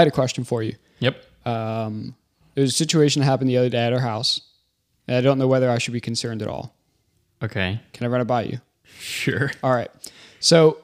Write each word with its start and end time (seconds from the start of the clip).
had 0.00 0.08
a 0.08 0.12
question 0.12 0.44
for 0.44 0.62
you. 0.62 0.74
Yep. 0.98 1.24
Um, 1.46 2.14
there's 2.54 2.70
a 2.70 2.74
situation 2.76 3.20
that 3.20 3.26
happened 3.26 3.48
the 3.48 3.56
other 3.58 3.68
day 3.68 3.78
at 3.86 3.92
our 3.92 4.00
house, 4.00 4.40
and 5.08 5.16
I 5.16 5.20
don't 5.20 5.38
know 5.38 5.46
whether 5.48 5.70
I 5.70 5.78
should 5.78 5.94
be 5.94 6.00
concerned 6.00 6.42
at 6.42 6.48
all. 6.48 6.74
Okay. 7.42 7.80
Can 7.92 8.06
I 8.06 8.10
run 8.10 8.20
it 8.20 8.26
by 8.26 8.42
you? 8.42 8.60
Sure. 8.98 9.50
All 9.62 9.72
right. 9.72 9.90
So 10.40 10.78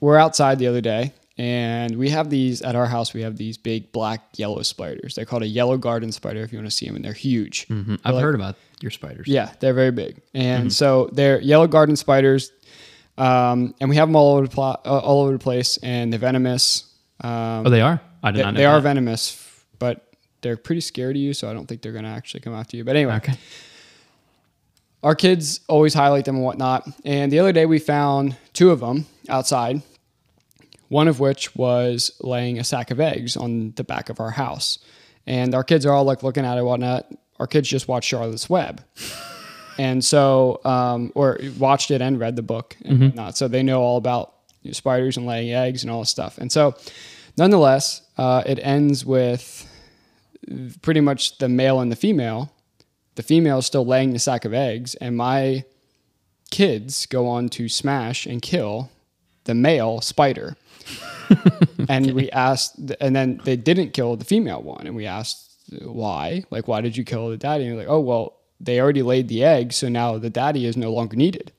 we're 0.00 0.18
outside 0.18 0.58
the 0.58 0.66
other 0.66 0.80
day, 0.80 1.12
and 1.38 1.96
we 1.96 2.08
have 2.10 2.30
these 2.30 2.62
at 2.62 2.74
our 2.74 2.86
house. 2.86 3.14
We 3.14 3.22
have 3.22 3.36
these 3.36 3.56
big 3.58 3.92
black 3.92 4.22
yellow 4.36 4.62
spiders. 4.62 5.14
They're 5.14 5.24
called 5.24 5.42
a 5.42 5.46
yellow 5.48 5.76
garden 5.78 6.10
spider 6.10 6.40
if 6.40 6.52
you 6.52 6.58
want 6.58 6.68
to 6.68 6.74
see 6.76 6.86
them, 6.86 6.96
and 6.96 7.04
they're 7.04 7.12
huge. 7.12 7.68
Mhm. 7.68 8.00
I've 8.04 8.16
heard 8.16 8.34
about 8.34 8.56
your 8.80 8.90
spiders. 8.90 9.28
Yeah, 9.28 9.50
they're 9.60 9.74
very 9.74 9.92
big, 9.92 10.20
and 10.34 10.72
so 10.72 11.08
they're 11.12 11.40
yellow 11.40 11.66
garden 11.68 11.94
spiders, 11.96 12.50
um, 13.18 13.74
and 13.80 13.88
we 13.88 13.96
have 13.96 14.08
them 14.08 14.16
all 14.16 14.36
over 14.36 14.46
the 14.48 14.52
pla- 14.54 14.78
uh, 14.84 14.98
all 14.98 15.22
over 15.22 15.32
the 15.32 15.38
place, 15.38 15.76
and 15.82 16.12
they're 16.12 16.18
venomous. 16.20 16.84
Um, 17.20 17.66
Oh, 17.66 17.70
they 17.70 17.80
are. 17.80 18.00
I 18.24 18.30
did 18.32 18.38
they, 18.38 18.42
not 18.42 18.54
they 18.54 18.64
are 18.64 18.76
that. 18.80 18.82
venomous, 18.88 19.64
but 19.78 20.06
they're 20.40 20.56
pretty 20.56 20.80
scared 20.80 21.14
of 21.16 21.22
you, 21.22 21.32
so 21.34 21.48
I 21.48 21.52
don't 21.54 21.66
think 21.66 21.82
they're 21.82 21.92
going 21.92 22.04
to 22.04 22.10
actually 22.10 22.40
come 22.40 22.54
after 22.54 22.76
you. 22.76 22.84
But 22.84 22.96
anyway, 22.96 23.14
Okay. 23.16 23.34
our 25.02 25.14
kids 25.14 25.60
always 25.68 25.94
highlight 25.94 26.24
them 26.24 26.36
and 26.36 26.44
whatnot. 26.44 26.88
And 27.04 27.30
the 27.30 27.38
other 27.38 27.52
day 27.52 27.66
we 27.66 27.78
found 27.78 28.36
two 28.52 28.70
of 28.70 28.80
them 28.80 29.06
outside, 29.28 29.82
one 30.88 31.08
of 31.08 31.20
which 31.20 31.54
was 31.54 32.10
laying 32.20 32.58
a 32.58 32.64
sack 32.64 32.90
of 32.90 33.00
eggs 33.00 33.36
on 33.36 33.72
the 33.76 33.84
back 33.84 34.08
of 34.08 34.20
our 34.20 34.30
house. 34.30 34.78
And 35.26 35.54
our 35.54 35.64
kids 35.64 35.86
are 35.86 35.92
all 35.92 36.04
like 36.04 36.22
looking 36.22 36.44
at 36.44 36.54
it 36.54 36.58
and 36.58 36.66
whatnot. 36.66 37.06
Our 37.40 37.46
kids 37.46 37.68
just 37.68 37.88
watched 37.88 38.08
Charlotte's 38.08 38.48
Web. 38.48 38.82
and 39.78 40.04
so, 40.04 40.60
um, 40.64 41.10
or 41.14 41.38
watched 41.58 41.90
it 41.90 42.00
and 42.00 42.18
read 42.20 42.36
the 42.36 42.42
book 42.42 42.76
and 42.84 43.00
whatnot. 43.00 43.36
So 43.36 43.48
they 43.48 43.62
know 43.62 43.80
all 43.80 43.96
about 43.96 44.34
spiders 44.72 45.16
and 45.16 45.26
laying 45.26 45.52
eggs 45.52 45.82
and 45.82 45.90
all 45.90 46.00
this 46.00 46.10
stuff. 46.10 46.38
And 46.38 46.50
so, 46.52 46.74
nonetheless, 47.36 48.02
uh, 48.16 48.42
it 48.46 48.58
ends 48.62 49.04
with 49.04 49.70
pretty 50.82 51.00
much 51.00 51.38
the 51.38 51.48
male 51.48 51.80
and 51.80 51.90
the 51.90 51.96
female 51.96 52.54
the 53.14 53.22
female 53.22 53.58
is 53.58 53.66
still 53.66 53.86
laying 53.86 54.12
the 54.12 54.18
sack 54.18 54.44
of 54.44 54.52
eggs, 54.52 54.94
and 54.96 55.16
my 55.16 55.64
kids 56.50 57.06
go 57.06 57.28
on 57.28 57.48
to 57.50 57.68
smash 57.68 58.26
and 58.26 58.42
kill 58.42 58.90
the 59.44 59.54
male 59.54 60.00
spider. 60.00 60.56
and 61.88 62.12
we 62.12 62.30
asked, 62.30 62.92
and 63.00 63.14
then 63.14 63.40
they 63.44 63.56
didn't 63.56 63.92
kill 63.92 64.16
the 64.16 64.24
female 64.24 64.62
one, 64.62 64.86
and 64.86 64.96
we 64.96 65.06
asked 65.06 65.52
why. 65.82 66.44
Like, 66.50 66.68
why 66.68 66.80
did 66.80 66.96
you 66.96 67.04
kill 67.04 67.30
the 67.30 67.36
daddy? 67.36 67.64
And 67.64 67.72
they're 67.72 67.86
like, 67.86 67.92
oh 67.92 68.00
well, 68.00 68.40
they 68.60 68.80
already 68.80 69.02
laid 69.02 69.28
the 69.28 69.44
egg, 69.44 69.72
so 69.72 69.88
now 69.88 70.18
the 70.18 70.30
daddy 70.30 70.66
is 70.66 70.76
no 70.76 70.92
longer 70.92 71.16
needed. 71.16 71.52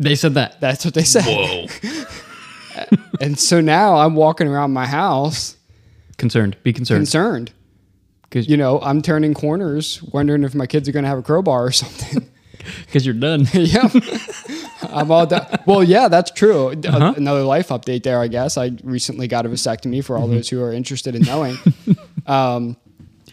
They 0.00 0.14
said 0.14 0.34
that. 0.34 0.60
That's 0.60 0.84
what 0.84 0.94
they 0.94 1.02
said. 1.02 1.24
Whoa. 1.24 1.66
And 3.20 3.38
so 3.38 3.60
now 3.60 3.96
I'm 3.96 4.14
walking 4.14 4.46
around 4.46 4.72
my 4.72 4.86
house 4.86 5.56
concerned. 6.18 6.56
Be 6.62 6.72
concerned. 6.72 7.00
Concerned. 7.00 7.52
Cause 8.30 8.46
you 8.48 8.56
know, 8.56 8.80
I'm 8.80 9.02
turning 9.02 9.34
corners, 9.34 10.02
wondering 10.02 10.44
if 10.44 10.54
my 10.54 10.66
kids 10.66 10.88
are 10.88 10.92
going 10.92 11.02
to 11.04 11.08
have 11.08 11.18
a 11.18 11.22
crowbar 11.22 11.64
or 11.66 11.72
something. 11.72 12.28
Because 12.84 13.06
you're 13.06 13.14
done. 13.14 13.46
yep. 13.54 13.90
I'm 14.82 15.10
all 15.10 15.24
done. 15.24 15.46
Well, 15.64 15.82
yeah, 15.82 16.08
that's 16.08 16.30
true. 16.30 16.72
Uh-huh. 16.72 17.14
Another 17.16 17.42
life 17.42 17.68
update 17.68 18.02
there, 18.02 18.20
I 18.20 18.28
guess. 18.28 18.58
I 18.58 18.72
recently 18.82 19.26
got 19.26 19.46
a 19.46 19.48
vasectomy 19.48 20.04
for 20.04 20.16
all 20.18 20.24
Mm-hmm. 20.26 20.34
those 20.34 20.48
who 20.50 20.62
are 20.62 20.72
interested 20.72 21.14
in 21.14 21.22
knowing. 21.22 21.56
um, 22.26 22.76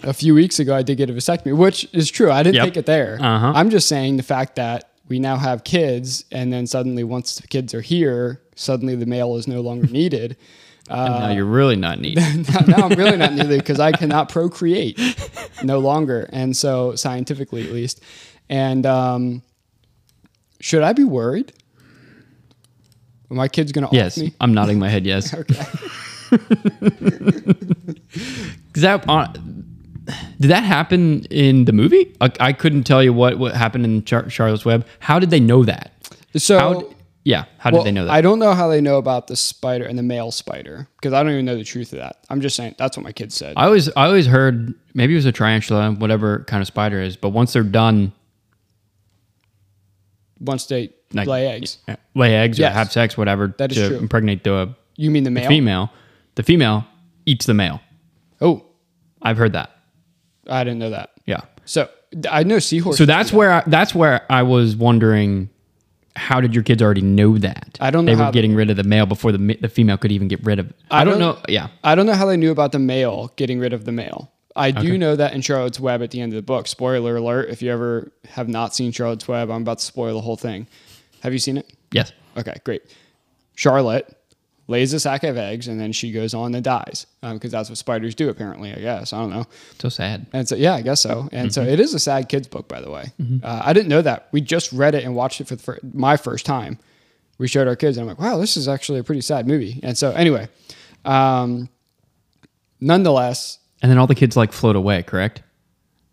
a 0.03 0.13
few 0.13 0.33
weeks 0.35 0.59
ago, 0.59 0.73
I 0.73 0.83
did 0.83 0.97
get 0.97 1.09
a 1.09 1.13
vasectomy, 1.13 1.57
which 1.57 1.85
is 1.91 2.09
true. 2.09 2.31
I 2.31 2.43
didn't 2.43 2.55
Yep. 2.57 2.65
take 2.65 2.77
it 2.77 2.85
there. 2.85 3.17
Uh-huh. 3.19 3.51
I'm 3.53 3.69
just 3.71 3.89
saying 3.89 4.15
the 4.17 4.23
fact 4.23 4.55
that 4.55 4.89
we 5.07 5.19
now 5.19 5.37
have 5.37 5.63
kids, 5.63 6.25
and 6.31 6.51
then 6.51 6.67
suddenly, 6.67 7.03
once 7.03 7.35
the 7.35 7.47
kids 7.47 7.73
are 7.73 7.81
here, 7.81 8.41
suddenly 8.55 8.95
the 8.95 9.05
male 9.05 9.35
is 9.35 9.47
no 9.47 9.61
longer 9.61 9.87
needed. 9.87 10.37
and 10.89 11.19
now 11.19 11.31
you're 11.31 11.45
really 11.45 11.75
not 11.75 11.99
neat. 11.99 12.17
now, 12.49 12.59
now 12.67 12.85
I'm 12.87 12.97
really 12.97 13.17
not 13.17 13.33
needed 13.33 13.59
because 13.59 13.79
I 13.79 13.91
cannot 13.91 14.29
procreate 14.29 14.99
no 15.63 15.79
longer. 15.79 16.29
And 16.31 16.55
so, 16.55 16.95
scientifically 16.95 17.63
at 17.63 17.71
least. 17.71 18.01
And 18.49 18.85
um, 18.85 19.41
should 20.59 20.83
I 20.83 20.93
be 20.93 21.03
worried? 21.03 21.53
Are 23.31 23.35
my 23.35 23.47
kid's 23.47 23.71
going 23.71 23.87
to 23.87 23.95
yes. 23.95 24.17
me? 24.17 24.33
I'm 24.39 24.53
nodding 24.53 24.77
my 24.77 24.89
head. 24.89 25.05
Yes. 25.05 25.33
Okay. 25.33 25.65
That 28.75 29.07
uh, 29.07 29.27
did 30.39 30.49
that 30.49 30.63
happen 30.63 31.25
in 31.25 31.65
the 31.65 31.71
movie? 31.73 32.15
I, 32.21 32.31
I 32.39 32.53
couldn't 32.53 32.83
tell 32.83 33.03
you 33.03 33.11
what, 33.13 33.37
what 33.39 33.55
happened 33.55 33.85
in 33.85 34.03
Char- 34.05 34.29
Charlotte's 34.29 34.65
Web. 34.65 34.85
How 34.99 35.19
did 35.19 35.29
they 35.31 35.39
know 35.39 35.63
that? 35.65 35.91
So, 36.35 36.59
How? 36.59 36.89
yeah. 37.23 37.45
How 37.57 37.71
well, 37.71 37.81
did 37.83 37.87
they 37.87 37.91
know 37.91 38.05
that? 38.05 38.11
I 38.11 38.21
don't 38.21 38.39
know 38.39 38.53
how 38.53 38.67
they 38.67 38.81
know 38.81 38.97
about 38.97 39.27
the 39.27 39.35
spider 39.35 39.85
and 39.85 39.97
the 39.97 40.03
male 40.03 40.31
spider 40.31 40.87
because 40.97 41.13
I 41.13 41.23
don't 41.23 41.31
even 41.31 41.45
know 41.45 41.55
the 41.57 41.63
truth 41.63 41.91
of 41.93 41.99
that. 41.99 42.17
I'm 42.29 42.41
just 42.41 42.55
saying 42.55 42.75
that's 42.77 42.97
what 42.97 43.03
my 43.03 43.11
kids 43.11 43.35
said. 43.35 43.53
I 43.57 43.65
always 43.65 43.89
I 43.95 44.05
always 44.05 44.27
heard 44.27 44.73
maybe 44.93 45.13
it 45.13 45.17
was 45.17 45.25
a 45.25 45.31
tarantula, 45.31 45.91
whatever 45.93 46.43
kind 46.47 46.61
of 46.61 46.67
spider 46.67 47.01
it 47.01 47.07
is, 47.07 47.17
but 47.17 47.29
once 47.29 47.53
they're 47.53 47.63
done, 47.63 48.11
Once 50.39 50.65
they 50.65 50.93
like, 51.13 51.27
lay 51.27 51.47
eggs. 51.47 51.77
lay 52.13 52.35
eggs 52.35 52.59
Yes. 52.59 52.71
or 52.71 52.73
have 52.73 52.91
sex, 52.91 53.17
whatever, 53.17 53.55
That 53.57 53.71
is 53.71 53.77
to 53.77 53.87
true. 53.89 53.97
impregnate 53.97 54.43
the 54.43 54.75
You 54.97 55.09
mean 55.09 55.23
the 55.23 55.31
male? 55.31 55.47
female, 55.47 55.91
the 56.35 56.43
female 56.43 56.85
eats 57.25 57.45
the 57.45 57.53
male. 57.53 57.79
Oh, 58.41 58.65
I've 59.21 59.37
heard 59.37 59.53
that. 59.53 59.71
I 60.49 60.63
didn't 60.63 60.79
know 60.79 60.89
that. 60.91 61.11
Yeah. 61.25 61.41
So 61.65 61.89
I 62.29 62.43
know 62.43 62.59
seahorses. 62.59 62.97
So 62.97 63.05
that's 63.05 63.33
where 63.33 63.51
I, 63.51 63.63
that's 63.67 63.93
where 63.95 64.25
I 64.31 64.43
was 64.43 64.75
wondering, 64.75 65.49
how 66.15 66.39
did 66.41 66.53
your 66.53 66.63
kids 66.63 66.81
already 66.81 67.01
know 67.01 67.37
that? 67.39 67.77
I 67.81 67.91
don't 67.91 68.05
know 68.05 68.15
They 68.15 68.21
were 68.21 68.25
they- 68.27 68.31
getting 68.33 68.55
rid 68.55 68.69
of 68.69 68.77
the 68.77 68.83
male 68.83 69.05
before 69.05 69.31
the 69.31 69.57
the 69.59 69.67
female 69.69 69.97
could 69.97 70.11
even 70.11 70.27
get 70.27 70.43
rid 70.43 70.59
of. 70.59 70.71
I, 70.91 71.03
don't, 71.03 71.19
don't- 71.19 71.37
know. 71.37 71.43
Yeah. 71.49 71.67
I 71.83 71.95
don't 71.95 72.05
know 72.05 72.13
how 72.13 72.25
they 72.25 72.37
knew 72.37 72.51
about 72.51 72.71
the 72.71 72.79
male 72.79 73.31
getting 73.35 73.59
rid 73.59 73.73
of 73.73 73.85
the 73.85 73.91
male. 73.91 74.31
I 74.57 74.71
do 74.71 74.97
know 74.97 75.17
that 75.17 75.33
in 75.33 75.41
Charlotte's 75.41 75.81
Web 75.81 76.01
at 76.01 76.11
the 76.11 76.21
end 76.21 76.31
of 76.31 76.37
the 76.37 76.41
book. 76.41 76.67
Spoiler 76.67 77.17
alert: 77.17 77.49
if 77.49 77.61
you 77.61 77.69
ever 77.73 78.13
have 78.29 78.47
not 78.47 78.73
seen 78.73 78.93
Charlotte's 78.93 79.27
Web, 79.27 79.51
I'm 79.51 79.63
about 79.63 79.79
to 79.79 79.85
spoil 79.85 80.13
the 80.13 80.21
whole 80.21 80.37
thing. 80.37 80.67
Have 81.23 81.33
you 81.33 81.39
seen 81.39 81.57
it? 81.57 81.73
Yes. 81.91 82.13
Okay, 82.37 82.53
great. 82.63 82.81
Charlotte 83.55 84.14
lays 84.67 84.93
a 84.93 84.99
sack 84.99 85.23
of 85.23 85.37
eggs 85.37 85.67
and 85.67 85.79
then 85.79 85.91
she 85.91 86.11
goes 86.11 86.33
on 86.33 86.55
and 86.55 86.63
dies 86.63 87.05
because 87.21 87.51
that's 87.51 87.69
what 87.69 87.77
spiders 87.77 88.15
do. 88.15 88.29
Apparently, 88.29 88.71
I 88.73 88.79
guess 88.79 89.13
I 89.13 89.19
don't 89.19 89.29
know. 89.29 89.45
So 89.79 89.89
sad. 89.89 90.25
And 90.33 90.47
so, 90.47 90.55
yeah, 90.55 90.73
I 90.73 90.81
guess 90.81 91.01
so. 91.01 91.29
And 91.31 91.49
Mm-hmm. 91.49 91.53
so, 91.53 91.61
it 91.63 91.79
is 91.79 91.93
a 91.93 91.99
sad 91.99 92.29
kids 92.29 92.47
book, 92.47 92.67
by 92.67 92.81
the 92.81 92.89
way. 92.89 93.11
Uh, 93.43 93.61
I 93.63 93.73
didn't 93.73 93.89
know 93.89 94.01
that. 94.01 94.27
We 94.31 94.41
just 94.41 94.71
read 94.71 94.95
it 94.95 95.03
and 95.03 95.15
watched 95.15 95.39
it 95.41 95.47
for 95.47 95.55
the 95.55 95.61
fir- 95.63 95.79
my 95.93 96.17
first 96.17 96.45
time. 96.45 96.79
We 97.37 97.47
showed 97.47 97.67
our 97.67 97.75
kids, 97.75 97.97
and 97.97 98.03
I'm 98.03 98.07
like, 98.07 98.19
wow, 98.19 98.37
this 98.39 98.55
is 98.57 98.67
actually 98.67 98.99
a 98.99 99.03
pretty 99.03 99.21
sad 99.21 99.45
movie. 99.47 99.79
And 99.83 99.97
so, 99.97 100.11
anyway, 100.11 100.47
um, 101.03 101.69
nonetheless, 102.79 103.59
And 103.81 103.91
then 103.91 103.97
all 103.97 104.07
the 104.07 104.15
kids 104.15 104.35
like 104.37 104.51
float 104.53 104.75
away. 104.75 105.03
Correct. 105.03 105.41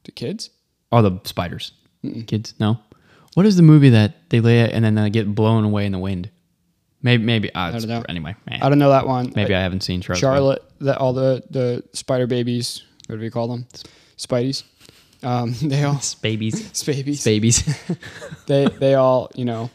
the 0.04 0.12
kids. 0.12 0.50
All 0.90 1.02
the 1.02 1.18
spiders. 1.24 1.72
Kids. 2.26 2.54
No. 2.58 2.80
What 3.34 3.46
is 3.46 3.56
the 3.56 3.62
movie 3.62 3.90
that 3.90 4.28
they 4.30 4.40
lay 4.40 4.60
it 4.60 4.72
and 4.72 4.84
then 4.84 4.94
they 4.96 5.08
get 5.10 5.34
blown 5.34 5.64
away 5.64 5.86
in 5.86 5.92
the 5.92 5.98
wind? 5.98 6.28
Maybe. 7.02 7.22
Maybe. 7.24 7.54
Uh, 7.54 7.70
don't 7.72 7.88
know. 7.88 8.04
Anyway. 8.08 8.34
eh. 8.48 8.58
I 8.62 8.68
don't 8.68 8.78
know 8.78 8.90
that 8.90 9.06
one. 9.06 9.32
Maybe 9.34 9.54
Uh, 9.54 9.58
I 9.58 9.62
haven't 9.62 9.82
seen 9.82 10.00
Charlotte's 10.00 10.22
Web. 10.22 10.32
Charlotte, 10.34 10.62
that 10.80 10.98
all 10.98 11.12
the 11.12 11.42
the 11.50 11.82
spider 11.92 12.26
babies. 12.26 12.82
What 13.08 13.16
do 13.16 13.20
we 13.22 13.30
call 13.30 13.48
them? 13.48 13.66
Spideys. 14.16 14.62
Um, 15.24 15.52
they 15.62 15.82
all 15.84 16.00
Babies. 16.20 16.82
babies. 16.86 17.24
Babies. 17.24 17.64
they 18.46 18.66
they 18.66 18.94
all 18.94 19.30
you 19.34 19.44
know 19.44 19.70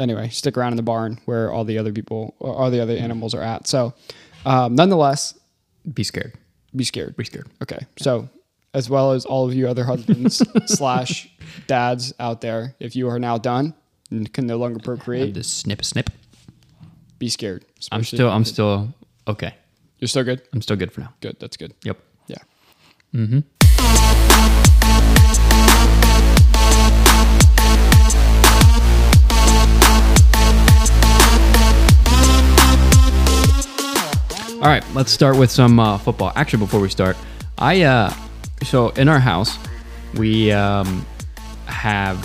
anyway 0.00 0.28
stick 0.28 0.56
around 0.58 0.72
in 0.72 0.76
the 0.76 0.82
barn 0.82 1.20
where 1.24 1.52
all 1.52 1.64
the 1.64 1.78
other 1.78 1.92
people 1.92 2.34
or 2.40 2.54
all 2.54 2.70
the 2.70 2.80
other 2.80 2.94
animals 2.96 3.32
are 3.32 3.40
at 3.42 3.66
so 3.68 3.94
um, 4.44 4.74
nonetheless 4.74 5.38
Be 5.94 6.02
scared. 6.02 6.32
be 6.74 6.82
scared 6.84 7.16
Be 7.16 7.24
scared. 7.24 7.46
okay 7.62 7.78
so 7.96 8.28
as 8.74 8.90
well 8.90 9.12
as 9.12 9.24
all 9.24 9.46
of 9.46 9.54
you 9.54 9.68
other 9.68 9.84
husbands 9.84 10.42
slash 10.66 11.28
dads 11.68 12.12
out 12.18 12.40
there 12.40 12.74
if 12.80 12.96
you 12.96 13.08
are 13.08 13.20
now 13.20 13.38
done 13.38 13.72
and 14.10 14.32
can 14.32 14.46
no 14.46 14.56
longer 14.56 14.78
procreate 14.80 15.34
Just 15.34 15.58
snip, 15.58 15.84
snip. 15.84 16.10
be 17.18 17.28
scared 17.28 17.64
I'm 17.64 18.00
especially- 18.00 18.16
still. 18.18 18.30
I'm 18.30 18.44
still 18.44 18.94
okay. 19.28 19.54
you're 19.98 20.08
still 20.08 20.24
good 20.24 20.42
I'm 20.52 20.62
still 20.62 20.76
good 20.76 20.92
for 20.92 21.00
now. 21.00 21.12
good 21.20 21.36
that's 21.40 21.56
good 21.56 21.72
Yep. 21.84 21.98
yeah 22.28 22.42
All 34.62 34.70
right, 34.70 34.84
let's 34.94 35.12
start 35.12 35.36
with 35.36 35.50
some 35.50 35.78
uh, 35.78 35.98
football. 35.98 36.32
Actually, 36.36 36.60
before 36.60 36.80
we 36.80 36.88
start, 36.88 37.18
I 37.58 37.82
uh, 37.82 38.10
so 38.62 38.88
in 38.90 39.08
our 39.10 39.18
house 39.18 39.58
we 40.14 40.52
um, 40.52 41.04
have 41.66 42.16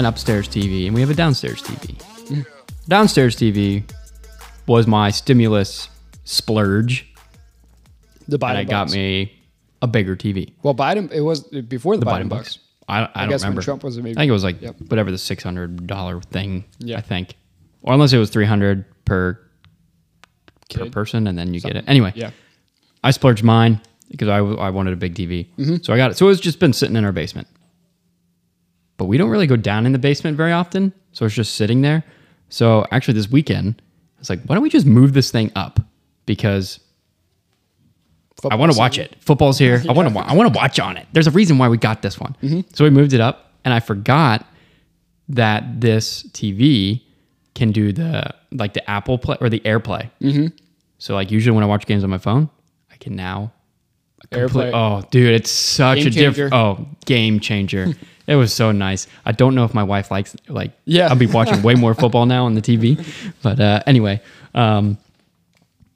an 0.00 0.06
upstairs 0.06 0.48
TV 0.48 0.86
and 0.86 0.94
we 0.94 1.00
have 1.02 1.10
a 1.10 1.14
downstairs 1.14 1.62
TV. 1.62 2.44
Downstairs 2.88 3.36
TV 3.36 3.84
was 4.66 4.86
my 4.86 5.10
stimulus 5.10 5.88
splurge, 6.24 7.06
the 8.26 8.34
and 8.36 8.42
Biden 8.42 8.62
it 8.62 8.64
got 8.64 8.84
bucks. 8.86 8.94
me 8.94 9.32
a 9.82 9.86
bigger 9.86 10.16
TV. 10.16 10.52
well 10.62 10.74
Biden 10.74 11.12
it 11.12 11.20
was 11.20 11.42
before 11.42 11.96
the, 11.98 12.06
Biden, 12.06 12.24
Biden 12.26 12.28
bucks 12.30 12.58
I, 12.88 13.08
I, 13.14 13.20
don't 13.20 13.28
guess 13.30 13.42
when 13.42 13.50
remember. 13.50 13.62
Trump 13.62 13.84
was 13.84 13.98
maybe- 13.98 14.12
I 14.12 14.14
think 14.14 14.30
it 14.30 14.32
was 14.32 14.42
like 14.42 14.60
Yep. 14.62 14.76
whatever 14.88 15.10
the 15.10 15.18
six 15.18 15.42
hundred 15.44 15.86
dollar 15.86 16.20
thing. 16.22 16.64
Yeah. 16.78 16.96
I 16.98 17.02
think, 17.02 17.34
or 17.82 17.92
unless 17.92 18.12
it 18.12 18.18
was 18.18 18.30
three 18.30 18.46
hundred 18.46 18.84
per 19.04 19.38
per 20.74 20.88
person, 20.90 21.26
and 21.26 21.38
then 21.38 21.52
you 21.54 21.60
get 21.60 21.76
it. 21.76 21.84
Anyway, 21.86 22.12
Yeah. 22.16 22.30
I 23.04 23.10
splurged 23.12 23.44
mine 23.44 23.80
because 24.10 24.28
I, 24.28 24.38
I 24.38 24.70
wanted 24.70 24.92
a 24.94 24.96
big 24.96 25.14
TV. 25.14 25.46
Mm-hmm. 25.58 25.76
So 25.82 25.92
I 25.92 25.96
got 25.98 26.10
it. 26.10 26.16
So 26.16 26.28
it's 26.28 26.40
just 26.40 26.58
been 26.58 26.72
sitting 26.72 26.96
in 26.96 27.04
our 27.04 27.12
basement. 27.12 27.46
But 29.00 29.06
we 29.06 29.16
don't 29.16 29.30
really 29.30 29.46
go 29.46 29.56
down 29.56 29.86
in 29.86 29.92
the 29.92 29.98
basement 29.98 30.36
very 30.36 30.52
often. 30.52 30.92
So 31.12 31.24
it's 31.24 31.34
just 31.34 31.54
sitting 31.54 31.80
there. 31.80 32.04
So 32.50 32.84
actually, 32.90 33.14
this 33.14 33.30
weekend, 33.30 33.80
I 33.80 34.18
was 34.18 34.28
like, 34.28 34.42
why 34.42 34.54
don't 34.54 34.62
we 34.62 34.68
just 34.68 34.84
move 34.84 35.14
this 35.14 35.30
thing 35.30 35.50
up? 35.56 35.80
Because 36.26 36.80
I 38.50 38.56
want 38.56 38.72
to 38.72 38.78
watch 38.78 38.98
it. 38.98 39.16
Football's 39.20 39.58
here. 39.58 39.82
I 39.88 39.92
want 39.92 40.12
to. 40.12 40.18
I 40.20 40.34
want 40.34 40.52
to 40.52 40.58
watch 40.58 40.78
on 40.78 40.98
it. 40.98 41.06
There's 41.14 41.26
a 41.26 41.30
reason 41.30 41.56
why 41.56 41.70
we 41.70 41.78
got 41.78 42.02
this 42.02 42.20
one. 42.20 42.36
Mm-hmm. 42.42 42.60
So 42.74 42.84
we 42.84 42.90
moved 42.90 43.14
it 43.14 43.22
up, 43.22 43.54
and 43.64 43.72
I 43.72 43.80
forgot 43.80 44.46
that 45.30 45.80
this 45.80 46.24
TV 46.24 47.00
can 47.54 47.72
do 47.72 47.94
the 47.94 48.34
like 48.52 48.74
the 48.74 48.90
Apple 48.90 49.16
Play 49.16 49.38
or 49.40 49.48
the 49.48 49.60
AirPlay. 49.60 50.10
Mm-hmm. 50.20 50.48
So 50.98 51.14
like 51.14 51.30
usually 51.30 51.54
when 51.54 51.64
I 51.64 51.68
watch 51.68 51.86
games 51.86 52.04
on 52.04 52.10
my 52.10 52.18
phone, 52.18 52.50
I 52.92 52.96
can 52.96 53.16
now. 53.16 53.50
Airplay. 54.30 54.70
Oh, 54.74 55.02
dude, 55.10 55.32
it's 55.32 55.50
such 55.50 56.00
Game 56.00 56.06
a 56.06 56.10
different. 56.10 56.52
Oh, 56.52 56.86
game 57.06 57.40
changer. 57.40 57.94
it 58.30 58.36
was 58.36 58.54
so 58.54 58.70
nice. 58.72 59.06
I 59.26 59.32
don't 59.32 59.54
know 59.54 59.64
if 59.64 59.74
my 59.74 59.82
wife 59.82 60.10
likes 60.10 60.36
like. 60.48 60.70
Yeah. 60.84 61.08
I'll 61.08 61.16
be 61.16 61.26
watching 61.26 61.62
way 61.62 61.74
more 61.74 61.94
football 61.94 62.26
now 62.26 62.44
on 62.46 62.54
the 62.54 62.62
TV, 62.62 63.04
but 63.42 63.58
uh, 63.58 63.82
anyway. 63.86 64.20
Um, 64.54 64.98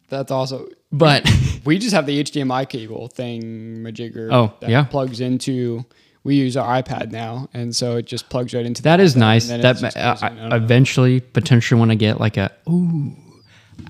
That's 0.09 0.31
also. 0.31 0.69
but 0.93 1.29
We 1.65 1.79
just 1.79 1.95
have 1.95 2.07
the 2.07 2.23
HDMI 2.23 2.69
cable 2.69 3.09
thing 3.09 3.79
majigger. 3.79 4.29
Oh, 4.33 4.53
that 4.61 4.69
yeah. 4.69 4.85
Plugs 4.85 5.21
into. 5.21 5.85
We 6.25 6.37
use 6.37 6.57
our 6.57 6.83
iPad 6.83 7.11
now, 7.13 7.49
and 7.53 7.77
so 7.77 7.97
it 7.97 8.07
just 8.07 8.31
plugs 8.31 8.55
right 8.55 8.65
into. 8.65 8.83
That 8.83 8.97
the 8.97 9.03
is 9.03 9.15
nice. 9.15 9.51
and 9.51 9.63
then 9.63 9.77
it 9.77 9.81
That 9.81 10.23
in. 10.33 10.39
I 10.39 10.55
I, 10.55 10.57
eventually, 10.57 11.21
potentially, 11.21 11.79
want 11.79 11.91
to 11.91 11.97
get 11.97 12.19
like 12.19 12.37
a. 12.39 12.51
Ooh, 12.69 13.15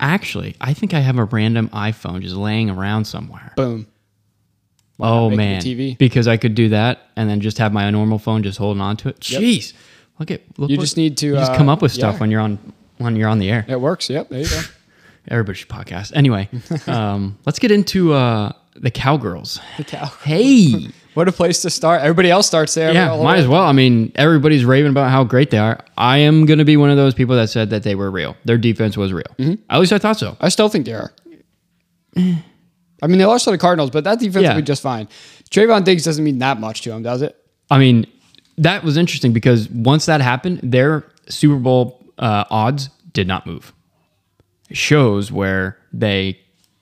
actually, 0.01 0.57
I 0.61 0.75
think 0.75 0.95
I 0.95 1.01
have 1.01 1.17
a 1.19 1.25
random 1.25 1.69
iPhone 1.69 2.23
just 2.23 2.35
laying 2.35 2.71
around 2.71 3.05
somewhere. 3.07 3.53
Boom. 3.57 3.87
Oh 5.01 5.31
make 5.31 5.33
it 5.33 5.35
a 5.35 5.37
man, 5.37 5.61
TV? 5.63 5.99
because 5.99 6.29
I 6.29 6.37
could 6.37 6.55
do 6.55 6.69
that 6.71 7.09
and 7.17 7.29
then 7.29 7.41
just 7.41 7.59
have 7.59 7.73
my 7.73 7.89
normal 7.91 8.19
phone 8.19 8.43
just 8.43 8.59
holding 8.59 8.81
on 8.81 8.97
to 8.99 9.09
it. 9.09 9.31
Yep. 9.31 9.43
Jeez, 9.43 9.73
look 10.19 10.31
at 10.31 10.43
look. 10.59 10.71
You 10.71 10.77
what- 10.77 10.83
just 10.83 10.97
need 10.97 11.17
to, 11.19 11.33
just 11.35 11.53
uh, 11.53 11.57
come 11.57 11.69
up 11.69 11.83
with 11.83 11.93
stuff 11.93 12.15
yeah. 12.15 12.21
when 12.21 12.31
you're 12.31 12.41
on 12.41 12.73
when 12.99 13.17
you're 13.17 13.29
on 13.29 13.39
the 13.39 13.51
air. 13.51 13.65
It 13.69 13.81
works. 13.81 14.09
Yep. 14.09 14.29
There 14.29 14.41
you 14.41 14.49
go. 14.49 14.61
Everybody 15.29 15.59
should 15.59 15.69
podcast. 15.69 16.13
Anyway, 16.15 16.49
um, 16.87 17.39
let's 17.47 17.59
get 17.59 17.71
into 17.71 18.13
uh, 18.13 18.53
the 18.77 18.91
cowgirls. 18.91 19.61
The 19.77 19.85
cow. 19.85 20.07
Hey. 20.23 20.89
What 21.15 21.29
a 21.29 21.33
place 21.33 21.63
to 21.63 21.71
start. 21.71 22.03
Everybody 22.03 22.29
else 22.29 22.45
starts 22.45 22.75
there. 22.75 22.93
Yeah, 22.93 23.23
might 23.23 23.39
as 23.39 23.47
well. 23.47 23.63
I 23.63 23.71
mean, 23.71 24.11
everybody's 24.17 24.65
raving 24.65 24.91
about 24.91 25.13
how 25.13 25.23
great 25.23 25.51
they 25.51 25.59
are. 25.59 25.79
I 25.97 26.19
am 26.19 26.45
going 26.45 26.59
to 26.59 26.65
be 26.65 26.77
one 26.77 26.91
of 26.91 26.97
those 26.97 27.15
people 27.15 27.37
that 27.37 27.51
said 27.51 27.71
that 27.71 27.85
they 27.85 27.95
were 27.95 28.11
real. 28.11 28.37
Their 28.45 28.59
defense 28.59 28.97
was 28.97 29.13
real. 29.13 29.23
Mm-hmm. 29.39 29.63
At 29.71 29.79
least 29.79 29.93
I 29.93 29.99
thought 29.99 30.19
so. 30.19 30.37
I 30.41 30.49
still 30.49 30.69
think 30.69 30.87
they 30.87 30.93
are. 30.93 31.13
I 33.05 33.07
mean, 33.07 33.19
they 33.19 33.27
lost 33.27 33.45
to 33.45 33.51
the 33.51 33.59
Cardinals, 33.59 33.91
but 33.91 34.05
that 34.05 34.19
defense 34.19 34.43
Yeah. 34.45 34.55
will 34.55 34.63
be 34.63 34.67
just 34.67 34.83
fine. 34.83 35.09
Trayvon 35.51 35.85
Diggs 35.85 36.05
doesn't 36.05 36.25
mean 36.25 36.39
that 36.39 36.59
much 36.59 36.81
to 36.83 36.93
him, 36.93 37.03
does 37.03 37.21
it? 37.21 37.37
I 37.71 37.79
mean, 37.79 38.07
that 38.57 38.83
was 38.83 38.97
interesting 38.97 39.33
because 39.35 39.69
once 39.69 40.07
that 40.07 40.21
happened, 40.23 40.61
their 40.63 41.05
Super 41.29 41.57
Bowl 41.57 42.01
uh, 42.19 42.45
odds 42.51 42.89
did 43.13 43.27
not 43.29 43.47
move. 43.47 43.73
It 44.71 44.77
shows 44.79 45.31
where 45.31 45.77
they 45.93 46.39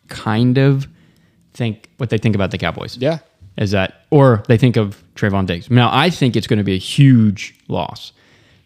kind 0.08 0.58
of 0.58 0.86
think 1.54 1.90
what 1.96 2.10
they 2.10 2.18
think 2.18 2.34
about 2.36 2.50
the 2.52 2.58
Cowboys. 2.58 2.96
Yeah. 2.98 3.18
Is 3.58 3.72
that, 3.72 4.06
or 4.10 4.42
they 4.48 4.56
think 4.56 4.76
of 4.76 5.02
Trayvon 5.16 5.46
Diggs. 5.46 5.70
Now, 5.70 5.90
I 5.92 6.08
think 6.08 6.36
it's 6.36 6.46
going 6.46 6.58
to 6.58 6.64
be 6.64 6.74
a 6.74 6.78
huge 6.78 7.54
loss 7.68 8.12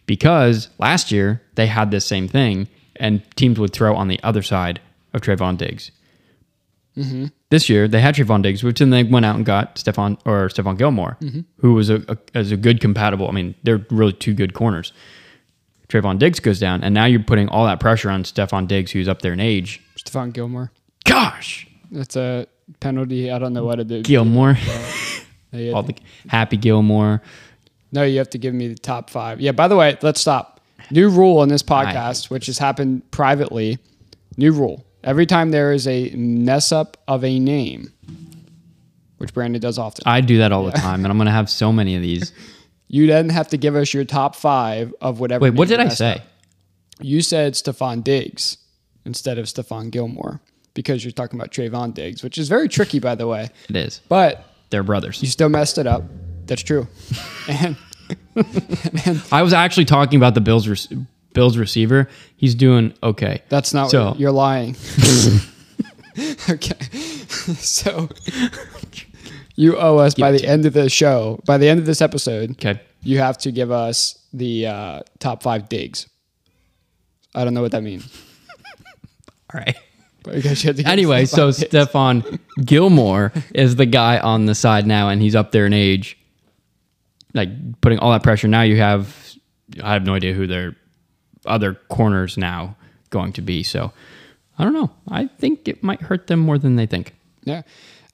because 0.06 0.68
last 0.78 1.10
year 1.10 1.40
they 1.54 1.66
had 1.66 1.90
this 1.90 2.04
same 2.06 2.28
thing 2.28 2.68
and 2.96 3.22
teams 3.36 3.58
would 3.58 3.72
throw 3.72 3.96
on 3.96 4.08
the 4.08 4.20
other 4.22 4.42
side 4.42 4.78
of 5.14 5.22
Trayvon 5.22 5.56
Diggs. 5.56 5.90
This 7.48 7.68
year 7.68 7.86
they 7.86 8.00
had 8.00 8.14
Trayvon 8.14 8.42
Diggs, 8.42 8.64
which 8.64 8.80
then 8.80 8.90
they 8.90 9.04
went 9.04 9.24
out 9.24 9.36
and 9.36 9.46
got 9.46 9.76
Stephon 9.76 10.18
or 10.24 10.48
Stephon 10.48 10.76
Gilmore, 10.76 11.16
mm-hmm. 11.20 11.40
who 11.58 11.74
was 11.74 11.90
a, 11.90 12.02
a 12.08 12.18
as 12.34 12.50
a 12.50 12.56
good 12.56 12.80
compatible. 12.80 13.28
I 13.28 13.32
mean, 13.32 13.54
they're 13.62 13.84
really 13.90 14.12
two 14.12 14.34
good 14.34 14.52
corners. 14.54 14.92
Trayvon 15.88 16.18
Diggs 16.18 16.40
goes 16.40 16.58
down, 16.58 16.82
and 16.82 16.92
now 16.92 17.04
you're 17.04 17.22
putting 17.22 17.48
all 17.48 17.64
that 17.66 17.78
pressure 17.78 18.10
on 18.10 18.24
Stephon 18.24 18.66
Diggs, 18.66 18.90
who's 18.90 19.08
up 19.08 19.22
there 19.22 19.32
in 19.32 19.40
age. 19.40 19.80
Stephon 19.96 20.32
Gilmore. 20.32 20.72
Gosh, 21.04 21.68
That's 21.92 22.16
a 22.16 22.48
penalty. 22.80 23.30
I 23.30 23.38
don't 23.38 23.52
know 23.52 23.64
what 23.64 23.78
it 23.78 23.90
is. 23.90 24.02
Gilmore, 24.02 24.56
Yeah, 25.52 25.72
all 25.72 25.84
the 25.84 25.94
Happy 26.28 26.56
Gilmore. 26.56 27.22
No, 27.92 28.02
you 28.02 28.18
have 28.18 28.30
to 28.30 28.38
give 28.38 28.52
me 28.54 28.68
the 28.68 28.74
top 28.74 29.10
five. 29.10 29.40
Yeah, 29.40 29.52
by 29.52 29.68
the 29.68 29.76
way, 29.76 29.96
let's 30.02 30.20
stop. 30.20 30.60
New 30.90 31.08
rule 31.08 31.42
in 31.42 31.48
this 31.48 31.62
podcast, 31.62 32.30
which 32.30 32.46
has 32.46 32.58
happened 32.58 33.08
privately. 33.10 33.78
New 34.36 34.52
rule. 34.52 34.84
Every 35.06 35.24
time 35.24 35.52
there 35.52 35.72
is 35.72 35.86
a 35.86 36.10
mess 36.10 36.72
up 36.72 36.96
of 37.06 37.24
a 37.24 37.38
name, 37.38 37.92
which 39.18 39.32
Brandon 39.32 39.60
does 39.60 39.78
often, 39.78 40.02
I 40.04 40.20
do 40.20 40.38
that 40.38 40.52
all 40.52 40.64
the 40.64 40.72
time, 40.72 41.04
and 41.04 41.12
I'm 41.12 41.16
gonna 41.16 41.30
have 41.30 41.48
so 41.48 41.72
many 41.72 41.94
of 41.96 42.02
these. 42.02 42.32
you 42.88 43.06
then 43.06 43.28
have 43.28 43.48
to 43.48 43.56
give 43.56 43.76
us 43.76 43.94
your 43.94 44.04
top 44.04 44.34
five 44.34 44.92
of 45.00 45.20
whatever. 45.20 45.44
Wait, 45.44 45.54
what 45.54 45.68
did 45.68 45.80
I 45.80 45.88
say? 45.88 46.14
up. 46.14 46.20
You 47.00 47.22
said 47.22 47.54
Stephon 47.54 48.02
Diggs 48.02 48.58
instead 49.04 49.38
of 49.38 49.46
Stephon 49.46 49.90
Gilmore 49.90 50.40
because 50.74 51.04
you're 51.04 51.12
talking 51.12 51.38
about 51.38 51.50
Trayvon 51.52 51.94
Diggs, 51.94 52.22
which 52.22 52.36
is 52.36 52.48
very 52.48 52.68
tricky, 52.68 52.98
by 52.98 53.14
the 53.14 53.26
way. 53.26 53.48
It 53.68 53.76
is. 53.76 54.00
But 54.08 54.44
They're 54.70 54.82
brothers. 54.82 55.22
you 55.22 55.28
still 55.28 55.48
messed 55.48 55.78
it 55.78 55.86
up. 55.86 56.02
That's 56.46 56.62
true. 56.62 56.86
And 57.48 59.22
I 59.32 59.42
was 59.42 59.52
actually 59.52 59.86
talking 59.86 60.16
about 60.16 60.34
the 60.34 60.40
Bills 60.40 60.68
Bills 61.36 61.56
receiver. 61.56 62.08
He's 62.36 62.54
doing 62.56 62.92
okay. 63.02 63.42
That's 63.48 63.72
not 63.72 63.90
So- 63.90 64.08
what 64.10 64.18
you're 64.20 64.32
lying. 64.32 64.74
okay. 66.50 66.76
so 66.88 68.08
you 69.54 69.76
owe 69.76 69.98
us 69.98 70.14
by 70.14 70.32
the 70.32 70.44
end 70.46 70.66
of 70.66 70.72
the 70.72 70.88
show, 70.88 71.38
by 71.46 71.58
the 71.58 71.68
end 71.68 71.78
of 71.78 71.86
this 71.86 72.00
episode, 72.02 72.50
Okay. 72.52 72.80
you 73.02 73.18
have 73.18 73.38
to 73.38 73.52
give 73.52 73.70
us 73.70 74.18
the 74.32 74.66
uh, 74.66 75.02
top 75.18 75.42
five 75.42 75.68
digs. 75.68 76.08
I 77.34 77.44
don't 77.44 77.54
know 77.54 77.62
what 77.62 77.72
that 77.72 77.82
means. 77.82 78.04
All 79.54 79.60
right. 79.60 79.76
But 80.22 80.36
I 80.36 80.40
guess 80.40 80.64
you 80.64 80.68
have 80.68 80.76
to 80.76 80.82
give 80.82 80.90
Anyway, 80.90 81.24
so 81.26 81.52
digs. 81.52 81.64
Stephon 81.64 82.38
Gilmore 82.64 83.32
is 83.54 83.76
the 83.76 83.86
guy 83.86 84.18
on 84.18 84.46
the 84.46 84.54
side 84.54 84.86
now, 84.86 85.08
and 85.10 85.20
he's 85.22 85.34
up 85.34 85.52
there 85.52 85.66
in 85.66 85.72
age, 85.72 86.18
like 87.34 87.50
putting 87.80 87.98
all 87.98 88.10
that 88.12 88.22
pressure. 88.22 88.48
Now 88.48 88.62
you 88.62 88.76
have, 88.78 89.14
I 89.82 89.92
have 89.92 90.04
no 90.04 90.14
idea 90.14 90.32
who 90.32 90.46
their 90.46 90.74
other 91.46 91.74
corners 91.88 92.36
now 92.36 92.76
going 93.10 93.32
to 93.34 93.42
be. 93.42 93.62
So 93.62 93.92
I 94.58 94.64
don't 94.64 94.72
know. 94.72 94.90
I 95.08 95.26
think 95.26 95.68
it 95.68 95.82
might 95.82 96.02
hurt 96.02 96.26
them 96.26 96.40
more 96.40 96.58
than 96.58 96.76
they 96.76 96.86
think, 96.86 97.14
yeah. 97.44 97.62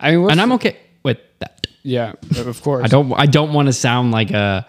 I 0.00 0.16
mean, 0.16 0.30
and 0.30 0.40
I'm 0.40 0.52
okay 0.52 0.76
with 1.02 1.18
that. 1.38 1.66
yeah, 1.82 2.12
of 2.36 2.60
course. 2.62 2.84
I 2.84 2.88
don't. 2.88 3.12
I 3.12 3.26
don't 3.26 3.52
want 3.52 3.66
to 3.66 3.72
sound 3.72 4.10
like 4.10 4.30
a 4.32 4.66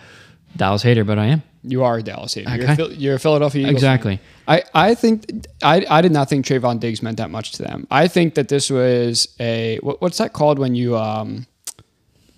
Dallas 0.56 0.84
hater, 0.84 1.04
but 1.04 1.18
I 1.18 1.26
am. 1.28 1.44
You 1.64 1.84
are 1.84 1.98
a 1.98 2.04
Dallas 2.04 2.34
hater. 2.34 2.56
You're, 2.56 2.70
a 2.70 2.94
you're 2.94 3.16
a 3.16 3.20
Philadelphia 3.20 3.62
Eagles 3.62 3.82
fan. 3.82 3.94
Exactly. 3.96 4.20
I, 4.48 4.64
I 4.74 4.96
think 4.96 5.48
I, 5.64 5.86
I 5.90 6.02
did 6.02 6.12
not 6.12 6.30
think 6.30 6.46
Trayvon 6.46 6.80
Diggs 6.80 7.02
meant 7.02 7.18
that 7.18 7.32
much 7.32 7.54
to 7.54 7.64
them. 7.64 7.88
I 7.90 8.08
think 8.08 8.36
that 8.36 8.50
this 8.50 8.70
was 8.70 9.34
a 9.40 9.80
what, 9.82 10.02
what's 10.02 10.18
that 10.18 10.34
called 10.34 10.60
when 10.60 10.76
you 10.76 10.98
um 10.98 11.48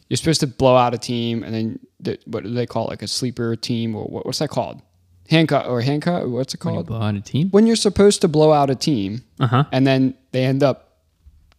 you're 0.07 0.17
supposed 0.17 0.41
to 0.41 0.47
blow 0.47 0.75
out 0.75 0.93
a 0.93 0.99
team 0.99 1.43
and 1.43 1.53
then 1.53 1.79
the, 1.99 2.19
what 2.25 2.43
do 2.43 2.49
they 2.51 2.67
call 2.67 2.85
it 2.85 2.89
like 2.91 3.01
a 3.01 3.07
sleeper 3.07 3.55
team 3.55 3.95
or 3.95 4.05
what, 4.05 4.25
what's 4.25 4.39
that 4.39 4.49
called 4.49 4.81
handcuff 5.29 5.67
or 5.67 5.81
handcuff 5.81 6.23
what's 6.27 6.53
it 6.53 6.57
called 6.59 6.75
When 6.75 6.83
you 6.85 6.87
Blow 6.87 7.01
out 7.01 7.15
a 7.15 7.21
team. 7.21 7.49
when 7.49 7.67
you're 7.67 7.75
supposed 7.75 8.21
to 8.21 8.27
blow 8.27 8.51
out 8.53 8.69
a 8.69 8.75
team 8.75 9.23
Uh 9.39 9.47
huh. 9.47 9.63
and 9.71 9.85
then 9.87 10.13
they 10.31 10.45
end 10.45 10.61
up 10.63 10.99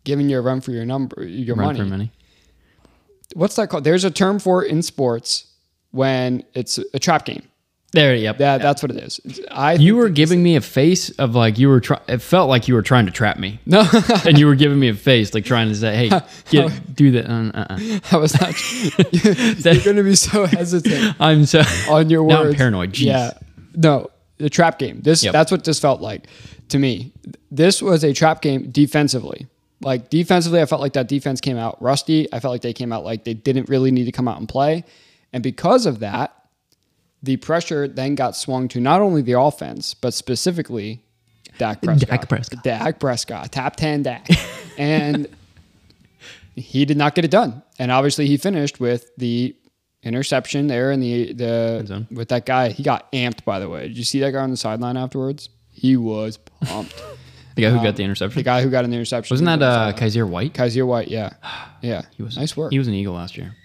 giving 0.04 0.28
you 0.30 0.38
a 0.38 0.40
run 0.40 0.60
for 0.60 0.70
your 0.70 0.84
number 0.84 1.24
your 1.24 1.56
Run 1.56 1.66
money. 1.66 1.78
for 1.80 1.84
money. 1.86 2.12
What's 3.34 3.56
that 3.56 3.68
called? 3.68 3.84
There's 3.84 4.04
a 4.04 4.10
term 4.10 4.38
for 4.38 4.64
it 4.64 4.70
in 4.70 4.82
sports 4.82 5.46
when 5.90 6.44
it's 6.54 6.78
a 6.94 6.98
trap 6.98 7.24
game. 7.24 7.42
There. 7.92 8.14
Yep. 8.14 8.38
That 8.38 8.62
that's 8.62 8.82
what 8.82 8.90
it 8.92 8.98
is. 9.02 9.20
I 9.50 9.74
You 9.74 9.96
were 9.96 10.10
giving 10.10 10.42
me 10.42 10.56
a 10.56 10.60
face 10.60 11.08
of 11.10 11.34
like 11.34 11.58
you 11.58 11.68
were 11.68 11.80
trying. 11.80 12.02
It 12.08 12.18
felt 12.20 12.48
like 12.50 12.68
you 12.68 12.74
were 12.74 12.82
trying 12.82 13.06
to 13.06 13.12
trap 13.12 13.38
me, 13.38 13.58
no. 13.64 13.88
and 14.26 14.38
you 14.38 14.46
were 14.46 14.54
giving 14.54 14.78
me 14.78 14.88
a 14.88 14.94
face 14.94 15.32
like 15.32 15.44
trying 15.46 15.68
to 15.68 15.74
say, 15.74 15.96
"Hey, 16.08 16.20
get, 16.50 16.94
do 16.94 17.12
that." 17.12 17.26
Uh, 17.30 17.50
uh, 17.54 17.66
uh. 17.70 18.00
I 18.12 18.16
was 18.18 18.38
not. 18.38 18.52
You're 19.64 19.82
going 19.84 19.96
to 19.96 20.02
be 20.02 20.14
so 20.14 20.44
hesitant 20.46 21.16
I'm 21.18 21.46
so 21.46 21.62
on 21.88 22.10
your 22.10 22.22
words. 22.22 22.34
Now 22.42 22.48
I'm 22.50 22.54
paranoid. 22.54 22.92
Jeez. 22.92 23.06
Yeah. 23.06 23.30
No, 23.76 24.08
the 24.38 24.50
trap 24.50 24.78
game. 24.78 25.00
This 25.02 25.22
Yep. 25.22 25.32
that's 25.32 25.52
what 25.52 25.64
this 25.64 25.78
felt 25.78 26.00
like 26.00 26.26
to 26.70 26.78
me. 26.78 27.12
This 27.50 27.80
was 27.82 28.02
a 28.04 28.12
trap 28.12 28.42
game 28.42 28.70
defensively. 28.70 29.46
Like 29.82 30.08
defensively, 30.10 30.60
I 30.60 30.66
felt 30.66 30.80
like 30.80 30.94
that 30.94 31.06
defense 31.08 31.40
came 31.40 31.58
out 31.58 31.80
rusty. 31.82 32.26
I 32.32 32.40
felt 32.40 32.52
like 32.52 32.62
they 32.62 32.72
came 32.72 32.92
out 32.92 33.04
like 33.04 33.24
they 33.24 33.34
didn't 33.34 33.68
really 33.68 33.90
need 33.90 34.04
to 34.06 34.12
come 34.12 34.26
out 34.26 34.38
and 34.38 34.48
play. 34.48 34.84
And 35.32 35.42
because 35.42 35.84
of 35.86 35.98
that, 36.00 36.34
the 37.22 37.36
pressure 37.36 37.86
then 37.86 38.14
got 38.14 38.36
swung 38.36 38.68
to 38.68 38.80
not 38.80 39.00
only 39.00 39.20
the 39.22 39.38
offense, 39.38 39.92
but 39.94 40.14
specifically 40.14 41.02
Dak 41.58 41.82
Prescott. 41.82 42.08
Dak 42.08 42.28
Prescott. 42.28 42.64
Dak 42.64 43.00
Prescott, 43.00 43.52
top 43.52 43.76
10 43.76 44.02
Dak. 44.04 44.26
and 44.78 45.26
he 46.54 46.84
did 46.84 46.96
not 46.96 47.14
get 47.14 47.24
it 47.24 47.30
done. 47.30 47.62
And 47.78 47.90
obviously 47.90 48.26
he 48.26 48.36
finished 48.36 48.80
with 48.80 49.10
the 49.18 49.54
interception 50.06 50.66
there 50.68 50.90
in 50.92 51.00
the 51.00 51.32
the 51.32 52.06
with 52.10 52.28
that 52.28 52.46
guy. 52.46 52.68
He 52.70 52.82
got 52.82 53.10
amped 53.12 53.44
by 53.44 53.58
the 53.58 53.68
way. 53.68 53.88
Did 53.88 53.98
you 53.98 54.04
see 54.04 54.20
that 54.20 54.30
guy 54.32 54.40
on 54.40 54.50
the 54.50 54.56
sideline 54.56 54.96
afterwards? 54.96 55.48
He 55.70 55.96
was 55.96 56.38
pumped. 56.38 56.94
The 57.56 57.62
guy 57.62 57.70
who 57.70 57.82
got 57.82 57.96
the 57.96 58.02
interception. 58.02 58.38
The 58.38 58.42
guy 58.44 58.60
who 58.62 58.68
got 58.68 58.84
an 58.84 58.92
interception. 58.92 59.32
Wasn't 59.32 59.46
that 59.46 59.62
uh, 59.62 59.90
Kyzir 59.94 60.28
White? 60.28 60.52
Kyzir 60.52 60.86
White? 60.86 61.08
Yeah, 61.08 61.30
yeah. 61.80 62.02
He 62.14 62.22
was 62.22 62.36
nice 62.36 62.54
work. 62.54 62.70
He 62.70 62.78
was 62.78 62.86
an 62.86 62.92
Eagle 62.92 63.14
last 63.14 63.38
year. 63.38 63.56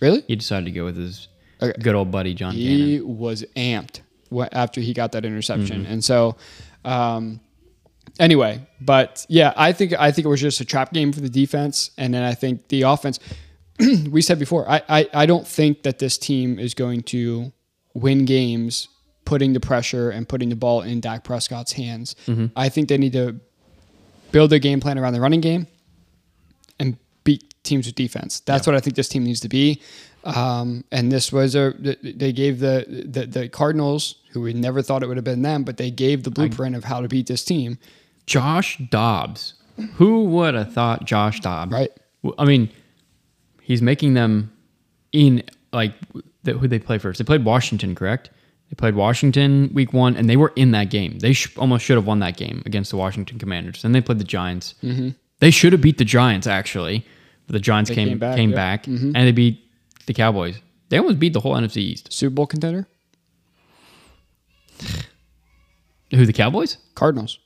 really? 0.00 0.22
He 0.28 0.36
decided 0.36 0.66
to 0.66 0.70
go 0.70 0.84
with 0.84 0.98
his 0.98 1.28
Okay. 1.62 1.72
good 1.80 1.94
old 1.94 2.10
buddy 2.10 2.34
John 2.34 2.52
Gannon. 2.54 2.76
he 2.86 3.00
was 3.00 3.42
amped 3.56 4.00
after 4.52 4.82
he 4.82 4.92
got 4.92 5.12
that 5.12 5.24
interception, 5.24 5.86
and 5.86 6.04
so 6.04 6.36
um, 6.84 7.40
anyway, 8.20 8.60
but 8.82 9.24
yeah, 9.30 9.54
I 9.56 9.72
think 9.72 9.94
I 9.98 10.12
think 10.12 10.26
it 10.26 10.28
was 10.28 10.42
just 10.42 10.60
a 10.60 10.66
trap 10.66 10.92
game 10.92 11.10
for 11.12 11.20
the 11.20 11.30
defense, 11.30 11.92
and 11.96 12.12
then 12.12 12.22
I 12.22 12.34
think 12.34 12.68
the 12.68 12.82
offense. 12.82 13.18
we 14.10 14.22
said 14.22 14.38
before, 14.38 14.68
I, 14.68 14.82
I 14.88 15.08
I 15.12 15.26
don't 15.26 15.46
think 15.46 15.82
that 15.82 15.98
this 15.98 16.18
team 16.18 16.58
is 16.58 16.74
going 16.74 17.02
to 17.04 17.52
win 17.94 18.24
games 18.24 18.88
putting 19.24 19.52
the 19.52 19.60
pressure 19.60 20.10
and 20.10 20.28
putting 20.28 20.48
the 20.48 20.56
ball 20.56 20.82
in 20.82 21.00
Dak 21.00 21.24
Prescott's 21.24 21.72
hands. 21.72 22.14
I 22.54 22.68
think 22.68 22.88
they 22.88 22.96
need 22.98 23.12
to 23.12 23.40
build 24.32 24.50
their 24.50 24.58
game 24.58 24.80
plan 24.80 24.98
around 24.98 25.12
the 25.12 25.20
running 25.20 25.40
game 25.40 25.66
and 26.78 26.96
beat 27.24 27.54
teams 27.64 27.86
with 27.86 27.94
defense. 27.96 28.40
That's 28.40 28.66
what 28.66 28.76
I 28.76 28.80
think 28.80 28.96
this 28.96 29.08
team 29.08 29.24
needs 29.24 29.40
to 29.40 29.48
be. 29.48 29.82
Um, 30.24 30.84
and 30.90 31.12
this 31.12 31.32
was 31.32 31.54
a 31.54 31.74
they 32.02 32.32
gave 32.32 32.58
the, 32.60 33.04
the 33.08 33.26
the 33.26 33.48
Cardinals, 33.48 34.16
who 34.30 34.40
we 34.40 34.52
never 34.52 34.82
thought 34.82 35.02
it 35.02 35.06
would 35.06 35.16
have 35.16 35.24
been 35.24 35.42
them, 35.42 35.62
but 35.64 35.76
they 35.76 35.90
gave 35.90 36.24
the 36.24 36.30
blueprint 36.30 36.74
of 36.74 36.84
how 36.84 37.00
to 37.00 37.08
beat 37.08 37.26
this 37.26 37.44
team. 37.44 37.78
Josh 38.26 38.78
Dobbs. 38.90 39.54
Who 39.94 40.24
would 40.24 40.54
have 40.54 40.72
thought 40.72 41.04
Josh 41.04 41.40
Dobbs? 41.40 41.70
Right. 41.70 41.90
I 42.38 42.44
mean, 42.44 42.70
he's 43.66 43.82
making 43.82 44.14
them 44.14 44.52
in 45.12 45.42
like 45.72 45.92
the, 46.44 46.52
who 46.54 46.68
they 46.68 46.78
play 46.78 46.98
first. 46.98 47.18
They 47.18 47.24
played 47.24 47.44
Washington, 47.44 47.96
correct? 47.96 48.30
They 48.70 48.74
played 48.76 48.94
Washington 48.94 49.70
week 49.74 49.92
one, 49.92 50.16
and 50.16 50.30
they 50.30 50.36
were 50.36 50.52
in 50.54 50.70
that 50.70 50.88
game. 50.90 51.18
They 51.18 51.32
sh- 51.32 51.56
almost 51.58 51.84
should 51.84 51.96
have 51.96 52.06
won 52.06 52.20
that 52.20 52.36
game 52.36 52.62
against 52.64 52.90
the 52.92 52.96
Washington 52.96 53.38
Commanders. 53.38 53.82
Then 53.82 53.90
they 53.92 54.00
played 54.00 54.18
the 54.18 54.24
Giants. 54.24 54.74
Mm-hmm. 54.84 55.10
They 55.40 55.50
should 55.50 55.72
have 55.72 55.80
beat 55.82 55.98
the 55.98 56.04
Giants 56.04 56.46
actually, 56.46 57.04
but 57.46 57.54
the 57.54 57.60
Giants 57.60 57.90
came 57.90 58.08
came 58.08 58.34
came 58.36 58.50
back, 58.52 58.84
back. 58.84 58.86
Mm-hmm. 58.86 59.12
and 59.16 59.26
they 59.26 59.32
beat 59.32 59.60
the 60.06 60.14
Cowboys. 60.14 60.60
They 60.88 60.98
almost 60.98 61.18
beat 61.18 61.32
the 61.32 61.40
whole 61.40 61.54
NFC 61.54 61.78
East. 61.78 62.12
Super 62.12 62.34
Bowl 62.34 62.46
contender, 62.46 62.86
Who 66.12 66.24
the 66.24 66.32
Cowboys? 66.32 66.78
Cardinals. 66.94 67.38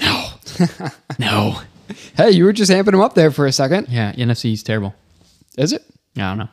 No. 0.00 0.22
No. 1.18 1.60
Hey, 2.16 2.30
you 2.30 2.44
were 2.44 2.52
just 2.52 2.70
amping 2.70 2.86
them 2.92 3.00
up 3.00 3.14
there 3.14 3.30
for 3.30 3.46
a 3.46 3.52
second. 3.52 3.88
Yeah, 3.88 4.12
NFC 4.12 4.52
is 4.54 4.62
terrible. 4.62 4.94
Is 5.56 5.72
it? 5.72 5.84
I 6.16 6.20
don't 6.20 6.38
know. 6.38 6.48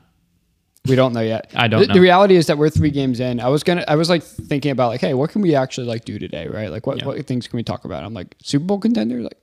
We 0.87 0.95
don't 0.95 1.13
know 1.13 1.21
yet. 1.21 1.51
I 1.55 1.67
don't 1.67 1.81
the, 1.81 1.87
know. 1.87 1.93
The 1.93 2.01
reality 2.01 2.35
is 2.35 2.47
that 2.47 2.57
we're 2.57 2.69
three 2.69 2.91
games 2.91 3.19
in. 3.19 3.39
I 3.39 3.47
was 3.47 3.63
gonna, 3.63 3.85
I 3.87 3.95
was 3.95 4.09
like 4.09 4.23
thinking 4.23 4.71
about 4.71 4.89
like, 4.89 5.01
hey, 5.01 5.13
what 5.13 5.29
can 5.29 5.41
we 5.41 5.55
actually 5.55 5.87
like 5.87 6.03
do 6.05 6.19
today, 6.19 6.47
right? 6.47 6.69
Like, 6.69 6.85
what, 6.85 6.97
Yeah. 6.97 7.05
what 7.05 7.25
things 7.25 7.47
can 7.47 7.57
we 7.57 7.63
talk 7.63 7.85
about? 7.85 8.03
I'm 8.03 8.13
like, 8.13 8.35
Super 8.43 8.65
Bowl 8.65 8.79
contender, 8.79 9.21
like, 9.21 9.37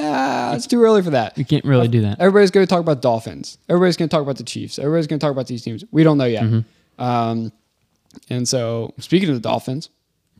ah, 0.00 0.54
it's 0.54 0.66
too 0.68 0.80
early 0.82 1.02
for 1.02 1.10
that. 1.10 1.36
You 1.36 1.44
can't 1.44 1.64
really 1.64 1.88
do 1.88 2.02
that. 2.02 2.20
Everybody's 2.20 2.50
going 2.52 2.64
to 2.66 2.70
talk 2.70 2.80
about 2.80 3.02
Dolphins. 3.02 3.58
Everybody's 3.68 3.96
going 3.96 4.08
to 4.08 4.14
talk 4.14 4.22
about 4.22 4.36
the 4.36 4.44
Chiefs. 4.44 4.78
Everybody's 4.78 5.08
going 5.08 5.18
to 5.18 5.24
talk 5.24 5.32
about 5.32 5.48
these 5.48 5.62
teams. 5.62 5.84
We 5.90 6.04
don't 6.04 6.18
know 6.18 6.24
yet. 6.26 6.44
Mm-hmm. 6.44 7.02
Um, 7.02 7.52
and 8.30 8.48
so, 8.48 8.94
speaking 8.98 9.28
of 9.28 9.34
the 9.34 9.40
Dolphins, 9.40 9.90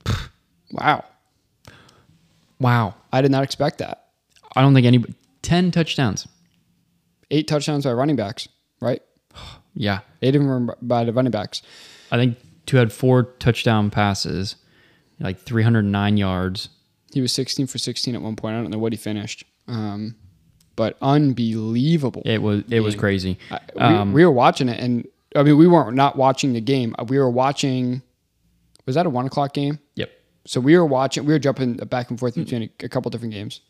wow, 0.73 1.05
Wow. 2.61 2.95
I 3.13 3.21
did 3.23 3.31
not 3.31 3.45
expect 3.45 3.79
that. 3.79 4.07
I 4.57 4.63
don't 4.63 4.75
think 4.75 4.87
any 4.87 5.05
ten 5.43 5.71
touchdowns. 5.71 6.27
Eight 7.31 7.47
touchdowns 7.49 7.85
by 7.85 7.93
running 7.93 8.17
backs, 8.17 8.49
right? 8.81 9.03
Yeah. 9.75 10.01
Eight 10.23 10.35
of 10.35 10.43
them 10.43 10.67
were 10.67 10.77
by 10.83 11.05
the 11.05 11.13
running 11.13 11.31
backs. 11.31 11.63
I 12.11 12.17
think 12.17 12.37
Tua 12.67 12.81
had 12.81 12.93
four 12.93 13.23
touchdown 13.39 13.91
passes, 13.91 14.57
like 15.21 15.39
309 15.39 16.17
yards. 16.17 16.71
He 17.13 17.21
was 17.21 17.31
16 17.33 17.69
for 17.69 17.79
16 17.79 18.17
at 18.17 18.21
one 18.21 18.35
point. 18.35 18.57
I 18.57 18.61
don't 18.63 18.71
know 18.71 18.79
what 18.79 18.93
he 18.93 18.97
finished, 18.97 19.45
um, 19.69 20.17
but 20.75 20.97
unbelievable. 21.01 22.23
It 22.25 22.43
was 22.43 22.65
it 22.69 22.81
was 22.81 22.97
crazy. 22.97 23.39
I- 23.51 23.61
we, 23.75 23.81
Um, 23.81 24.13
we 24.13 24.25
were 24.25 24.33
watching 24.33 24.69
it, 24.69 24.81
and 24.81 25.07
I 25.37 25.43
mean, 25.45 25.57
we 25.57 25.69
weren't 25.69 25.95
not 25.95 26.17
watching 26.17 26.53
the 26.55 26.61
game. 26.61 26.95
We 27.09 27.19
were 27.19 27.31
watching. 27.31 28.03
Was 28.87 28.95
that 28.97 29.07
a 29.07 29.11
one 29.11 29.27
o'clock 29.27 29.53
game? 29.55 29.79
Yep. 29.95 30.11
So 30.47 30.61
we 30.61 30.77
were 30.77 30.87
watching. 30.87 31.25
We 31.25 31.33
were 31.33 31.39
jumping 31.39 31.75
back 31.77 32.11
and 32.11 32.19
forth 32.19 32.35
between 32.35 32.65
a, 32.65 32.85
a 32.85 32.89
couple 32.89 33.11
different 33.11 33.35
games. 33.35 33.61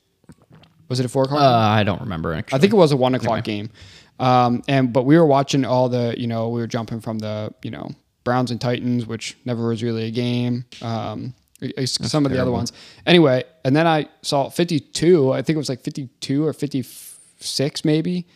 Was 0.89 1.01
it 1.01 1.07
a 1.07 1.09
four 1.09 1.25
o'clock? 1.25 1.41
Uh, 1.41 1.45
I 1.45 1.83
don't 1.85 2.01
remember 2.01 2.33
actually. 2.35 2.57
I 2.57 2.61
think 2.61 2.73
it 2.73 2.77
was 2.77 2.93
a 2.93 2.97
one 2.97 3.15
o'clock 3.15 3.45
game. 3.45 3.71
Um, 4.19 4.63
and 4.69 4.93
but 4.93 5.05
we 5.05 5.17
were 5.17 5.27
watching 5.27 5.65
all 5.65 5.89
the, 5.89 6.15
you 6.19 6.27
know, 6.27 6.49
we 6.49 6.61
were 6.61 6.67
jumping 6.67 7.01
from 7.01 7.19
the, 7.19 7.53
you 7.63 7.71
know, 7.71 7.91
Browns 8.25 8.51
and 8.51 8.61
Titans, 8.61 9.07
which 9.07 9.37
never 9.45 9.69
was 9.69 9.83
really 9.83 10.05
a 10.07 10.11
game. 10.11 10.65
Um, 10.83 11.35
some 11.87 12.25
of 12.25 12.33
the 12.33 12.41
other 12.41 12.51
ones. 12.53 12.73
Anyway, 13.07 13.45
and 13.65 13.75
then 13.75 13.87
I 13.87 14.09
saw 14.23 14.49
52. 14.49 15.33
I 15.33 15.43
think 15.43 15.55
it 15.55 15.59
was 15.59 15.69
like 15.69 15.81
52 15.81 16.47
or 16.47 16.53
56 16.53 17.85
maybe 17.85 18.27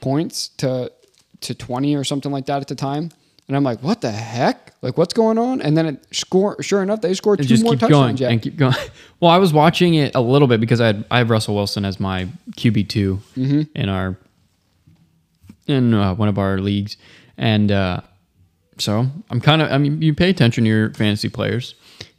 points 0.00 0.48
to 0.58 0.92
to 1.40 1.54
20 1.54 1.94
or 1.94 2.04
something 2.04 2.32
like 2.32 2.46
that 2.46 2.60
at 2.60 2.68
the 2.68 2.74
time. 2.74 3.10
And 3.48 3.56
I'm 3.56 3.64
like, 3.64 3.82
what 3.82 4.02
the 4.02 4.10
heck? 4.12 4.74
Like, 4.82 4.98
what's 4.98 5.14
going 5.14 5.38
on? 5.38 5.60
And 5.62 5.76
then 5.76 5.86
it 5.86 6.06
score. 6.14 6.62
Sure 6.62 6.82
enough, 6.82 7.00
they 7.00 7.14
scored 7.14 7.40
And 7.40 7.48
two 7.48 7.54
just 7.54 7.64
more 7.64 7.72
keep 7.72 7.80
touchdowns. 7.80 8.04
going 8.04 8.16
yeah. 8.18 8.28
and 8.28 8.42
keep 8.42 8.56
going. 8.56 8.74
Well, 9.20 9.30
I 9.32 9.38
was 9.38 9.52
watching 9.52 9.94
it 9.94 10.14
a 10.14 10.20
little 10.20 10.46
bit 10.46 10.60
because 10.60 10.80
I 10.80 10.86
had 10.88 11.04
I 11.10 11.18
have 11.18 11.30
Russell 11.30 11.54
Wilson 11.56 11.84
as 11.84 11.98
my 11.98 12.28
QB 12.52 12.88
2 12.88 13.20
Mm-hmm. 13.36 13.62
in 13.74 13.88
our 13.88 14.16
in 15.66 15.92
uh, 15.94 16.14
one 16.14 16.28
of 16.28 16.38
our 16.38 16.58
leagues, 16.58 16.96
and 17.36 17.70
uh, 17.72 18.00
so 18.78 19.06
I'm 19.30 19.40
kind 19.40 19.60
of 19.62 19.70
I 19.72 19.78
mean 19.78 20.00
you 20.02 20.14
pay 20.14 20.30
attention 20.30 20.64
to 20.64 20.70
your 20.70 20.90
fantasy 20.94 21.28
players, 21.28 21.74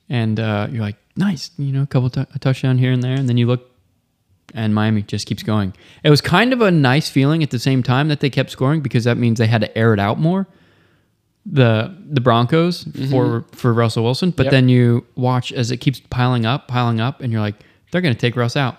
and 0.09 0.39
uh, 0.39 0.67
you're 0.71 0.81
like 0.81 0.97
nice, 1.15 1.51
you 1.57 1.71
know, 1.71 1.83
a 1.83 1.87
couple 1.87 2.09
t- 2.09 2.25
a 2.33 2.39
touchdown 2.39 2.77
here 2.77 2.91
and 2.91 3.01
there, 3.03 3.15
and 3.15 3.27
then 3.29 3.37
you 3.37 3.47
look. 3.47 3.65
And 4.55 4.73
Miami 4.73 5.03
just 5.03 5.27
keeps 5.27 5.43
going. 5.43 5.73
It 6.03 6.09
was 6.09 6.21
kind 6.21 6.53
of 6.53 6.61
a 6.61 6.71
nice 6.71 7.07
feeling 7.07 7.43
at 7.43 7.51
the 7.51 7.59
same 7.59 7.83
time 7.83 8.07
that 8.07 8.19
they 8.19 8.31
kept 8.31 8.49
scoring 8.49 8.81
because 8.81 9.03
that 9.03 9.15
means 9.15 9.37
they 9.37 9.45
had 9.45 9.61
to 9.61 9.77
air 9.77 9.93
it 9.93 9.99
out 9.99 10.19
more 10.19 10.47
the 11.45 11.95
the 12.09 12.21
Broncos 12.21 12.83
for 13.09 13.45
for 13.53 13.73
Russell 13.73 14.03
Wilson, 14.03 14.31
but 14.31 14.43
Yep. 14.47 14.51
then 14.51 14.69
you 14.69 15.05
watch 15.15 15.51
as 15.51 15.71
it 15.71 15.77
keeps 15.77 15.99
piling 16.09 16.45
up, 16.45 16.67
piling 16.67 16.99
up, 17.01 17.21
and 17.21 17.31
you're 17.31 17.41
like, 17.41 17.55
they're 17.91 18.01
going 18.01 18.13
to 18.13 18.19
take 18.19 18.35
Russ 18.35 18.55
out. 18.55 18.77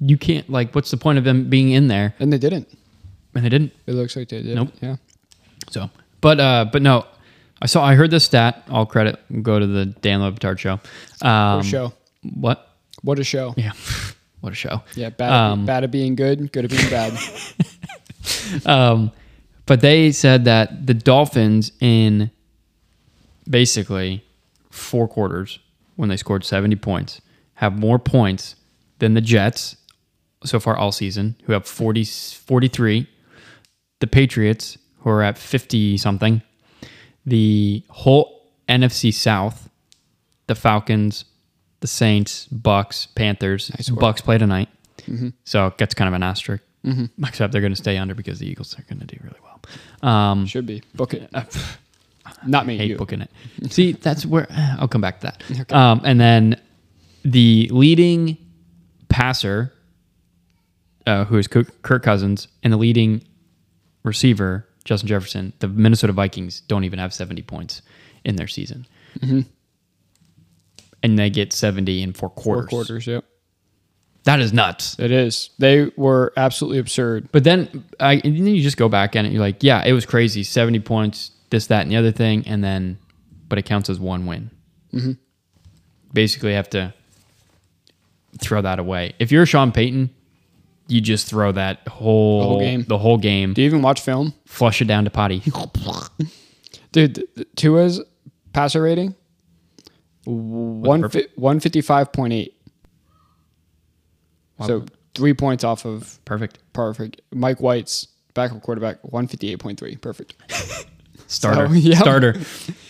You 0.00 0.16
can't 0.18 0.48
like, 0.50 0.74
what's 0.74 0.90
the 0.90 0.96
point 0.96 1.18
of 1.18 1.24
them 1.24 1.48
being 1.48 1.70
in 1.70 1.88
there? 1.88 2.14
And 2.18 2.32
they 2.32 2.38
didn't. 2.38 2.68
And 3.34 3.44
they 3.44 3.48
didn't. 3.48 3.72
It 3.86 3.92
looks 3.92 4.16
like 4.16 4.28
they 4.28 4.42
did. 4.42 4.54
Nope. 4.56 4.70
Yeah. 4.80 4.96
So, 5.70 5.88
but 6.20 6.40
uh, 6.40 6.66
but 6.72 6.82
no, 6.82 7.06
I 7.62 7.66
saw 7.66 7.84
I 7.84 7.94
heard 7.94 8.10
this 8.10 8.24
stat. 8.24 8.64
All 8.70 8.86
credit 8.86 9.18
go 9.42 9.58
to 9.58 9.66
the 9.66 9.86
Dan 9.86 10.20
Le 10.20 10.32
Batard 10.32 10.58
show. 10.58 10.80
Um, 11.22 11.56
What 11.58 11.64
a 11.64 11.68
show. 11.68 11.92
What? 12.34 12.66
What 13.02 13.18
a 13.18 13.24
show. 13.24 13.54
Yeah, 13.56 13.72
what 14.40 14.52
a 14.52 14.56
show. 14.56 14.82
Yeah, 14.94 15.10
bad, 15.10 15.32
Um, 15.32 15.64
bad 15.64 15.84
at 15.84 15.90
being 15.90 16.16
good, 16.16 16.50
good 16.52 16.64
at 16.66 16.70
being 16.70 16.90
bad. 16.90 17.12
Um, 18.66 19.12
but 19.70 19.82
they 19.82 20.10
said 20.10 20.46
that 20.46 20.88
the 20.88 20.94
Dolphins 20.94 21.70
in 21.78 22.32
basically 23.48 24.24
four 24.68 25.06
quarters, 25.06 25.60
when 25.94 26.08
they 26.08 26.16
scored 26.16 26.44
70 26.44 26.74
points, 26.74 27.20
have 27.54 27.78
more 27.78 28.00
points 28.00 28.56
than 28.98 29.14
the 29.14 29.20
Jets 29.20 29.76
so 30.44 30.58
far 30.58 30.76
all 30.76 30.90
season, 30.90 31.36
who 31.44 31.52
have 31.52 31.68
40, 31.68 32.02
43. 32.04 33.06
The 34.00 34.06
Patriots, 34.08 34.76
who 35.02 35.10
are 35.10 35.22
at 35.22 35.38
50 35.38 35.96
something. 35.98 36.42
The 37.24 37.84
whole 37.90 38.50
NFC 38.68 39.14
South, 39.14 39.70
the 40.48 40.56
Falcons, 40.56 41.26
the 41.78 41.86
Saints, 41.86 42.46
Bucks, 42.46 43.06
Panthers. 43.06 43.70
Nice. 43.70 43.88
Bucks 43.90 44.20
play 44.20 44.36
tonight. 44.36 44.68
Mm-hmm. 45.02 45.28
So 45.44 45.68
it 45.68 45.78
gets 45.78 45.94
kind 45.94 46.08
of 46.08 46.14
an 46.14 46.24
asterisk. 46.24 46.64
Mm-hmm. 46.84 47.24
Except 47.24 47.52
they're 47.52 47.60
going 47.60 47.72
to 47.72 47.80
stay 47.80 47.98
under 47.98 48.16
because 48.16 48.40
the 48.40 48.48
Eagles 48.48 48.76
are 48.76 48.82
going 48.82 48.98
to 48.98 49.06
do 49.06 49.16
really 49.22 49.38
well. 49.44 49.49
Um, 50.02 50.46
Should 50.46 50.66
be. 50.66 50.82
Book 50.94 51.14
it. 51.14 51.30
Not 52.46 52.66
me. 52.66 52.76
hate 52.78 52.90
you. 52.90 52.96
booking 52.96 53.20
it. 53.22 53.30
See, 53.72 53.92
that's 53.92 54.24
where 54.24 54.46
I'll 54.78 54.88
come 54.88 55.00
back 55.00 55.20
to 55.20 55.32
that. 55.48 55.72
Um, 55.72 56.00
and 56.04 56.20
then 56.20 56.60
the 57.24 57.68
leading 57.72 58.38
passer, 59.08 59.72
uh, 61.06 61.24
who 61.24 61.36
is 61.38 61.46
Kirk 61.48 61.82
Kirk 61.82 62.02
Cousins, 62.02 62.48
and 62.62 62.72
the 62.72 62.76
leading 62.76 63.22
receiver, 64.04 64.66
Justin 64.84 65.08
Jefferson, 65.08 65.52
the 65.58 65.68
Minnesota 65.68 66.12
Vikings 66.12 66.60
don't 66.62 66.84
even 66.84 66.98
have 66.98 67.12
70 67.12 67.42
points 67.42 67.82
in 68.24 68.36
their 68.36 68.48
season. 68.48 68.86
And 71.02 71.18
they 71.18 71.30
get 71.30 71.52
70 71.52 72.02
in 72.02 72.12
four 72.12 72.30
quarters. 72.30 72.70
Four 72.70 72.84
quarters. 72.84 73.06
Yep. 73.06 73.24
That 74.24 74.40
is 74.40 74.52
nuts. 74.52 74.98
It 74.98 75.10
is. 75.10 75.50
They 75.58 75.90
were 75.96 76.32
absolutely 76.36 76.78
absurd. 76.78 77.28
But 77.32 77.44
then 77.44 77.84
I 77.98 78.14
and 78.14 78.36
then 78.36 78.46
you 78.46 78.62
just 78.62 78.76
go 78.76 78.88
back 78.88 79.16
and 79.16 79.30
you're 79.32 79.40
like, 79.40 79.62
yeah, 79.62 79.82
it 79.84 79.92
was 79.92 80.04
crazy. 80.04 80.42
70 80.42 80.80
points, 80.80 81.30
this, 81.50 81.66
that, 81.68 81.82
and 81.82 81.90
the 81.90 81.96
other 81.96 82.12
thing, 82.12 82.46
and 82.46 82.62
then 82.62 82.98
but 83.48 83.58
it 83.58 83.64
counts 83.64 83.88
as 83.88 83.98
one 83.98 84.26
win. 84.26 84.50
Mm-hmm. 84.92 85.12
Basically 86.12 86.54
have 86.54 86.70
to 86.70 86.92
throw 88.40 88.62
that 88.62 88.78
away. 88.78 89.14
If 89.18 89.32
you're 89.32 89.46
Sean 89.46 89.72
Payton, 89.72 90.10
you 90.86 91.00
just 91.00 91.26
throw 91.28 91.52
that 91.52 91.86
whole, 91.88 92.40
the 92.40 92.46
whole 92.46 92.60
game. 92.60 92.84
The 92.88 92.98
whole 92.98 93.18
game. 93.18 93.54
Do 93.54 93.62
you 93.62 93.66
even 93.66 93.82
watch 93.82 94.00
film? 94.00 94.34
Flush 94.44 94.82
it 94.82 94.86
down 94.86 95.04
to 95.04 95.10
potty. 95.10 95.42
Dude, 96.92 97.28
Tua's 97.56 98.02
passer 98.52 98.82
rating 98.82 99.14
one 100.24 101.02
155.8. 101.02 102.52
Wow. 104.60 104.66
So 104.66 104.84
three 105.14 105.34
points 105.34 105.64
off 105.64 105.84
of 105.84 106.22
perfect. 106.24 106.58
Perfect. 106.72 107.22
Mike 107.32 107.60
White's 107.60 108.06
backup 108.34 108.62
quarterback, 108.62 109.02
158.3. 109.02 110.00
Perfect. 110.00 110.34
starter. 111.26 111.68
So. 111.80 111.90
Starter. 111.94 112.40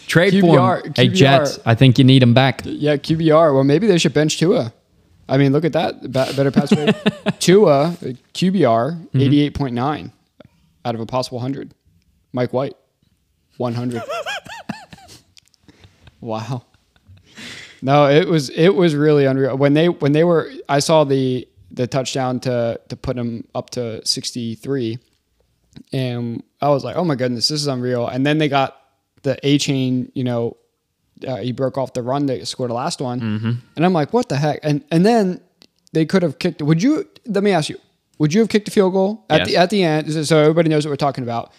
Trade 0.06 0.34
QBR, 0.34 0.42
form. 0.42 0.92
Hey, 0.96 1.08
QBR. 1.08 1.14
Jets, 1.14 1.58
I 1.64 1.74
think 1.76 1.98
you 1.98 2.04
need 2.04 2.22
him 2.22 2.34
back. 2.34 2.62
Yeah, 2.64 2.96
QBR. 2.96 3.54
Well, 3.54 3.64
maybe 3.64 3.86
they 3.86 3.98
should 3.98 4.12
bench 4.12 4.38
Tua. 4.38 4.72
I 5.28 5.36
mean, 5.38 5.52
look 5.52 5.64
at 5.64 5.72
that. 5.74 6.10
Better 6.10 6.50
pass 6.50 6.72
rate. 6.72 6.96
Tua, 7.38 7.96
QBR, 8.34 9.10
mm-hmm. 9.12 9.18
88.9 9.18 10.10
out 10.84 10.94
of 10.96 11.00
a 11.00 11.06
possible 11.06 11.38
100. 11.38 11.72
Mike 12.32 12.52
White, 12.52 12.74
100. 13.58 14.02
wow. 16.20 16.64
No, 17.82 18.08
it 18.08 18.28
was 18.28 18.50
it 18.50 18.70
was 18.70 18.94
really 18.94 19.24
unreal. 19.24 19.56
When 19.56 19.74
they 19.74 19.88
when 19.88 20.12
they 20.12 20.24
were 20.24 20.50
I 20.68 20.80
saw 20.80 21.04
the 21.04 21.48
the 21.70 21.86
touchdown 21.86 22.40
to 22.40 22.80
to 22.88 22.96
put 22.96 23.16
him 23.16 23.46
up 23.54 23.70
to 23.70 24.04
63 24.06 24.98
and 25.92 26.42
I 26.60 26.68
was 26.68 26.84
like, 26.84 26.96
"Oh 26.96 27.04
my 27.04 27.14
goodness, 27.14 27.48
this 27.48 27.60
is 27.60 27.66
unreal." 27.66 28.06
And 28.08 28.26
then 28.26 28.38
they 28.38 28.48
got 28.48 28.76
the 29.22 29.38
A 29.46 29.56
chain, 29.58 30.10
you 30.14 30.24
know, 30.24 30.56
uh, 31.26 31.36
he 31.36 31.52
broke 31.52 31.78
off 31.78 31.92
the 31.92 32.02
run 32.02 32.26
that 32.26 32.46
scored 32.48 32.70
the 32.70 32.74
last 32.74 33.00
one, 33.00 33.20
Mm-hmm. 33.20 33.50
and 33.76 33.84
I'm 33.86 33.92
like, 33.92 34.12
"What 34.12 34.28
the 34.28 34.36
heck?" 34.36 34.60
And 34.62 34.82
and 34.90 35.04
then 35.06 35.40
they 35.92 36.04
could 36.06 36.22
have 36.22 36.38
kicked. 36.38 36.60
Would 36.62 36.82
you? 36.82 37.08
Let 37.26 37.44
me 37.44 37.52
ask 37.52 37.68
you: 37.68 37.78
Would 38.18 38.34
you 38.34 38.40
have 38.40 38.48
kicked 38.48 38.68
a 38.68 38.70
field 38.70 38.92
goal 38.92 39.24
at 39.30 39.40
Yes. 39.40 39.48
the 39.48 39.56
at 39.56 39.70
the 39.70 39.82
end? 39.84 40.26
So 40.26 40.38
everybody 40.38 40.68
knows 40.68 40.84
what 40.84 40.90
we're 40.90 40.96
talking 40.96 41.22
about. 41.24 41.52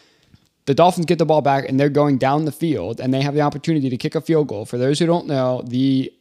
The 0.66 0.74
Dolphins 0.76 1.06
get 1.08 1.18
the 1.18 1.26
ball 1.26 1.42
back 1.42 1.68
and 1.68 1.80
they're 1.80 1.90
going 1.90 2.18
down 2.18 2.46
the 2.46 2.52
field, 2.52 3.00
and 3.00 3.14
they 3.14 3.22
have 3.22 3.34
the 3.34 3.42
opportunity 3.42 3.90
to 3.90 3.98
kick 3.98 4.14
a 4.16 4.22
field 4.22 4.48
goal. 4.48 4.66
For 4.66 4.78
those 4.78 5.00
who 5.00 5.06
don't 5.06 5.26
know, 5.26 5.64
the 5.66 6.12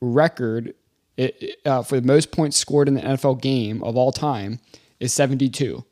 record 0.00 0.74
it, 1.20 1.60
uh, 1.66 1.82
for 1.82 2.00
the 2.00 2.06
most 2.06 2.30
points 2.32 2.56
scored 2.56 2.88
in 2.88 2.94
the 2.94 3.02
NFL 3.02 3.40
game 3.40 3.82
of 3.82 3.96
all 3.96 4.12
time 4.12 4.60
is 5.00 5.12
72. 5.12 5.84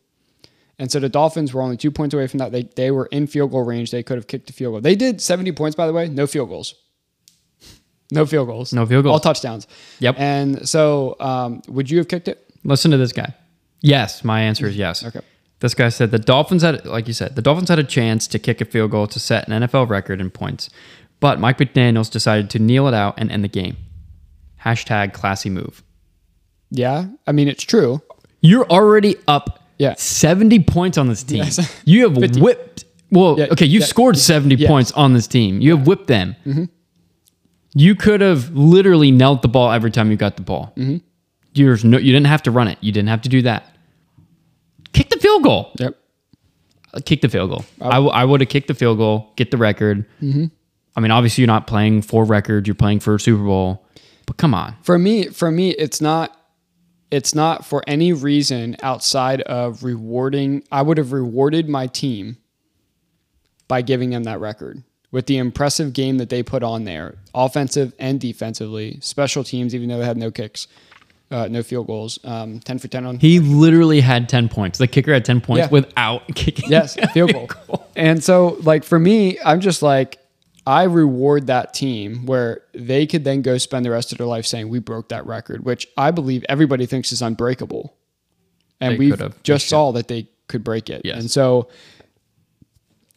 And 0.79 0.91
so 0.91 1.01
the 1.01 1.09
Dolphins 1.09 1.53
were 1.53 1.61
only 1.61 1.77
two 1.77 1.91
points 1.91 2.15
away 2.15 2.27
from 2.29 2.39
that. 2.39 2.53
They, 2.53 2.63
they 2.63 2.91
were 2.91 3.07
in 3.07 3.27
field 3.27 3.51
goal 3.51 3.65
range. 3.65 3.91
They 3.91 4.03
could 4.03 4.17
have 4.17 4.27
kicked 4.27 4.49
a 4.49 4.53
field 4.53 4.73
goal. 4.73 4.81
They 4.81 4.95
did 4.95 5.21
70 5.21 5.53
points, 5.53 5.75
by 5.75 5.87
the 5.87 5.93
way. 5.93 6.09
No 6.09 6.27
field 6.27 6.49
goals. 6.49 6.75
No 8.11 8.25
field 8.25 8.49
goals. 8.49 8.73
No 8.73 8.87
field 8.87 9.05
goals. 9.05 9.13
All 9.13 9.21
touchdowns. 9.21 9.67
Yep. 9.99 10.15
And 10.19 10.69
so, 10.69 11.17
um, 11.21 11.63
would 11.69 11.91
you 11.91 11.99
have 11.99 12.09
kicked 12.09 12.29
it? 12.29 12.51
Listen 12.65 12.91
to 12.93 12.97
this 12.97 13.13
guy. 13.13 13.35
Yes, 13.81 14.25
my 14.25 14.41
answer 14.41 14.67
is 14.67 14.77
yes. 14.77 15.05
Okay. 15.05 15.21
This 15.61 15.75
guy 15.75 15.89
said 15.89 16.11
the 16.11 16.19
Dolphins 16.19 16.63
had, 16.63 16.87
like 16.87 17.07
you 17.07 17.13
said, 17.13 17.35
the 17.35 17.43
Dolphins 17.43 17.69
had 17.69 17.79
a 17.79 17.85
chance 17.85 18.27
to 18.29 18.39
kick 18.39 18.61
a 18.61 18.65
field 18.65 18.93
goal 18.93 19.07
to 19.09 19.21
set 19.21 19.49
an 19.49 19.63
NFL 19.63 19.89
record 19.89 20.21
in 20.21 20.31
points, 20.31 20.71
but 21.21 21.41
Mike 21.41 21.59
McDaniel's 21.59 22.09
decided 22.09 22.49
to 22.51 22.59
kneel 22.59 22.87
it 22.87 22.95
out 22.95 23.15
and 23.19 23.31
end 23.31 23.45
the 23.45 23.49
game. 23.49 23.77
Hashtag 24.65 25.13
classy 25.13 25.51
move. 25.51 25.83
Yeah. 26.71 27.07
I 27.27 27.33
mean, 27.33 27.49
it's 27.49 27.63
true. 27.65 28.03
You're 28.41 28.67
already 28.67 29.17
up 29.27 29.63
Yeah. 29.79 29.95
70 29.97 30.61
points 30.65 30.99
on 30.99 31.09
this 31.09 31.23
team. 31.23 31.39
Yes. 31.39 31.59
You 31.85 32.09
have 32.09 32.17
50. 32.19 32.41
whipped. 32.41 32.85
Well, 33.11 33.39
Yeah, 33.39 33.47
okay, 33.53 33.65
you 33.67 33.81
yeah, 33.81 33.87
scored 33.87 34.19
70 34.19 34.57
yes. 34.57 34.69
points 34.69 34.93
on 34.93 35.15
this 35.15 35.27
team. 35.27 35.61
You 35.61 35.77
have 35.77 35.87
whipped 35.87 36.09
them. 36.09 36.37
Mm-hmm. 36.45 36.65
You 37.75 37.95
could 37.95 38.21
have 38.21 38.51
literally 38.55 39.11
knelt 39.11 39.43
the 39.43 39.49
ball 39.49 39.71
every 39.73 39.91
time 39.91 40.11
you 40.11 40.17
got 40.17 40.37
the 40.37 40.43
ball. 40.43 40.73
Mm-hmm. 40.77 40.99
There's 41.55 41.85
no, 41.85 41.97
you 41.99 42.13
didn't 42.13 42.27
have 42.27 42.43
to 42.45 42.51
run 42.51 42.69
it. 42.69 42.79
You 42.81 42.93
didn't 42.93 43.09
have 43.09 43.23
to 43.23 43.29
do 43.29 43.43
that. 43.43 43.65
Kick 44.93 45.11
the 45.11 45.17
field 45.19 45.43
goal. 45.43 45.73
Yep. 45.79 45.97
Uh, 46.95 47.01
Kick 47.05 47.21
the 47.21 47.29
field 47.29 47.51
goal. 47.51 47.65
I, 47.81 47.95
w- 47.95 48.11
I 48.11 48.25
would 48.25 48.41
have 48.41 48.49
kicked 48.49 48.69
the 48.69 48.75
field 48.75 48.99
goal, 48.99 49.33
get 49.37 49.51
the 49.51 49.57
record. 49.59 50.07
Mm-hmm. 50.23 50.47
I 50.97 51.01
mean, 51.01 51.11
obviously, 51.11 51.43
you're 51.43 51.47
not 51.49 51.67
playing 51.67 52.03
for 52.03 52.25
record. 52.25 52.67
You're 52.67 52.75
playing 52.75 53.01
for 53.01 53.15
a 53.15 53.21
Super 53.21 53.43
Bowl. 53.45 53.85
But 54.29 54.37
come 54.37 54.53
on. 54.55 54.77
For 54.83 54.99
me, 54.99 55.29
for 55.29 55.51
me, 55.51 55.71
it's 55.71 56.01
not. 56.01 56.35
It's 57.11 57.35
not 57.35 57.65
for 57.65 57.83
any 57.87 58.13
reason 58.13 58.77
outside 58.83 59.41
of 59.41 59.83
rewarding. 59.83 60.63
I 60.71 60.83
would 60.83 60.99
have 60.99 61.13
rewarded 61.13 61.67
my 61.67 61.87
team 61.87 62.37
by 63.67 63.81
giving 63.81 64.11
them 64.11 64.25
that 64.25 64.41
record 64.41 64.83
with 65.11 65.25
the 65.27 65.39
impressive 65.39 65.95
game 65.95 66.19
that 66.19 66.29
they 66.29 66.43
put 66.43 66.63
on 66.63 66.85
there, 66.85 67.15
offensive 67.35 67.95
and 67.99 68.21
defensively, 68.21 68.99
special 69.01 69.43
teams, 69.43 69.75
even 69.75 69.89
though 69.89 69.97
they 69.99 70.05
had 70.05 70.19
no 70.19 70.31
kicks, 70.31 70.69
uh, 71.31 71.49
no 71.49 71.63
field 71.63 71.87
goals, 71.87 72.19
um, 72.25 72.61
ten 72.61 72.79
for 72.79 72.89
ten 72.89 73.07
on. 73.07 73.19
He 73.19 73.41
literally 73.41 74.01
had 74.03 74.29
10 74.29 74.51
points. 74.51 74.77
The 74.79 74.87
kicker 74.87 75.15
had 75.15 75.25
10 75.25 75.41
points 75.41 75.61
Yeah. 75.67 75.71
without 75.71 76.27
kicking. 76.35 76.71
Yes, 76.71 76.95
field 77.15 77.33
goal. 77.33 77.87
And 77.97 78.23
so, 78.23 78.59
like 78.63 78.85
for 78.85 78.99
me, 78.99 79.39
I'm 79.45 79.61
just 79.61 79.81
like, 79.83 80.19
I 80.69 80.83
reward 80.83 81.47
that 81.47 81.73
team 81.73 82.27
where 82.27 82.61
they 82.75 83.07
could 83.07 83.25
then 83.25 83.41
go 83.41 83.57
spend 83.57 83.87
the 83.87 83.91
rest 83.91 84.13
of 84.13 84.19
their 84.19 84.27
life 84.27 84.45
saying 84.45 84.69
we 84.69 84.81
broke 84.81 85.09
that 85.09 85.25
record, 85.25 85.65
which 85.65 85.89
I 85.97 86.11
believe 86.11 86.45
everybody 86.47 86.85
thinks 86.85 87.11
is 87.11 87.23
unbreakable, 87.23 87.97
and 88.79 88.99
we 88.99 89.15
just 89.45 89.67
saw 89.67 89.93
that 89.93 90.09
they 90.09 90.29
could 90.47 90.63
break 90.63 90.91
it. 90.91 91.01
Yes. 91.07 91.21
And 91.21 91.31
so, 91.31 91.71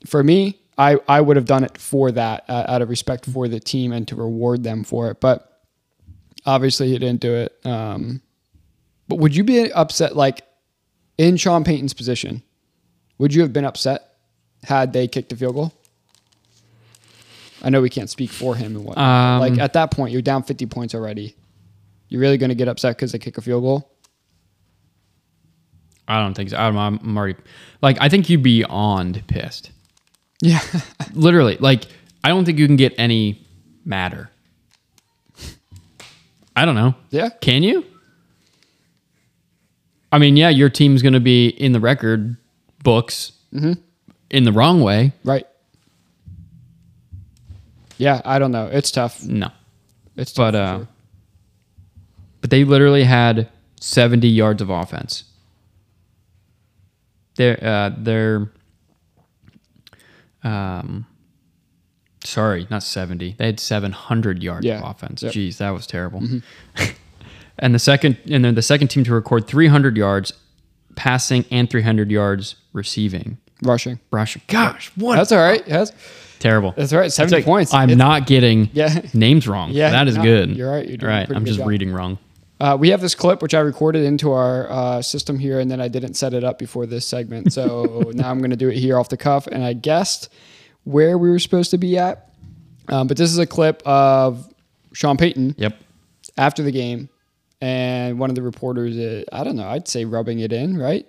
for 0.08 0.24
me, 0.24 0.62
I 0.78 0.98
I 1.10 1.20
would 1.20 1.36
have 1.36 1.46
done 1.46 1.66
it 1.66 1.78
for 1.78 2.10
that 2.14 2.46
uh, 2.48 2.64
out 2.70 2.82
of 2.82 2.88
respect 2.88 3.26
for 3.26 3.50
the 3.50 3.60
team 3.60 3.92
and 3.92 4.08
to 4.08 4.16
reward 4.16 4.64
them 4.64 4.86
for 4.86 5.12
it, 5.12 5.20
but 5.20 5.62
obviously 6.46 6.88
he 6.88 6.98
didn't 6.98 7.20
do 7.20 7.34
it. 7.36 7.60
Um, 7.66 8.22
but 9.10 9.20
would 9.20 9.36
you 9.36 9.44
be 9.44 9.70
upset, 9.74 10.16
like 10.16 10.44
in 11.18 11.36
Sean 11.36 11.66
Payton's 11.66 11.94
position? 11.94 12.44
Would 13.18 13.34
you 13.34 13.42
have 13.42 13.52
been 13.52 13.66
upset 13.66 14.16
had 14.64 14.94
they 14.94 15.10
kicked 15.10 15.34
a 15.34 15.36
field 15.36 15.56
goal? 15.56 15.74
I 17.64 17.70
know 17.70 17.82
we 17.82 17.90
can't 17.90 18.10
speak 18.10 18.30
for 18.32 18.56
him 18.56 18.76
and 18.76 18.86
whatnot. 18.86 18.96
but, 19.40 19.46
Um, 19.46 19.52
like 19.52 19.60
at 19.60 19.74
that 19.74 19.92
point, 19.92 20.12
you're 20.14 20.22
down 20.22 20.44
50 20.44 20.66
points 20.68 20.96
already. 20.96 21.36
You're 22.10 22.22
really 22.22 22.38
going 22.38 22.50
to 22.50 22.56
get 22.56 22.68
upset 22.68 22.98
because 22.98 23.12
they 23.12 23.20
kick 23.20 23.38
a 23.38 23.42
field 23.42 23.64
goal? 23.64 23.88
I 26.08 26.20
don't 26.22 26.34
think 26.34 26.50
so. 26.50 26.58
I'm, 26.58 26.78
I'm 26.78 27.18
already 27.18 27.36
like 27.82 27.98
I 28.02 28.10
think 28.10 28.30
you'd 28.30 28.44
be 28.44 28.64
on 28.66 29.14
pissed. 29.28 29.72
Yeah. 30.42 30.60
Literally, 31.14 31.56
like 31.60 31.86
I 32.24 32.30
don't 32.30 32.44
think 32.44 32.60
you 32.60 32.68
can 32.68 32.76
get 32.76 32.94
any 32.98 33.46
madder. 33.86 34.30
I 36.56 36.66
don't 36.66 36.76
know. 36.76 36.96
Yeah. 37.12 37.30
Can 37.40 37.64
you? 37.64 37.86
I 40.12 40.18
mean, 40.18 40.36
yeah, 40.36 40.50
your 40.50 40.70
team's 40.70 41.02
going 41.02 41.14
to 41.14 41.22
be 41.22 41.48
in 41.48 41.72
the 41.72 41.80
record 41.80 42.36
books 42.84 43.32
in 44.30 44.44
the 44.44 44.52
wrong 44.52 44.82
way. 44.82 45.14
right. 45.24 45.48
Yeah, 48.02 48.22
I 48.26 48.40
don't 48.40 48.52
know. 48.52 48.66
It's 48.68 48.90
tough. 48.90 49.24
No, 49.24 49.50
It's 50.18 50.34
but 50.34 50.52
tough. 50.52 50.56
uh, 50.56 50.78
sure. 50.80 50.88
but 52.42 52.50
they 52.50 52.64
literally 52.64 53.04
had 53.04 53.48
70 53.80 54.28
yards 54.28 54.62
of 54.62 54.70
offense. 54.72 55.26
They're 57.36 57.64
uh, 57.64 57.92
they're 57.98 58.52
um 60.44 61.06
sorry, 62.24 62.68
not 62.70 62.84
70. 62.84 63.36
They 63.38 63.46
had 63.46 63.60
700 63.60 64.42
yards 64.44 64.66
Yeah. 64.66 64.80
of 64.80 64.90
offense. 64.96 65.22
Yep. 65.24 65.32
Mm-hmm. 65.34 65.40
Jeez, 65.40 65.58
that 65.58 65.70
was 65.72 65.86
terrible. 65.88 66.24
and 67.60 67.76
the 67.76 67.80
second 67.80 68.18
and 68.30 68.44
then 68.44 68.56
the 68.56 68.62
second 68.62 68.88
team 68.90 69.04
to 69.04 69.14
record 69.14 69.48
300 69.48 69.96
yards 69.98 70.34
passing 70.96 71.46
and 71.52 71.70
300 71.70 72.12
yards 72.12 72.56
receiving. 72.74 73.38
rushing. 73.64 74.00
Rushing. 74.12 74.42
Gosh, 74.48 74.92
what 74.96 75.16
That's 75.18 75.32
all 75.32 75.40
right. 75.40 75.64
Yes. 75.68 75.92
Terrible. 76.42 76.74
That's 76.76 76.92
right. 76.92 77.12
70 77.12 77.36
like, 77.38 77.46
points. 77.46 77.74
I'm 77.74 77.90
It's- 77.90 77.98
not 77.98 78.28
getting 78.28 78.70
Yeah. 78.74 79.02
names 79.14 79.48
wrong. 79.48 79.72
Yeah, 79.72 79.92
that 79.92 80.08
is 80.10 80.18
no, 80.18 80.24
good. 80.24 80.50
you're 80.58 80.70
right. 80.70 80.88
You're 80.88 80.98
doing 80.98 81.12
right. 81.12 81.32
I'm 81.34 81.46
just 81.46 81.60
job. 81.60 81.68
reading 81.68 81.92
wrong. 81.94 82.18
Uh, 82.60 82.78
we 82.80 82.90
have 82.90 83.02
this 83.02 83.16
clip 83.16 83.42
which 83.42 83.54
I 83.56 83.60
recorded 83.62 84.04
into 84.04 84.32
our 84.34 84.70
uh, 84.70 85.02
system 85.02 85.40
here, 85.40 85.60
and 85.60 85.72
then 85.72 85.82
I 85.82 85.88
didn't 85.88 86.14
set 86.14 86.34
it 86.36 86.44
up 86.44 86.60
before 86.60 86.86
this 86.86 87.08
segment. 87.08 87.54
So 87.54 88.12
now 88.14 88.30
I'm 88.30 88.38
going 88.40 88.52
to 88.52 88.56
do 88.58 88.70
it 88.70 88.78
here 88.78 89.00
off 89.00 89.10
the 89.10 89.18
cuff, 89.18 89.48
and 89.48 89.64
I 89.64 89.74
guessed 89.74 90.30
where 90.84 91.18
we 91.18 91.30
were 91.30 91.40
supposed 91.40 91.72
to 91.72 91.78
be 91.78 91.98
at. 91.98 92.30
Um, 92.90 93.08
but 93.08 93.16
this 93.18 93.32
is 93.32 93.38
a 93.40 93.48
clip 93.48 93.82
of 93.86 94.48
Sean 94.94 95.16
Payton 95.18 95.56
Yep. 95.58 95.76
after 96.38 96.62
the 96.62 96.72
game, 96.72 97.10
and 97.62 98.20
one 98.20 98.30
of 98.30 98.36
the 98.36 98.42
reporters, 98.44 98.98
uh, 98.98 99.24
I 99.32 99.44
don't 99.44 99.56
know, 99.56 99.68
I'd 99.68 99.88
say 99.88 100.06
rubbing 100.06 100.40
it 100.40 100.52
in, 100.54 100.78
right? 100.78 101.08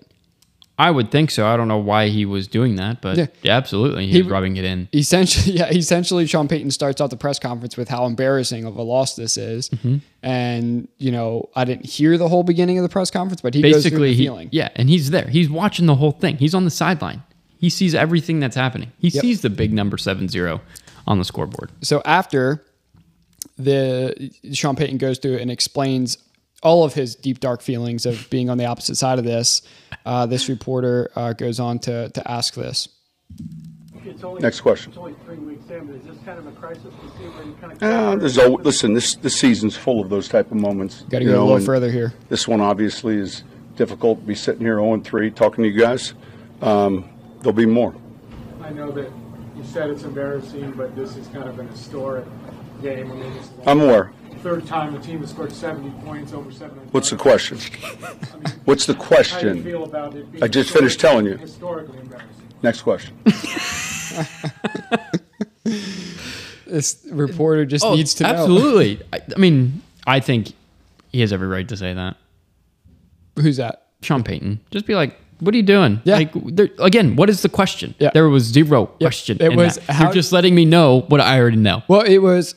I 0.83 0.91
would 0.91 1.11
think 1.11 1.31
so. 1.31 1.47
I 1.47 1.57
don't 1.57 1.69
know 1.69 1.79
why 1.79 2.09
he 2.09 2.25
was 2.27 2.49
doing 2.49 2.77
that, 2.77 3.01
but 3.01 3.17
Yeah. 3.17 3.27
yeah, 3.43 3.57
absolutely, 3.57 4.07
he, 4.07 4.13
He- 4.13 4.23
was 4.23 4.31
rubbing 4.33 4.57
it 4.57 4.65
in. 4.65 4.89
Essentially, 4.93 5.57
yeah, 5.59 5.69
essentially, 5.71 6.27
Sean 6.27 6.49
Payton 6.49 6.71
starts 6.73 7.01
out 7.01 7.11
the 7.11 7.17
press 7.17 7.39
conference 7.39 7.77
with 7.77 7.89
how 7.89 8.05
embarrassing 8.07 8.65
of 8.65 8.77
a 8.77 8.83
loss 8.83 9.15
this 9.17 9.37
is, 9.37 9.69
Mm-hmm. 9.71 9.97
and 10.23 10.89
you 10.99 11.13
know, 11.13 11.49
I 11.55 11.65
didn't 11.65 11.87
hear 11.87 12.19
the 12.19 12.29
whole 12.29 12.43
beginning 12.43 12.79
of 12.79 12.83
the 12.83 12.89
press 12.89 13.11
conference, 13.11 13.41
but 13.41 13.55
he 13.55 13.63
Basically, 13.63 14.15
he, 14.15 14.25
feeling. 14.25 14.49
yeah, 14.53 14.71
and 14.77 14.89
he's 14.89 15.11
there. 15.11 15.29
He's 15.29 15.49
watching 15.49 15.87
the 15.87 15.95
whole 15.95 16.13
thing. 16.13 16.37
He's 16.39 16.55
on 16.55 16.65
the 16.65 16.71
sideline. 16.71 17.23
He 17.59 17.71
sees 17.71 17.95
everything 17.95 18.41
that's 18.41 18.57
happening. 18.57 18.91
He 18.99 19.09
Yep. 19.09 19.23
sees 19.23 19.41
the 19.43 19.51
big 19.51 19.73
number 19.73 19.97
seven 19.97 20.29
zero 20.29 20.61
on 21.07 21.19
the 21.19 21.25
scoreboard. 21.25 21.71
so 21.81 22.03
after 22.05 22.65
the 23.59 24.31
Sean 24.53 24.77
Payton 24.77 24.99
goes 24.99 25.19
through 25.19 25.37
and 25.37 25.51
explains 25.51 26.19
all 26.63 26.85
of 26.85 26.95
his 26.95 27.15
deep 27.15 27.41
dark 27.41 27.61
feelings 27.61 28.07
of 28.07 28.29
being 28.31 28.49
on 28.49 28.59
the 28.59 28.67
opposite 28.67 28.97
side 28.97 29.19
of 29.19 29.25
this, 29.25 29.63
uh, 30.07 30.27
this 30.27 30.49
reporter 30.49 31.11
uh, 31.17 31.33
goes 31.33 31.61
on 31.61 31.79
to 31.81 32.09
to 32.11 32.31
ask 32.31 32.55
this. 32.55 32.89
Only, 34.25 34.43
Next 34.43 34.61
question. 34.61 34.91
It's 34.91 34.99
only 34.99 35.15
three 35.25 35.37
weeks 35.37 35.69
in, 35.71 35.87
but 35.87 35.97
is 35.97 36.05
this 36.05 36.17
kind 36.25 36.39
of 36.39 36.47
a 36.47 36.53
crisis 36.53 36.83
to 36.85 37.19
see 37.19 37.25
where 37.25 37.55
kind 37.61 37.73
of? 37.73 37.83
Uh, 37.83 38.17
there's 38.17 38.39
al- 38.39 38.55
listen, 38.55 38.93
this 38.93 39.15
this 39.17 39.37
season's 39.39 39.77
full 39.77 40.01
of 40.01 40.11
those 40.11 40.29
type 40.29 40.51
of 40.51 40.57
moments. 40.59 41.03
Got 41.03 41.21
to 41.21 41.25
you 41.25 41.31
go 41.33 41.43
a 41.43 41.45
little 41.45 41.65
further 41.65 41.91
here. 41.91 42.13
This 42.29 42.47
one 42.47 42.61
obviously 42.61 43.17
is 43.17 43.43
difficult 43.77 44.21
to 44.21 44.27
be 44.27 44.35
sitting 44.35 44.61
here 44.61 44.79
0 44.79 45.01
3 45.01 45.31
talking 45.31 45.65
to 45.65 45.71
you 45.71 45.79
guys. 45.81 46.15
Um, 46.61 47.09
there'll 47.41 47.53
be 47.53 47.67
more. 47.67 47.95
I 48.61 48.71
know 48.71 48.91
that 48.93 49.11
you 49.57 49.65
said 49.65 49.91
it's 49.91 50.03
embarrassing, 50.03 50.73
but 50.73 50.95
this 50.95 51.17
is 51.17 51.27
kind 51.29 51.49
of 51.49 51.59
an 51.59 51.69
historic 51.69 52.27
game. 52.81 53.11
I 53.11 53.15
mean, 53.15 53.33
it's 53.33 53.49
the 53.49 53.71
I'm 53.71 53.81
aware. 53.81 54.13
Third 54.43 54.67
time 54.67 54.93
the 54.93 54.99
team 54.99 55.21
has 55.21 55.31
scored 55.31 55.53
70 55.53 55.91
points 56.05 56.33
over 56.33 56.51
seven. 56.53 56.79
What's 56.91 57.11
the 57.11 57.17
question? 57.17 57.59
What's 58.65 58.87
the 58.87 58.95
How 58.95 58.99
do 58.99 59.05
you 59.05 59.09
question? 59.09 59.65
feel 59.65 59.85
about 59.85 60.15
it? 60.15 60.31
being 60.33 60.43
I 60.45 60.49
just 60.49 60.71
finished 60.73 60.99
telling 61.01 61.27
you. 61.27 61.37
Historically 61.37 61.99
embarrassing. 61.99 62.29
Next 62.63 62.83
question. 62.83 63.17
This 66.67 67.07
reporter 67.11 67.67
just 67.67 67.85
Oh, 67.85 67.95
needs 67.95 68.15
to 68.15 68.25
know. 68.25 68.31
absolutely. 68.31 69.01
I, 69.13 69.21
I 69.37 69.39
mean, 69.39 69.83
I 70.07 70.21
think 70.21 70.53
he 71.13 71.21
has 71.21 71.31
every 71.31 71.47
right 71.47 71.69
to 71.69 71.77
say 71.77 71.93
that. 71.93 72.17
Who's 73.39 73.59
that? 73.59 73.89
Sean 74.01 74.23
Payton, 74.25 74.59
just 74.71 74.87
be 74.87 74.95
like, 74.95 75.19
"What 75.41 75.53
are 75.55 75.57
you 75.59 75.63
doing?" 75.63 76.01
Yeah. 76.05 76.15
Like, 76.17 76.31
there, 76.35 76.71
again, 76.79 77.15
what 77.17 77.29
is 77.29 77.43
the 77.43 77.51
question? 77.51 77.95
Yeah. 77.99 78.11
There 78.15 78.27
was 78.29 78.45
zero 78.45 78.87
question. 78.87 79.37
It 79.39 79.53
in 79.53 79.57
was 79.57 79.75
that. 79.77 79.85
how- 79.93 80.05
You're 80.05 80.15
just 80.15 80.33
letting 80.33 80.55
me 80.55 80.65
know 80.65 81.01
what 81.09 81.21
I 81.21 81.39
already 81.39 81.59
know. 81.59 81.83
Well, 81.89 82.01
it 82.03 82.19
was. 82.19 82.55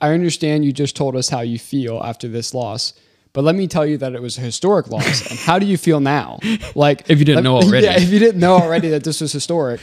I 0.00 0.12
understand 0.12 0.64
you 0.64 0.72
just 0.72 0.96
told 0.96 1.16
us 1.16 1.28
how 1.28 1.40
you 1.40 1.58
feel 1.58 2.00
after 2.02 2.28
this 2.28 2.52
loss, 2.52 2.92
but 3.32 3.42
let 3.44 3.54
me 3.54 3.66
tell 3.66 3.86
you 3.86 3.96
that 3.98 4.14
it 4.14 4.20
was 4.22 4.36
a 4.38 4.40
historic 4.42 4.88
loss. 4.88 5.30
and 5.30 5.38
how 5.38 5.58
do 5.58 5.66
you 5.66 5.76
feel 5.78 6.00
now? 6.00 6.38
Like, 6.74 7.08
If 7.08 7.18
you 7.18 7.24
didn't 7.24 7.36
let- 7.36 7.44
know 7.44 7.56
already. 7.62 7.86
yeah, 7.86 7.96
if 7.96 8.10
you 8.10 8.18
didn't 8.18 8.40
know 8.40 8.54
already 8.54 8.88
that 8.90 9.04
this 9.04 9.20
was 9.20 9.32
historic, 9.32 9.80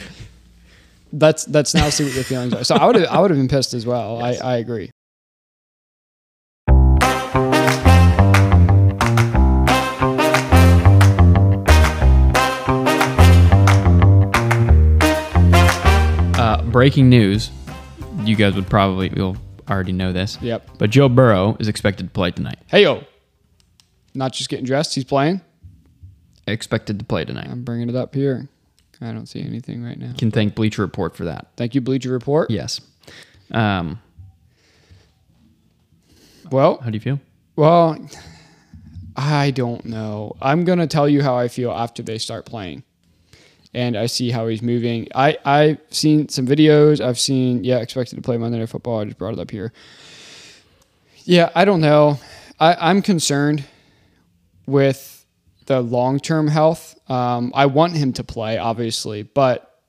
let's 1.12 1.48
let's 1.48 1.74
now 1.74 1.88
see 1.90 2.04
what 2.04 2.14
your 2.14 2.24
feelings 2.24 2.52
are. 2.54 2.64
So 2.64 2.74
I 2.76 2.86
would 2.86 2.96
have 2.96 3.08
I 3.08 3.20
would 3.20 3.30
have 3.30 3.38
been 3.38 3.48
pissed 3.48 3.74
as 3.74 3.84
well. 3.86 4.22
I, 4.22 4.34
I 4.34 4.56
agree. 4.58 4.90
Uh, 16.34 16.62
breaking 16.70 17.08
news. 17.08 17.50
You 18.24 18.36
guys 18.36 18.54
would 18.54 18.68
probably 18.68 19.12
you'll 19.14 19.36
already 19.72 19.92
know 19.92 20.12
this. 20.12 20.38
Yep. 20.40 20.70
But 20.78 20.90
Joe 20.90 21.08
Burrow 21.08 21.56
is 21.58 21.68
expected 21.68 22.04
to 22.06 22.10
play 22.12 22.30
tonight. 22.30 22.58
Hey 22.66 22.82
yo, 22.82 23.04
not 24.14 24.32
just 24.32 24.48
getting 24.48 24.64
dressed. 24.66 24.94
He's 24.94 25.04
playing. 25.04 25.40
Expected 26.46 26.98
to 26.98 27.04
play 27.04 27.24
tonight. 27.24 27.48
I'm 27.50 27.62
bringing 27.64 27.88
it 27.88 27.94
up 27.96 28.14
here. 28.14 28.48
I 29.00 29.12
don't 29.12 29.26
see 29.26 29.40
anything 29.42 29.82
right 29.82 29.98
now. 29.98 30.12
Can 30.16 30.30
thank 30.30 30.54
Bleacher 30.54 30.82
Report 30.82 31.16
for 31.16 31.24
that. 31.24 31.48
Thank 31.56 31.74
you, 31.74 31.80
Bleacher 31.80 32.10
Report. 32.12 32.50
Yes. 32.50 32.80
Um, 33.50 33.98
Well, 36.50 36.78
how 36.78 36.90
do 36.90 36.96
you 36.96 37.00
feel? 37.00 37.20
Well, 37.56 37.98
I 39.16 39.50
don't 39.50 39.84
know. 39.84 40.36
I'm 40.40 40.64
gonna 40.64 40.86
tell 40.86 41.08
you 41.08 41.22
how 41.22 41.36
I 41.36 41.48
feel 41.48 41.70
after 41.70 42.02
they 42.02 42.18
start 42.18 42.46
playing, 42.46 42.82
and 43.74 43.96
I 43.96 44.06
see 44.06 44.30
how 44.30 44.46
he's 44.48 44.62
moving. 44.62 45.08
I 45.14 45.38
I've 45.44 45.78
seen 45.90 46.28
some 46.28 46.46
videos. 46.46 47.00
I've 47.00 47.18
seen 47.18 47.64
yeah, 47.64 47.78
expected 47.78 48.16
to 48.16 48.22
play 48.22 48.36
Monday 48.36 48.58
Night 48.58 48.68
Football. 48.68 49.00
I 49.00 49.04
just 49.04 49.18
brought 49.18 49.32
it 49.32 49.40
up 49.40 49.50
here. 49.50 49.72
Yeah, 51.24 51.50
I 51.54 51.64
don't 51.64 51.80
know. 51.80 52.18
I 52.58 52.76
I'm 52.78 53.02
concerned 53.02 53.64
with 54.66 55.24
the 55.66 55.80
long 55.80 56.20
term 56.20 56.48
health. 56.48 56.98
Um, 57.10 57.52
I 57.54 57.66
want 57.66 57.96
him 57.96 58.12
to 58.14 58.24
play, 58.24 58.58
obviously, 58.58 59.22
but 59.22 59.80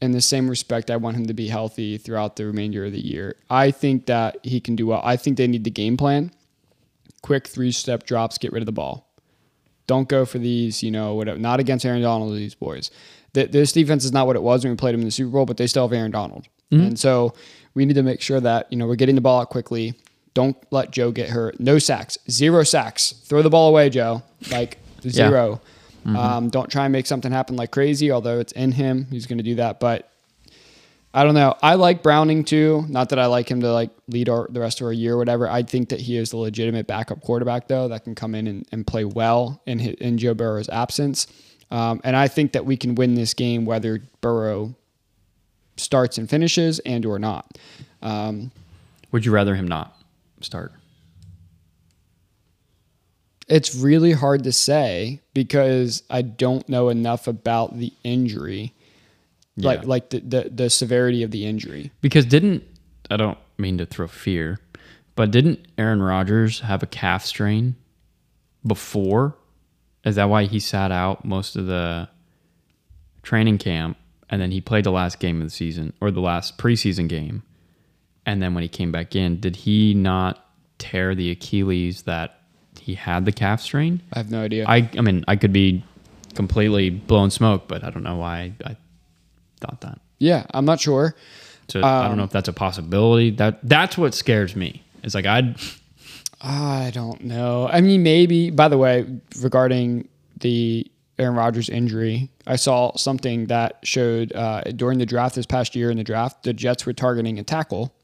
in 0.00 0.12
the 0.12 0.20
same 0.20 0.48
respect, 0.48 0.90
I 0.90 0.96
want 0.96 1.16
him 1.16 1.26
to 1.26 1.34
be 1.34 1.48
healthy 1.48 1.96
throughout 1.96 2.36
the 2.36 2.46
remainder 2.46 2.84
of 2.84 2.92
the 2.92 3.00
year. 3.00 3.36
I 3.48 3.70
think 3.70 4.06
that 4.06 4.38
he 4.42 4.60
can 4.60 4.74
do 4.74 4.88
well. 4.88 5.00
I 5.04 5.16
think 5.16 5.36
they 5.36 5.46
need 5.46 5.64
the 5.64 5.70
game 5.70 5.96
plan. 5.96 6.32
Quick 7.22 7.46
three 7.46 7.70
step 7.70 8.04
drops, 8.04 8.36
get 8.38 8.52
rid 8.52 8.62
of 8.62 8.66
the 8.66 8.72
ball. 8.72 9.11
Don't 9.92 10.08
go 10.08 10.24
for 10.24 10.38
these, 10.38 10.82
you 10.82 10.90
know, 10.90 11.14
whatever. 11.14 11.38
Not 11.38 11.60
against 11.60 11.84
Aaron 11.84 12.02
Donald, 12.02 12.34
these 12.36 12.54
boys. 12.54 12.90
Th- 13.34 13.50
This 13.50 13.72
defense 13.72 14.04
is 14.04 14.12
not 14.12 14.26
what 14.26 14.36
it 14.36 14.42
was 14.42 14.64
when 14.64 14.72
we 14.72 14.76
played 14.76 14.94
him 14.94 15.00
in 15.00 15.06
the 15.06 15.16
Super 15.20 15.30
Bowl, 15.32 15.46
but 15.46 15.56
they 15.56 15.66
still 15.66 15.84
have 15.86 15.92
Aaron 15.92 16.10
Donald. 16.12 16.44
And 16.70 16.98
so 16.98 17.34
we 17.74 17.84
need 17.84 17.94
to 17.96 18.02
make 18.02 18.20
sure 18.22 18.40
that, 18.40 18.66
you 18.70 18.78
know, 18.78 18.86
we're 18.86 18.96
getting 19.02 19.14
the 19.16 19.20
ball 19.20 19.40
out 19.42 19.50
quickly. 19.50 19.94
Don't 20.34 20.56
let 20.70 20.90
Joe 20.90 21.10
get 21.12 21.28
hurt. 21.28 21.60
No 21.60 21.78
sacks, 21.78 22.16
zero 22.30 22.62
sacks. 22.64 23.12
Throw 23.26 23.42
the 23.42 23.50
ball 23.50 23.68
away, 23.68 23.90
Joe. 23.90 24.22
Like 24.50 24.78
zero. 25.06 25.60
Um, 26.16 26.48
don't 26.48 26.70
try 26.70 26.84
and 26.86 26.92
make 26.92 27.06
something 27.06 27.30
happen 27.30 27.54
like 27.56 27.70
crazy, 27.70 28.10
although 28.10 28.38
it's 28.40 28.52
in 28.52 28.72
him. 28.72 29.06
He's 29.10 29.26
going 29.26 29.38
to 29.38 29.44
do 29.44 29.56
that. 29.56 29.78
But 29.80 30.10
I 31.14 31.24
don't 31.24 31.34
know. 31.34 31.54
I 31.62 31.74
like 31.74 32.02
Browning 32.02 32.42
too. 32.44 32.86
Not 32.88 33.10
that 33.10 33.18
I 33.18 33.26
like 33.26 33.50
him 33.50 33.60
to 33.60 33.72
like 33.72 33.90
lead 34.08 34.28
our, 34.28 34.48
the 34.50 34.60
rest 34.60 34.80
of 34.80 34.86
our 34.86 34.92
year 34.92 35.14
or 35.14 35.18
whatever. 35.18 35.46
I 35.48 35.62
think 35.62 35.90
that 35.90 36.00
he 36.00 36.16
is 36.16 36.30
the 36.30 36.38
legitimate 36.38 36.86
backup 36.86 37.20
quarterback 37.20 37.68
though 37.68 37.88
that 37.88 38.04
can 38.04 38.14
come 38.14 38.34
in 38.34 38.46
and, 38.46 38.66
and 38.72 38.86
play 38.86 39.04
well 39.04 39.60
in 39.66 39.78
his, 39.78 39.94
in 39.96 40.16
Joe 40.16 40.32
Burrow's 40.32 40.70
absence. 40.70 41.26
Um, 41.70 42.00
and 42.04 42.16
I 42.16 42.28
think 42.28 42.52
that 42.52 42.64
we 42.64 42.76
can 42.76 42.94
win 42.94 43.14
this 43.14 43.34
game 43.34 43.64
whether 43.66 44.02
Burrow 44.22 44.74
starts 45.76 46.16
and 46.16 46.28
finishes 46.28 46.78
and 46.80 47.04
or 47.04 47.18
not. 47.18 47.58
Um, 48.00 48.50
Would 49.10 49.26
you 49.26 49.32
rather 49.32 49.54
him 49.54 49.68
not 49.68 49.94
start? 50.40 50.72
it's 53.48 53.74
really 53.74 54.12
hard 54.12 54.44
to 54.44 54.52
say 54.52 55.20
because 55.34 56.02
I 56.08 56.22
don't 56.22 56.66
know 56.70 56.88
enough 56.88 57.26
about 57.26 57.78
the 57.78 57.92
injury, 58.02 58.72
Yeah. 59.56 59.82
like 59.84 60.10
the, 60.10 60.20
the 60.20 60.50
the 60.54 60.70
severity 60.70 61.22
of 61.22 61.30
the 61.30 61.44
injury. 61.46 61.92
Because 62.00 62.24
didn't 62.24 62.64
I 63.10 63.16
don't 63.16 63.38
mean 63.58 63.78
to 63.78 63.86
throw 63.86 64.06
fear, 64.08 64.58
but 65.14 65.30
didn't 65.30 65.66
Aaron 65.76 66.02
Rodgers 66.02 66.60
have 66.60 66.82
a 66.82 66.86
calf 66.86 67.24
strain 67.24 67.76
before? 68.66 69.36
Is 70.04 70.16
that 70.16 70.28
why 70.28 70.44
he 70.44 70.58
sat 70.58 70.90
out 70.90 71.24
most 71.24 71.54
of 71.56 71.66
the 71.66 72.08
training 73.22 73.58
camp 73.58 73.96
and 74.30 74.40
then 74.40 74.50
he 74.50 74.60
played 74.60 74.84
the 74.84 74.90
last 74.90 75.20
game 75.20 75.40
of 75.40 75.46
the 75.46 75.50
season 75.50 75.92
or 76.00 76.10
the 76.10 76.20
last 76.20 76.58
preseason 76.58 77.08
game? 77.08 77.42
And 78.24 78.42
then 78.42 78.54
when 78.54 78.62
he 78.62 78.68
came 78.68 78.90
back 78.92 79.14
in, 79.14 79.38
did 79.40 79.56
he 79.56 79.94
not 79.94 80.46
tear 80.78 81.14
the 81.14 81.30
Achilles 81.30 82.02
that 82.02 82.40
he 82.80 82.94
had 82.94 83.24
the 83.24 83.32
calf 83.32 83.60
strain? 83.60 84.00
I 84.12 84.18
have 84.18 84.30
no 84.30 84.42
idea. 84.42 84.64
I 84.66 84.88
I 84.96 85.00
mean, 85.02 85.24
I 85.28 85.36
could 85.36 85.52
be 85.52 85.84
completely 86.34 86.88
blown 86.90 87.30
smoke, 87.30 87.68
but 87.68 87.84
I 87.84 87.90
don't 87.90 88.02
know 88.02 88.16
why 88.16 88.52
I 88.64 88.76
thought 89.62 89.80
that. 89.80 90.00
yeah, 90.18 90.44
I'm 90.52 90.64
not 90.64 90.80
sure. 90.80 91.14
So 91.68 91.82
I 91.82 92.08
don't 92.08 92.16
know 92.18 92.24
if 92.24 92.30
that's 92.30 92.48
a 92.48 92.52
possibility. 92.52 93.30
That 93.30 93.60
that's 93.62 93.96
what 93.96 94.14
scares 94.14 94.54
me. 94.56 94.82
It's 95.02 95.14
like 95.14 95.26
I'd 95.26 95.56
I 96.40 96.90
don't 96.92 97.22
know. 97.24 97.68
I 97.72 97.80
mean, 97.80 98.02
maybe. 98.02 98.50
By 98.50 98.68
the 98.68 98.76
way, 98.76 99.06
regarding 99.40 100.08
the 100.40 100.90
Aaron 101.18 101.36
Rodgers 101.36 101.68
injury, 101.68 102.28
I 102.46 102.56
saw 102.56 102.96
something 102.96 103.46
that 103.46 103.78
showed 103.84 104.32
uh, 104.34 104.62
during 104.74 104.98
the 104.98 105.06
draft 105.06 105.36
this 105.36 105.46
past 105.46 105.76
year 105.76 105.90
in 105.90 105.96
the 105.96 106.04
draft, 106.04 106.42
the 106.42 106.52
Jets 106.52 106.84
were 106.84 106.92
targeting 106.92 107.38
a 107.38 107.44
tackle 107.44 107.94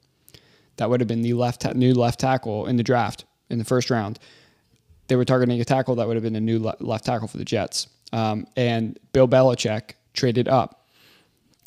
that 0.77 0.89
would 0.89 1.01
have 1.01 1.09
been 1.09 1.23
the 1.23 1.35
left 1.35 1.63
ta- 1.63 1.73
new 1.75 1.93
left 1.95 2.21
tackle 2.21 2.67
in 2.67 2.77
the 2.77 2.85
draft 2.85 3.25
in 3.51 3.59
the 3.59 3.65
first 3.65 3.91
round. 3.91 4.21
They 5.09 5.17
were 5.17 5.25
targeting 5.25 5.61
a 5.61 5.65
tackle 5.65 5.97
that 5.97 6.07
would 6.07 6.15
have 6.17 6.23
been 6.23 6.37
a 6.37 6.41
new 6.41 6.61
le- 6.61 6.77
left 6.79 7.07
tackle 7.07 7.27
for 7.27 7.39
the 7.39 7.45
Jets, 7.45 7.89
um, 8.13 8.47
and 8.57 8.99
Bill 9.13 9.27
Belichick 9.27 9.95
traded 10.15 10.47
up 10.49 10.78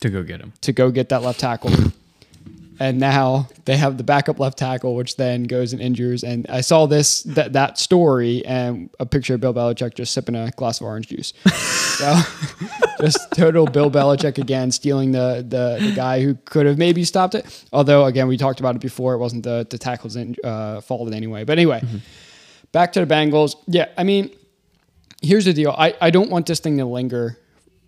to 0.02 0.10
go 0.10 0.24
get 0.24 0.42
him. 0.42 0.54
to 0.62 0.72
go 0.74 0.92
get 0.92 1.10
that 1.10 1.22
left 1.24 1.40
tackle. 1.40 1.72
And 2.80 3.00
now 3.00 3.48
they 3.66 3.78
have 3.78 3.98
the 3.98 4.04
backup 4.04 4.40
left 4.40 4.58
tackle, 4.58 4.96
which 4.96 5.16
then 5.16 5.44
goes 5.44 5.72
and 5.72 5.80
injures. 5.80 6.24
And 6.24 6.48
I 6.50 6.62
saw 6.62 6.88
this 6.88 7.22
that 7.24 7.54
that 7.54 7.78
story 7.78 8.44
and 8.44 8.90
a 9.00 9.06
picture 9.06 9.36
of 9.36 9.42
Bill 9.42 9.54
Belichick 9.54 9.94
just 9.94 10.14
sipping 10.14 10.34
a 10.34 10.50
glass 10.56 10.82
of 10.82 10.88
orange 10.88 11.10
juice. 11.10 11.34
so 11.46 12.20
just 13.00 13.20
total 13.34 13.68
Bill 13.68 13.92
Belichick 13.92 14.40
again, 14.40 14.72
stealing 14.72 15.12
the, 15.12 15.46
the 15.48 15.78
the 15.86 15.94
guy 15.96 16.24
who 16.24 16.34
could 16.46 16.66
have 16.66 16.80
maybe 16.80 17.04
stopped 17.04 17.36
it. 17.36 17.66
Although 17.72 18.06
again, 18.06 18.28
we 18.28 18.36
talked 18.36 18.60
about 18.60 18.76
it 18.76 18.82
before, 18.82 19.14
it 19.14 19.20
wasn't 19.20 19.44
the 19.44 19.68
the 19.70 19.78
tackle's 19.78 20.16
in, 20.16 20.36
uh, 20.44 20.82
fault 20.82 21.14
anyway. 21.14 21.44
But 21.44 21.60
anyway, 21.60 21.84
back 22.72 22.94
to 22.94 23.06
the 23.06 23.14
Bengals. 23.14 23.58
Yeah, 23.68 23.90
I 23.96 24.04
mean, 24.04 24.32
here's 25.22 25.46
the 25.46 25.54
deal. 25.54 25.76
I, 25.78 25.94
I 26.02 26.10
don't 26.10 26.32
want 26.32 26.48
this 26.48 26.60
thing 26.60 26.80
to 26.80 26.86
linger 26.86 27.38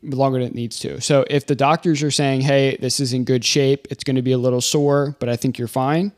longer 0.03 0.39
than 0.39 0.49
it 0.49 0.55
needs 0.55 0.79
to. 0.79 1.01
So 1.01 1.25
if 1.29 1.47
the 1.47 1.55
doctors 1.55 2.03
are 2.03 2.11
saying, 2.11 2.41
hey, 2.41 2.77
this 2.77 2.99
is 2.99 3.13
in 3.13 3.23
good 3.23 3.43
shape, 3.45 3.87
it's 3.89 4.03
going 4.03 4.15
to 4.15 4.21
be 4.21 4.31
a 4.31 4.37
little 4.37 4.61
sore, 4.61 5.15
but 5.19 5.29
I 5.29 5.35
think 5.35 5.57
you're 5.57 5.67
fine, 5.67 6.11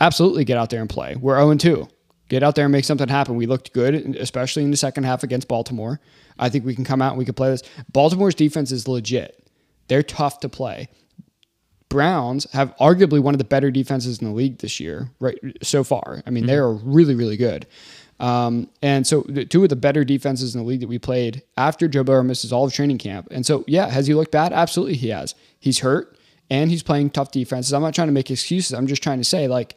absolutely 0.00 0.44
get 0.44 0.56
out 0.56 0.70
there 0.70 0.80
and 0.80 0.90
play. 0.90 1.16
We're 1.16 1.36
0 1.36 1.54
2. 1.54 1.88
Get 2.28 2.42
out 2.42 2.54
there 2.54 2.64
and 2.64 2.72
make 2.72 2.86
something 2.86 3.08
happen. 3.08 3.36
We 3.36 3.46
looked 3.46 3.74
good, 3.74 4.16
especially 4.16 4.64
in 4.64 4.70
the 4.70 4.76
second 4.76 5.04
half 5.04 5.22
against 5.22 5.48
Baltimore. 5.48 6.00
I 6.38 6.48
think 6.48 6.64
we 6.64 6.74
can 6.74 6.84
come 6.84 7.02
out 7.02 7.10
and 7.10 7.18
we 7.18 7.26
can 7.26 7.34
play 7.34 7.50
this. 7.50 7.62
Baltimore's 7.92 8.34
defense 8.34 8.72
is 8.72 8.88
legit. 8.88 9.46
They're 9.88 10.02
tough 10.02 10.40
to 10.40 10.48
play. 10.48 10.88
Browns 11.90 12.50
have 12.52 12.74
arguably 12.78 13.20
one 13.20 13.34
of 13.34 13.38
the 13.38 13.44
better 13.44 13.70
defenses 13.70 14.22
in 14.22 14.28
the 14.28 14.32
league 14.32 14.58
this 14.58 14.80
year, 14.80 15.10
right? 15.20 15.38
So 15.62 15.84
far, 15.84 16.22
I 16.26 16.30
mean, 16.30 16.44
mm-hmm. 16.44 16.48
they 16.48 16.56
are 16.56 16.72
really, 16.72 17.14
really 17.14 17.36
good. 17.36 17.66
Um, 18.20 18.68
and 18.82 19.06
so 19.06 19.22
the, 19.28 19.44
two 19.44 19.62
of 19.64 19.68
the 19.68 19.76
better 19.76 20.04
defenses 20.04 20.54
in 20.54 20.60
the 20.60 20.66
league 20.66 20.80
that 20.80 20.88
we 20.88 20.98
played 20.98 21.42
after 21.56 21.88
Joe 21.88 22.04
Burrow 22.04 22.22
misses 22.22 22.52
all 22.52 22.64
of 22.64 22.72
training 22.72 22.98
camp. 22.98 23.28
And 23.30 23.44
so, 23.44 23.64
yeah, 23.66 23.88
has 23.88 24.06
he 24.06 24.14
looked 24.14 24.30
bad? 24.30 24.52
Absolutely, 24.52 24.96
he 24.96 25.08
has. 25.08 25.34
He's 25.58 25.80
hurt 25.80 26.16
and 26.48 26.70
he's 26.70 26.82
playing 26.82 27.10
tough 27.10 27.32
defenses. 27.32 27.72
I'm 27.72 27.82
not 27.82 27.94
trying 27.94 28.08
to 28.08 28.12
make 28.12 28.30
excuses. 28.30 28.72
I'm 28.74 28.86
just 28.86 29.02
trying 29.02 29.18
to 29.18 29.24
say, 29.24 29.48
like, 29.48 29.74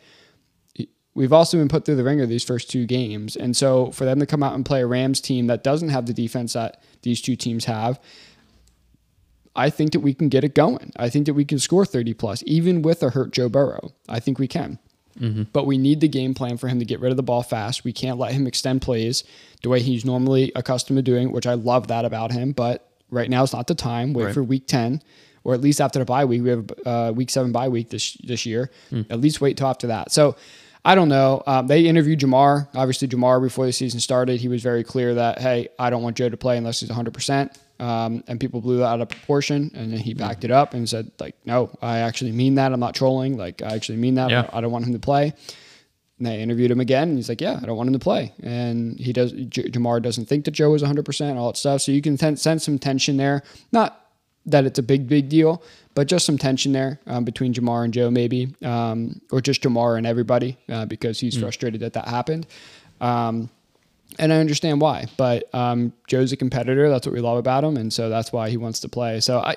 we've 1.15 1.33
also 1.33 1.57
been 1.57 1.69
put 1.69 1.85
through 1.85 1.95
the 1.95 2.03
ringer 2.03 2.25
these 2.25 2.43
first 2.43 2.69
two 2.69 2.85
games. 2.85 3.35
And 3.35 3.55
so 3.57 3.91
for 3.91 4.05
them 4.05 4.19
to 4.19 4.25
come 4.25 4.43
out 4.43 4.53
and 4.53 4.65
play 4.65 4.81
a 4.81 4.87
Rams 4.87 5.21
team 5.21 5.47
that 5.47 5.63
doesn't 5.63 5.89
have 5.89 6.05
the 6.05 6.13
defense 6.13 6.53
that 6.53 6.83
these 7.01 7.21
two 7.21 7.35
teams 7.35 7.65
have, 7.65 7.99
I 9.55 9.69
think 9.69 9.93
that 9.93 10.01
we 10.01 10.13
can 10.13 10.27
get 10.27 10.43
it 10.43 10.53
going. 10.53 10.91
I 10.97 11.09
think 11.09 11.25
that 11.27 11.33
we 11.33 11.45
can 11.45 11.59
score 11.59 11.85
30 11.85 12.13
plus, 12.13 12.43
even 12.45 12.81
with 12.81 13.01
a 13.01 13.11
hurt 13.11 13.31
Joe 13.31 13.47
Burrow. 13.47 13.93
I 14.09 14.19
think 14.19 14.37
we 14.37 14.47
can. 14.47 14.79
Mm-hmm. 15.19 15.43
But 15.53 15.65
we 15.65 15.77
need 15.77 16.01
the 16.01 16.07
game 16.07 16.33
plan 16.33 16.57
for 16.57 16.67
him 16.67 16.79
to 16.79 16.85
get 16.85 16.99
rid 16.99 17.11
of 17.11 17.17
the 17.17 17.23
ball 17.23 17.41
fast. 17.43 17.83
We 17.83 17.93
can't 17.93 18.17
let 18.17 18.33
him 18.33 18.47
extend 18.47 18.81
plays 18.81 19.23
the 19.63 19.69
way 19.69 19.81
he's 19.81 20.03
normally 20.05 20.51
accustomed 20.55 20.97
to 20.97 21.01
doing, 21.03 21.31
which 21.31 21.47
I 21.47 21.53
love 21.53 21.87
that 21.87 22.03
about 22.05 22.31
him. 22.31 22.51
But 22.51 22.87
right 23.09 23.29
now 23.29 23.43
is 23.43 23.53
not 23.53 23.67
the 23.67 23.75
time. 23.75 24.13
Wait 24.13 24.25
Right. 24.25 24.33
for 24.33 24.43
week 24.43 24.67
10, 24.67 25.01
or 25.43 25.53
at 25.53 25.61
least 25.61 25.79
after 25.79 25.99
the 25.99 26.05
bye 26.05 26.25
week. 26.25 26.43
We 26.43 26.49
have 26.49 26.65
uh, 26.85 27.13
week 27.15 27.29
seven 27.29 27.51
bye 27.51 27.69
week 27.69 27.89
this, 27.89 28.13
this 28.23 28.45
year. 28.45 28.69
At 29.09 29.21
least 29.21 29.39
wait 29.41 29.57
till 29.57 29.67
after 29.67 29.87
that. 29.87 30.11
So 30.11 30.35
I 30.83 30.95
don't 30.95 31.09
know. 31.09 31.41
Um, 31.47 31.67
they 31.67 31.87
interviewed 31.87 32.19
Ja'Marr. 32.19 32.67
Obviously, 32.75 33.07
Ja'Marr, 33.07 33.41
before 33.41 33.65
the 33.65 33.73
season 33.73 33.99
started, 33.99 34.39
he 34.41 34.47
was 34.47 34.61
very 34.61 34.83
clear 34.83 35.15
that, 35.15 35.39
hey, 35.39 35.69
I 35.79 35.89
don't 35.89 36.03
want 36.03 36.15
Joe 36.17 36.29
to 36.29 36.37
play 36.37 36.57
unless 36.57 36.81
he's 36.81 36.89
100%. 36.89 37.55
Um, 37.79 38.23
and 38.27 38.39
people 38.39 38.61
blew 38.61 38.77
that 38.77 38.85
out 38.85 39.01
of 39.01 39.09
proportion. 39.09 39.71
And 39.73 39.91
then 39.91 39.99
he 39.99 40.13
backed 40.13 40.43
it 40.45 40.51
up 40.51 40.73
and 40.73 40.87
said, 40.87 41.11
like, 41.19 41.35
no, 41.45 41.69
I 41.81 41.99
actually 41.99 42.31
mean 42.31 42.55
that. 42.55 42.71
I'm 42.71 42.79
not 42.79 42.95
trolling. 42.95 43.37
Like, 43.37 43.61
I 43.61 43.75
actually 43.75 43.97
mean 43.97 44.15
that. 44.15 44.29
Yeah. 44.29 44.49
I 44.53 44.61
don't 44.61 44.71
want 44.71 44.85
him 44.85 44.93
to 44.93 44.99
play. 44.99 45.33
And 46.17 46.25
they 46.27 46.41
interviewed 46.41 46.71
him 46.71 46.79
again, 46.79 47.09
and 47.09 47.17
he's 47.17 47.27
like, 47.27 47.41
"Yeah, 47.41 47.59
I 47.61 47.65
don't 47.65 47.75
want 47.75 47.87
him 47.87 47.93
to 47.93 47.99
play." 47.99 48.31
And 48.41 48.97
he 48.97 49.11
does. 49.11 49.33
J- 49.33 49.69
Ja'Marr 49.69 50.01
doesn't 50.01 50.29
think 50.29 50.45
that 50.45 50.51
Joe 50.51 50.73
is 50.73 50.81
100, 50.81 51.03
percent 51.03 51.37
all 51.37 51.47
that 51.47 51.57
stuff. 51.57 51.81
So 51.81 51.91
you 51.91 52.01
can 52.01 52.15
ten- 52.15 52.37
sense 52.37 52.63
some 52.63 52.79
tension 52.79 53.17
there. 53.17 53.43
Not 53.73 53.99
that 54.45 54.63
it's 54.63 54.79
a 54.79 54.83
big, 54.83 55.09
big 55.09 55.27
deal, 55.27 55.61
but 55.93 56.07
just 56.07 56.25
some 56.25 56.37
tension 56.37 56.71
there 56.71 57.01
um, 57.07 57.25
between 57.25 57.53
Ja'Marr 57.53 57.83
and 57.83 57.93
Joe, 57.93 58.09
maybe, 58.09 58.55
um, 58.63 59.19
or 59.29 59.41
just 59.41 59.61
Ja'Marr 59.63 59.97
and 59.97 60.07
everybody 60.07 60.57
uh, 60.69 60.85
because 60.85 61.19
he's 61.19 61.37
frustrated 61.37 61.81
that 61.81 61.91
that 61.93 62.07
happened. 62.07 62.47
Um, 63.01 63.49
and 64.19 64.31
I 64.31 64.37
understand 64.37 64.79
why, 64.81 65.05
but 65.17 65.53
um, 65.53 65.91
Joe's 66.07 66.31
a 66.31 66.37
competitor. 66.37 66.89
That's 66.89 67.05
what 67.05 67.13
we 67.13 67.21
love 67.21 67.37
about 67.37 67.63
him, 67.63 67.77
and 67.77 67.91
so 67.91 68.09
that's 68.09 68.31
why 68.31 68.49
he 68.49 68.57
wants 68.57 68.79
to 68.81 68.89
play. 68.89 69.19
So 69.19 69.39
I, 69.39 69.55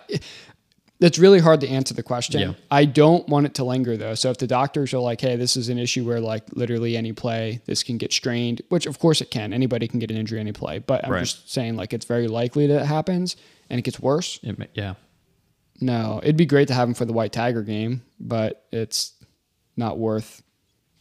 it's 1.01 1.17
really 1.19 1.39
hard 1.39 1.61
to 1.61 1.69
answer 1.69 1.95
the 1.95 2.03
question. 2.03 2.41
Yeah. 2.41 2.53
I 2.71 2.85
don't 2.85 3.29
want 3.29 3.47
it 3.47 3.55
to 3.55 3.65
linger 3.65 3.97
though. 3.97 4.15
So 4.17 4.31
if 4.31 4.39
the 4.39 4.49
doctors 4.49 4.93
are 4.93 4.99
like, 4.99 5.21
"Hey, 5.21 5.37
this 5.37 5.57
is 5.57 5.69
an 5.69 5.79
issue 5.79 6.05
where 6.05 6.21
like 6.21 6.43
literally 6.55 6.97
any 6.97 7.13
play 7.13 7.61
this 7.67 7.83
can 7.85 7.99
get 7.99 8.13
strained," 8.13 8.63
which 8.69 8.87
of 8.87 8.99
course 8.99 9.21
it 9.21 9.31
can. 9.31 9.53
Anybody 9.53 9.87
can 9.87 10.01
get 10.01 10.11
an 10.11 10.17
injury 10.17 10.41
any 10.41 10.53
play, 10.53 10.81
but 10.81 11.05
I'm 11.05 11.13
Right. 11.13 11.21
just 11.21 11.53
saying 11.53 11.77
like 11.77 11.93
it's 11.93 12.07
very 12.07 12.27
likely 12.27 12.67
that 12.67 12.83
it 12.83 12.87
happens 12.87 13.37
and 13.71 13.79
it 13.79 13.83
gets 13.83 14.01
worse. 14.01 14.41
It, 14.43 14.59
ma- 14.59 14.65
yeah. 14.75 14.95
No, 15.81 16.19
it'd 16.25 16.37
be 16.37 16.47
great 16.47 16.67
to 16.69 16.75
have 16.75 16.89
him 16.89 16.95
for 16.95 17.05
the 17.05 17.13
White 17.13 17.33
Tiger 17.33 17.63
game, 17.63 18.03
but 18.19 18.65
it's 18.73 19.13
not 19.77 19.97
worth 19.99 20.43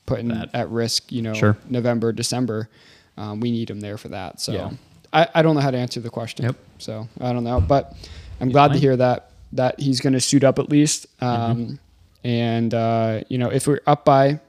putting 0.06 0.28
That. 0.28 0.52
at 0.54 0.70
risk. 0.70 1.12
You 1.12 1.24
know, 1.24 1.34
Sure. 1.34 1.58
November, 1.68 2.12
December. 2.12 2.70
Um, 3.17 3.39
we 3.39 3.51
need 3.51 3.69
him 3.69 3.80
there 3.80 3.97
for 3.97 4.10
that. 4.10 4.39
So 4.39 4.51
Yeah. 4.53 4.71
I, 5.13 5.27
I 5.36 5.41
don't 5.41 5.56
know 5.56 5.62
how 5.62 5.71
to 5.71 5.77
answer 5.77 5.99
the 5.99 6.10
question. 6.10 6.45
Yep. 6.45 6.56
So 6.80 7.08
I 7.19 7.34
don't 7.34 7.43
know, 7.43 7.60
but 7.62 7.93
I'm 8.39 8.49
glad 8.49 8.73
to 8.73 8.77
hear 8.80 8.95
that 8.97 9.32
that 9.53 9.80
he's 9.80 10.01
going 10.01 10.13
to 10.13 10.19
suit 10.19 10.43
up 10.43 10.60
at 10.60 10.69
least. 10.69 11.08
Mm-hmm. 11.19 11.51
Um, 11.51 11.80
And 12.23 12.73
uh, 12.73 13.21
you 13.30 13.38
know, 13.38 13.49
if 13.49 13.67
we're 13.67 13.80
up 13.88 14.03
by 14.03 14.39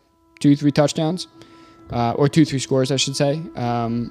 two, 0.41 0.57
three 0.57 0.73
touchdowns, 0.73 1.29
uh, 1.91 2.13
or 2.13 2.29
two, 2.29 2.45
three 2.45 2.59
scores, 2.59 2.91
I 2.91 2.97
should 2.97 3.17
say. 3.17 3.41
Um, 3.55 4.11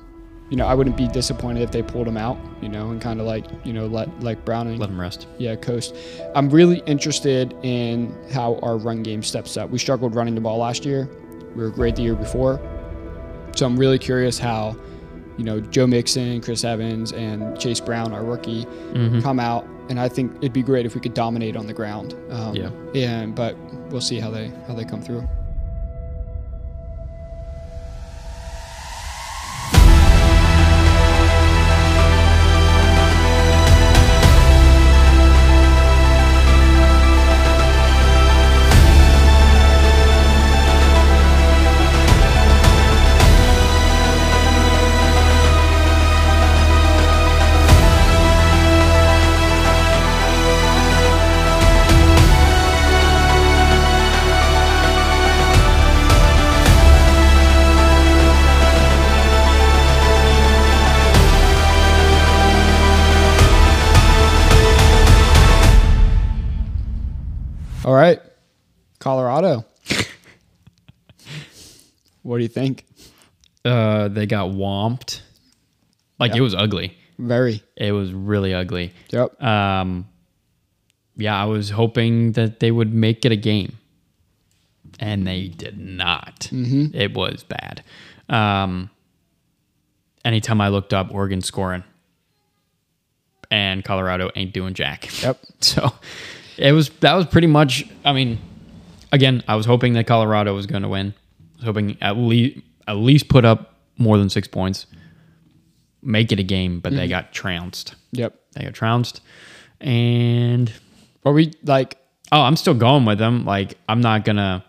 you 0.49 0.55
know, 0.55 0.65
I 0.65 0.73
wouldn't 0.73 0.95
be 0.95 1.09
disappointed 1.09 1.61
if 1.63 1.71
they 1.71 1.83
pulled 1.83 2.07
him 2.07 2.15
out. 2.15 2.37
You 2.61 2.69
know, 2.69 2.91
and 2.91 3.01
kind 3.01 3.19
of 3.19 3.27
like 3.27 3.45
you 3.65 3.73
know 3.73 3.85
let 3.87 4.07
like 4.23 4.45
Browning 4.45 4.79
Let 4.79 4.89
him 4.89 4.99
rest. 4.99 5.27
yeah, 5.37 5.55
coast. 5.55 5.93
I'm 6.33 6.49
really 6.49 6.81
interested 6.85 7.53
in 7.63 8.15
how 8.31 8.57
our 8.63 8.77
run 8.77 9.03
game 9.03 9.21
steps 9.21 9.57
up. 9.57 9.69
We 9.69 9.77
struggled 9.77 10.15
running 10.15 10.35
the 10.35 10.41
ball 10.41 10.59
last 10.59 10.85
year. 10.85 11.09
We 11.55 11.63
were 11.63 11.69
great 11.69 11.97
the 11.97 12.03
year 12.03 12.15
before. 12.15 12.61
So 13.57 13.65
I'm 13.65 13.75
really 13.77 13.97
curious 13.97 14.37
how, 14.37 14.75
you 15.37 15.43
know, 15.43 15.59
Joe 15.59 15.87
Mixon, 15.87 16.41
Chris 16.41 16.63
Evans, 16.63 17.11
and 17.11 17.59
Chase 17.59 17.79
Brown, 17.79 18.13
our 18.13 18.23
rookie, 18.23 18.65
Mm-hmm. 18.65 19.21
come 19.21 19.39
out. 19.39 19.65
And 19.89 19.99
I 19.99 20.09
think 20.09 20.35
it'd 20.37 20.53
be 20.53 20.61
great 20.61 20.85
if 20.85 20.95
we 20.95 21.01
could 21.01 21.13
dominate 21.13 21.55
on 21.55 21.65
the 21.65 21.73
ground. 21.73 22.13
Um, 22.29 22.55
Yeah. 22.55 22.69
And 22.93 23.33
but 23.33 23.55
we'll 23.89 24.01
see 24.01 24.19
how 24.19 24.29
they 24.29 24.51
how 24.67 24.75
they 24.75 24.85
come 24.85 25.01
through. 25.01 25.27
Colorado. 69.07 69.63
what 72.23 72.37
do 72.37 72.43
you 72.43 72.49
think? 72.49 72.85
Uh, 73.63 74.09
they 74.09 74.25
got 74.25 74.49
womped. 74.49 75.21
Like 76.19 76.31
Yeah. 76.33 76.39
it 76.39 76.41
was 76.41 76.53
ugly. 76.53 76.97
Very. 77.17 77.63
It 77.77 77.93
was 77.93 78.11
really 78.11 78.53
ugly. 78.53 78.91
Yep. 79.11 79.41
Um, 79.41 80.09
yeah, 81.15 81.41
I 81.41 81.45
was 81.45 81.69
hoping 81.69 82.33
that 82.33 82.59
they 82.59 82.69
would 82.69 82.93
make 82.93 83.23
it 83.23 83.31
a 83.31 83.37
game, 83.37 83.77
and 84.99 85.25
they 85.25 85.47
did 85.47 85.77
not. 85.79 86.49
It 86.51 87.13
was 87.15 87.43
bad. 87.43 87.83
Um, 88.27 88.89
anytime 90.25 90.59
I 90.59 90.67
looked 90.67 90.93
up, 90.93 91.13
Oregon 91.13 91.41
scoring, 91.41 91.85
and 93.49 93.85
Colorado 93.85 94.31
ain't 94.35 94.51
doing 94.53 94.73
jack. 94.73 95.09
Yep. 95.23 95.39
So 95.61 95.91
it 96.57 96.71
was 96.73 96.89
that 96.99 97.13
was 97.13 97.25
pretty 97.25 97.47
much. 97.47 97.85
I 98.05 98.11
mean, 98.13 98.37
again, 99.11 99.43
I 99.47 99.55
was 99.55 99.65
hoping 99.65 99.93
that 99.93 100.07
Colorado 100.07 100.53
was 100.53 100.65
going 100.65 100.83
to 100.83 100.89
win. 100.89 101.13
I 101.53 101.55
was 101.57 101.65
hoping 101.65 101.97
at 102.01 102.17
least 102.17 102.59
at 102.87 102.93
least 102.97 103.27
put 103.29 103.43
up 103.45 103.75
more 103.97 104.17
than 104.17 104.29
six 104.29 104.47
points, 104.47 104.85
make 106.01 106.31
it 106.31 106.39
a 106.39 106.43
game, 106.43 106.79
but 106.79 106.93
they 106.93 107.07
got 107.07 107.33
trounced. 107.33 107.95
Yep. 108.13 108.33
They 108.53 108.63
got 108.63 108.73
trounced, 108.73 109.21
and 109.81 110.71
Are 111.25 111.33
we 111.33 111.53
like? 111.63 111.97
oh, 112.31 112.41
I'm 112.41 112.55
still 112.55 112.73
going 112.73 113.05
with 113.05 113.17
them. 113.19 113.45
Like 113.45 113.77
I'm 113.89 114.01
not 114.01 114.23
gonna. 114.25 114.63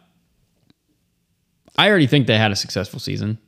I 1.77 1.89
already 1.89 2.07
think 2.09 2.27
they 2.27 2.37
had 2.37 2.51
a 2.51 2.57
successful 2.57 2.99
season, 2.99 3.39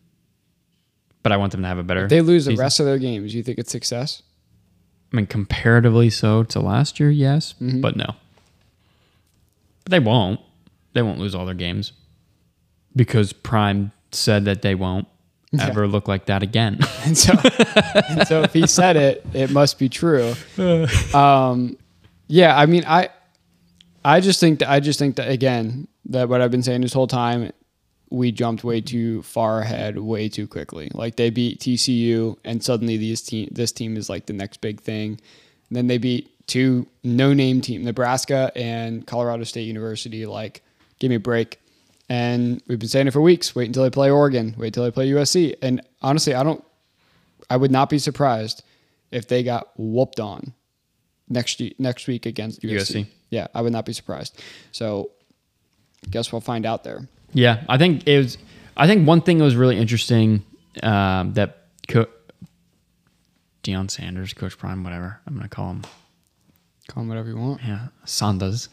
but 1.23 1.33
I 1.33 1.37
want 1.37 1.53
them 1.53 1.63
to 1.63 1.69
have 1.69 1.79
a 1.79 1.83
better. 1.83 2.07
They 2.07 2.21
lose 2.21 2.45
the 2.45 2.55
rest 2.57 2.79
of 2.81 2.87
their 2.87 2.99
games. 2.99 3.35
You 3.35 3.43
think 3.43 3.59
it's 3.59 3.73
success? 3.73 4.23
I 5.13 5.17
mean, 5.17 5.27
comparatively 5.27 6.09
so 6.11 6.45
to 6.45 6.61
last 6.61 7.01
year, 7.01 7.11
yes, 7.11 7.55
Mm-hmm. 7.61 7.81
but 7.81 7.97
no. 7.97 8.15
But 9.85 9.91
they 9.91 9.99
won't. 9.99 10.39
They 10.93 11.03
won't 11.03 11.19
lose 11.19 11.35
all 11.35 11.47
their 11.47 11.55
games 11.55 11.93
because 12.97 13.33
Prime 13.33 13.93
said 14.13 14.45
that 14.47 14.63
they 14.63 14.75
won't 14.75 15.07
ever 15.59 15.87
look 15.87 16.09
like 16.09 16.27
that 16.27 16.43
again. 16.43 16.79
And 17.05 17.17
so, 17.17 17.33
and 18.09 18.29
so 18.29 18.43
if 18.43 18.53
he 18.53 18.67
said 18.67 18.97
it, 18.97 19.27
it 19.33 19.51
must 19.51 19.79
be 19.79 19.89
true. 19.89 20.35
Um, 21.15 21.77
yeah, 22.29 22.57
I 22.57 22.67
mean, 22.67 22.85
I, 22.87 23.09
I 24.05 24.21
just 24.21 24.39
think 24.39 24.61
that 24.61 24.71
I 24.71 24.79
just 24.79 25.01
think 25.01 25.17
that 25.17 25.29
again 25.29 25.89
that 26.07 26.29
what 26.29 26.41
I've 26.41 26.51
been 26.51 26.63
saying 26.63 26.83
this 26.83 26.93
whole 26.93 27.09
time, 27.09 27.53
we 28.11 28.31
jumped 28.33 28.63
way 28.63 28.81
too 28.81 29.23
far 29.23 29.61
ahead, 29.61 29.99
way 29.99 30.29
too 30.29 30.47
quickly. 30.47 30.91
Like 30.95 31.17
they 31.17 31.31
beat 31.31 31.61
TCU, 31.61 32.37
and 32.45 32.63
suddenly 32.63 32.97
these 32.97 33.23
team, 33.23 33.49
this 33.51 33.73
team 33.73 33.97
is 33.97 34.09
like 34.09 34.27
the 34.27 34.33
next 34.33 34.61
big 34.61 34.81
thing. 34.81 35.21
And 35.69 35.77
then 35.77 35.87
they 35.87 35.99
beat 35.99 36.47
two 36.47 36.87
no-name 37.05 37.61
team, 37.61 37.85
Nebraska 37.85 38.53
and 38.57 39.07
Colorado 39.07 39.45
State 39.45 39.67
University. 39.67 40.27
Like, 40.27 40.63
give 41.01 41.09
me 41.11 41.17
a 41.17 41.21
break. 41.21 41.59
And 42.09 42.63
we've 42.69 42.79
been 42.79 42.89
saying 42.89 43.09
it 43.09 43.13
for 43.13 43.21
weeks. 43.21 43.55
Wait 43.55 43.67
until 43.67 43.83
they 43.83 43.91
play 43.91 44.11
Oregon. 44.11 44.55
Wait 44.57 44.69
until 44.69 44.85
they 44.85 44.91
play 44.91 45.09
USC. 45.11 45.57
And 45.63 45.81
honestly, 46.03 46.35
I 46.35 46.43
don't. 46.45 46.65
I 47.49 47.57
would 47.57 47.71
not 47.73 47.91
be 47.91 47.99
surprised 47.99 48.63
if 49.11 49.27
they 49.27 49.43
got 49.43 49.69
whooped 49.77 50.21
on 50.21 50.53
next 51.29 51.61
next 51.79 52.07
week 52.07 52.27
against 52.27 52.63
USC. 52.63 52.75
USC. 53.03 53.07
Yeah, 53.31 53.47
I 53.55 53.63
would 53.63 53.73
not 53.73 53.87
be 53.87 53.93
surprised. 53.93 54.41
So, 54.73 55.11
guess 56.11 56.33
we'll 56.33 56.41
find 56.41 56.67
out 56.67 56.83
there. 56.85 57.09
Yeah, 57.33 57.63
I 57.69 57.79
think 57.79 58.07
it 58.07 58.19
was. 58.19 58.39
I 58.77 58.87
think 58.87 59.07
one 59.07 59.21
thing 59.21 59.39
that 59.39 59.45
was 59.45 59.57
really 59.57 59.79
interesting 59.79 60.45
um, 60.83 61.35
that 61.35 61.67
co- 61.89 62.07
Deion 63.63 63.91
Sanders, 63.91 64.33
Coach 64.33 64.59
Prime, 64.59 64.83
whatever 64.83 65.21
I'm 65.27 65.35
gonna 65.37 65.49
call 65.49 65.71
him. 65.71 65.83
Call 66.89 67.05
him 67.05 67.09
whatever 67.09 67.29
you 67.29 67.37
want. 67.37 67.61
Yeah, 67.63 67.89
Sanders. 68.05 68.69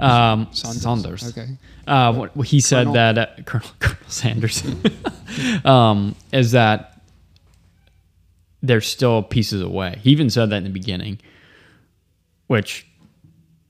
Um, 0.00 0.48
Saunders. 0.52 0.82
Saunders. 0.82 1.28
Okay. 1.38 1.48
Uh, 1.86 2.28
he 2.42 2.60
said 2.60 2.86
Colonel. 2.86 2.92
that 2.94 3.18
uh, 3.18 3.26
Colonel, 3.44 3.68
Colonel 3.80 3.98
Sanders 4.08 4.62
um, 5.64 6.14
is 6.32 6.52
that 6.52 7.00
they're 8.62 8.80
still 8.80 9.22
pieces 9.22 9.60
away. 9.62 9.98
He 10.02 10.10
even 10.10 10.30
said 10.30 10.50
that 10.50 10.56
in 10.58 10.64
the 10.64 10.70
beginning, 10.70 11.18
which 12.46 12.86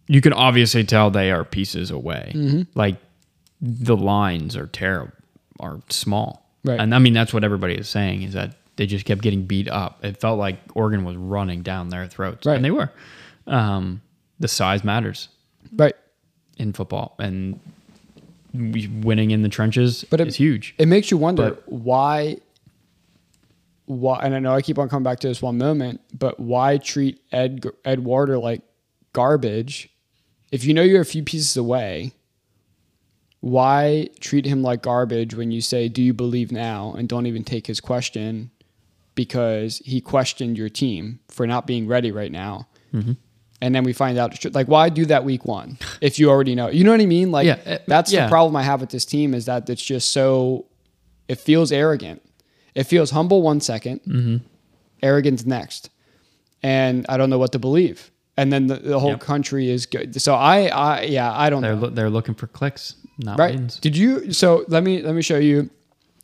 you 0.07 0.21
can 0.21 0.33
obviously 0.33 0.85
tell 0.85 1.11
they 1.11 1.31
are 1.31 1.45
pieces 1.45 1.91
away. 1.91 2.33
Mm-hmm. 2.35 2.63
Like 2.75 2.97
the 3.61 3.97
lines 3.97 4.57
are 4.57 4.67
terrible, 4.67 5.13
are 5.61 5.81
small, 5.91 6.45
Right. 6.65 6.81
And 6.81 6.95
I 6.95 6.99
mean 6.99 7.13
that's 7.15 7.33
what 7.33 7.45
everybody 7.45 7.75
is 7.75 7.89
saying 7.89 8.23
is 8.23 8.33
that 8.35 8.57
they 8.77 8.87
just 8.87 9.05
kept 9.05 9.23
getting 9.23 9.45
beat 9.45 9.69
up. 9.69 10.05
It 10.05 10.21
felt 10.21 10.39
like 10.39 10.59
Oregon 10.75 11.05
was 11.05 11.17
running 11.17 11.63
down 11.63 11.89
their 11.89 12.07
throats, 12.07 12.47
Right. 12.47 12.57
and 12.57 12.65
they 12.65 12.71
were. 12.71 12.91
Um, 13.47 14.03
the 14.41 14.49
size 14.49 14.85
matters 14.85 15.29
Right. 15.77 15.95
in 16.59 16.73
football, 16.73 17.15
and 17.19 17.61
winning 18.53 19.31
in 19.31 19.43
the 19.43 19.49
trenches 19.49 20.05
But 20.11 20.21
it- 20.21 20.27
is 20.29 20.37
huge. 20.37 20.75
It 20.79 20.89
makes 20.89 21.11
you 21.11 21.17
wonder 21.17 21.51
But- 21.51 21.73
why. 21.73 22.39
Why, 23.87 24.21
and 24.23 24.35
I 24.35 24.39
know 24.39 24.53
I 24.55 24.61
keep 24.61 24.79
on 24.79 24.89
coming 24.91 25.05
back 25.05 25.19
to 25.21 25.29
this 25.29 25.41
one 25.41 25.57
moment, 25.57 26.03
but 26.19 26.39
why 26.39 26.77
treat 26.77 27.21
Ed 27.33 27.65
Ed 27.87 28.05
Werder 28.05 28.37
like 28.39 28.61
garbage? 29.15 29.89
If 30.53 30.65
you 30.67 30.75
know 30.75 30.83
you're 30.83 31.01
a 31.01 31.07
few 31.07 31.23
pieces 31.23 31.57
away, 31.57 32.13
why 33.41 34.09
treat 34.21 34.45
him 34.45 34.63
like 34.63 34.83
garbage 34.83 35.35
when 35.35 35.51
you 35.53 35.61
say, 35.61 35.89
"Do 35.89 36.03
you 36.03 36.13
believe 36.13 36.51
now?" 36.53 36.93
and 36.99 37.09
don't 37.09 37.27
even 37.27 37.45
take 37.45 37.67
his 37.67 37.81
question 37.81 38.51
because 39.15 39.79
he 39.85 40.01
questioned 40.01 40.59
your 40.59 40.69
team 40.69 41.21
for 41.29 41.47
not 41.47 41.67
being 41.67 41.87
ready 41.87 42.11
right 42.11 42.33
now. 42.33 42.67
Mm-hmm. 42.93 43.13
And 43.61 43.75
then 43.75 43.83
we 43.83 43.93
find 43.93 44.17
out, 44.19 44.45
like, 44.55 44.69
why 44.69 44.89
do 44.89 45.05
that 45.07 45.25
week 45.25 45.45
one 45.45 45.79
if 46.01 46.19
you 46.19 46.31
already 46.31 46.55
know? 46.55 46.69
You 46.69 46.85
know 46.85 46.93
what 46.93 47.01
I 47.01 47.07
mean? 47.07 47.33
Like, 47.33 47.47
Yeah, 47.47 47.59
uh, 47.67 47.79
that's 47.89 48.13
yeah. 48.13 48.25
the 48.25 48.29
problem 48.31 48.55
I 48.57 48.63
have 48.63 48.81
with 48.81 48.91
this 48.91 49.05
team 49.05 49.35
is 49.35 49.47
that 49.47 49.69
it's 49.69 49.83
just 49.85 50.13
so, 50.13 50.67
it 51.27 51.41
feels 51.41 51.73
arrogant. 51.73 52.23
It 52.77 52.85
feels 52.85 53.11
humble 53.11 53.43
one 53.43 53.61
second, 53.61 54.01
Mm-hmm. 54.03 54.37
arrogance 55.03 55.45
next, 55.45 55.91
and 56.63 57.05
I 57.09 57.17
don't 57.17 57.31
know 57.31 57.39
what 57.39 57.53
to 57.53 57.59
believe. 57.59 58.11
And 58.37 58.53
then 58.53 58.69
the, 58.69 58.77
the 58.77 59.01
whole 59.01 59.11
Yep. 59.11 59.21
country 59.21 59.69
is 59.69 59.87
good. 59.87 60.21
So 60.23 60.35
I, 60.35 60.67
I, 60.69 61.03
yeah, 61.03 61.33
I 61.37 61.51
don't 61.51 61.63
They're 61.63 61.75
know. 61.75 61.83
lo- 61.83 61.91
they're 61.91 62.11
looking 62.11 62.35
for 62.37 62.47
clicks, 62.47 62.95
not 63.19 63.39
Right? 63.39 63.57
wins. 63.57 63.81
Did 63.81 63.97
you? 63.97 64.33
So 64.33 64.65
let 64.69 64.85
me 64.85 65.03
let 65.03 65.15
me 65.17 65.23
show 65.23 65.39
you 65.39 65.71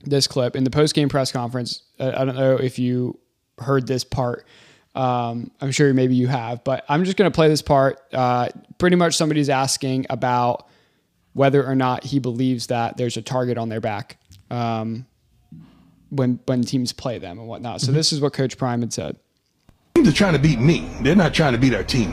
this 0.04 0.28
clip 0.28 0.54
in 0.54 0.62
the 0.62 0.70
post 0.70 0.94
game 0.94 1.08
press 1.08 1.32
conference. 1.32 1.82
Uh, 1.98 2.12
I 2.16 2.24
don't 2.24 2.36
know 2.36 2.54
if 2.56 2.78
you 2.78 3.18
heard 3.58 3.88
this 3.88 4.04
part. 4.04 4.46
Um, 4.94 5.50
I'm 5.60 5.72
sure 5.72 5.92
maybe 5.92 6.14
you 6.14 6.28
have, 6.28 6.62
but 6.62 6.84
I'm 6.88 7.04
just 7.04 7.16
going 7.16 7.30
to 7.30 7.34
play 7.34 7.48
this 7.48 7.62
part. 7.62 8.00
Uh, 8.12 8.48
pretty 8.78 8.96
much 8.96 9.16
somebody's 9.16 9.48
asking 9.48 10.06
about 10.08 10.68
whether 11.32 11.66
or 11.66 11.74
not 11.74 12.04
he 12.04 12.20
believes 12.20 12.68
that 12.68 12.96
there's 12.96 13.16
a 13.16 13.22
target 13.22 13.58
on 13.58 13.68
their 13.68 13.80
back 13.80 14.18
um, 14.50 15.04
when 16.10 16.38
when 16.46 16.62
teams 16.62 16.92
play 16.92 17.18
them 17.18 17.38
and 17.38 17.48
whatnot. 17.48 17.80
So 17.80 17.92
this 17.92 18.12
is 18.12 18.20
what 18.20 18.32
Coach 18.32 18.56
Prime 18.56 18.80
had 18.80 18.92
said. 18.92 19.16
Teams 19.96 20.08
are 20.08 20.12
trying 20.12 20.32
to 20.34 20.38
beat 20.38 20.60
me. 20.60 20.88
They're 21.02 21.16
not 21.16 21.34
trying 21.34 21.52
to 21.52 21.58
beat 21.58 21.74
our 21.74 21.84
team. 21.84 22.12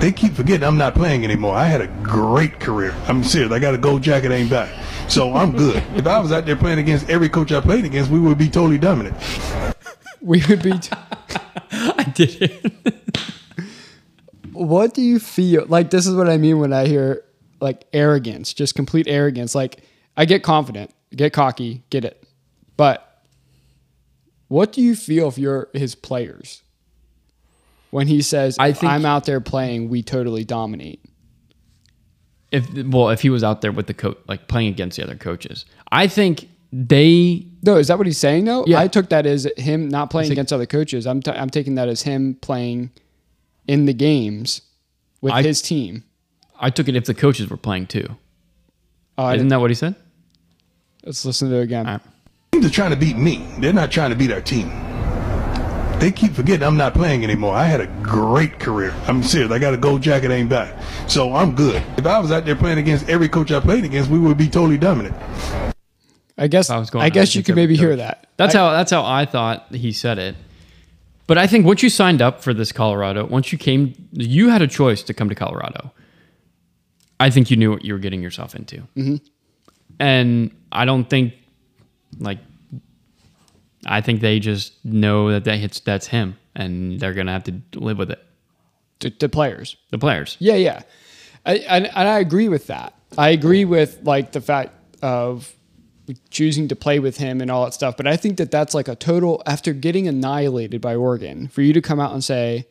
They 0.00 0.10
keep 0.10 0.32
forgetting 0.32 0.66
I'm 0.66 0.78
not 0.78 0.94
playing 0.94 1.22
anymore. 1.22 1.54
I 1.54 1.66
had 1.66 1.80
a 1.80 1.86
great 2.02 2.58
career. 2.58 2.92
I'm 3.06 3.22
serious. 3.22 3.52
I 3.52 3.58
got 3.60 3.74
a 3.74 3.78
gold 3.78 4.02
jacket 4.02 4.32
ain't 4.32 4.50
back. 4.50 4.68
So 5.08 5.34
I'm 5.34 5.52
good. 5.52 5.76
if 5.94 6.06
I 6.06 6.18
was 6.18 6.32
out 6.32 6.44
there 6.44 6.56
playing 6.56 6.78
against 6.78 7.08
every 7.08 7.28
coach 7.28 7.52
I 7.52 7.60
played 7.60 7.84
against, 7.84 8.10
we 8.10 8.18
would 8.18 8.38
be 8.38 8.48
totally 8.48 8.78
dominant. 8.78 9.16
We 10.20 10.42
would 10.48 10.62
be. 10.62 10.72
I 12.06 12.10
did 12.10 12.42
it. 12.42 12.72
what 14.52 14.94
do 14.94 15.02
you 15.02 15.18
feel 15.18 15.64
like 15.66 15.90
this 15.90 16.06
is 16.06 16.14
what 16.14 16.28
i 16.28 16.36
mean 16.36 16.58
when 16.58 16.72
i 16.72 16.86
hear 16.86 17.22
like 17.60 17.84
arrogance 17.92 18.52
just 18.52 18.74
complete 18.74 19.06
arrogance. 19.08 19.54
Like 19.54 19.82
i 20.16 20.24
get 20.24 20.42
confident 20.42 20.90
get 21.14 21.32
cocky 21.32 21.82
get 21.90 22.04
it. 22.04 22.22
But 22.76 23.22
what 24.48 24.72
do 24.72 24.82
you 24.82 24.94
feel 24.96 25.28
if 25.28 25.38
you're 25.38 25.68
his 25.72 25.94
players? 25.94 26.62
When 27.90 28.06
he 28.08 28.20
says 28.22 28.56
I 28.58 28.72
think- 28.72 28.92
i'm 28.92 29.04
out 29.06 29.24
there 29.24 29.40
playing 29.40 29.88
we 29.88 30.02
totally 30.02 30.44
dominate. 30.44 31.00
If 32.50 32.66
well, 32.86 33.08
if 33.08 33.22
he 33.22 33.30
was 33.30 33.42
out 33.42 33.62
there 33.62 33.72
with 33.72 33.86
the 33.86 33.94
coach, 33.94 34.18
like 34.28 34.46
playing 34.48 34.68
against 34.68 34.98
the 34.98 35.04
other 35.04 35.16
coaches, 35.16 35.64
I 35.90 36.06
think 36.06 36.48
they 36.72 37.46
no 37.62 37.76
is 37.76 37.88
that 37.88 37.98
what 37.98 38.06
he's 38.06 38.16
saying 38.18 38.46
though 38.46 38.64
Yeah. 38.66 38.80
i 38.80 38.88
took 38.88 39.10
that 39.10 39.26
as 39.26 39.46
him 39.58 39.88
not 39.88 40.10
playing 40.10 40.28
like- 40.30 40.32
against 40.32 40.52
other 40.52 40.64
coaches 40.66 41.06
I'm, 41.06 41.20
t- 41.20 41.30
I'm 41.30 41.50
taking 41.50 41.74
that 41.74 41.88
as 41.88 42.02
him 42.02 42.34
playing 42.40 42.90
in 43.66 43.84
the 43.86 43.92
games 43.92 44.62
with 45.20 45.32
I- 45.34 45.42
his 45.42 45.60
team 45.60 46.04
I 46.58 46.70
took 46.70 46.88
it 46.88 46.96
if 46.96 47.04
the 47.06 47.14
coaches 47.14 47.50
were 47.50 47.56
playing 47.56 47.88
too. 47.88 48.06
oh, 49.18 49.30
Isn't 49.34 49.48
that 49.48 49.60
what 49.60 49.70
he 49.70 49.74
said? 49.74 49.96
let's 51.04 51.24
listen 51.24 51.50
to 51.50 51.56
it 51.56 51.62
again 51.64 51.86
All 51.86 51.92
right. 51.94 52.02
Teams 52.52 52.66
are 52.66 52.70
trying 52.70 52.90
to 52.90 52.96
beat 52.96 53.16
me. 53.16 53.44
They're 53.58 53.72
not 53.72 53.90
trying 53.90 54.10
to 54.10 54.16
beat 54.16 54.30
our 54.30 54.40
team. 54.42 54.68
They 55.98 56.12
keep 56.12 56.32
forgetting 56.34 56.62
I'm 56.66 56.76
not 56.76 56.92
playing 56.94 57.24
anymore. 57.24 57.54
I 57.54 57.64
had 57.64 57.80
a 57.80 57.86
great 58.02 58.58
career. 58.60 58.92
I'm 59.06 59.22
serious. 59.22 59.50
I 59.50 59.58
got 59.58 59.72
a 59.72 59.76
gold 59.78 60.02
jacket 60.02 60.30
ain't 60.30 60.48
back. 60.50 60.78
So 61.08 61.34
I'm 61.34 61.54
good. 61.54 61.82
If 61.96 62.04
I 62.06 62.18
was 62.18 62.30
out 62.30 62.44
there 62.44 62.54
playing 62.56 62.78
against 62.78 63.08
every 63.08 63.28
coach 63.28 63.50
I 63.52 63.58
played 63.60 63.84
against, 63.84 64.10
we 64.10 64.18
would 64.18 64.36
be 64.36 64.48
totally 64.48 64.76
dominant. 64.78 65.14
I 66.38 66.48
guess 66.48 66.70
I 66.70 66.78
was 66.78 66.90
going 66.90 67.04
I 67.04 67.10
guess 67.10 67.34
you 67.34 67.42
could 67.42 67.56
maybe 67.56 67.76
hear 67.76 67.96
that. 67.96 68.26
That's 68.36 68.54
I- 68.54 68.58
how 68.58 68.70
that's 68.72 68.90
how 68.90 69.04
I 69.04 69.24
thought 69.24 69.74
he 69.74 69.92
said 69.92 70.18
it. 70.18 70.36
But 71.26 71.38
I 71.38 71.46
think 71.46 71.64
once 71.64 71.82
you 71.82 71.88
signed 71.88 72.20
up 72.20 72.42
for 72.42 72.52
this 72.52 72.72
Colorado, 72.72 73.24
once 73.26 73.52
you 73.52 73.58
came, 73.58 73.94
you 74.12 74.48
had 74.50 74.60
a 74.60 74.66
choice 74.66 75.02
to 75.04 75.14
come 75.14 75.28
to 75.28 75.34
Colorado. 75.34 75.92
I 77.20 77.30
think 77.30 77.50
you 77.50 77.56
knew 77.56 77.70
what 77.70 77.84
you 77.84 77.92
were 77.92 78.00
getting 78.00 78.22
yourself 78.22 78.54
into, 78.56 78.78
mm-hmm. 78.96 79.16
and 80.00 80.50
I 80.72 80.84
don't 80.84 81.08
think, 81.08 81.34
like, 82.18 82.38
I 83.86 84.00
think 84.00 84.20
they 84.20 84.40
just 84.40 84.84
know 84.84 85.30
that 85.30 85.44
that 85.44 85.58
hits 85.58 85.78
that's 85.78 86.08
him, 86.08 86.36
and 86.56 86.98
they're 86.98 87.14
gonna 87.14 87.32
have 87.32 87.44
to 87.44 87.62
live 87.74 87.98
with 87.98 88.10
it. 88.10 88.22
The, 88.98 89.10
to 89.10 89.28
players. 89.28 89.76
The 89.90 89.98
players, 89.98 90.36
Yeah, 90.40 90.54
yeah, 90.54 90.82
I, 91.46 91.58
and, 91.58 91.86
and 91.86 92.08
I 92.08 92.18
agree 92.18 92.48
with 92.48 92.66
that. 92.66 92.94
I 93.16 93.30
agree 93.30 93.64
with 93.64 94.00
like 94.02 94.32
the 94.32 94.40
fact 94.40 94.72
of 95.02 95.54
choosing 96.30 96.68
to 96.68 96.76
play 96.76 96.98
with 96.98 97.18
him 97.18 97.40
and 97.40 97.50
all 97.50 97.64
that 97.64 97.74
stuff. 97.74 97.96
But 97.96 98.06
I 98.06 98.16
think 98.16 98.36
that 98.38 98.50
that's 98.50 98.74
like 98.74 98.88
a 98.88 98.96
total 98.96 99.42
after 99.46 99.72
getting 99.72 100.08
annihilated 100.08 100.80
by 100.80 100.94
Oregon 100.94 101.48
for 101.48 101.62
you 101.62 101.72
to 101.72 101.80
come 101.80 102.00
out 102.00 102.12
and 102.12 102.22
say 102.22 102.66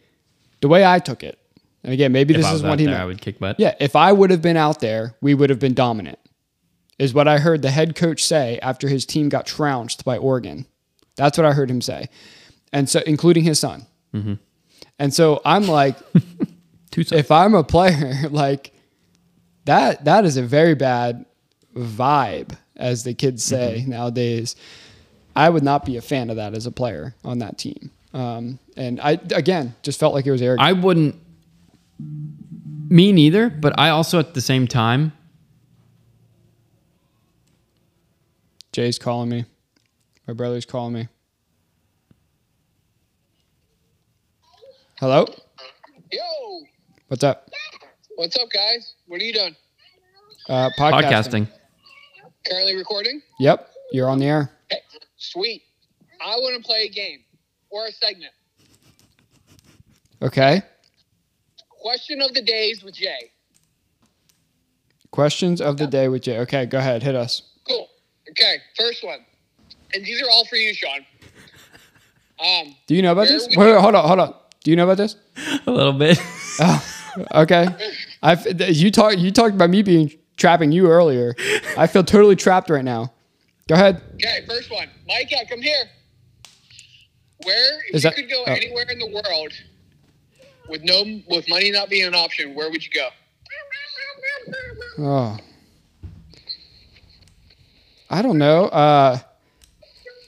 the 0.61 0.67
way 0.67 0.85
I 0.85 0.99
took 0.99 1.23
it. 1.23 1.37
And 1.83 1.93
again, 1.93 2.11
maybe 2.11 2.33
if 2.33 2.41
this 2.41 2.51
is 2.51 2.63
what 2.63 2.79
he 2.79 2.85
there, 2.85 2.93
meant. 2.93 3.03
I 3.03 3.05
would 3.05 3.21
kick 3.21 3.39
butt. 3.39 3.59
Yeah, 3.59 3.75
if 3.79 3.95
I 3.95 4.11
would 4.11 4.29
have 4.29 4.41
been 4.41 4.57
out 4.57 4.79
there, 4.79 5.15
we 5.21 5.33
would 5.33 5.49
have 5.49 5.59
been 5.59 5.73
dominant. 5.73 6.19
Is 6.99 7.13
what 7.13 7.27
I 7.27 7.39
heard 7.39 7.63
the 7.63 7.71
head 7.71 7.95
coach 7.95 8.23
say 8.23 8.59
after 8.61 8.87
his 8.87 9.07
team 9.07 9.29
got 9.29 9.47
trounced 9.47 10.05
by 10.05 10.17
Oregon. 10.17 10.67
That's 11.15 11.35
what 11.35 11.45
I 11.45 11.53
heard 11.53 11.71
him 11.71 11.81
say, 11.81 12.09
and 12.71 12.87
so 12.87 13.01
including 13.07 13.43
his 13.43 13.59
son. 13.59 13.87
Mm-hmm. 14.13 14.35
And 14.99 15.11
so 15.11 15.41
I'm 15.43 15.67
like, 15.67 15.97
if 16.95 17.31
I'm 17.31 17.55
a 17.55 17.63
player, 17.63 18.13
like 18.29 18.71
that, 19.65 20.05
that 20.05 20.25
is 20.25 20.37
a 20.37 20.43
very 20.43 20.75
bad 20.75 21.25
vibe, 21.75 22.57
as 22.75 23.03
the 23.03 23.13
kids 23.13 23.43
say 23.43 23.79
Mm-hmm. 23.81 23.91
nowadays. 23.91 24.55
I 25.35 25.49
would 25.49 25.63
not 25.63 25.85
be 25.85 25.95
a 25.97 26.01
fan 26.01 26.29
of 26.29 26.35
that 26.35 26.53
as 26.53 26.65
a 26.65 26.71
player 26.71 27.15
on 27.23 27.39
that 27.39 27.57
team. 27.57 27.91
Um, 28.13 28.59
and 28.75 28.99
I 28.99 29.11
again 29.33 29.75
just 29.81 29.99
felt 29.99 30.13
like 30.13 30.25
it 30.25 30.31
was 30.31 30.41
arrogant. 30.41 30.67
I 30.67 30.73
wouldn't. 30.73 31.15
Me 32.89 33.13
neither, 33.13 33.49
but 33.49 33.79
I 33.79 33.89
also 33.89 34.19
at 34.19 34.33
the 34.33 34.41
same 34.41 34.67
time 34.67 35.13
Jay's 38.73 38.99
calling 38.99 39.29
me. 39.29 39.45
My 40.27 40.33
brother's 40.33 40.65
calling 40.65 40.93
me. 40.93 41.07
Hello? 44.99 45.25
Yo, 46.11 46.19
What's 47.07 47.23
up? 47.23 47.49
what's 48.15 48.37
up, 48.37 48.49
guys? 48.51 48.93
What 49.07 49.19
are 49.19 49.23
you 49.23 49.33
doing? 49.33 49.55
Uh, 50.47 50.69
podcasting. 50.77 51.01
podcasting. 51.47 51.47
Currently 52.49 52.75
recording? 52.75 53.21
Yep, 53.39 53.69
you're 53.91 54.09
on 54.09 54.19
the 54.19 54.25
air. 54.25 54.51
Hey, 54.69 54.79
sweet. 55.17 55.63
I 56.23 56.35
want 56.37 56.61
to 56.61 56.67
play 56.67 56.83
a 56.83 56.89
game 56.89 57.19
or 57.69 57.87
a 57.87 57.91
segment. 57.91 58.31
Okay. 60.21 60.61
Question 61.69 62.21
of 62.21 62.33
the 62.33 62.41
days 62.41 62.83
with 62.83 62.95
Jay. 62.95 63.31
Questions 65.11 65.59
of 65.61 65.77
the 65.77 65.87
day 65.87 66.07
with 66.07 66.21
Jay. 66.23 66.39
Okay, 66.39 66.65
go 66.65 66.77
ahead. 66.77 67.03
Hit 67.03 67.15
us. 67.15 67.41
Cool. 67.67 67.87
Okay, 68.29 68.57
first 68.77 69.03
one. 69.03 69.19
And 69.93 70.05
these 70.05 70.21
are 70.21 70.29
all 70.29 70.45
for 70.45 70.55
you, 70.55 70.73
Sean. 70.73 71.05
Um, 72.39 72.75
Do 72.87 72.95
you 72.95 73.01
know 73.01 73.11
about 73.11 73.27
this? 73.27 73.47
Wait, 73.49 73.57
wait, 73.57 73.79
hold 73.81 73.95
on, 73.95 74.07
hold 74.07 74.19
on. 74.19 74.35
Do 74.63 74.71
you 74.71 74.77
know 74.77 74.85
about 74.85 74.97
this? 74.97 75.15
A 75.67 75.71
little 75.71 75.93
bit. 75.93 76.19
Okay. 77.35 77.67
I've 78.23 78.45
you 78.69 78.91
talked 78.91 79.17
you 79.17 79.31
talked 79.31 79.55
about 79.55 79.69
me 79.69 79.81
being 79.81 80.11
trapping 80.41 80.71
you 80.71 80.87
earlier. 80.87 81.35
I 81.77 81.87
feel 81.87 82.03
totally 82.03 82.35
trapped 82.35 82.69
right 82.69 82.83
now. 82.83 83.13
Go 83.67 83.75
ahead. 83.75 84.01
Okay, 84.15 84.43
first 84.47 84.69
one. 84.71 84.89
Micah, 85.07 85.45
come 85.47 85.61
here. 85.61 85.85
Where 87.43 87.79
if 87.89 87.95
Is 87.95 88.03
you 88.03 88.09
that- 88.09 88.15
could 88.15 88.29
go 88.29 88.43
oh. 88.45 88.51
anywhere 88.51 88.85
in 88.91 88.99
the 88.99 89.07
world 89.07 89.53
with 90.67 90.83
no 90.83 91.03
with 91.27 91.47
money 91.47 91.71
not 91.71 91.89
being 91.89 92.05
an 92.07 92.15
option, 92.15 92.55
where 92.55 92.69
would 92.69 92.83
you 92.83 92.91
go? 92.91 93.09
Oh. 94.97 95.37
I 98.09 98.21
don't 98.21 98.37
know. 98.37 98.65
Uh, 98.65 99.19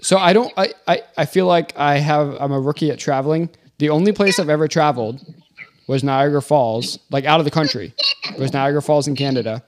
so 0.02 0.18
I 0.18 0.32
don't. 0.34 0.54
I, 0.58 0.74
I 0.88 1.02
I 1.18 1.26
feel 1.26 1.48
like 1.48 1.78
I 1.78 1.98
have. 1.98 2.38
I'm 2.40 2.52
a 2.52 2.60
rookie 2.60 2.92
at 2.92 3.00
traveling. 3.00 3.50
The 3.80 3.90
only 3.90 4.12
place 4.14 4.40
I've 4.40 4.50
ever 4.50 4.68
traveled 4.68 5.22
was 5.88 6.04
Niagara 6.04 6.42
Falls, 6.42 7.00
like 7.12 7.26
out 7.26 7.40
of 7.40 7.46
the 7.46 7.52
country. 7.52 7.94
It 8.26 8.40
was 8.40 8.54
Niagara 8.54 8.82
Falls 8.82 9.08
in 9.08 9.16
Canada, 9.16 9.64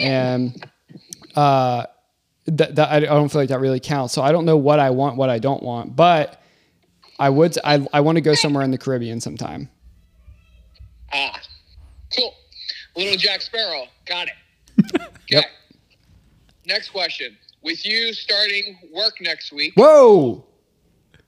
and 0.00 0.64
uh, 1.36 1.86
that, 2.46 2.74
that 2.76 2.90
I 2.90 3.00
don't 3.00 3.28
feel 3.30 3.42
like 3.42 3.50
that 3.50 3.60
really 3.60 3.80
counts. 3.80 4.14
So 4.14 4.22
I 4.22 4.32
don't 4.32 4.44
know 4.44 4.56
what 4.56 4.78
I 4.80 4.90
want, 4.90 5.16
what 5.16 5.30
I 5.30 5.38
don't 5.38 5.62
want, 5.62 5.94
but 5.96 6.42
I 7.18 7.28
would. 7.30 7.56
I 7.64 7.86
I 7.92 8.00
want 8.00 8.16
to 8.16 8.22
go 8.22 8.34
somewhere 8.34 8.64
in 8.64 8.70
the 8.70 8.78
Caribbean 8.78 9.20
sometime. 9.20 9.68
Ah, 11.12 11.40
cool. 12.16 12.34
Little 12.96 13.16
Jack 13.16 13.40
Sparrow. 13.42 13.84
Got 14.06 14.28
it. 14.28 14.34
Okay. 15.30 15.36
Yep. 15.36 15.44
Next 16.66 16.88
question. 16.90 17.36
With 17.62 17.84
you 17.86 18.12
starting 18.12 18.76
work 18.92 19.20
next 19.20 19.52
week, 19.52 19.74
Whoa! 19.76 20.44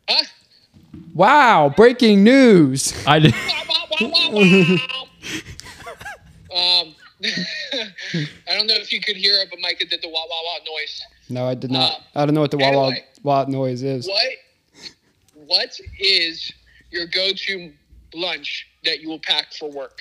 huh? 0.08 0.24
Wow! 1.14 1.72
Breaking 1.76 2.24
news. 2.24 2.94
I 3.06 3.18
did. 3.18 3.34
Um, 6.54 6.94
I 7.24 8.54
don't 8.54 8.66
know 8.66 8.74
if 8.74 8.92
you 8.92 9.00
could 9.00 9.16
hear 9.16 9.34
it, 9.40 9.48
but 9.48 9.58
Micah 9.60 9.86
did 9.86 10.02
the 10.02 10.08
wah 10.08 10.20
wah 10.28 10.42
wah 10.44 10.58
noise. 10.66 11.02
No, 11.30 11.46
I 11.48 11.54
did 11.54 11.70
not. 11.70 11.92
Uh, 11.92 11.96
I 12.16 12.26
don't 12.26 12.34
know 12.34 12.40
what 12.42 12.50
the 12.50 12.58
wah 12.58 12.72
wah 12.72 12.86
anyway. 12.88 13.04
wah 13.22 13.44
noise 13.48 13.82
is. 13.82 14.06
What 14.06 14.22
What 15.46 15.80
is 15.98 16.52
your 16.90 17.06
go-to 17.06 17.72
lunch 18.12 18.66
that 18.84 19.00
you 19.00 19.08
will 19.08 19.20
pack 19.20 19.52
for 19.54 19.70
work, 19.70 20.00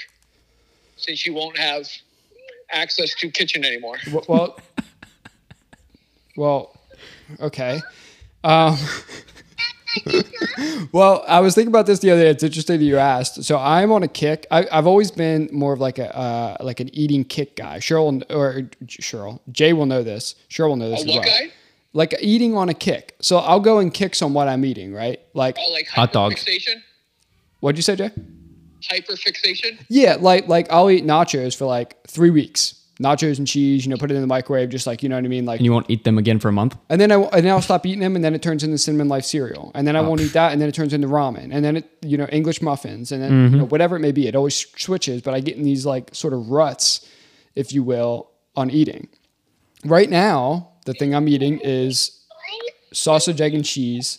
since 0.97 1.25
you 1.25 1.33
won't 1.33 1.57
have 1.57 1.87
access 2.71 3.13
to 3.15 3.29
kitchen 3.29 3.63
anymore? 3.63 3.97
Well, 4.27 4.59
well, 6.35 6.79
okay. 7.39 7.81
Um, 8.43 8.77
well, 10.91 11.23
I 11.27 11.39
was 11.39 11.55
thinking 11.55 11.71
about 11.71 11.85
this 11.85 11.99
the 11.99 12.11
other 12.11 12.23
day. 12.23 12.29
It's 12.29 12.43
interesting 12.43 12.79
that 12.79 12.85
you 12.85 12.97
asked. 12.97 13.43
So 13.43 13.57
I'm 13.57 13.91
on 13.91 14.03
a 14.03 14.07
kick. 14.07 14.47
I, 14.51 14.67
I've 14.71 14.87
always 14.87 15.11
been 15.11 15.49
more 15.51 15.73
of 15.73 15.79
like 15.79 15.97
a 15.99 16.15
uh, 16.15 16.57
like 16.61 16.79
an 16.79 16.93
eating 16.95 17.23
kick 17.23 17.55
guy. 17.55 17.79
Cheryl 17.79 18.23
or 18.29 18.69
Cheryl 18.85 19.39
Jay 19.51 19.73
will 19.73 19.85
know 19.85 20.03
this. 20.03 20.35
Cheryl 20.49 20.69
will 20.69 20.75
know 20.77 20.89
this 20.89 21.05
A 21.05 21.09
as 21.09 21.15
well. 21.15 21.23
guy? 21.23 21.51
Like 21.93 22.15
eating 22.21 22.55
on 22.55 22.69
a 22.69 22.73
kick. 22.73 23.15
So 23.21 23.37
I'll 23.37 23.59
go 23.59 23.79
and 23.79 23.93
kicks 23.93 24.21
on 24.21 24.33
what 24.33 24.47
I'm 24.47 24.63
eating. 24.65 24.93
Right? 24.93 25.19
Like 25.33 25.57
Oh, 25.59 25.71
like 25.73 25.87
Hot 25.89 26.11
dogs. 26.13 26.43
hyperfixation? 26.45 26.81
what'd 27.59 27.77
you 27.77 27.83
say, 27.83 27.95
Jay? 27.95 28.11
Hyperfixation? 28.91 29.79
Yeah, 29.89 30.17
like 30.19 30.47
like 30.47 30.71
I'll 30.71 30.89
eat 30.89 31.05
nachos 31.05 31.55
for 31.55 31.65
like 31.65 31.95
three 32.07 32.29
weeks. 32.31 32.80
Nachos 33.01 33.37
and 33.37 33.47
cheese, 33.47 33.85
you 33.85 33.89
know, 33.89 33.97
put 33.97 34.11
it 34.11 34.15
in 34.15 34.21
the 34.21 34.27
microwave, 34.27 34.69
just 34.69 34.85
like 34.85 35.01
you 35.01 35.09
know 35.09 35.15
what 35.15 35.25
I 35.25 35.27
mean, 35.27 35.45
like 35.45 35.59
And 35.59 35.65
you 35.65 35.71
won't 35.71 35.89
eat 35.89 36.03
them 36.03 36.17
again 36.17 36.39
for 36.39 36.49
a 36.49 36.51
month. 36.51 36.77
And 36.89 37.01
then 37.01 37.11
I 37.11 37.15
and 37.15 37.45
then 37.45 37.51
I'll 37.51 37.61
stop 37.61 37.85
eating 37.85 37.99
them, 37.99 38.15
and 38.15 38.23
then 38.23 38.35
it 38.35 38.41
turns 38.41 38.63
into 38.63 38.77
cinnamon 38.77 39.07
life 39.07 39.25
cereal, 39.25 39.71
and 39.73 39.87
then 39.87 39.95
I 39.95 39.99
oh. 39.99 40.09
won't 40.09 40.21
eat 40.21 40.33
that, 40.33 40.51
and 40.51 40.61
then 40.61 40.69
it 40.69 40.75
turns 40.75 40.93
into 40.93 41.07
ramen, 41.07 41.49
and 41.51 41.65
then 41.65 41.77
it 41.77 41.89
you 42.01 42.17
know 42.17 42.27
English 42.31 42.61
muffins, 42.61 43.11
and 43.11 43.21
then 43.21 43.31
you 43.31 43.37
mm-hmm. 43.37 43.57
know, 43.57 43.65
whatever 43.65 43.95
it 43.95 43.99
may 43.99 44.11
be. 44.11 44.27
It 44.27 44.35
always 44.35 44.55
switches, 44.77 45.21
but 45.21 45.33
I 45.33 45.39
get 45.39 45.57
in 45.57 45.63
these 45.63 45.85
like 45.85 46.13
sort 46.13 46.33
of 46.33 46.49
ruts, 46.49 47.07
if 47.55 47.73
you 47.73 47.83
will, 47.83 48.29
on 48.55 48.69
eating. 48.69 49.09
Right 49.83 50.09
now, 50.09 50.69
the 50.85 50.93
thing 50.93 51.15
I'm 51.15 51.27
eating 51.27 51.59
is 51.63 52.19
sausage, 52.93 53.41
egg, 53.41 53.55
and 53.55 53.65
cheese 53.65 54.17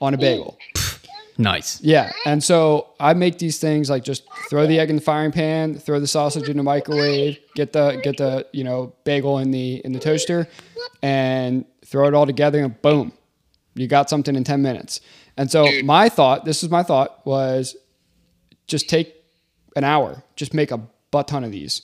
on 0.00 0.14
a 0.14 0.18
bagel. 0.18 0.58
Nice. 1.36 1.80
Yeah, 1.82 2.12
and 2.26 2.42
so 2.42 2.90
I 3.00 3.14
make 3.14 3.38
these 3.38 3.58
things 3.58 3.90
like 3.90 4.04
just 4.04 4.23
throw 4.54 4.68
the 4.68 4.78
egg 4.78 4.88
in 4.88 4.94
the 4.94 5.02
firing 5.02 5.32
pan, 5.32 5.76
throw 5.76 5.98
the 5.98 6.06
sausage 6.06 6.48
in 6.48 6.56
the 6.56 6.62
microwave, 6.62 7.40
get 7.56 7.72
the 7.72 8.00
get 8.04 8.16
the 8.18 8.46
you 8.52 8.62
know 8.62 8.94
bagel 9.02 9.38
in 9.38 9.50
the 9.50 9.82
in 9.84 9.90
the 9.90 9.98
toaster, 9.98 10.46
and 11.02 11.64
throw 11.84 12.06
it 12.06 12.14
all 12.14 12.24
together, 12.24 12.62
and 12.62 12.80
boom, 12.80 13.12
you 13.74 13.88
got 13.88 14.08
something 14.08 14.36
in 14.36 14.44
ten 14.44 14.62
minutes. 14.62 15.00
And 15.36 15.50
so 15.50 15.66
Dude. 15.66 15.84
my 15.84 16.08
thought, 16.08 16.44
this 16.44 16.62
is 16.62 16.70
my 16.70 16.84
thought, 16.84 17.26
was 17.26 17.74
just 18.68 18.88
take 18.88 19.12
an 19.74 19.82
hour, 19.82 20.22
just 20.36 20.54
make 20.54 20.70
a 20.70 20.78
butt 21.10 21.26
ton 21.26 21.42
of 21.42 21.50
these. 21.50 21.82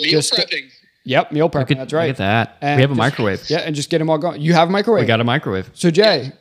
Meal 0.00 0.10
Just- 0.12 0.32
prepping. 0.32 0.70
Yep, 1.04 1.32
meal 1.32 1.50
prepping. 1.50 1.52
Look 1.60 1.70
at, 1.72 1.78
that's 1.78 1.92
right. 1.92 2.06
Look 2.08 2.14
at 2.14 2.16
that. 2.16 2.56
And 2.62 2.78
we 2.78 2.80
have 2.80 2.90
a 2.90 2.94
just- 2.94 2.98
microwave. 2.98 3.50
Yeah, 3.50 3.58
and 3.58 3.76
just 3.76 3.90
get 3.90 3.98
them 3.98 4.08
all 4.08 4.16
going. 4.16 4.40
You 4.40 4.54
have 4.54 4.70
a 4.70 4.72
microwave. 4.72 5.02
We 5.02 5.06
got 5.06 5.20
a 5.20 5.24
microwave. 5.24 5.70
So 5.74 5.90
Jay, 5.90 6.32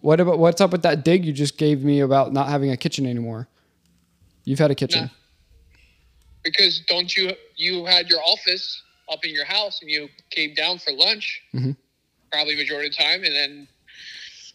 what 0.00 0.20
about 0.20 0.38
what's 0.38 0.60
up 0.60 0.70
with 0.70 0.82
that 0.82 1.04
dig 1.04 1.24
you 1.24 1.32
just 1.32 1.58
gave 1.58 1.82
me 1.82 1.98
about 1.98 2.32
not 2.32 2.48
having 2.48 2.70
a 2.70 2.76
kitchen 2.76 3.04
anymore? 3.04 3.48
You've 4.44 4.60
had 4.60 4.70
a 4.70 4.76
kitchen. 4.76 5.10
Because 6.44 6.80
don't 6.88 7.16
you 7.16 7.32
you 7.56 7.84
had 7.86 8.08
your 8.08 8.20
office 8.22 8.82
up 9.10 9.24
in 9.24 9.30
your 9.34 9.44
house 9.46 9.80
and 9.82 9.90
you 9.90 10.08
came 10.30 10.54
down 10.54 10.78
for 10.78 10.92
lunch 10.92 11.40
Mm-hmm. 11.54 11.72
probably 12.30 12.56
majority 12.56 12.88
of 12.88 12.94
the 12.96 13.02
time 13.02 13.24
and 13.24 13.34
then 13.34 13.68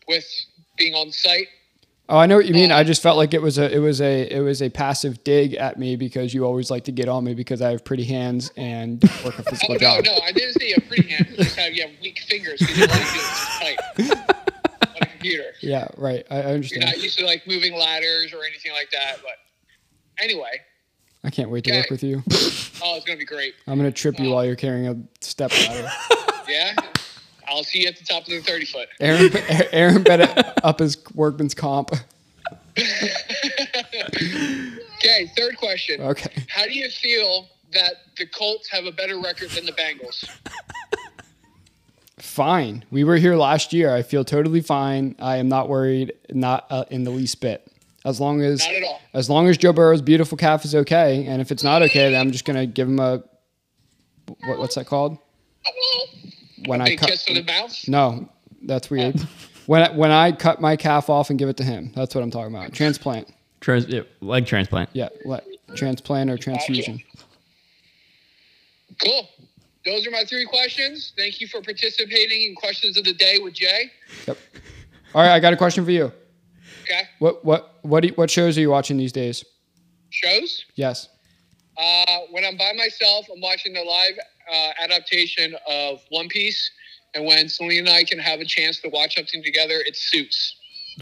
with 0.07 0.25
being 0.77 0.93
on 0.95 1.11
site 1.11 1.47
Oh, 2.11 2.17
I 2.17 2.25
know 2.25 2.37
what 2.37 2.47
you 2.47 2.55
mean. 2.55 2.71
I 2.71 2.83
just 2.83 3.03
felt 3.03 3.17
like 3.17 3.35
it 3.35 3.41
was 3.41 3.59
a 3.59 3.71
it 3.71 3.77
was 3.77 4.01
a 4.01 4.23
it 4.35 4.39
was 4.39 4.63
a 4.63 4.69
passive 4.71 5.23
dig 5.23 5.53
at 5.53 5.77
me 5.77 5.95
because 5.95 6.33
you 6.33 6.43
always 6.43 6.71
like 6.71 6.85
to 6.85 6.91
get 6.91 7.07
on 7.07 7.23
me 7.23 7.35
because 7.35 7.61
I 7.61 7.69
have 7.69 7.85
pretty 7.85 8.03
hands 8.05 8.51
and 8.57 8.99
work 9.23 9.37
a 9.37 9.41
Oh 9.45 9.51
physical 9.51 9.75
no, 9.75 9.79
job. 9.79 10.05
no, 10.05 10.17
I 10.25 10.31
didn't 10.31 10.53
say 10.59 10.69
you 10.69 10.75
have 10.79 10.85
free 10.89 11.07
hands. 11.07 11.29
You 11.29 11.37
just 11.37 11.55
have 11.55 11.71
you 11.71 11.83
have 11.83 11.91
weak 12.01 12.17
fingers 12.27 12.57
because 12.61 12.77
you 12.79 12.87
like 12.87 13.77
to 13.77 13.97
do 13.99 14.09
it 14.09 14.17
tight 14.17 14.27
on 14.95 15.01
a 15.03 15.05
computer. 15.05 15.51
Yeah, 15.61 15.87
right. 15.97 16.25
I, 16.31 16.37
I 16.41 16.55
You're 16.55 16.79
not 16.79 16.97
used 16.97 17.19
to 17.19 17.25
like 17.27 17.45
moving 17.45 17.75
ladders 17.75 18.33
or 18.33 18.43
anything 18.43 18.71
like 18.71 18.89
that. 18.89 19.17
But 19.21 19.37
anyway, 20.23 20.61
I 21.23 21.29
can't 21.29 21.49
wait 21.49 21.65
to 21.65 21.71
work 21.71 21.89
with 21.89 22.03
you. 22.03 22.23
oh, 22.31 22.95
it's 22.95 23.05
gonna 23.05 23.17
be 23.17 23.25
great. 23.25 23.55
I'm 23.67 23.77
gonna 23.77 23.91
trip 23.91 24.19
you 24.19 24.31
while 24.31 24.45
you're 24.45 24.55
carrying 24.55 24.87
a 24.87 24.97
step 25.23 25.51
ladder. 25.51 25.89
Yeah, 26.49 26.73
I'll 27.47 27.63
see 27.63 27.83
you 27.83 27.87
at 27.89 27.95
the 27.95 28.03
top 28.05 28.23
of 28.23 28.29
the 28.29 28.39
thirty 28.39 28.65
foot. 28.65 28.89
Aaron 28.99 29.31
Aaron 29.71 30.01
better 30.01 30.27
up 30.63 30.79
his 30.79 30.97
workman's 31.13 31.53
comp. 31.53 31.91
Okay, 34.99 35.31
third 35.37 35.57
question. 35.57 36.01
Okay. 36.01 36.43
How 36.47 36.65
do 36.65 36.73
you 36.73 36.89
feel 36.89 37.47
that 37.73 37.93
the 38.17 38.25
Colts 38.25 38.67
have 38.69 38.85
a 38.85 38.91
better 38.91 39.19
record 39.19 39.51
than 39.51 39.65
the 39.67 39.71
Bengals? 39.73 40.27
Fine. 42.17 42.83
We 42.91 43.03
were 43.03 43.17
here 43.17 43.35
last 43.35 43.71
year. 43.71 43.93
I 43.93 44.01
feel 44.01 44.25
totally 44.25 44.61
fine. 44.61 45.15
I 45.19 45.37
am 45.37 45.47
not 45.47 45.69
worried, 45.69 46.13
not 46.31 46.65
uh, 46.69 46.85
in 46.89 47.03
the 47.03 47.11
least 47.11 47.39
bit. 47.41 47.68
As 48.09 48.19
long 48.19 48.41
as 48.41 48.59
Not 48.65 48.73
at 48.75 48.83
all. 48.83 49.01
as 49.13 49.29
long 49.29 49.47
as 49.47 49.57
Joe 49.57 49.71
Burrow's 49.73 50.01
beautiful 50.01 50.37
calf 50.37 50.65
is 50.65 50.73
okay, 50.75 51.25
and 51.27 51.41
if 51.41 51.51
it's 51.51 51.63
not 51.63 51.81
okay, 51.83 52.11
then 52.11 52.19
I'm 52.19 52.31
just 52.31 52.43
gonna 52.45 52.65
give 52.65 52.87
him 52.87 52.99
a 52.99 53.23
what, 54.47 54.59
what's 54.59 54.75
that 54.75 54.85
called? 54.87 55.13
Uh-huh. 55.13 56.07
When 56.65 56.81
I 56.81 56.85
Big 56.85 56.99
cut 56.99 57.09
kiss 57.09 57.27
on 57.29 57.35
the 57.35 57.43
mouth. 57.43 57.87
no, 57.87 58.29
that's 58.63 58.89
weird. 58.89 59.19
When 59.65 59.83
I, 59.83 59.91
when 59.95 60.11
I 60.11 60.31
cut 60.31 60.59
my 60.59 60.75
calf 60.75 61.09
off 61.11 61.29
and 61.29 61.37
give 61.37 61.47
it 61.47 61.57
to 61.57 61.63
him, 61.63 61.91
that's 61.95 62.15
what 62.15 62.23
I'm 62.23 62.31
talking 62.31 62.55
about. 62.55 62.73
Transplant, 62.73 63.27
Trans- 63.61 63.87
yeah, 63.87 64.01
leg 64.19 64.45
transplant. 64.47 64.89
yeah, 64.93 65.09
what 65.23 65.45
transplant 65.75 66.29
or 66.31 66.37
transfusion? 66.37 66.99
Cool. 69.03 69.29
Those 69.85 70.05
are 70.07 70.11
my 70.11 70.23
three 70.25 70.45
questions. 70.45 71.13
Thank 71.15 71.39
you 71.39 71.47
for 71.47 71.61
participating 71.61 72.43
in 72.43 72.55
questions 72.55 72.97
of 72.97 73.03
the 73.05 73.13
day 73.13 73.39
with 73.39 73.53
Jay. 73.53 73.91
Yep. 74.27 74.37
All 75.15 75.21
right, 75.21 75.31
I 75.31 75.39
got 75.39 75.53
a 75.53 75.57
question 75.57 75.85
for 75.85 75.91
you. 75.91 76.11
Okay. 76.89 77.03
What 77.19 77.43
what 77.45 77.75
what 77.83 78.01
do 78.01 78.07
you, 78.09 78.13
what 78.15 78.29
shows 78.31 78.57
are 78.57 78.61
you 78.61 78.69
watching 78.69 78.97
these 78.97 79.11
days? 79.11 79.43
Shows. 80.09 80.65
Yes. 80.75 81.07
Uh, 81.77 82.19
when 82.31 82.43
I'm 82.43 82.57
by 82.57 82.73
myself, 82.75 83.25
I'm 83.33 83.41
watching 83.41 83.73
the 83.73 83.83
live 83.83 84.17
uh, 84.51 84.71
adaptation 84.83 85.55
of 85.67 86.01
One 86.09 86.27
Piece. 86.27 86.71
And 87.15 87.25
when 87.25 87.47
Selena 87.49 87.79
and 87.79 87.89
I 87.89 88.03
can 88.03 88.19
have 88.19 88.39
a 88.39 88.45
chance 88.45 88.79
to 88.81 88.89
watch 88.89 89.15
something 89.15 89.41
together, 89.43 89.75
it's 89.85 89.99
Suits. 90.11 90.55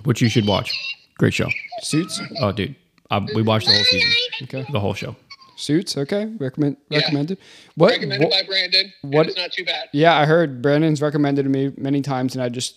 Which 0.04 0.22
you 0.22 0.30
should 0.30 0.46
watch. 0.46 0.72
Great 1.18 1.34
show. 1.34 1.50
Suits. 1.82 2.22
Oh, 2.40 2.52
dude. 2.52 2.76
Uh, 3.10 3.22
we 3.34 3.42
watched 3.42 3.66
the 3.68 3.74
whole 3.74 3.84
season. 3.84 4.12
Okay. 4.44 4.66
The 4.72 4.80
whole 4.80 4.94
show. 4.94 5.16
Suits. 5.58 5.98
Okay. 5.98 6.26
Recommend 6.38 6.78
Yeah. 6.90 7.00
recommended. 7.00 7.40
What? 7.76 7.92
Recommended 7.92 8.30
what- 8.30 8.42
by 8.42 8.48
Brandon. 8.48 8.94
and 9.04 9.14
what- 9.14 9.28
It's 9.28 9.36
not 9.36 9.52
too 9.52 9.66
bad. 9.66 9.90
Yeah, 9.94 10.16
I 10.16 10.26
heard 10.26 10.62
Brandon's 10.62 11.02
recommended 11.02 11.44
to 11.44 11.50
me 11.50 11.72
many 11.76 12.02
times, 12.02 12.36
and 12.36 12.44
I 12.44 12.50
just, 12.50 12.76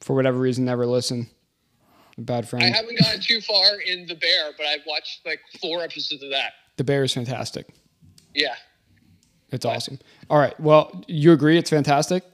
for 0.00 0.16
whatever 0.16 0.38
reason, 0.38 0.64
never 0.64 0.86
listen. 0.86 1.28
Bad 2.18 2.48
friend. 2.48 2.64
I 2.64 2.68
haven't 2.74 2.98
gotten 2.98 3.20
too 3.20 3.40
far 3.42 3.78
in 3.86 4.06
The 4.06 4.14
Bear, 4.14 4.52
but 4.56 4.66
I've 4.66 4.80
watched 4.86 5.26
like 5.26 5.40
four 5.60 5.82
episodes 5.82 6.22
of 6.22 6.30
that. 6.30 6.52
the 6.76 6.84
Bear 6.84 7.04
is 7.04 7.12
fantastic. 7.12 7.66
Yeah. 8.34 8.54
It's 9.52 9.64
awesome. 9.64 9.98
All 10.30 10.38
right. 10.38 10.58
Well, 10.58 11.04
you 11.06 11.32
agree 11.32 11.58
it's 11.58 11.70
fantastic? 11.70 12.24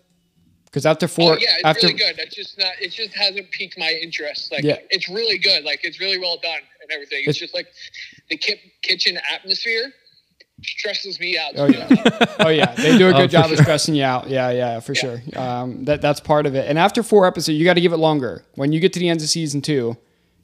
Because 0.67 0.87
after 0.87 1.07
four, 1.07 1.33
oh 1.35 1.37
yeah, 1.37 1.49
it's 1.57 1.65
after 1.65 1.87
really 1.89 1.99
good. 1.99 2.19
It's 2.19 2.35
just 2.35 2.59
not. 2.59 2.73
It 2.81 2.93
just 2.93 3.13
hasn't 3.15 3.51
piqued 3.51 3.77
my 3.79 3.91
interest. 4.03 4.51
Like 4.51 4.65
Yeah. 4.65 4.79
it's 4.89 5.09
really 5.11 5.37
good. 5.37 5.65
Like 5.65 5.81
it's 5.85 6.01
really 6.01 6.19
well 6.19 6.39
done 6.43 6.61
and 6.81 6.91
everything. 6.91 7.19
It's, 7.27 7.37
It's- 7.37 7.39
just 7.39 7.55
like 7.55 7.67
the 8.31 8.37
ki- 8.39 8.73
kitchen 8.83 9.19
atmosphere 9.31 9.93
stresses 10.65 11.19
me 11.21 11.37
out. 11.39 11.53
Oh 11.57 11.67
yeah, 11.67 11.89
oh 12.41 12.49
yeah. 12.49 12.75
They 12.75 12.97
do 12.99 13.09
a 13.09 13.11
Oh, 13.11 13.13
good 13.19 13.31
for 13.31 13.37
job 13.43 13.51
of 13.53 13.59
stressing 13.59 13.95
you 13.95 14.05
out. 14.05 14.29
Yeah, 14.29 14.51
yeah, 14.51 14.81
for 14.81 14.95
sure. 14.95 15.21
Um, 15.37 15.85
that 15.85 16.01
that's 16.01 16.21
part 16.21 16.47
of 16.47 16.55
it. 16.55 16.69
And 16.69 16.79
after 16.79 17.03
four 17.03 17.27
episodes, 17.27 17.59
you 17.59 17.65
got 17.65 17.75
to 17.75 17.81
give 17.81 17.93
it 17.93 17.97
longer. 17.99 18.45
When 18.55 18.73
you 18.73 18.81
get 18.81 18.93
to 18.95 19.01
the 19.01 19.09
end 19.09 19.21
of 19.21 19.29
season 19.29 19.61
two, 19.63 19.97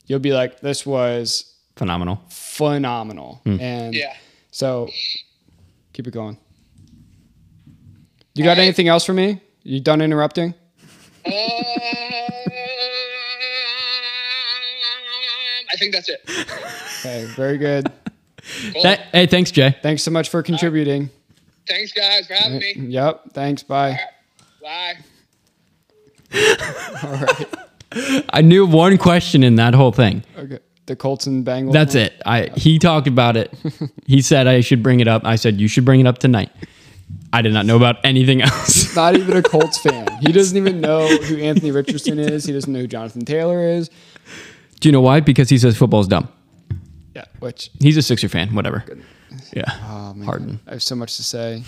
you'll 0.06 0.18
be 0.18 0.32
like, 0.32 0.60
"This 0.60 0.84
was 0.86 1.54
Phenomenal. 1.76 2.20
phenomenal." 2.28 3.40
And 3.44 3.94
Yeah. 3.94 4.14
so 4.50 4.88
keep 5.92 6.06
it 6.06 6.12
going. 6.12 6.38
You 8.34 8.44
got 8.44 8.50
Alright. 8.50 8.64
anything 8.64 8.88
else 8.88 9.04
for 9.04 9.12
me? 9.14 9.40
You 9.64 9.80
done 9.80 10.00
interrupting? 10.00 10.54
Um, 11.26 11.32
I 15.70 15.76
think 15.78 15.92
that's 15.92 16.08
it. 16.08 16.22
Okay, 17.00 17.24
very 17.36 17.58
good. 17.58 17.90
Cool. 18.72 18.82
Th- 18.82 19.00
hey, 19.12 19.26
thanks, 19.26 19.50
Jay. 19.50 19.76
Thanks 19.82 20.02
so 20.02 20.10
much 20.10 20.28
for 20.28 20.42
contributing. 20.42 21.10
Thanks, 21.68 21.92
guys, 21.92 22.26
for 22.26 22.34
having 22.34 22.58
me. 22.58 22.74
Yep. 22.76 23.32
Thanks. 23.34 23.62
Bye. 23.62 23.98
Bye. 24.62 24.94
All 27.02 27.10
right. 27.12 28.24
I 28.30 28.42
knew 28.42 28.66
one 28.66 28.98
question 28.98 29.42
in 29.42 29.56
that 29.56 29.74
whole 29.74 29.92
thing. 29.92 30.22
Okay. 30.36 30.58
The 30.86 30.96
Colts 30.96 31.26
and 31.26 31.44
Bengals. 31.44 31.72
That's 31.72 31.94
one? 31.94 32.04
it. 32.04 32.22
I 32.24 32.50
he 32.56 32.78
talked 32.78 33.06
about 33.06 33.36
it. 33.36 33.52
He 34.06 34.22
said 34.22 34.46
I 34.46 34.60
should 34.62 34.82
bring 34.82 35.00
it 35.00 35.08
up. 35.08 35.26
I 35.26 35.36
said 35.36 35.60
you 35.60 35.68
should 35.68 35.84
bring 35.84 36.00
it 36.00 36.06
up 36.06 36.16
tonight. 36.16 36.50
I 37.30 37.42
did 37.42 37.52
not 37.52 37.66
know 37.66 37.76
about 37.76 37.96
anything 38.04 38.40
else. 38.40 38.66
He's 38.74 38.96
Not 38.96 39.16
even 39.16 39.36
a 39.36 39.42
Colts 39.42 39.76
fan. 39.82 40.06
He 40.22 40.32
doesn't 40.32 40.56
even 40.56 40.80
know 40.80 41.06
who 41.06 41.36
Anthony 41.36 41.70
Richardson 41.72 42.18
is. 42.18 42.46
He 42.46 42.54
doesn't 42.54 42.72
know 42.72 42.80
who 42.80 42.86
Jonathan 42.86 43.26
Taylor 43.26 43.62
is. 43.62 43.90
Do 44.80 44.88
you 44.88 44.92
know 44.94 45.02
why? 45.02 45.20
Because 45.20 45.50
he 45.50 45.58
says 45.58 45.76
football's 45.76 46.08
dumb. 46.08 46.28
Yeah. 47.18 47.24
Which 47.40 47.70
He's 47.80 47.96
a 47.96 48.02
Sixer 48.02 48.28
fan. 48.28 48.54
Whatever. 48.54 48.84
Yeah. 49.52 49.64
Oh, 49.84 50.14
man. 50.14 50.24
Harden. 50.24 50.60
I 50.68 50.72
have 50.72 50.82
so 50.84 50.94
much 50.94 51.16
to 51.16 51.24
say. 51.24 51.64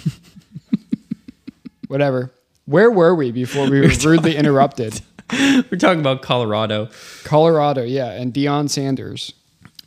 Whatever. 1.88 2.30
Where 2.66 2.90
were 2.90 3.14
we 3.16 3.32
before 3.32 3.68
we 3.68 3.80
were 3.80 3.88
rudely 3.88 4.36
interrupted? 4.36 5.00
We're 5.32 5.78
talking 5.78 6.00
about 6.00 6.22
Colorado. 6.22 6.88
Colorado, 7.24 7.82
yeah, 7.82 8.12
and 8.12 8.32
Deion 8.32 8.68
Sanders. 8.70 9.32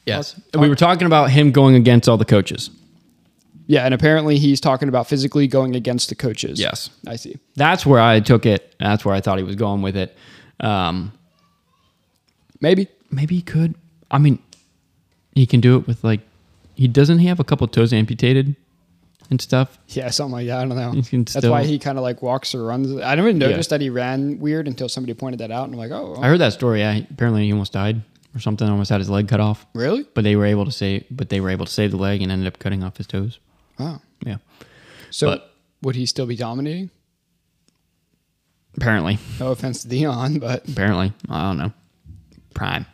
Yes. 0.05 0.39
and 0.51 0.61
We 0.61 0.67
were 0.67 0.75
talking 0.75 1.05
about 1.05 1.29
him 1.31 1.51
going 1.51 1.75
against 1.75 2.09
all 2.09 2.17
the 2.17 2.25
coaches. 2.25 2.69
Yeah, 3.67 3.85
and 3.85 3.93
apparently 3.93 4.37
he's 4.39 4.59
talking 4.59 4.89
about 4.89 5.07
physically 5.07 5.47
going 5.47 5.75
against 5.77 6.09
the 6.09 6.15
coaches. 6.15 6.59
Yes. 6.59 6.89
I 7.07 7.15
see. 7.15 7.37
That's 7.55 7.85
where 7.85 8.01
I 8.01 8.19
took 8.19 8.45
it. 8.45 8.75
That's 8.79 9.05
where 9.05 9.15
I 9.15 9.21
thought 9.21 9.37
he 9.37 9.43
was 9.45 9.55
going 9.55 9.81
with 9.81 9.95
it. 9.95 10.17
Um, 10.59 11.13
Maybe. 12.59 12.87
maybe 13.11 13.35
he 13.35 13.41
could. 13.41 13.75
I 14.11 14.17
mean, 14.17 14.39
he 15.33 15.45
can 15.45 15.59
do 15.61 15.77
it 15.77 15.87
with 15.87 16.03
like. 16.03 16.21
He 16.75 16.87
doesn't 16.87 17.19
he 17.19 17.27
have 17.27 17.39
a 17.39 17.43
couple 17.43 17.67
toes 17.67 17.93
amputated 17.93 18.55
and 19.29 19.39
stuff. 19.39 19.77
Yeah, 19.89 20.09
something 20.09 20.33
like 20.33 20.47
that. 20.47 20.59
I 20.59 20.65
don't 20.65 20.75
know. 20.75 21.01
That's 21.23 21.45
why 21.45 21.63
he 21.65 21.77
kind 21.77 21.97
of 21.99 22.03
like 22.03 22.21
walks 22.23 22.55
or 22.55 22.63
runs. 22.65 22.91
I 22.99 23.15
didn't 23.15 23.25
even 23.29 23.37
notice 23.37 23.67
Yeah. 23.67 23.77
that 23.77 23.81
he 23.81 23.89
ran 23.91 24.39
weird 24.39 24.67
until 24.67 24.89
somebody 24.89 25.13
pointed 25.13 25.39
that 25.41 25.51
out, 25.51 25.65
and 25.65 25.73
I'm 25.73 25.79
like, 25.79 25.91
oh, 25.91 26.15
I 26.19 26.27
heard 26.27 26.39
that 26.39 26.53
story. 26.53 26.79
Yeah, 26.79 27.01
apparently 27.11 27.45
he 27.45 27.51
almost 27.51 27.73
died 27.73 28.01
or 28.35 28.39
something. 28.39 28.67
Almost 28.67 28.89
had 28.89 28.99
his 29.01 29.09
leg 29.09 29.27
cut 29.27 29.39
off. 29.39 29.65
really? 29.75 30.03
But 30.15 30.23
they 30.23 30.35
were 30.35 30.45
able 30.45 30.65
to 30.65 30.71
save. 30.71 31.05
But 31.11 31.29
they 31.29 31.39
were 31.39 31.51
able 31.51 31.65
to 31.67 31.71
save 31.71 31.91
the 31.91 31.97
leg 31.97 32.23
and 32.23 32.31
ended 32.31 32.47
up 32.47 32.57
cutting 32.57 32.83
off 32.83 32.97
his 32.97 33.05
toes. 33.07 33.39
Oh, 33.79 33.99
Yeah. 34.25 34.37
so 35.11 35.27
But- 35.27 35.53
would 35.83 35.95
he 35.95 36.05
still 36.07 36.25
be 36.25 36.35
dominating? 36.35 36.89
Apparently. 38.77 39.19
No 39.39 39.51
offense 39.51 39.83
to 39.83 39.87
Deion, 39.87 40.39
but 40.39 40.67
Apparently. 40.67 41.13
I 41.29 41.41
don't 41.43 41.57
know. 41.57 41.71
Prime. 42.55 42.85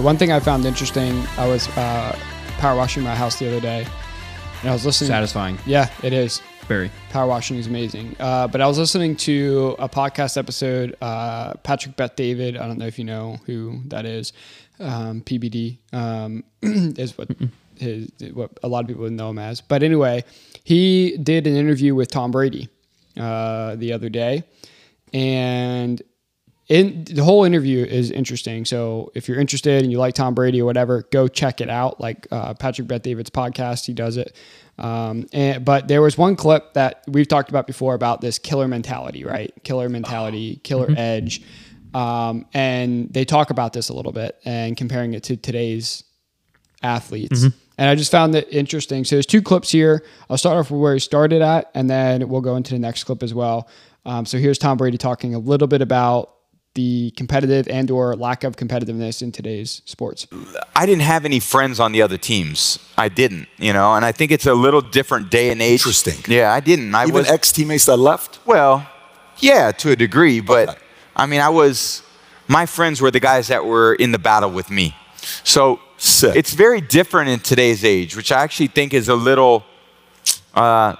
Right, 0.00 0.06
one 0.06 0.16
thing 0.16 0.32
I 0.32 0.40
found 0.40 0.64
interesting, 0.64 1.26
I 1.36 1.46
was 1.46 1.68
uh, 1.76 2.18
power 2.56 2.74
washing 2.74 3.02
my 3.02 3.14
house 3.14 3.38
the 3.38 3.46
other 3.48 3.60
day, 3.60 3.86
and 4.62 4.70
I 4.70 4.72
was 4.72 4.86
listening. 4.86 5.08
Satisfying. 5.08 5.58
Yeah, 5.66 5.90
it 6.02 6.14
is. 6.14 6.40
Very. 6.66 6.90
Power 7.10 7.26
washing 7.28 7.58
is 7.58 7.66
amazing. 7.66 8.16
Uh, 8.18 8.48
but 8.48 8.62
I 8.62 8.66
was 8.66 8.78
listening 8.78 9.14
to 9.16 9.76
a 9.78 9.90
podcast 9.90 10.38
episode. 10.38 10.96
Uh, 11.02 11.52
Patrick 11.64 11.96
Bet-David. 11.96 12.56
I 12.56 12.66
don't 12.66 12.78
know 12.78 12.86
if 12.86 12.98
you 12.98 13.04
know 13.04 13.40
who 13.44 13.82
that 13.88 14.06
is. 14.06 14.32
Um, 14.78 15.20
PBD 15.20 15.76
um, 15.92 16.44
is 16.62 17.18
what 17.18 17.28
his 17.76 18.08
what 18.32 18.58
a 18.62 18.68
lot 18.68 18.80
of 18.80 18.86
people 18.88 19.10
know 19.10 19.28
him 19.28 19.38
as. 19.38 19.60
But 19.60 19.82
anyway, 19.82 20.24
he 20.64 21.18
did 21.18 21.46
an 21.46 21.56
interview 21.56 21.94
with 21.94 22.10
Tom 22.10 22.30
Brady 22.30 22.70
uh, 23.18 23.76
the 23.76 23.92
other 23.92 24.08
day, 24.08 24.44
and 25.12 26.00
in 26.70 27.02
the 27.02 27.24
whole 27.24 27.42
interview 27.42 27.84
is 27.84 28.12
interesting. 28.12 28.64
So 28.64 29.10
if 29.16 29.28
you're 29.28 29.40
interested 29.40 29.82
and 29.82 29.90
you 29.90 29.98
like 29.98 30.14
Tom 30.14 30.34
Brady 30.34 30.62
or 30.62 30.64
whatever, 30.64 31.02
go 31.10 31.26
check 31.26 31.60
it 31.60 31.68
out. 31.68 32.00
Like 32.00 32.28
uh, 32.30 32.54
Patrick 32.54 32.86
Bet-David's 32.86 33.28
podcast, 33.28 33.86
he 33.86 33.92
does 33.92 34.16
it. 34.16 34.36
Um, 34.78 35.26
and, 35.32 35.64
but 35.64 35.88
there 35.88 36.00
was 36.00 36.16
one 36.16 36.36
clip 36.36 36.74
that 36.74 37.02
we've 37.08 37.26
talked 37.26 37.50
about 37.50 37.66
before 37.66 37.94
about 37.94 38.20
this 38.20 38.38
killer 38.38 38.68
mentality, 38.68 39.24
right? 39.24 39.52
Killer 39.64 39.88
mentality, 39.88 40.60
killer 40.62 40.88
edge. 40.96 41.42
Um, 41.92 42.46
and 42.54 43.12
they 43.12 43.24
talk 43.24 43.50
about 43.50 43.72
this 43.72 43.88
a 43.88 43.92
little 43.92 44.12
bit 44.12 44.38
and 44.44 44.76
comparing 44.76 45.12
it 45.14 45.24
to 45.24 45.36
today's 45.36 46.04
athletes. 46.84 47.42
And 47.78 47.88
I 47.90 47.96
just 47.96 48.12
found 48.12 48.32
that 48.34 48.48
interesting. 48.56 49.04
So 49.04 49.16
there's 49.16 49.26
two 49.26 49.42
clips 49.42 49.72
here. 49.72 50.04
I'll 50.28 50.38
start 50.38 50.56
off 50.56 50.70
with 50.70 50.80
where 50.80 50.94
he 50.94 51.00
started 51.00 51.42
at, 51.42 51.68
and 51.74 51.90
then 51.90 52.28
we'll 52.28 52.42
go 52.42 52.54
into 52.54 52.74
the 52.74 52.78
next 52.78 53.04
clip 53.04 53.24
as 53.24 53.34
well. 53.34 53.68
Um, 54.04 54.24
so 54.24 54.38
here's 54.38 54.56
Tom 54.56 54.78
Brady 54.78 54.98
talking 54.98 55.34
a 55.34 55.38
little 55.40 55.66
bit 55.66 55.82
about 55.82 56.36
the 56.74 57.12
competitive 57.16 57.66
and 57.68 57.90
or 57.90 58.14
lack 58.14 58.44
of 58.44 58.56
competitiveness 58.56 59.22
in 59.22 59.32
today's 59.32 59.82
sports. 59.86 60.26
I 60.76 60.86
didn't 60.86 61.02
have 61.02 61.24
any 61.24 61.40
friends 61.40 61.80
on 61.80 61.92
the 61.92 62.00
other 62.02 62.16
teams. 62.16 62.78
I 62.96 63.08
didn't, 63.08 63.48
you 63.58 63.72
know, 63.72 63.94
and 63.94 64.04
I 64.04 64.12
think 64.12 64.30
it's 64.30 64.46
a 64.46 64.54
little 64.54 64.80
different 64.80 65.30
day 65.30 65.50
and 65.50 65.60
age. 65.60 65.80
Interesting. 65.80 66.14
Yeah, 66.28 66.52
I 66.52 66.60
didn't. 66.60 66.94
I 66.94 67.02
Even 67.04 67.14
was 67.14 67.28
ex 67.28 67.50
teammates 67.52 67.86
that 67.86 67.96
left? 67.96 68.38
well, 68.46 68.86
yeah, 69.38 69.72
to 69.72 69.90
a 69.90 69.96
degree, 69.96 70.40
but 70.40 70.68
Okay. 70.68 70.78
I 71.16 71.26
mean, 71.26 71.40
I 71.40 71.48
was 71.48 72.02
my 72.46 72.66
friends 72.66 73.00
were 73.00 73.10
the 73.10 73.20
guys 73.20 73.48
that 73.48 73.64
were 73.64 73.94
in 73.94 74.12
the 74.12 74.18
battle 74.18 74.50
with 74.50 74.70
me. 74.70 74.94
So 75.44 75.80
Sick. 75.96 76.34
it's 76.36 76.54
very 76.54 76.80
different 76.80 77.30
in 77.30 77.40
today's 77.40 77.84
age, 77.84 78.16
which 78.16 78.30
I 78.32 78.42
actually 78.42 78.68
think 78.68 78.94
is 78.94 79.08
a 79.08 79.14
little 79.14 79.64
uh, 80.54 80.94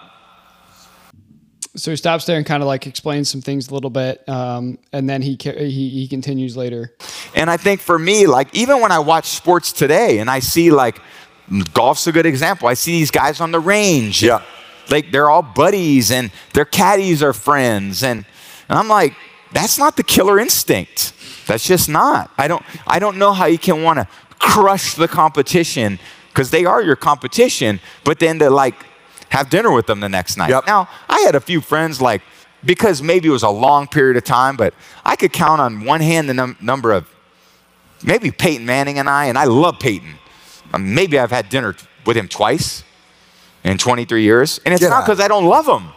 So 1.76 1.92
he 1.92 1.96
stops 1.96 2.24
there 2.24 2.36
and 2.36 2.44
kind 2.44 2.62
of 2.62 2.66
like 2.66 2.86
explains 2.86 3.30
some 3.30 3.40
things 3.40 3.68
a 3.68 3.74
little 3.74 3.90
bit, 3.90 4.28
um, 4.28 4.78
and 4.92 5.08
then 5.08 5.22
he, 5.22 5.38
he 5.40 5.88
he 5.88 6.08
continues 6.08 6.56
later. 6.56 6.92
And 7.34 7.48
I 7.48 7.56
think 7.56 7.80
for 7.80 7.98
me, 7.98 8.26
like 8.26 8.52
even 8.54 8.80
when 8.80 8.90
I 8.90 8.98
watch 8.98 9.26
sports 9.26 9.72
today 9.72 10.18
and 10.18 10.28
I 10.28 10.40
see 10.40 10.72
like 10.72 11.00
golf's 11.72 12.06
a 12.06 12.12
good 12.12 12.26
example. 12.26 12.68
I 12.68 12.74
see 12.74 12.92
these 12.92 13.10
guys 13.10 13.40
on 13.40 13.52
the 13.52 13.60
range. 13.60 14.22
Yeah. 14.22 14.42
Like 14.90 15.12
they're 15.12 15.30
all 15.30 15.42
buddies 15.42 16.10
and 16.10 16.30
their 16.54 16.64
caddies 16.64 17.22
are 17.22 17.32
friends. 17.32 18.02
And, 18.02 18.24
and 18.68 18.78
I'm 18.78 18.88
like, 18.88 19.14
that's 19.52 19.78
not 19.78 19.96
the 19.96 20.02
killer 20.02 20.38
instinct. 20.38 21.12
That's 21.46 21.64
just 21.64 21.88
not. 21.88 22.30
I 22.38 22.48
don't 22.48 22.64
I 22.86 22.98
don't 22.98 23.18
know 23.18 23.32
how 23.32 23.46
you 23.46 23.58
can 23.58 23.82
want 23.82 23.98
to 23.98 24.08
crush 24.38 24.94
the 24.94 25.08
competition 25.08 25.98
because 26.28 26.50
they 26.50 26.64
are 26.64 26.82
your 26.82 26.96
competition, 26.96 27.80
but 28.04 28.20
then 28.20 28.38
to 28.38 28.50
like 28.50 28.76
have 29.30 29.50
dinner 29.50 29.70
with 29.72 29.86
them 29.86 30.00
the 30.00 30.08
next 30.08 30.36
night. 30.36 30.50
Yep. 30.50 30.66
Now, 30.66 30.88
I 31.08 31.20
had 31.20 31.34
a 31.34 31.40
few 31.40 31.60
friends 31.60 32.00
like 32.00 32.22
because 32.64 33.02
maybe 33.02 33.28
it 33.28 33.32
was 33.32 33.42
a 33.42 33.48
long 33.50 33.86
period 33.86 34.16
of 34.16 34.24
time, 34.24 34.56
but 34.56 34.74
I 35.04 35.16
could 35.16 35.32
count 35.32 35.60
on 35.60 35.84
one 35.84 36.00
hand 36.00 36.28
the 36.28 36.34
num- 36.34 36.56
number 36.60 36.92
of 36.92 37.08
maybe 38.02 38.30
Peyton 38.30 38.66
Manning 38.66 38.98
and 38.98 39.08
I, 39.08 39.26
and 39.26 39.38
I 39.38 39.44
love 39.44 39.78
Peyton. 39.78 40.14
Um, 40.72 40.94
maybe 40.94 41.18
I've 41.18 41.30
had 41.30 41.48
dinner 41.48 41.74
with 42.04 42.16
him 42.16 42.28
twice 42.28 42.84
in 43.64 43.78
23 43.78 44.22
years, 44.22 44.60
and 44.64 44.74
it's 44.74 44.82
not 44.82 45.04
because 45.04 45.20
I 45.20 45.28
don't 45.28 45.46
love 45.46 45.66
him. 45.66 45.90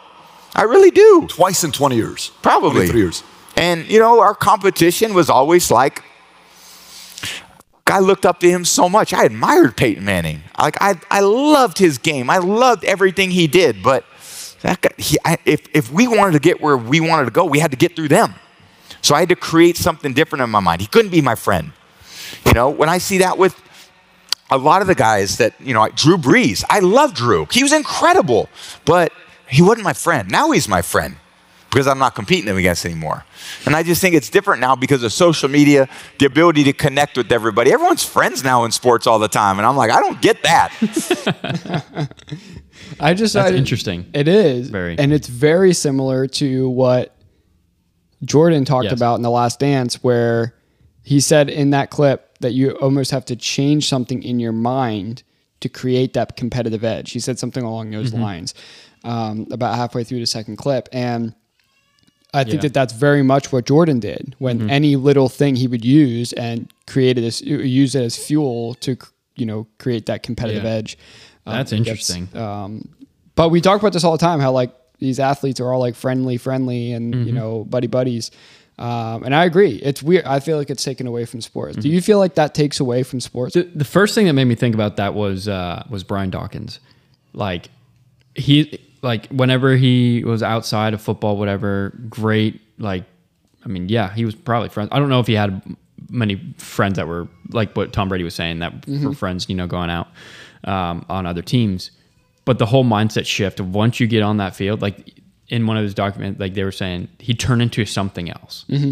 I 0.56 0.64
really 0.64 0.92
do, 0.92 1.28
Twice 1.30 1.64
in 1.64 1.72
20 1.72 1.96
years. 1.96 2.32
probably 2.42 2.88
23 2.88 3.00
years. 3.02 3.24
And 3.56 3.88
you 3.90 4.00
know, 4.00 4.22
our 4.22 4.36
competition 4.36 5.14
was 5.14 5.30
always 5.30 5.70
like, 5.72 6.04
I 7.94 8.00
looked 8.00 8.26
up 8.26 8.40
to 8.40 8.50
him 8.50 8.66
so 8.66 8.90
much. 8.90 9.14
I 9.14 9.24
admired 9.24 9.78
Peyton 9.78 10.04
Manning. 10.04 10.42
Like 10.58 10.78
I, 10.82 11.00
I 11.12 11.20
loved 11.20 11.78
his 11.78 12.00
game. 12.00 12.28
I 12.28 12.40
loved 12.40 12.84
everything 12.84 13.30
he 13.30 13.46
did. 13.46 13.84
But 13.84 14.04
that 14.62 14.82
guy, 14.82 14.90
he, 14.98 15.20
I, 15.24 15.38
if 15.46 15.68
if 15.76 15.92
we 15.92 16.08
wanted 16.08 16.32
to 16.32 16.40
get 16.40 16.60
where 16.60 16.76
we 16.76 17.00
wanted 17.00 17.26
to 17.26 17.32
go, 17.32 17.46
we 17.46 17.60
had 17.60 17.70
to 17.70 17.78
get 17.78 17.96
through 17.96 18.08
them. 18.08 18.34
So 19.04 19.14
I 19.14 19.20
had 19.20 19.30
to 19.30 19.36
create 19.36 19.78
something 19.78 20.12
different 20.12 20.42
in 20.42 20.50
my 20.50 20.60
mind. 20.60 20.82
He 20.82 20.88
couldn't 20.88 21.12
be 21.12 21.22
my 21.22 21.36
friend. 21.36 21.72
You 22.48 22.54
know, 22.54 22.72
when 22.72 22.90
I 22.90 22.98
see 22.98 23.20
that 23.20 23.38
with 23.38 23.56
a 24.50 24.58
lot 24.58 24.82
of 24.82 24.88
the 24.88 24.96
guys 24.96 25.38
that, 25.38 25.54
you 25.62 25.76
know, 25.76 25.82
like 25.82 25.96
Drew 25.96 26.18
Brees, 26.18 26.64
I 26.72 26.80
love 26.80 27.14
Drew. 27.14 27.46
He 27.52 27.62
was 27.62 27.74
incredible, 27.74 28.50
but 28.86 29.14
he 29.48 29.62
wasn't 29.62 29.84
my 29.84 29.94
friend. 29.94 30.32
Now 30.32 30.50
he's 30.50 30.68
my 30.68 30.82
friend 30.82 31.18
because 31.74 31.88
I'm 31.88 31.98
not 31.98 32.14
competing 32.14 32.48
him 32.48 32.58
against 32.58 32.86
anymore. 32.86 33.26
And 33.66 33.76
I 33.76 33.82
just 33.82 34.00
think 34.00 34.14
it's 34.14 34.30
different 34.30 34.62
now 34.62 34.76
because 34.76 35.02
of 35.02 35.12
social 35.12 35.50
media, 35.50 35.90
the 36.20 36.28
ability 36.28 36.64
to 36.66 36.74
connect 36.74 37.18
with 37.18 37.32
everybody. 37.32 37.74
Everyone's 37.74 38.06
friends 38.06 38.44
now 38.44 38.64
in 38.66 38.72
sports 38.72 39.08
all 39.08 39.18
the 39.18 39.28
time. 39.28 39.58
And 39.58 39.66
I'm 39.66 39.76
like, 39.76 39.90
I 39.90 40.00
don't 40.00 40.22
get 40.22 40.44
that. 40.44 40.70
I 43.00 43.16
just 43.16 43.34
That's 43.34 43.52
I- 43.52 43.56
interesting. 43.56 44.06
It 44.14 44.28
is 44.28 44.70
Very. 44.70 44.98
and 45.00 45.12
it's 45.12 45.28
very 45.28 45.74
similar 45.74 46.28
to 46.28 46.70
what 46.70 47.16
Jordan 48.24 48.66
talked 48.66 48.86
Yes. 48.86 48.94
about 48.94 49.16
in 49.16 49.22
the 49.22 49.32
Last 49.32 49.60
Dance, 49.60 50.04
where 50.04 50.56
he 51.04 51.20
said 51.20 51.50
in 51.50 51.72
that 51.72 51.90
clip 51.90 52.38
that 52.40 52.54
you 52.54 52.72
almost 52.74 53.12
have 53.12 53.26
to 53.26 53.36
change 53.36 53.90
something 53.90 54.22
in 54.24 54.40
your 54.40 54.52
mind 54.54 55.24
to 55.62 55.70
create 55.70 56.14
that 56.14 56.38
competitive 56.38 56.84
edge. 56.84 57.12
He 57.12 57.20
said 57.20 57.40
something 57.40 57.64
along 57.64 57.92
those 57.92 58.12
Mm-hmm. 58.12 58.22
lines 58.22 58.54
um, 59.04 59.48
about 59.52 59.76
halfway 59.76 60.04
through 60.04 60.20
the 60.20 60.26
second 60.28 60.58
clip, 60.58 60.88
and 60.94 61.34
I 62.34 62.44
think 62.44 62.56
Yeah. 62.56 62.62
that 62.62 62.74
that's 62.74 62.94
very 62.94 63.22
much 63.24 63.52
what 63.52 63.66
Jordan 63.66 64.00
did. 64.00 64.36
When 64.40 64.60
Mm-hmm. 64.60 64.70
any 64.70 64.96
little 64.96 65.30
thing 65.30 65.56
he 65.56 65.68
would 65.68 65.86
use 65.86 66.34
and 66.34 66.68
created 66.88 67.24
this, 67.24 67.42
use 67.42 67.94
it 67.96 68.04
as 68.04 68.18
fuel 68.18 68.74
to 68.82 68.98
you 69.36 69.46
know 69.46 69.68
create 69.80 70.06
that 70.08 70.24
competitive 70.24 70.64
Yeah. 70.64 70.70
edge. 70.72 70.98
Um, 71.46 71.54
That's 71.58 71.72
it 71.74 71.78
gets, 71.84 72.10
interesting. 72.10 72.42
um, 72.42 72.88
but 73.36 73.50
we 73.50 73.60
talk 73.62 73.80
about 73.80 73.94
this 73.94 74.04
all 74.04 74.12
the 74.14 74.18
time. 74.18 74.40
How 74.40 74.52
like 74.52 74.72
these 75.00 75.20
athletes 75.20 75.60
are 75.60 75.72
all 75.74 75.80
like 75.80 75.96
friendly, 75.96 76.38
friendly, 76.38 76.92
and 76.94 77.14
Mm-hmm. 77.14 77.28
you 77.28 77.34
know 77.34 77.64
buddy 77.66 77.88
buddies. 77.88 78.32
Um, 78.80 79.24
and 79.24 79.36
I 79.36 79.46
agree. 79.46 79.76
It's 79.84 80.02
weird. 80.02 80.26
I 80.26 80.40
feel 80.40 80.58
like 80.58 80.72
it's 80.72 80.84
taken 80.84 81.06
away 81.06 81.26
from 81.26 81.42
sports. 81.42 81.78
Do 81.78 81.90
you 81.90 82.02
feel 82.02 82.18
like 82.18 82.34
that 82.36 82.56
takes 82.56 82.80
away 82.80 83.04
from 83.04 83.20
sports? 83.20 83.54
The, 83.54 83.64
the 83.76 83.86
first 83.86 84.16
thing 84.16 84.26
that 84.26 84.34
made 84.34 84.46
me 84.46 84.56
think 84.56 84.74
about 84.74 84.96
that 84.98 85.14
was 85.14 85.48
uh, 85.48 85.84
was 85.92 86.04
Brian 86.04 86.32
Dawkins. 86.32 86.80
Like 87.34 87.70
he 88.34 88.80
like 89.04 89.28
whenever 89.28 89.76
he 89.76 90.24
was 90.24 90.42
outside 90.42 90.94
of 90.94 91.02
football, 91.02 91.38
whatever, 91.38 91.94
great. 92.10 92.60
Like 92.80 93.04
I 93.64 93.68
mean, 93.68 93.90
yeah, 93.90 94.14
he 94.14 94.26
was 94.26 94.34
probably 94.34 94.70
friends. 94.70 94.90
I 94.92 95.00
don't 95.00 95.10
know 95.10 95.20
if 95.20 95.28
he 95.28 95.34
had 95.34 95.62
many 96.10 96.56
friends 96.58 96.96
that 96.96 97.08
were 97.08 97.28
like 97.50 97.76
what 97.76 97.94
Tom 97.94 98.10
Brady 98.10 98.24
was 98.24 98.36
saying 98.36 98.60
that 98.60 98.74
were 98.88 98.94
mm-hmm. 98.94 99.12
friends, 99.12 99.48
you 99.50 99.56
know, 99.56 99.68
going 99.68 99.90
out 99.90 100.08
um, 100.64 101.06
on 101.10 101.26
other 101.26 101.42
teams. 101.42 101.92
But 102.46 102.60
the 102.60 102.66
whole 102.66 102.84
mindset 102.84 103.26
shift 103.26 103.60
of 103.60 103.74
once 103.74 104.00
you 104.00 104.08
get 104.08 104.22
on 104.22 104.38
that 104.38 104.56
field, 104.56 104.82
like 104.82 105.22
in 105.48 105.66
one 105.66 105.78
of 105.78 105.84
his 105.84 105.94
documents, 105.94 106.40
like 106.40 106.56
they 106.56 106.64
were 106.64 106.72
saying, 106.72 107.08
he 107.20 107.34
turned 107.34 107.62
into 107.62 107.86
something 107.86 108.30
else. 108.30 108.66
Mm-hmm. 108.70 108.92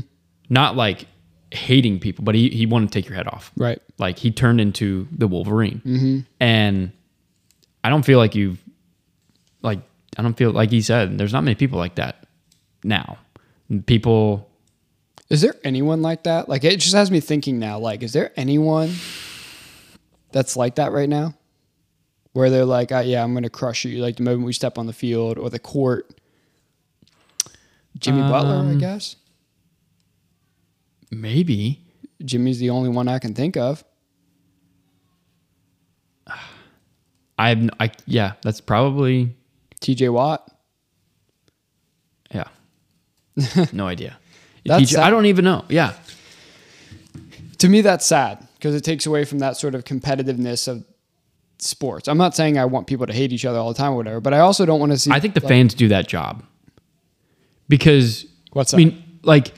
Not 0.49 0.76
like 0.76 1.05
hating 1.51 1.99
people, 1.99 2.24
but 2.24 2.34
he, 2.34 2.49
he 2.49 2.66
wanted 2.66 2.91
to 2.91 2.93
take 2.93 3.07
your 3.09 3.16
head 3.16 3.28
off. 3.28 3.51
Right. 3.57 3.82
Like 3.97 4.18
he 4.18 4.32
turned 4.32 4.62
into 4.62 5.07
the 5.12 5.28
Wolverine. 5.28 5.82
Mm-hmm. 5.86 6.20
And 6.39 6.91
I 7.84 7.89
don't 7.89 8.03
feel 8.03 8.20
like 8.20 8.36
you've, 8.36 8.64
like, 9.62 9.80
I 10.18 10.22
don't 10.22 10.36
feel 10.38 10.51
like 10.51 10.72
he 10.72 10.82
said, 10.82 11.18
there's 11.18 11.34
not 11.34 11.43
many 11.43 11.55
people 11.55 11.78
like 11.80 11.95
that 11.95 12.26
now. 12.84 13.18
People, 13.86 14.49
Is 15.30 15.39
there 15.41 15.55
anyone 15.64 16.01
like 16.01 16.24
that? 16.24 16.49
Like 16.49 16.64
it 16.66 16.80
just 16.80 16.93
has 16.93 17.09
me 17.09 17.20
thinking 17.22 17.57
now. 17.59 17.80
Like, 17.80 18.03
is 18.03 18.12
there 18.12 18.32
anyone 18.36 18.91
that's 20.34 20.57
like 20.57 20.76
that 20.76 20.91
right 20.91 21.07
now? 21.07 21.36
Where 22.34 22.49
they're 22.49 22.66
like, 22.66 22.91
uh, 22.91 22.99
"Yeah, 23.05 23.24
I'm 23.24 23.34
going 23.34 23.43
to 23.43 23.49
crush 23.49 23.84
you." 23.86 24.01
Like 24.01 24.16
the 24.18 24.24
moment 24.24 24.45
we 24.45 24.53
step 24.53 24.78
on 24.78 24.88
the 24.88 24.93
field 24.93 25.38
or 25.38 25.49
the 25.49 25.59
court. 25.59 26.09
Jimmy 27.99 28.22
Butler, 28.22 28.55
Um, 28.55 28.72
I 28.78 28.80
guess. 28.80 29.16
maybe. 31.12 31.84
Jimmy's 32.24 32.59
the 32.59 32.70
only 32.70 32.89
one 32.89 33.07
I 33.07 33.20
can 33.20 33.34
think 33.34 33.57
of. 33.57 33.84
I 37.38 37.70
I, 37.80 37.91
yeah, 38.05 38.34
that's 38.43 38.62
probably, 38.62 39.36
T.J. 39.82 40.10
Watt. 40.10 40.50
yeah. 42.32 42.48
no 43.74 43.88
idea. 43.88 44.18
TJ 44.66 44.98
I 44.98 45.10
don't 45.10 45.26
even 45.26 45.44
know. 45.44 45.66
Yeah. 45.70 45.94
to 47.58 47.68
me 47.68 47.82
that's 47.82 48.06
sad 48.06 48.48
because 48.56 48.76
it 48.76 48.84
takes 48.84 49.06
away 49.06 49.26
from 49.26 49.40
that 49.40 49.58
sort 49.58 49.76
of 49.76 49.84
competitiveness 49.84 50.68
of 50.68 50.86
sports. 51.60 52.08
I'm 52.08 52.18
not 52.18 52.36
saying 52.36 52.58
I 52.58 52.66
want 52.66 52.88
people 52.88 53.08
to 53.08 53.14
hate 53.14 53.32
each 53.32 53.46
other 53.46 53.58
all 53.58 53.70
the 53.70 53.78
time 53.78 53.94
or 53.94 53.98
whatever, 53.98 54.20
but 54.20 54.34
I 54.34 54.40
also 54.40 54.66
don't 54.66 54.80
want 54.80 54.92
to 54.92 54.98
see 54.98 55.12
I 55.12 55.20
think 55.20 55.34
the 55.34 55.42
like, 55.42 55.50
fans 55.50 55.74
do 55.74 55.88
that 55.90 56.08
job 56.08 56.44
because 57.68 58.26
What's 58.54 58.74
up? 58.74 58.80
I 58.80 58.84
mean, 58.84 59.20
like, 59.24 59.54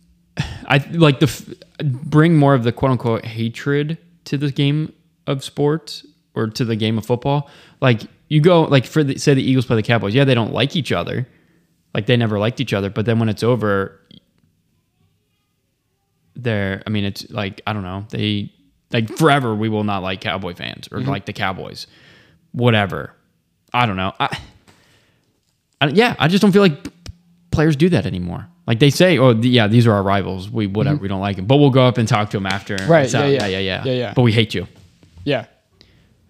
I 0.38 0.84
like 0.90 1.20
the 1.20 1.26
f- 1.26 1.48
bring 1.84 2.36
more 2.36 2.54
of 2.54 2.64
the 2.64 2.72
quote 2.72 2.92
unquote 2.92 3.24
hatred 3.24 3.98
to 4.24 4.36
the 4.36 4.50
game 4.50 4.92
of 5.26 5.44
sports 5.44 6.06
or 6.34 6.48
to 6.48 6.64
the 6.64 6.76
game 6.76 6.98
of 6.98 7.06
football. 7.06 7.48
Like 7.80 8.02
you 8.28 8.40
go 8.40 8.62
like 8.62 8.86
for 8.86 9.02
the, 9.02 9.18
say 9.18 9.34
the 9.34 9.42
Eagles 9.42 9.66
play 9.66 9.76
the 9.76 9.82
Cowboys, 9.82 10.14
yeah, 10.14 10.24
they 10.24 10.34
don't 10.34 10.52
like 10.52 10.76
each 10.76 10.92
other, 10.92 11.26
like 11.94 12.06
they 12.06 12.16
never 12.16 12.38
liked 12.38 12.60
each 12.60 12.72
other, 12.72 12.90
but 12.90 13.06
then 13.06 13.18
when 13.18 13.28
it's 13.28 13.42
over, 13.42 14.00
they're 16.36 16.82
I 16.86 16.90
mean 16.90 17.04
it's 17.04 17.28
like 17.30 17.60
I 17.66 17.72
don't 17.72 17.82
know 17.82 18.06
they 18.10 18.52
like 18.92 19.16
forever 19.16 19.54
we 19.54 19.68
will 19.68 19.84
not 19.84 20.02
like 20.02 20.20
Cowboy 20.20 20.54
fans 20.54 20.88
or 20.92 20.98
mm-hmm. 20.98 21.10
like 21.10 21.26
the 21.26 21.32
Cowboys, 21.32 21.86
whatever. 22.52 23.12
I 23.72 23.86
don't 23.86 23.96
know. 23.96 24.12
I, 24.18 24.38
I 25.80 25.88
yeah, 25.88 26.14
I 26.18 26.28
just 26.28 26.42
don't 26.42 26.52
feel 26.52 26.62
like 26.62 26.88
players 27.50 27.76
do 27.76 27.88
that 27.88 28.06
anymore. 28.06 28.46
Like 28.66 28.78
they 28.80 28.90
say, 28.90 29.18
oh 29.18 29.30
yeah, 29.30 29.66
these 29.66 29.86
are 29.86 29.92
our 29.92 30.02
rivals. 30.02 30.50
We 30.50 30.66
mm-hmm. 30.66 30.74
whatever 30.74 30.98
we 30.98 31.08
don't 31.08 31.20
like 31.20 31.36
them, 31.36 31.46
but 31.46 31.56
we'll 31.56 31.70
go 31.70 31.86
up 31.86 31.98
and 31.98 32.06
talk 32.06 32.30
to 32.30 32.36
them 32.36 32.46
after. 32.46 32.76
Right, 32.86 33.04
It's 33.04 33.14
yeah, 33.14 33.26
yeah. 33.26 33.46
yeah, 33.46 33.58
yeah, 33.58 33.84
Yeah, 33.84 33.92
yeah. 33.92 34.12
But 34.14 34.22
we 34.22 34.32
hate 34.32 34.54
you. 34.54 34.68
Yeah. 35.24 35.46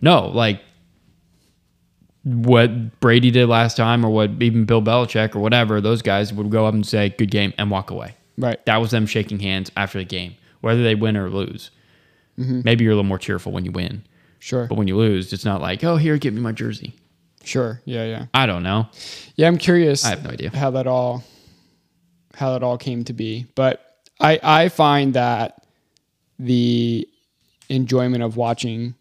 No, 0.01 0.29
like 0.29 0.63
what 2.25 3.01
Brady 3.01 3.31
did 3.31 3.47
last 3.49 3.77
time, 3.77 4.05
or 4.05 4.11
what 4.11 4.31
even 4.41 4.64
Bill 4.64 4.83
Belichick 4.83 5.35
or 5.35 5.39
whatever, 5.41 5.81
those 5.81 6.03
guys 6.03 6.33
would 6.33 6.51
go 6.51 6.66
up 6.66 6.75
and 6.75 6.87
say 6.87 7.11
"good 7.11 7.31
game" 7.31 7.53
and 7.59 7.71
walk 7.71 7.91
away. 7.91 8.14
Right. 8.37 8.64
That 8.66 8.77
was 8.79 8.91
them 8.91 9.07
shaking 9.07 9.41
hands 9.41 9.71
after 9.77 9.99
the 9.99 10.05
game, 10.05 10.35
whether 10.61 10.83
they 10.83 10.95
win 10.95 11.16
or 11.16 11.29
lose. 11.31 11.71
Mm-hmm. 12.39 12.61
Maybe 12.64 12.85
you're 12.85 12.93
a 12.93 12.97
little 12.97 13.09
more 13.09 13.19
cheerful 13.19 13.51
when 13.53 13.64
you 13.64 13.73
win, 13.73 14.05
Sure. 14.39 14.66
but 14.69 14.77
when 14.79 14.87
you 14.87 14.97
lose, 14.97 15.33
it's 15.33 15.45
not 15.45 15.61
like, 15.61 15.83
oh, 15.83 15.97
here, 15.97 16.16
give 16.19 16.35
me 16.35 16.41
my 16.41 16.53
jersey. 16.53 16.95
Sure. 17.43 17.81
Yeah, 17.85 18.05
yeah. 18.05 18.27
I 18.35 18.47
don't 18.47 18.62
know. 18.62 18.89
Yeah, 19.35 19.49
I'm 19.49 19.59
curious. 19.59 20.05
I 20.05 20.11
have 20.11 20.23
no 20.23 20.31
idea. 20.31 20.51
how 20.55 20.71
that 20.73 20.87
all 20.87 21.25
how 22.35 22.53
that 22.53 22.62
all 22.62 22.79
came 22.79 23.05
to 23.05 23.12
be. 23.12 23.47
But 23.55 23.85
I 24.21 24.39
I 24.43 24.69
find 24.69 25.14
that 25.14 25.64
the 26.39 27.09
enjoyment 27.69 28.23
of 28.23 28.37
watching 28.37 28.95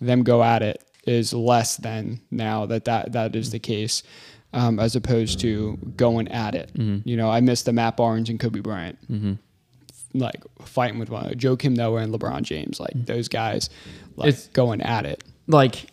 them 0.00 0.22
go 0.22 0.42
at 0.42 0.62
it 0.62 0.82
is 1.08 1.32
less 1.32 1.76
than 1.78 2.20
now 2.30 2.66
that 2.66 2.84
that, 2.84 3.12
that 3.12 3.34
is 3.34 3.50
the 3.50 3.58
case, 3.58 4.02
um, 4.52 4.78
as 4.78 4.94
opposed 4.94 5.40
to 5.40 5.76
going 5.96 6.28
at 6.28 6.54
it. 6.54 6.70
Mm-hmm. 6.74 7.08
You 7.08 7.16
know, 7.16 7.30
I 7.30 7.40
miss 7.40 7.62
the 7.62 7.72
Matt 7.72 7.96
Barnes 7.96 8.28
and 8.28 8.38
Kobe 8.38 8.60
Bryant. 8.60 8.98
Like 10.14 10.42
fighting 10.64 10.98
with 10.98 11.10
one, 11.10 11.30
Joakim 11.34 11.76
Noah 11.76 12.00
and 12.00 12.12
LeBron 12.14 12.42
James, 12.42 12.80
like 12.80 12.92
those 12.94 13.28
guys, 13.28 13.68
like 14.16 14.28
It's- 14.28 14.46
going 14.48 14.80
at 14.80 15.04
it. 15.04 15.22
like 15.46 15.86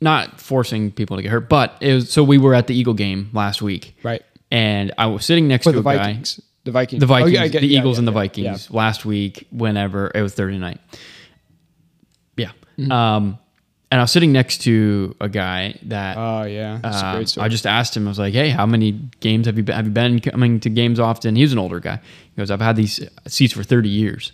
not 0.00 0.38
forcing 0.40 0.92
people 0.92 1.16
to 1.16 1.22
get 1.22 1.30
hurt, 1.32 1.48
but 1.48 1.76
it 1.80 1.92
was 1.94 2.12
so 2.12 2.22
we 2.22 2.38
were 2.38 2.54
at 2.54 2.66
the 2.68 2.74
Eagle 2.74 2.94
game 2.94 3.30
last 3.32 3.62
week, 3.62 3.96
Right. 4.02 4.22
And 4.50 4.92
I 4.96 5.06
was 5.06 5.24
sitting 5.26 5.48
next 5.48 5.64
to 5.64 5.72
the 5.72 5.80
a 5.80 5.82
guy, 5.82 5.96
Vikings. 5.96 6.40
The 6.64 6.70
Vikings. 6.72 7.00
the 7.00 7.06
Oh, 7.06 7.08
Vikings, 7.08 7.32
yeah, 7.32 7.48
get- 7.48 7.60
the 7.62 7.74
Eagles 7.74 7.96
yeah, 7.96 8.00
and 8.00 8.08
the 8.08 8.12
Vikings 8.12 8.70
last 8.70 9.04
week. 9.06 9.46
Whenever 9.50 10.10
it 10.14 10.20
was 10.22 10.34
Thursday 10.34 10.58
night, 10.58 10.78
yeah. 12.36 12.52
Mm-hmm. 12.78 12.92
Um, 12.92 13.38
and 13.90 14.00
I 14.00 14.04
was 14.04 14.12
sitting 14.12 14.32
next 14.32 14.58
to 14.62 15.16
a 15.20 15.28
guy 15.28 15.78
that 15.84 16.16
Oh 16.18 16.44
yeah, 16.44 16.78
that's 16.82 17.00
a 17.00 17.06
um. 17.06 17.44
I 17.44 17.48
just 17.48 17.66
asked 17.66 17.96
him. 17.96 18.06
I 18.06 18.10
was 18.10 18.18
like, 18.18 18.34
"Hey, 18.34 18.50
how 18.50 18.66
many 18.66 18.92
games 19.20 19.46
have 19.46 19.56
you 19.56 19.62
been? 19.62 19.74
Have 19.76 19.86
you 19.86 19.92
been 19.92 20.20
coming 20.20 20.60
to 20.60 20.70
games 20.70 21.00
often?" 21.00 21.36
He 21.36 21.42
was 21.42 21.52
an 21.52 21.58
older 21.58 21.80
guy. 21.80 21.96
He 21.96 22.36
goes, 22.36 22.50
"I've 22.50 22.60
had 22.60 22.76
these 22.76 23.00
seats 23.26 23.52
for 23.54 23.62
thirty 23.62 23.88
years." 23.88 24.32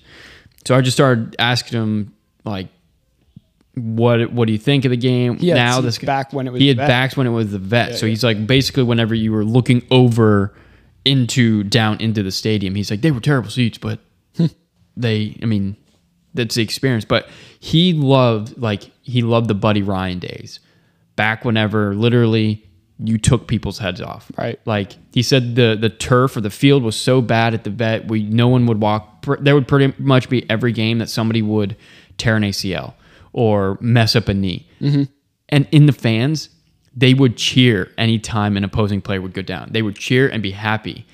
So 0.67 0.75
I 0.75 0.81
just 0.81 0.97
started 0.97 1.37
asking 1.39 1.81
him, 1.81 2.15
like, 2.45 2.69
"What 3.75 4.33
What 4.33 4.47
do 4.47 4.53
you 4.53 4.59
think 4.59 4.85
of 4.85 4.91
the 4.91 4.97
game 4.97 5.39
He 5.39 5.53
now?" 5.53 5.81
This 5.81 5.99
back 5.99 6.33
when 6.33 6.49
it 6.49 6.51
was 6.53 6.61
he 6.61 6.67
the 6.73 6.81
had 6.81 6.89
vet. 6.89 6.89
backs 6.89 7.17
when 7.17 7.27
it 7.27 7.31
was 7.31 7.53
the 7.53 7.59
vet. 7.59 7.97
so 7.97 8.07
yeah. 8.07 8.11
he's 8.11 8.25
like, 8.25 8.47
basically, 8.47 8.83
whenever 8.83 9.15
you 9.15 9.33
were 9.33 9.45
looking 9.45 9.87
over 9.91 10.53
into 11.05 11.63
down 11.65 12.01
into 12.01 12.23
the 12.23 12.33
stadium, 12.33 12.75
he's 12.75 12.91
like, 12.91 13.03
they 13.03 13.11
were 13.11 13.21
terrible 13.21 13.51
seats, 13.51 13.79
but 13.79 14.01
they, 14.97 15.37
I 15.43 15.47
mean, 15.47 15.77
that's 16.35 16.57
the 16.57 16.63
experience. 16.63 17.05
But 17.05 17.29
he 17.61 17.93
loved 17.93 18.59
like 18.59 18.91
he 19.03 19.23
loved 19.23 19.49
the 19.49 19.55
Buddy 19.55 19.83
Ryan 19.83 20.19
days, 20.19 20.61
back 21.17 21.45
whenever 21.45 21.95
literally 21.95 22.67
you 22.99 23.19
took 23.19 23.49
people's 23.49 23.79
heads 23.79 24.01
off. 24.01 24.31
Right. 24.39 24.61
Like 24.67 24.93
he 25.13 25.23
said, 25.23 25.57
the 25.57 25.77
the 25.81 25.91
turf 25.91 26.37
or 26.37 26.41
the 26.41 26.51
field 26.51 26.83
was 26.83 26.97
so 26.97 27.21
bad 27.21 27.55
at 27.55 27.65
the 27.65 27.71
vet, 27.71 28.07
we 28.09 28.23
no 28.23 28.49
one 28.49 28.67
would 28.67 28.81
walk. 28.81 29.27
There 29.41 29.55
would 29.55 29.67
pretty 29.67 29.95
much 29.99 30.29
be 30.29 30.49
every 30.51 30.73
game 30.73 30.99
that 30.99 31.09
somebody 31.09 31.43
would 31.43 31.77
tear 32.19 32.37
an 32.37 32.43
ACL 32.43 32.95
or 33.33 33.79
mess 33.81 34.15
up 34.15 34.29
a 34.29 34.35
knee. 34.35 34.69
And 35.49 35.67
in 35.73 35.87
the 35.87 35.93
fans, 35.93 36.51
they 36.97 37.15
would 37.15 37.37
cheer 37.37 37.91
anytime 37.99 38.57
an 38.57 38.63
opposing 38.65 39.01
player 39.01 39.21
would 39.21 39.35
go 39.35 39.43
down. 39.43 39.71
They 39.73 39.83
would 39.83 39.97
cheer 39.97 40.29
and 40.29 40.43
be 40.43 40.53
happy. 40.53 41.05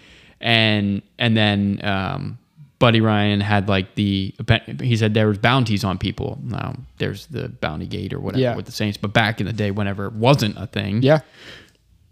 and 0.41 1.03
and 1.19 1.37
then 1.37 1.81
um, 1.83 2.39
Buddy 2.81 3.01
Ryan 3.01 3.41
had 3.41 3.69
like 3.69 3.95
the 3.95 4.35
he 4.83 4.97
said 4.97 5.15
there 5.15 5.29
was 5.29 5.39
bounties 5.39 5.85
on 5.85 5.97
people. 5.99 6.41
Now 6.43 6.75
there's 6.99 7.27
the 7.27 7.49
bounty 7.49 7.87
gate 7.87 8.13
or 8.13 8.19
whatever 8.21 8.41
Yeah. 8.43 8.57
with 8.57 8.67
the 8.67 8.73
Saints, 8.73 8.97
but 8.99 9.13
back 9.13 9.41
in 9.41 9.47
the 9.47 9.53
day, 9.53 9.71
whenever 9.71 10.07
it 10.07 10.15
wasn't 10.15 10.57
a 10.59 10.67
thing, 10.67 11.03
Yeah. 11.03 11.21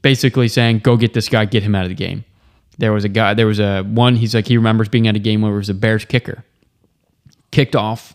basically 0.03 0.47
saying, 0.47 0.81
"Go 0.81 0.97
get 0.97 1.15
this 1.15 1.29
guy, 1.29 1.45
get 1.47 1.63
him 1.65 1.75
out 1.75 1.83
of 1.85 1.89
the 1.89 1.95
game." 1.95 2.25
There 2.79 2.93
was 2.93 3.05
a 3.05 3.09
guy. 3.09 3.35
There 3.35 3.47
was 3.47 3.59
a 3.59 3.83
one. 3.83 4.15
He's 4.17 4.35
like 4.35 4.47
he 4.47 4.57
remembers 4.57 4.89
being 4.89 5.09
at 5.09 5.17
a 5.17 5.19
game 5.19 5.41
where 5.43 5.53
it 5.53 5.57
was 5.57 5.69
a 5.71 5.75
Bears 5.75 6.05
kicker, 6.05 6.45
kicked 7.51 7.75
off 7.75 8.15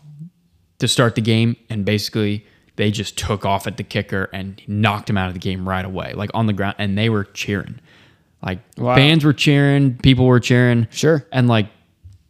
to 0.78 0.88
start 0.88 1.14
the 1.16 1.20
game, 1.20 1.56
and 1.68 1.84
basically 1.84 2.46
they 2.76 2.90
just 2.90 3.16
took 3.18 3.44
off 3.44 3.66
at 3.66 3.76
the 3.76 3.82
kicker 3.84 4.28
and 4.32 4.60
knocked 4.66 5.10
him 5.10 5.16
out 5.18 5.28
of 5.28 5.34
the 5.34 5.40
game 5.40 5.68
right 5.68 5.84
away, 5.84 6.12
like 6.14 6.30
on 6.34 6.46
the 6.46 6.52
ground, 6.52 6.74
and 6.78 6.96
they 6.96 7.08
were 7.08 7.24
cheering, 7.24 7.78
like 8.44 8.58
Wow. 8.76 8.94
fans 8.96 9.24
were 9.24 9.32
cheering, 9.32 9.94
people 10.02 10.26
were 10.26 10.40
cheering, 10.40 10.86
Sure. 10.90 11.26
and 11.32 11.48
like. 11.48 11.66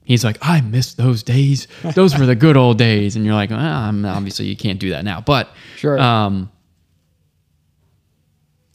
He's 0.05 0.23
like, 0.25 0.37
I 0.43 0.61
miss 0.61 0.95
those 0.95 1.23
days. 1.23 1.67
Those 1.95 2.19
were 2.19 2.27
the 2.27 2.35
good 2.35 2.57
old 2.59 2.77
days. 2.79 3.17
And 3.17 3.25
you're 3.25 3.35
like, 3.35 3.51
obviously 3.51 4.45
you 4.47 4.57
can't 4.57 4.79
do 4.79 4.91
that 4.91 5.03
now. 5.05 5.21
But 5.23 5.49
Sure. 5.77 5.99
um, 5.99 6.51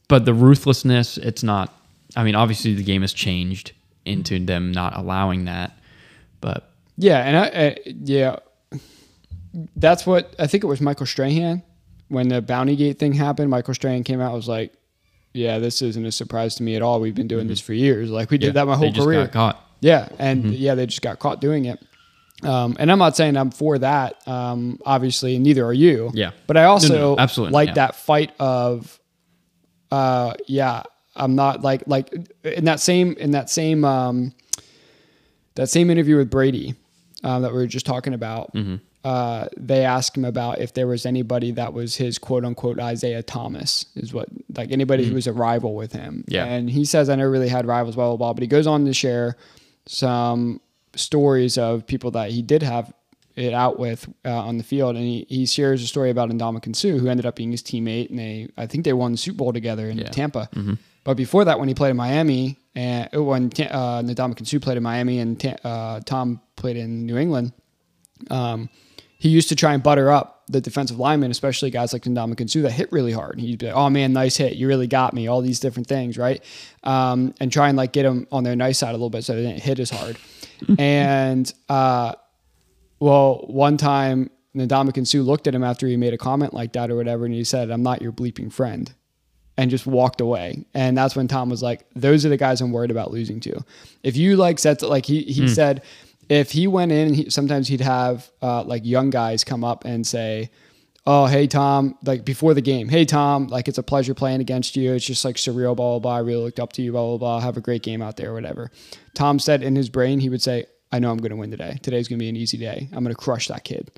but 0.08 0.24
the 0.24 0.34
ruthlessness, 0.34 1.18
it's 1.18 1.42
not. 1.42 1.72
I 2.16 2.24
mean, 2.24 2.34
obviously 2.34 2.74
the 2.74 2.82
game 2.82 3.02
has 3.02 3.12
changed 3.12 3.72
into 4.04 4.44
them 4.44 4.72
not 4.72 4.96
allowing 4.96 5.44
that. 5.44 5.78
But 6.40 6.68
Yeah, 6.96 7.18
and 7.20 7.36
I, 7.36 7.66
I 7.66 7.76
yeah, 8.02 8.36
that's 9.76 10.06
what 10.06 10.34
I 10.38 10.46
think 10.46 10.64
it 10.64 10.66
was 10.66 10.80
Michael 10.80 11.06
Strahan 11.06 11.62
when 12.08 12.28
the 12.28 12.42
Bounty 12.42 12.74
Gate 12.74 12.98
thing 12.98 13.12
happened. 13.12 13.50
Michael 13.50 13.74
Strahan 13.74 14.02
came 14.02 14.20
out 14.20 14.26
and 14.28 14.34
was 14.36 14.48
like, 14.48 14.72
"Yeah, 15.32 15.58
this 15.60 15.80
isn't 15.82 16.04
a 16.04 16.10
surprise 16.12 16.56
to 16.56 16.64
me 16.64 16.74
at 16.74 16.82
all. 16.82 17.00
We've 17.00 17.14
been 17.14 17.28
doing 17.28 17.46
this 17.46 17.60
for 17.60 17.72
years. 17.72 18.10
Like 18.10 18.30
we 18.30 18.38
did 18.38 18.54
that 18.54 18.66
my 18.66 18.72
Mm-hmm. 18.72 18.82
whole 18.82 18.92
just 18.92 19.06
career." 19.06 19.24
got 19.26 19.32
caught. 19.32 19.66
Yeah, 19.80 20.08
and 20.18 20.54
yeah, 20.54 20.74
they 20.74 20.86
just 20.86 21.02
got 21.02 21.18
caught 21.18 21.40
doing 21.40 21.64
it. 21.64 21.80
Um, 22.42 22.76
and 22.78 22.90
I'm 22.90 22.98
not 22.98 23.16
saying 23.16 23.36
I'm 23.36 23.50
for 23.50 23.78
that. 23.78 24.26
Um, 24.26 24.80
obviously, 24.84 25.38
neither 25.38 25.64
are 25.64 25.72
you. 25.72 26.10
Yeah. 26.14 26.30
But 26.46 26.56
I 26.56 26.64
also 26.64 26.94
No, 26.94 27.14
no, 27.14 27.18
absolutely, 27.18 27.52
like 27.52 27.68
yeah. 27.68 27.74
that 27.74 27.94
fight 27.96 28.32
of, 28.38 28.98
uh, 29.90 30.34
yeah, 30.46 30.82
I'm 31.16 31.34
not 31.34 31.62
like 31.62 31.82
like 31.86 32.12
in 32.44 32.64
that 32.64 32.80
same 32.80 33.12
in 33.14 33.32
that 33.32 33.50
same 33.50 33.84
um, 33.84 34.32
that 35.56 35.68
same 35.68 35.90
interview 35.90 36.16
with 36.16 36.30
Brady 36.30 36.74
um, 37.24 37.42
that 37.42 37.52
we 37.52 37.58
were 37.58 37.66
just 37.66 37.86
talking 37.86 38.14
about. 38.14 38.54
Mm-hmm. 38.54 38.76
Uh, 39.02 39.46
they 39.56 39.84
asked 39.84 40.16
him 40.16 40.26
about 40.26 40.60
if 40.60 40.74
there 40.74 40.86
was 40.86 41.06
anybody 41.06 41.50
that 41.52 41.72
was 41.72 41.96
his 41.96 42.18
quote 42.18 42.44
unquote 42.44 42.78
Isaiah 42.78 43.22
Thomas, 43.22 43.86
is 43.96 44.12
what 44.12 44.28
like 44.56 44.70
anybody 44.72 45.04
who 45.06 45.14
was 45.14 45.26
a 45.26 45.32
rival 45.32 45.74
with 45.74 45.92
him. 45.92 46.18
Mm-hmm. 46.18 46.34
Yeah. 46.34 46.44
And 46.44 46.70
he 46.70 46.84
says, 46.84 47.08
I 47.08 47.16
never 47.16 47.30
really 47.30 47.48
had 47.48 47.66
rivals, 47.66 47.96
blah, 47.96 48.08
blah, 48.08 48.16
blah. 48.16 48.32
But 48.34 48.42
he 48.42 48.46
goes 48.46 48.66
on 48.66 48.84
to 48.84 48.92
share 48.92 49.36
some 49.90 50.60
stories 50.94 51.58
of 51.58 51.84
people 51.84 52.12
that 52.12 52.30
he 52.30 52.42
did 52.42 52.62
have 52.62 52.92
it 53.34 53.52
out 53.52 53.78
with 53.78 54.08
uh, 54.24 54.30
on 54.30 54.56
the 54.56 54.62
field. 54.62 54.94
And 54.94 55.04
he, 55.04 55.26
he 55.28 55.46
shares 55.46 55.82
a 55.82 55.86
story 55.86 56.10
about 56.10 56.30
Ndamukong 56.30 56.76
Suh, 56.76 56.98
who 56.98 57.08
ended 57.08 57.26
up 57.26 57.34
being 57.34 57.50
his 57.50 57.62
teammate. 57.62 58.10
And 58.10 58.18
they, 58.18 58.48
I 58.56 58.66
think 58.66 58.84
they 58.84 58.92
won 58.92 59.12
the 59.12 59.18
Super 59.18 59.38
Bowl 59.38 59.52
together 59.52 59.88
in 59.88 59.98
Tampa. 60.10 60.48
But 61.02 61.16
before 61.16 61.44
that, 61.46 61.58
when 61.58 61.66
he 61.66 61.74
played 61.74 61.90
in 61.90 61.96
Miami, 61.96 62.58
and 62.76 63.08
when 63.12 63.46
uh, 63.46 64.02
Ndamukong 64.02 64.46
Suh 64.46 64.60
played 64.60 64.76
in 64.76 64.82
Miami 64.82 65.18
and 65.18 65.58
uh, 65.64 66.00
Tom 66.04 66.40
played 66.54 66.76
in 66.76 67.06
New 67.06 67.16
England, 67.16 67.52
um, 68.30 68.68
he 69.20 69.28
used 69.28 69.50
to 69.50 69.54
try 69.54 69.74
and 69.74 69.82
butter 69.82 70.10
up 70.10 70.44
the 70.48 70.62
defensive 70.62 70.98
linemen, 70.98 71.30
especially 71.30 71.70
guys 71.70 71.92
like 71.92 72.04
Ndamukong 72.04 72.36
Kinsu 72.36 72.62
that 72.62 72.72
hit 72.72 72.90
really 72.90 73.12
hard. 73.12 73.34
And 73.34 73.42
He'd 73.42 73.58
be 73.58 73.66
like, 73.66 73.76
"Oh 73.76 73.90
man, 73.90 74.14
nice 74.14 74.38
hit! 74.38 74.56
You 74.56 74.66
really 74.66 74.86
got 74.86 75.12
me." 75.12 75.26
All 75.26 75.42
these 75.42 75.60
different 75.60 75.88
things, 75.88 76.16
right? 76.16 76.42
Um, 76.84 77.34
and 77.38 77.52
try 77.52 77.68
and 77.68 77.76
like 77.76 77.92
get 77.92 78.04
them 78.04 78.26
on 78.32 78.44
their 78.44 78.56
nice 78.56 78.78
side 78.78 78.88
a 78.88 78.92
little 78.92 79.10
bit 79.10 79.22
so 79.22 79.34
they 79.34 79.42
didn't 79.42 79.62
hit 79.62 79.78
as 79.78 79.90
hard. 79.90 80.16
and 80.78 81.52
uh, 81.68 82.14
well, 82.98 83.44
one 83.46 83.76
time 83.76 84.30
Ndamukong 84.56 84.92
Kinsu 84.92 85.22
looked 85.22 85.46
at 85.46 85.54
him 85.54 85.64
after 85.64 85.86
he 85.86 85.98
made 85.98 86.14
a 86.14 86.18
comment 86.18 86.54
like 86.54 86.72
that 86.72 86.90
or 86.90 86.96
whatever, 86.96 87.26
and 87.26 87.34
he 87.34 87.44
said, 87.44 87.70
"I'm 87.70 87.82
not 87.82 88.00
your 88.00 88.12
bleeping 88.12 88.50
friend." 88.50 88.92
and 89.58 89.70
just 89.70 89.86
walked 89.86 90.22
away. 90.22 90.64
And 90.72 90.96
that's 90.96 91.14
when 91.14 91.28
Tom 91.28 91.50
was 91.50 91.62
like, 91.62 91.84
"Those 91.94 92.24
are 92.24 92.30
the 92.30 92.38
guys 92.38 92.62
I'm 92.62 92.72
worried 92.72 92.90
about 92.90 93.10
losing 93.10 93.40
to." 93.40 93.62
If 94.02 94.16
you 94.16 94.36
like 94.36 94.58
said 94.58 94.80
like 94.80 95.04
he 95.04 95.20
he 95.24 95.48
said, 95.48 95.82
if 96.30 96.52
he 96.52 96.66
went 96.68 96.92
in, 96.92 97.12
he, 97.12 97.28
sometimes 97.28 97.68
he'd 97.68 97.80
have 97.80 98.30
uh, 98.40 98.62
like 98.62 98.86
young 98.86 99.10
guys 99.10 99.42
come 99.44 99.64
up 99.64 99.84
and 99.84 100.06
say, 100.06 100.50
"Oh, 101.06 101.26
hey 101.26 101.46
Tom," 101.48 101.98
like 102.04 102.24
before 102.24 102.54
the 102.54 102.62
game, 102.62 102.88
"Hey 102.88 103.04
Tom, 103.04 103.48
like 103.48 103.66
it's 103.68 103.78
a 103.78 103.82
pleasure 103.82 104.14
playing 104.14 104.40
against 104.40 104.76
you. 104.76 104.94
It's 104.94 105.04
just 105.04 105.24
like 105.24 105.36
surreal, 105.36 105.76
blah 105.76 105.90
blah 105.90 105.98
blah. 105.98 106.16
I 106.16 106.20
really 106.20 106.44
looked 106.44 106.60
up 106.60 106.72
to 106.74 106.82
you, 106.82 106.92
blah 106.92 107.04
blah 107.04 107.18
blah. 107.18 107.40
Have 107.40 107.56
a 107.56 107.60
great 107.60 107.82
game 107.82 108.00
out 108.00 108.16
there, 108.16 108.32
whatever." 108.32 108.70
Tom 109.14 109.38
said 109.40 109.62
in 109.62 109.74
his 109.74 109.90
brain, 109.90 110.20
he 110.20 110.28
would 110.28 110.40
say, 110.40 110.66
"I 110.92 111.00
know 111.00 111.10
I'm 111.10 111.18
going 111.18 111.30
to 111.30 111.36
win 111.36 111.50
today. 111.50 111.78
Today's 111.82 112.06
going 112.06 112.18
to 112.18 112.22
be 112.22 112.28
an 112.28 112.36
easy 112.36 112.56
day. 112.56 112.88
I'm 112.92 113.02
going 113.02 113.14
to 113.14 113.20
crush 113.20 113.48
that 113.48 113.64
kid." 113.64 113.90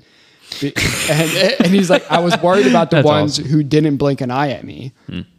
and, 0.61 1.55
and 1.61 1.67
he's 1.67 1.89
like, 1.89 2.09
I 2.11 2.19
was 2.19 2.37
worried 2.41 2.67
about 2.67 2.91
the 2.91 2.97
That's 2.97 3.05
ones 3.05 3.39
awesome. 3.39 3.49
who 3.49 3.63
didn't 3.63 3.97
blink 3.97 4.21
an 4.21 4.29
eye 4.29 4.51
at 4.51 4.63
me. 4.63 4.93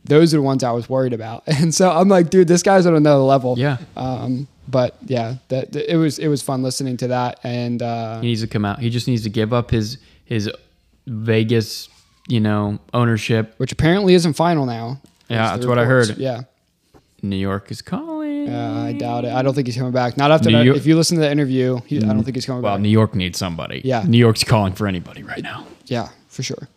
Those 0.04 0.34
are 0.34 0.38
the 0.38 0.42
ones 0.42 0.64
I 0.64 0.72
was 0.72 0.88
worried 0.88 1.12
about. 1.12 1.44
And 1.54 1.74
so 1.74 1.90
I'm 1.90 2.08
like, 2.08 2.30
dude, 2.30 2.48
this 2.48 2.62
guy's 2.62 2.84
on 2.86 2.96
another 2.96 3.22
level. 3.22 3.56
Yeah. 3.58 3.76
Um, 3.96 4.48
but 4.74 4.96
yeah, 5.06 5.36
that, 5.50 5.76
it 5.76 5.96
was 5.96 6.18
it 6.18 6.26
was 6.26 6.42
fun 6.42 6.64
listening 6.64 6.96
to 6.96 7.06
that. 7.06 7.38
And 7.44 7.80
uh, 7.80 8.20
he 8.20 8.26
needs 8.26 8.40
to 8.40 8.48
come 8.48 8.64
out. 8.64 8.80
He 8.80 8.90
just 8.90 9.06
needs 9.06 9.22
to 9.22 9.30
give 9.30 9.52
up 9.52 9.70
his 9.70 9.98
his 10.24 10.50
Vegas, 11.06 11.88
you 12.26 12.40
know, 12.40 12.80
ownership. 12.92 13.54
which 13.58 13.70
apparently 13.70 14.14
isn't 14.14 14.32
final 14.32 14.66
now. 14.66 15.00
Yeah, 15.28 15.54
that's 15.54 15.64
what 15.66 15.78
I 15.78 15.84
heard. 15.84 16.18
Yeah. 16.18 16.42
New 17.22 17.36
York 17.36 17.70
is 17.70 17.82
calling. 17.82 18.48
Uh, 18.50 18.84
I 18.88 18.92
doubt 18.92 19.24
it. 19.24 19.32
I 19.32 19.42
don't 19.42 19.54
think 19.54 19.68
he's 19.68 19.76
coming 19.76 19.92
back. 19.92 20.16
Not 20.16 20.32
after 20.32 20.50
that. 20.50 20.64
York- 20.64 20.76
If 20.76 20.86
you 20.86 20.96
listen 20.96 21.16
to 21.18 21.22
the 21.22 21.30
interview, 21.30 21.80
he, 21.86 21.98
I 21.98 22.00
don't 22.00 22.24
think 22.24 22.36
he's 22.36 22.44
coming 22.44 22.62
well, 22.62 22.74
back. 22.74 22.82
New 22.82 22.90
York 22.90 23.14
needs 23.14 23.38
somebody. 23.38 23.80
Yeah. 23.84 24.02
New 24.06 24.18
York's 24.18 24.42
calling 24.44 24.74
for 24.74 24.86
anybody 24.88 25.22
right 25.22 25.42
now. 25.42 25.66
yeah, 25.86 26.08
for 26.28 26.42
sure. 26.42 26.68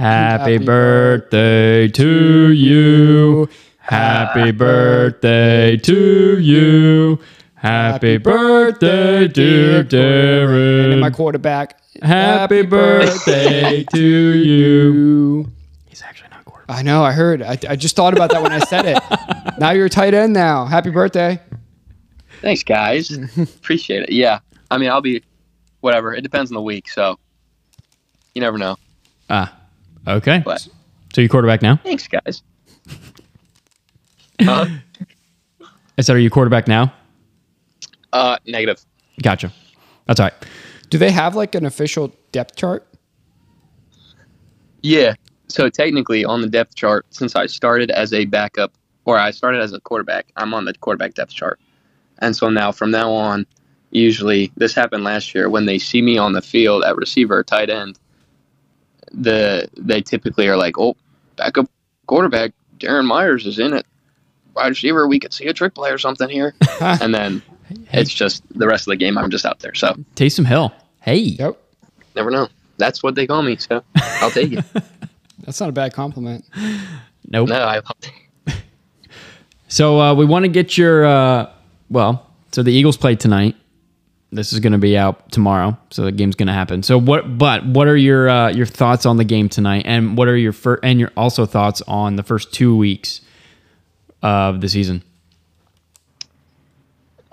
Happy, 0.00 0.54
Happy 0.54 0.64
birthday 0.64 1.86
to 1.88 2.52
you. 2.52 3.48
Happy 3.76 4.50
birthday 4.50 5.76
to 5.76 6.38
you. 6.38 7.18
Happy 7.54 8.16
birthday, 8.16 9.28
dear 9.28 9.80
And 9.80 11.00
my 11.00 11.08
Darin. 11.08 11.12
quarterback. 11.12 11.78
Happy 12.02 12.62
birthday 12.62 13.84
to 13.92 14.00
you. 14.00 15.52
He's 15.86 16.00
actually 16.00 16.30
not 16.30 16.46
quarterback. 16.46 16.78
I 16.78 16.80
know. 16.80 17.04
I 17.04 17.12
heard. 17.12 17.42
I, 17.42 17.58
I 17.68 17.76
just 17.76 17.94
thought 17.94 18.14
about 18.14 18.30
that 18.30 18.42
when 18.42 18.52
I 18.52 18.60
said 18.60 18.86
it. 18.86 18.98
now 19.58 19.72
you're 19.72 19.84
a 19.86 19.90
tight 19.90 20.14
end. 20.14 20.32
Now, 20.32 20.64
happy 20.64 20.88
birthday. 20.88 21.38
Thanks, 22.40 22.62
guys. 22.62 23.10
Appreciate 23.36 24.04
it. 24.04 24.12
Yeah. 24.12 24.38
I 24.70 24.78
mean, 24.78 24.88
I'll 24.88 25.02
be 25.02 25.22
whatever. 25.80 26.14
It 26.14 26.22
depends 26.22 26.50
on 26.50 26.54
the 26.54 26.62
week, 26.62 26.88
so 26.88 27.18
you 28.34 28.40
never 28.40 28.56
know. 28.56 28.78
Ah, 29.28 29.54
okay. 30.06 30.42
But 30.44 30.66
So 31.14 31.20
you 31.20 31.28
quarterback 31.28 31.62
now? 31.62 31.76
thanks, 31.82 32.08
guys. 32.08 32.42
Huh? 34.40 34.66
I 35.98 36.02
said, 36.02 36.16
are 36.16 36.20
you 36.20 36.30
quarterback 36.30 36.66
now? 36.66 36.92
Uh, 38.12 38.38
negative. 38.46 38.84
Gotcha. 39.22 39.52
That's 40.06 40.18
all 40.18 40.26
right. 40.26 40.34
Do 40.88 40.98
they 40.98 41.10
have 41.10 41.36
like 41.36 41.54
an 41.54 41.66
official 41.66 42.12
depth 42.32 42.56
chart? 42.56 42.86
Yeah. 44.82 45.14
So 45.48 45.68
technically, 45.68 46.24
on 46.24 46.40
the 46.40 46.48
depth 46.48 46.74
chart, 46.74 47.06
since 47.10 47.36
I 47.36 47.46
started 47.46 47.90
as 47.90 48.12
a 48.12 48.24
backup, 48.24 48.72
or 49.04 49.18
I 49.18 49.30
started 49.30 49.60
as 49.60 49.72
a 49.72 49.80
quarterback, 49.80 50.26
I'm 50.36 50.54
on 50.54 50.64
the 50.64 50.74
quarterback 50.74 51.14
depth 51.14 51.32
chart. 51.32 51.60
And 52.18 52.34
so 52.34 52.48
now, 52.48 52.72
from 52.72 52.90
now 52.90 53.12
on, 53.12 53.46
usually 53.90 54.52
this 54.56 54.74
happened 54.74 55.04
last 55.04 55.34
year 55.34 55.48
when 55.50 55.66
they 55.66 55.78
see 55.78 56.00
me 56.02 56.16
on 56.18 56.32
the 56.32 56.42
field 56.42 56.82
at 56.84 56.96
receiver 56.96 57.42
tight 57.44 57.68
end. 57.70 57.98
The 59.12 59.68
they 59.76 60.00
typically 60.00 60.48
are 60.48 60.56
like, 60.56 60.78
"Oh, 60.78 60.96
backup 61.36 61.68
quarterback 62.06 62.52
Darin 62.78 63.06
Myers 63.06 63.46
is 63.46 63.58
in 63.58 63.72
it. 63.72 63.86
Wide 64.54 64.68
receiver, 64.68 65.06
we 65.06 65.18
could 65.18 65.32
see 65.32 65.46
a 65.46 65.52
trick 65.52 65.74
play 65.74 65.90
or 65.90 65.98
something 65.98 66.28
here." 66.28 66.54
and 66.80 67.14
then 67.14 67.42
it's 67.92 68.12
just 68.12 68.42
the 68.56 68.66
rest 68.66 68.86
of 68.86 68.92
the 68.92 68.96
game. 68.96 69.18
I'm 69.18 69.30
just 69.30 69.44
out 69.44 69.60
there, 69.60 69.74
so 69.74 69.94
Taysom 70.14 70.46
Hill. 70.46 70.72
Hey. 71.00 71.16
Yep. 71.16 71.56
never 72.14 72.30
know. 72.30 72.48
That's 72.76 73.02
what 73.02 73.14
they 73.14 73.26
call 73.26 73.42
me, 73.42 73.56
so 73.56 73.82
I'll 73.96 74.30
take 74.30 74.52
it. 74.52 74.64
That's 75.40 75.60
not 75.60 75.68
a 75.68 75.72
bad 75.72 75.92
compliment. 75.92 76.44
Nope. 77.26 77.48
No, 77.48 77.62
I 77.64 77.80
So 79.68 80.00
uh, 80.00 80.14
we 80.14 80.24
want 80.24 80.44
to 80.44 80.48
get 80.48 80.76
your 80.76 81.04
uh, 81.04 81.50
well. 81.88 82.26
So 82.52 82.62
the 82.62 82.72
Eagles 82.72 82.96
play 82.96 83.16
tonight. 83.16 83.56
This 84.32 84.52
is 84.52 84.60
going 84.60 84.72
to 84.72 84.78
be 84.78 84.96
out 84.96 85.32
tomorrow, 85.32 85.76
so 85.90 86.04
the 86.04 86.12
game's 86.12 86.36
going 86.36 86.46
to 86.46 86.52
happen. 86.52 86.84
So 86.84 86.98
what? 86.98 87.36
But 87.36 87.66
what 87.66 87.88
are 87.88 87.96
your 87.96 88.28
uh, 88.28 88.50
your 88.50 88.66
thoughts 88.66 89.04
on 89.04 89.16
the 89.16 89.24
game 89.24 89.48
tonight, 89.48 89.82
and 89.86 90.16
what 90.16 90.28
are 90.28 90.36
your 90.36 90.52
fir- 90.52 90.78
and 90.84 91.00
your 91.00 91.10
also 91.16 91.46
thoughts 91.46 91.82
on 91.88 92.14
the 92.14 92.22
first 92.22 92.52
two 92.52 92.76
weeks 92.76 93.20
of 94.22 94.60
the 94.60 94.68
season? 94.68 95.02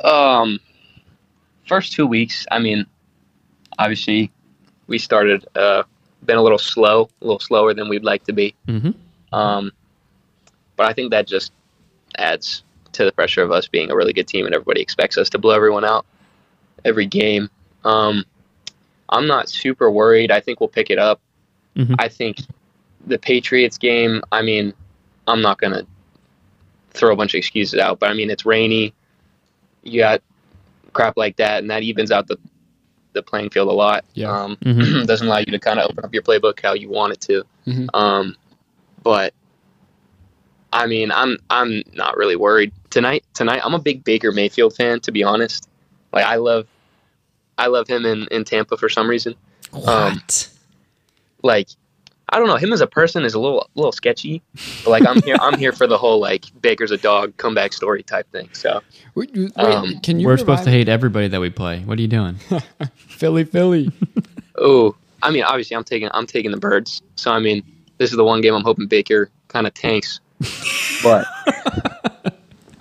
Um, 0.03 0.59
first 1.67 1.93
two 1.93 2.07
weeks, 2.07 2.47
I 2.49 2.57
mean, 2.57 2.85
obviously, 3.77 4.31
we 4.87 4.97
started 4.97 5.45
uh, 5.55 5.83
been 6.25 6.37
a 6.37 6.41
little 6.41 6.57
slow, 6.57 7.09
a 7.21 7.25
little 7.25 7.39
slower 7.39 7.75
than 7.75 7.89
we'd 7.89 8.03
like 8.03 8.23
to 8.23 8.33
be. 8.33 8.55
Mhm. 8.67 8.95
Um, 9.31 9.71
but 10.75 10.87
I 10.87 10.93
think 10.93 11.11
that 11.11 11.27
just 11.27 11.51
adds 12.17 12.63
to 12.93 13.05
the 13.05 13.11
pressure 13.11 13.43
of 13.43 13.51
us 13.51 13.67
being 13.67 13.91
a 13.91 13.95
really 13.95 14.13
good 14.13 14.27
team, 14.27 14.47
and 14.47 14.55
everybody 14.55 14.81
expects 14.81 15.15
us 15.17 15.29
to 15.29 15.37
blow 15.37 15.53
everyone 15.53 15.85
out 15.85 16.07
every 16.85 17.05
game. 17.05 17.49
Um, 17.83 18.25
I'm 19.09 19.27
not 19.27 19.49
super 19.49 19.89
worried. 19.89 20.31
I 20.31 20.39
think 20.39 20.59
we'll 20.59 20.67
pick 20.69 20.89
it 20.89 20.99
up. 20.99 21.19
Mhm. 21.75 21.95
I 21.99 22.07
think 22.09 22.39
the 23.05 23.17
Patriots 23.17 23.77
game. 23.77 24.21
I 24.31 24.41
mean, 24.41 24.73
I'm 25.27 25.41
not 25.41 25.59
gonna 25.59 25.85
throw 26.91 27.13
a 27.13 27.15
bunch 27.15 27.33
of 27.33 27.37
excuses 27.37 27.79
out, 27.79 27.99
but 27.99 28.09
I 28.09 28.13
mean, 28.13 28.29
it's 28.29 28.45
rainy 28.45 28.93
you 29.83 30.01
got 30.01 30.21
crap 30.91 31.15
like 31.15 31.37
that, 31.37 31.59
and 31.59 31.69
that 31.71 31.83
evens 31.83 32.11
out 32.11 32.27
the 32.27 32.37
the 33.13 33.23
playing 33.23 33.49
field 33.49 33.67
a 33.69 33.71
lot. 33.71 34.03
Yeah. 34.13 34.29
Um, 34.31 34.57
Mhm. 34.57 35.07
doesn't 35.07 35.25
allow 35.27 35.37
you 35.37 35.45
to 35.45 35.59
kind 35.59 35.79
of 35.79 35.89
open 35.89 36.03
up 36.05 36.13
your 36.13 36.23
playbook 36.23 36.59
how 36.61 36.73
you 36.73 36.89
want 36.89 37.13
it 37.13 37.21
to. 37.21 37.43
Mhm. 37.65 37.87
Um, 37.93 38.35
but 39.01 39.33
I 40.73 40.85
mean, 40.87 41.11
I'm 41.11 41.37
I'm 41.49 41.83
not 41.93 42.17
really 42.17 42.35
worried 42.35 42.73
tonight. 42.89 43.23
Tonight, 43.33 43.61
I'm 43.63 43.73
a 43.73 43.79
big 43.79 44.03
Baker 44.03 44.31
Mayfield 44.31 44.75
fan, 44.75 44.99
to 45.01 45.11
be 45.11 45.23
honest. 45.23 45.69
Like 46.17 46.25
I 46.25 46.37
love, 46.37 46.65
I 47.59 47.67
love 47.67 47.87
him 47.87 48.05
in 48.05 48.27
in 48.31 48.43
Tampa 48.43 48.75
for 48.75 48.89
some 48.89 49.07
reason. 49.07 49.35
Um, 49.85 50.19
like 51.43 51.69
I 52.29 52.39
don't 52.39 52.47
know, 52.47 52.55
him 52.55 52.73
as 52.73 52.81
a 52.81 52.87
person 52.87 53.23
is 53.23 53.35
a 53.35 53.39
little 53.39 53.69
little 53.75 53.91
sketchy. 53.91 54.41
But 54.83 54.89
like 54.89 55.07
I'm 55.07 55.21
here, 55.21 55.37
I'm 55.39 55.59
here 55.59 55.71
for 55.71 55.85
the 55.85 55.97
whole 55.97 56.19
like 56.19 56.45
Baker's 56.61 56.89
a 56.89 56.97
dog 56.97 57.37
comeback 57.37 57.71
story 57.73 58.01
type 58.01 58.29
thing. 58.31 58.49
So 58.53 58.81
Wait, 59.13 59.29
wait, 59.35 59.51
Um, 59.57 59.99
can 59.99 60.19
you? 60.19 60.25
We're 60.25 60.37
supposed 60.37 60.63
to 60.63 60.71
hate 60.71 60.89
everybody 60.89 61.27
that 61.27 61.39
we 61.39 61.51
play. 61.51 61.81
What 61.81 61.99
are 61.99 62.01
you 62.01 62.07
doing? 62.07 62.35
Philly, 62.95 63.43
Philly. 63.43 63.91
Oh, 64.59 64.95
I 65.21 65.29
mean, 65.29 65.43
obviously, 65.43 65.77
I'm 65.77 65.83
taking 65.83 66.09
I'm 66.15 66.25
taking 66.25 66.49
the 66.49 66.57
birds. 66.57 67.03
So 67.15 67.31
I 67.31 67.37
mean, 67.39 67.61
this 67.99 68.09
is 68.09 68.17
the 68.17 68.23
one 68.23 68.41
game 68.41 68.55
I'm 68.55 68.63
hoping 68.63 68.87
Baker 68.87 69.29
kind 69.49 69.67
of 69.67 69.73
tanks. 69.75 70.19
But 71.03 71.27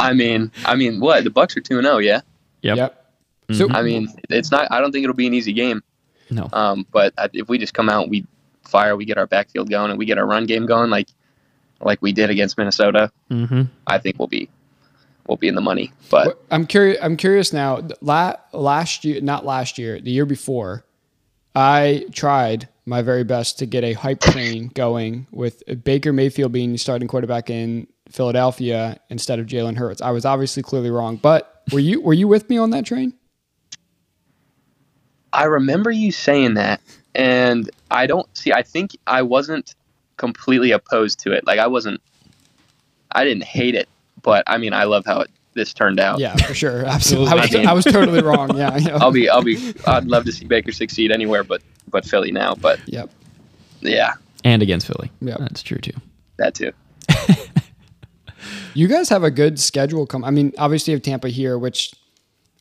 I 0.01 0.15
mean, 0.15 0.51
I 0.65 0.75
mean, 0.75 1.01
what 1.01 1.23
the 1.25 1.29
Bucs 1.31 1.55
are 1.57 1.61
two 1.61 1.77
and 1.77 1.85
zero, 1.87 1.99
yeah. 1.99 2.23
Yep. 2.63 2.77
Yep. 2.79 3.06
So 3.53 3.69
I 3.71 3.83
mean, 3.83 4.09
it's 4.29 4.51
not. 4.51 4.67
I 4.71 4.81
don't 4.81 4.93
think 4.93 5.05
it'll 5.05 5.15
be 5.15 5.27
an 5.27 5.35
easy 5.35 5.53
game. 5.53 5.83
No. 6.31 6.49
Um, 6.53 6.87
but 6.91 7.15
if 7.33 7.49
we 7.49 7.59
just 7.59 7.75
come 7.75 7.89
out, 7.89 8.09
we 8.09 8.27
fire, 8.65 8.97
we 8.97 9.05
get 9.05 9.19
our 9.19 9.27
backfield 9.27 9.71
going, 9.71 9.91
and 9.91 9.99
we 9.99 10.05
get 10.05 10.19
our 10.19 10.27
run 10.27 10.47
game 10.47 10.67
going, 10.67 10.91
like 10.91 11.09
like 11.81 12.01
we 12.03 12.13
did 12.13 12.31
against 12.31 12.57
Minnesota, 12.59 13.13
Mm-hmm. 13.31 13.63
I 13.87 13.99
think 13.99 14.19
we'll 14.19 14.29
be 14.29 14.49
we'll 15.29 15.37
be 15.37 15.49
in 15.49 15.55
the 15.55 15.61
money. 15.61 15.93
But 16.11 16.43
I'm 16.51 16.67
curious. 16.67 16.99
I'm 17.03 17.17
curious 17.17 17.53
now. 17.53 17.87
La- 18.01 18.37
last 18.53 19.05
year, 19.05 19.21
not 19.21 19.45
last 19.45 19.79
year, 19.79 20.01
the 20.01 20.11
year 20.11 20.27
before, 20.27 20.85
I 21.55 22.07
tried 22.13 22.69
my 22.85 23.03
very 23.03 23.25
best 23.25 23.59
to 23.59 23.67
get 23.67 23.85
a 23.85 23.93
hype 23.95 24.21
train 24.21 24.69
going 24.75 25.27
with 25.31 25.63
Baker 25.85 26.13
Mayfield 26.13 26.53
being 26.53 26.73
the 26.73 26.79
starting 26.79 27.09
quarterback 27.09 27.51
in 27.51 27.89
Philadelphia 28.11 29.01
instead 29.11 29.39
of 29.39 29.47
Jalen 29.47 29.77
Hurts. 29.77 30.01
I 30.01 30.11
was 30.13 30.25
obviously 30.25 30.63
clearly 30.63 30.91
wrong, 30.91 31.17
but 31.17 31.63
were 31.73 31.81
you 31.81 32.01
were 32.01 32.15
you 32.15 32.29
with 32.29 32.49
me 32.49 32.59
on 32.59 32.71
that 32.71 32.85
train? 32.87 33.15
I 35.37 35.45
remember 35.45 35.91
you 35.91 36.11
saying 36.13 36.55
that, 36.55 36.81
and 37.15 37.71
I 37.91 38.07
don't 38.07 38.27
see. 38.37 38.53
I 38.53 38.63
think 38.63 38.97
I 39.07 39.23
wasn't 39.23 39.75
completely 40.17 40.71
opposed 40.73 41.21
to 41.21 41.33
it. 41.33 41.47
Like 41.47 41.59
I 41.59 41.67
wasn't. 41.67 42.01
I 43.13 43.25
didn't 43.25 43.45
hate 43.45 43.75
it, 43.75 43.89
but 44.23 44.43
I 44.47 44.59
mean, 44.59 44.73
I 44.73 44.85
love 44.85 45.05
how 45.07 45.21
it, 45.21 45.31
this 45.55 45.73
turned 45.73 46.01
out. 46.01 46.19
Yeah, 46.19 46.37
for 46.37 46.55
sure. 46.55 46.85
Absolutely. 46.87 47.31
I 47.33 47.35
was, 47.35 47.55
I 47.55 47.73
was 47.73 47.85
totally 47.85 48.23
wrong. 48.23 48.57
Yeah. 48.57 48.77
yeah. 48.77 48.99
I'll 49.01 49.13
be. 49.13 49.29
I'll 49.29 49.43
be. 49.43 49.75
I'd 49.87 50.07
love 50.07 50.25
to 50.25 50.33
see 50.33 50.45
Baker 50.47 50.73
succeed 50.73 51.13
anywhere, 51.13 51.45
but 51.45 51.63
but 51.89 52.05
Philly 52.05 52.33
now. 52.33 52.55
But 52.55 52.81
Yep. 52.87 53.11
yeah, 53.81 54.15
And 54.45 54.63
against 54.63 54.87
Philly. 54.87 55.11
Yeah, 55.21 55.37
That's 55.39 55.63
true 55.63 55.79
too. 55.79 55.93
that 56.39 56.55
too. 56.55 56.73
You 58.75 58.89
guys 58.89 59.09
have 59.09 59.25
a 59.25 59.31
good 59.31 59.59
schedule. 59.59 60.07
Come. 60.07 60.23
I 60.23 60.31
mean, 60.31 60.53
obviously 60.59 60.91
you 60.93 60.97
have 60.97 61.03
Tampa 61.03 61.29
here, 61.31 61.59
which 61.59 61.95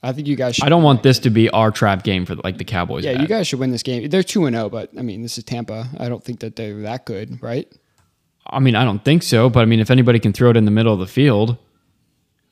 I 0.05 0.13
think 0.13 0.27
you 0.27 0.35
guys. 0.35 0.55
Should 0.55 0.65
I 0.65 0.69
don't 0.69 0.83
want 0.83 1.03
this 1.03 1.19
to 1.19 1.29
be 1.29 1.49
our 1.49 1.71
trap 1.71 2.03
game 2.03 2.25
for 2.25 2.35
like 2.35 2.57
the 2.57 2.63
Cowboys. 2.63 3.03
Yeah, 3.03 3.19
you 3.21 3.27
guys 3.27 3.47
should 3.47 3.59
win 3.59 3.71
this 3.71 3.83
game. 3.83 4.09
They're 4.09 4.23
two 4.23 4.45
and 4.45 4.55
zero, 4.55 4.69
but 4.69 4.91
I 4.97 5.01
mean, 5.01 5.21
this 5.21 5.37
is 5.37 5.43
Tampa. 5.43 5.87
I 5.97 6.09
don't 6.09 6.23
think 6.23 6.39
that 6.41 6.55
they're 6.55 6.81
that 6.81 7.05
good, 7.05 7.41
right? 7.41 7.67
I 8.47 8.59
mean, 8.59 8.75
I 8.75 8.83
don't 8.85 9.03
think 9.03 9.23
so, 9.23 9.49
but 9.49 9.61
I 9.61 9.65
mean, 9.65 9.79
if 9.79 9.89
anybody 9.89 10.19
can 10.19 10.31
throw 10.33 10.51
it 10.51 10.57
in 10.57 10.65
the 10.65 10.71
middle 10.71 10.93
of 10.93 10.99
the 10.99 11.07
field, 11.07 11.57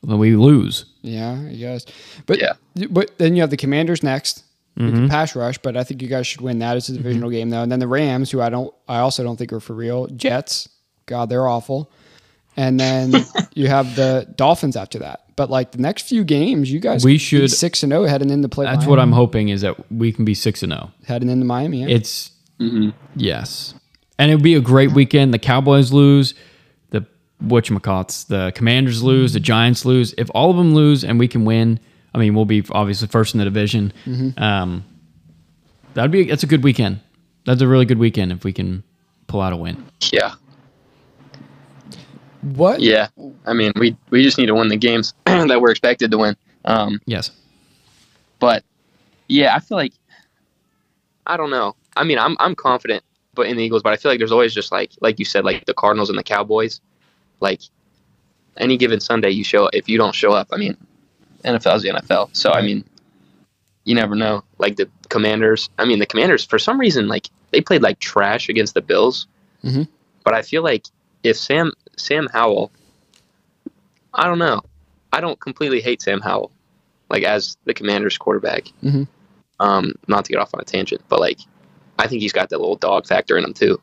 then 0.02 0.18
we 0.18 0.36
lose. 0.36 0.86
Yeah, 1.02 1.40
you 1.50 1.68
guys. 1.68 1.86
But 2.26 2.40
Yeah. 2.42 2.54
but 2.90 3.18
then 3.20 3.36
you 3.36 3.42
have 3.42 3.52
the 3.52 3.58
Commanders 3.58 4.02
next. 4.04 4.44
with 4.76 4.92
Mm-hmm. 4.92 5.08
pass 5.08 5.36
rush, 5.36 5.60
but 5.60 5.78
I 5.78 5.84
think 5.84 6.02
you 6.02 6.08
guys 6.08 6.26
should 6.26 6.42
win 6.42 6.58
that. 6.60 6.76
It's 6.78 6.90
a 6.90 6.94
divisional 6.94 7.30
game 7.30 7.52
though. 7.52 7.62
And 7.62 7.72
then 7.72 7.78
the 7.80 7.88
Rams, 7.88 8.32
who 8.32 8.42
I 8.42 8.50
don't, 8.50 8.74
I 8.88 8.98
also 9.00 9.24
don't 9.24 9.38
think 9.38 9.54
are 9.54 9.60
for 9.60 9.74
real. 9.76 10.08
Jets, 10.08 10.68
God, 11.06 11.30
they're 11.30 11.48
awful. 11.48 11.92
And 12.58 12.80
then 12.80 13.14
you 13.54 13.68
have 13.68 13.96
the 13.96 14.28
Dolphins 14.36 14.76
after 14.76 14.98
that. 15.00 15.23
But 15.36 15.50
like 15.50 15.72
the 15.72 15.80
next 15.80 16.04
few 16.08 16.24
games, 16.24 16.72
you 16.72 16.80
guys 16.80 17.04
We 17.04 17.18
should- 17.18 17.50
six 17.52 17.82
and 17.84 17.92
zero 17.92 18.06
heading 18.06 18.30
into 18.30 18.48
play. 18.50 18.66
That's 18.66 18.86
what 18.86 19.00
I'm 19.00 19.12
hoping 19.12 19.50
is 19.50 19.62
that 19.62 19.92
we 19.92 20.12
can 20.12 20.26
be 20.26 20.34
six 20.36 20.62
and 20.64 20.72
zero. 20.72 20.92
heading 21.08 21.30
into 21.30 21.46
Miami. 21.46 21.82
Yeah. 21.82 21.88
It's 21.96 22.32
yes, 23.16 23.74
and 24.20 24.32
it 24.32 24.36
would 24.36 24.44
be 24.44 24.56
a 24.56 24.62
great 24.62 24.92
weekend. 24.92 25.34
The 25.34 25.40
Cowboys 25.40 25.92
lose, 25.92 26.34
the 26.92 27.06
whatchamacallits, 27.44 28.28
the 28.28 28.52
Commanders 28.56 29.02
lose, 29.04 29.34
the 29.34 29.40
Giants 29.40 29.86
lose. 29.86 30.14
If 30.18 30.30
all 30.36 30.52
of 30.52 30.58
them 30.58 30.74
lose 30.74 31.04
and 31.04 31.20
we 31.20 31.28
can 31.28 31.46
win, 31.46 31.80
I 32.14 32.20
mean, 32.20 32.36
we'll 32.36 32.46
be 32.46 32.64
obviously 32.72 33.08
first 33.08 33.34
in 33.34 33.40
the 33.40 33.46
division. 33.46 33.92
Um, 34.38 34.86
that'd 35.94 36.12
be 36.12 36.26
that's 36.26 36.44
a 36.44 36.48
good 36.48 36.64
weekend. 36.64 37.00
That's 37.46 37.62
a 37.62 37.68
really 37.68 37.86
good 37.86 37.98
weekend 38.00 38.32
if 38.32 38.44
we 38.46 38.54
can 38.54 38.84
pull 39.28 39.42
out 39.42 39.52
a 39.52 39.58
win. 39.58 39.84
Yeah, 40.12 40.36
what? 42.44 42.80
yeah. 42.82 43.08
I 43.46 43.54
mean, 43.54 43.72
we 43.76 43.96
we 44.10 44.24
just 44.24 44.38
need 44.38 44.48
to 44.48 44.56
win 44.56 44.68
the 44.68 44.78
games 44.78 45.14
that 45.26 45.60
we're 45.62 45.72
expected 45.72 46.12
to 46.12 46.18
win. 46.18 46.36
Um, 46.66 47.02
Yes, 47.06 47.32
but 48.40 48.64
yeah, 49.28 49.56
I 49.56 49.60
feel 49.60 49.78
like 49.78 49.94
I 51.26 51.38
don't 51.38 51.50
know. 51.50 51.76
I 51.96 52.04
mean, 52.04 52.20
I'm 52.20 52.36
I'm 52.40 52.56
confident, 52.56 53.04
but 53.34 53.48
in 53.48 53.58
the 53.58 53.64
Eagles, 53.64 53.82
but 53.84 53.94
I 53.94 53.98
feel 53.98 54.12
like 54.12 54.20
there's 54.20 54.32
always 54.32 54.54
just 54.54 54.72
like 54.72 54.92
like 55.02 55.20
you 55.20 55.26
said, 55.26 55.46
like 55.46 55.66
the 55.66 55.74
Cardinals 55.74 56.10
and 56.10 56.18
the 56.18 56.24
Cowboys. 56.24 56.82
Like 57.40 57.62
any 58.58 58.78
given 58.78 59.00
Sunday, 59.00 59.32
you 59.32 59.44
show 59.44 59.70
if 59.74 59.90
you 59.90 59.98
don't 59.98 60.16
show 60.16 60.32
up, 60.32 60.48
I 60.52 60.58
mean, 60.58 60.78
NFL's 61.44 61.84
the 61.84 61.90
NFL. 61.90 62.30
So 62.36 62.52
I 62.52 62.62
mean, 62.62 62.84
you 63.86 63.96
never 63.96 64.16
know. 64.16 64.44
Like 64.60 64.76
the 64.78 64.90
Commanders, 65.10 65.70
I 65.80 65.86
mean, 65.86 66.00
the 66.00 66.06
Commanders 66.06 66.46
for 66.46 66.58
some 66.60 66.80
reason 66.80 67.08
like 67.08 67.28
they 67.52 67.62
played 67.62 67.82
like 67.82 68.00
trash 68.00 68.50
against 68.50 68.74
the 68.74 68.82
Bills, 68.82 69.28
Mhm. 69.64 69.88
but 70.24 70.34
I 70.34 70.42
feel 70.42 70.64
like 70.64 70.86
if 71.24 71.38
Sam 71.38 71.72
Sam 71.98 72.28
Howell, 72.32 72.72
I 74.14 74.26
don't 74.28 74.40
know, 74.40 74.62
I 75.12 75.22
don't 75.22 75.40
completely 75.40 75.82
hate 75.82 76.02
Sam 76.02 76.22
Howell, 76.22 76.52
like 77.10 77.24
as 77.24 77.58
the 77.66 77.74
Commanders 77.74 78.18
quarterback. 78.18 78.66
Mhm. 78.84 79.08
Um, 79.60 79.94
not 80.08 80.26
to 80.26 80.32
get 80.32 80.40
off 80.40 80.54
on 80.54 80.60
a 80.60 80.64
tangent, 80.66 81.02
but 81.10 81.20
like 81.20 81.40
I 82.00 82.08
think 82.08 82.22
he's 82.22 82.34
got 82.34 82.50
that 82.50 82.60
little 82.60 82.76
dog 82.76 83.06
factor 83.08 83.38
in 83.38 83.44
him 83.44 83.54
too. 83.54 83.80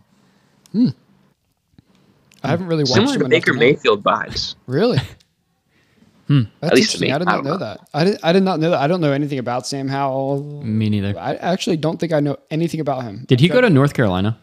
I 2.43 2.49
haven't 2.49 2.67
really 2.69 2.83
watched 2.85 2.95
Similar 2.95 3.15
him 3.17 3.21
to 3.23 3.29
Baker. 3.29 3.53
Mayfield 3.55 4.03
vibes. 4.03 4.55
Really? 4.67 4.99
Hmm. 6.29 6.43
That's 6.61 6.71
At 6.73 6.77
least 6.77 6.93
to 6.93 7.05
interesting. 7.05 7.09
me. 7.09 7.13
I 7.13 7.19
did 7.19 7.25
not 7.25 7.35
don't 7.35 7.45
know, 7.45 7.51
know. 7.55 7.59
that. 7.59 7.81
I 7.93 8.05
did, 8.05 8.19
I 8.23 8.33
did 8.33 8.45
not 8.45 8.61
know 8.61 8.71
that. 8.71 8.79
I 8.81 8.87
don't 8.87 9.01
know 9.01 9.11
anything 9.13 9.41
about 9.41 9.67
Sam 9.67 9.89
Howell. 9.89 10.63
me 10.63 10.89
neither. 10.89 11.19
I 11.19 11.35
actually 11.35 11.77
don't 11.77 11.99
think 11.99 12.13
I 12.13 12.21
know 12.21 12.37
anything 12.53 12.79
about 12.79 13.03
him. 13.03 13.25
Did 13.27 13.41
he 13.41 13.49
go 13.49 13.61
to 13.61 13.69
North 13.69 13.95
Carolina? 13.95 14.39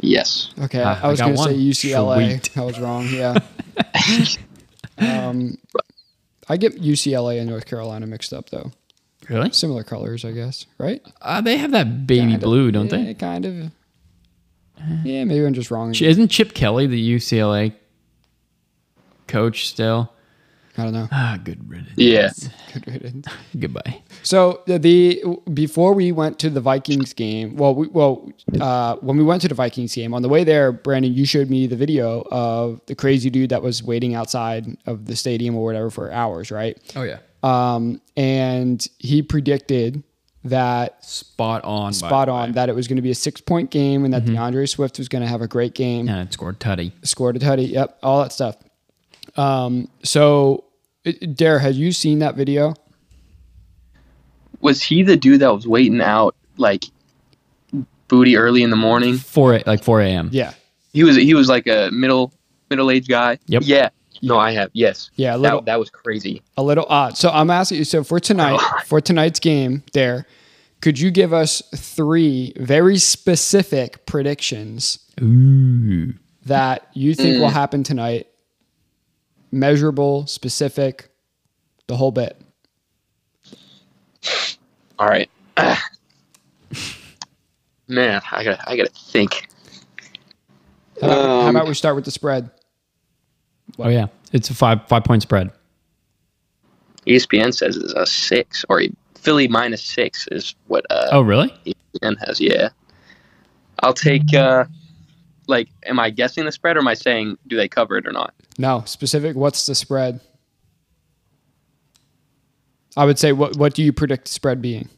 Yes. 0.00 0.50
Okay, 0.60 0.82
Ah, 0.82 1.00
I 1.02 1.08
was 1.08 1.20
going 1.20 1.36
to 1.36 1.42
say. 1.42 1.54
UCLA. 1.54 2.30
Sweet. 2.30 2.56
I 2.56 2.64
was 2.64 2.78
wrong. 2.78 3.08
Yeah. 3.08 3.38
um, 4.98 5.58
I 6.48 6.56
get 6.56 6.80
UCLA 6.80 7.40
and 7.40 7.48
North 7.48 7.66
Carolina 7.66 8.06
mixed 8.06 8.32
up 8.32 8.50
though. 8.50 8.70
Really? 9.28 9.50
Similar 9.52 9.84
colors, 9.84 10.24
I 10.24 10.32
guess. 10.32 10.66
Right? 10.78 11.02
Uh, 11.20 11.40
they 11.40 11.58
have 11.58 11.72
that 11.72 12.06
baby 12.06 12.32
Kinda. 12.32 12.38
blue, 12.46 12.70
don't 12.70 12.90
yeah, 12.90 13.04
they? 13.04 13.14
Kind 13.14 13.44
of. 13.44 13.54
Yeah, 15.04 15.24
maybe 15.24 15.44
I'm 15.44 15.54
just 15.54 15.70
wrong. 15.70 15.92
Isn't 15.94 16.28
Chip 16.28 16.54
Kelly 16.54 16.86
the 16.86 17.16
UCLA 17.16 17.74
coach 19.26 19.68
still? 19.68 20.12
I 20.78 20.84
don't 20.84 20.92
know. 20.92 21.08
Ah, 21.10 21.38
good 21.42 21.68
riddance. 21.68 21.90
Yeah. 21.96 22.30
Good 22.72 22.86
riddance. 22.86 23.26
Goodbye. 23.58 24.00
So 24.22 24.62
the, 24.66 24.78
the 24.78 25.24
before 25.52 25.92
we 25.92 26.12
went 26.12 26.38
to 26.38 26.50
the 26.50 26.60
Vikings 26.60 27.12
game, 27.12 27.56
well, 27.56 27.74
we, 27.74 27.88
well, 27.88 28.30
uh, 28.60 28.94
when 28.96 29.16
we 29.16 29.24
went 29.24 29.42
to 29.42 29.48
the 29.48 29.54
Vikings 29.56 29.94
game 29.94 30.14
on 30.14 30.22
the 30.22 30.28
way 30.28 30.44
there, 30.44 30.70
Brandon, 30.70 31.12
you 31.12 31.24
showed 31.26 31.50
me 31.50 31.66
the 31.66 31.74
video 31.76 32.22
of 32.30 32.80
the 32.86 32.94
crazy 32.94 33.28
dude 33.28 33.50
that 33.50 33.60
was 33.62 33.82
waiting 33.82 34.14
outside 34.14 34.76
of 34.86 35.06
the 35.06 35.16
stadium 35.16 35.56
or 35.56 35.64
whatever 35.64 35.90
for 35.90 36.12
hours, 36.12 36.50
right? 36.52 36.78
Oh 36.94 37.02
yeah. 37.02 37.18
Um, 37.42 38.00
and 38.16 38.86
he 38.98 39.22
predicted 39.22 40.02
that 40.44 41.04
Spot 41.04 41.62
on. 41.64 41.92
spot 41.92 42.28
on 42.28 42.52
that 42.52 42.68
it 42.68 42.74
was 42.74 42.86
going 42.86 42.96
to 42.96 43.02
be 43.02 43.10
a 43.10 43.14
six 43.14 43.40
point 43.40 43.70
game 43.70 44.04
and 44.04 44.14
that 44.14 44.24
DeAndre 44.24 44.68
Swift 44.68 44.98
was 44.98 45.08
going 45.08 45.22
to 45.22 45.28
have 45.28 45.42
a 45.42 45.48
great 45.48 45.74
game, 45.74 46.08
And 46.08 46.28
it 46.28 46.32
scored 46.32 46.60
tutty. 46.60 46.92
scored 47.02 47.36
a 47.36 47.40
tutty, 47.40 47.68
yep, 47.70 47.98
all 48.02 48.22
that 48.22 48.32
stuff. 48.32 48.56
Um, 49.36 49.88
so, 50.02 50.54
it- 50.54 50.64
Uh, 51.08 51.26
Dare, 51.34 51.58
have 51.58 51.74
you 51.74 51.92
seen 51.92 52.18
that 52.20 52.34
video? 52.34 52.74
Was 54.60 54.82
he 54.82 55.02
the 55.02 55.16
dude 55.16 55.40
that 55.40 55.52
was 55.54 55.66
waiting 55.66 56.00
out 56.00 56.34
like 56.56 56.84
booty 58.08 58.36
early 58.36 58.62
in 58.62 58.70
the 58.70 58.76
morning? 58.76 59.16
Four 59.16 59.54
a- 59.54 59.62
like 59.66 59.82
four 59.82 60.00
a.m. 60.00 60.30
Yeah, 60.32 60.52
He 60.92 61.04
was 61.04 61.16
he 61.16 61.34
was 61.34 61.48
like 61.48 61.66
a 61.66 61.90
middle 61.92 62.32
middle 62.70 62.90
aged 62.90 63.08
guy. 63.08 63.38
Yep. 63.46 63.62
Yeah. 63.64 63.90
No, 64.20 64.36
I 64.36 64.50
have. 64.50 64.70
Yes. 64.72 65.10
Yeah, 65.14 65.36
a 65.36 65.38
little- 65.38 65.60
That, 65.60 65.66
that 65.66 65.78
was 65.78 65.90
crazy. 65.90 66.42
a 66.56 66.62
little 66.62 66.86
odd. 66.88 67.16
So 67.16 67.30
I'm 67.30 67.50
asking 67.50 67.78
you. 67.78 67.84
So 67.84 68.02
for 68.02 68.18
tonight, 68.18 68.58
for 68.86 69.00
tonight's 69.00 69.38
game, 69.38 69.84
there, 69.92 70.26
could 70.80 70.98
you 70.98 71.10
give 71.12 71.32
us 71.32 71.62
three 71.76 72.52
very 72.56 72.98
specific 72.98 74.06
predictions 74.06 74.98
Ooh. 75.20 76.14
that 76.46 76.88
you 76.94 77.14
think 77.14 77.40
will 77.40 77.50
mm. 77.50 77.52
happen 77.52 77.84
tonight? 77.84 78.26
Measurable, 79.50 80.26
specific, 80.26 81.08
the 81.86 81.96
whole 81.96 82.12
bit. 82.12 82.40
All 84.98 85.08
right. 85.08 85.30
Man, 87.88 88.20
I 88.30 88.44
gotta 88.44 88.70
I 88.70 88.76
gotta 88.76 88.90
think. 88.90 89.48
How 91.00 91.06
about, 91.08 91.16
how 91.42 91.48
Um, 91.48 91.56
about 91.56 91.68
we 91.68 91.74
start 91.74 91.94
with 91.96 92.04
the 92.04 92.10
spread? 92.10 92.50
Oh 93.78 93.88
yeah. 93.88 94.06
It's 94.32 94.50
a 94.50 94.54
five 94.54 94.86
five 94.88 95.04
point 95.04 95.22
spread. 95.22 95.50
ESPN 97.06 97.54
says 97.54 97.76
it's 97.76 97.94
a 97.94 98.04
six 98.04 98.64
or 98.68 98.82
a 98.82 98.90
Philly 99.14 99.48
minus 99.48 99.82
six 99.82 100.28
is 100.30 100.54
what 100.66 100.84
uh, 100.90 101.08
Oh 101.12 101.22
really? 101.22 101.48
ESPN 101.64 102.16
has. 102.26 102.40
Yeah. 102.40 102.68
I'll 103.80 103.94
take. 103.94 104.34
uh 104.34 104.64
Like, 105.48 105.68
am 105.84 105.98
I 105.98 106.10
guessing 106.10 106.44
the 106.44 106.52
spread 106.52 106.76
or 106.76 106.80
am 106.80 106.88
I 106.88 106.94
saying 106.94 107.38
do 107.48 107.56
they 107.56 107.68
cover 107.68 107.96
it 107.96 108.06
or 108.06 108.12
not? 108.12 108.34
No, 108.58 108.82
specific. 108.86 109.34
What's 109.34 109.66
the 109.66 109.74
spread? 109.74 110.20
I 112.96 113.04
would 113.04 113.18
say 113.18 113.32
what 113.32 113.56
what 113.56 113.74
do 113.74 113.82
you 113.82 113.92
predict 113.92 114.26
the 114.26 114.32
spread 114.32 114.60
being? 114.60 114.88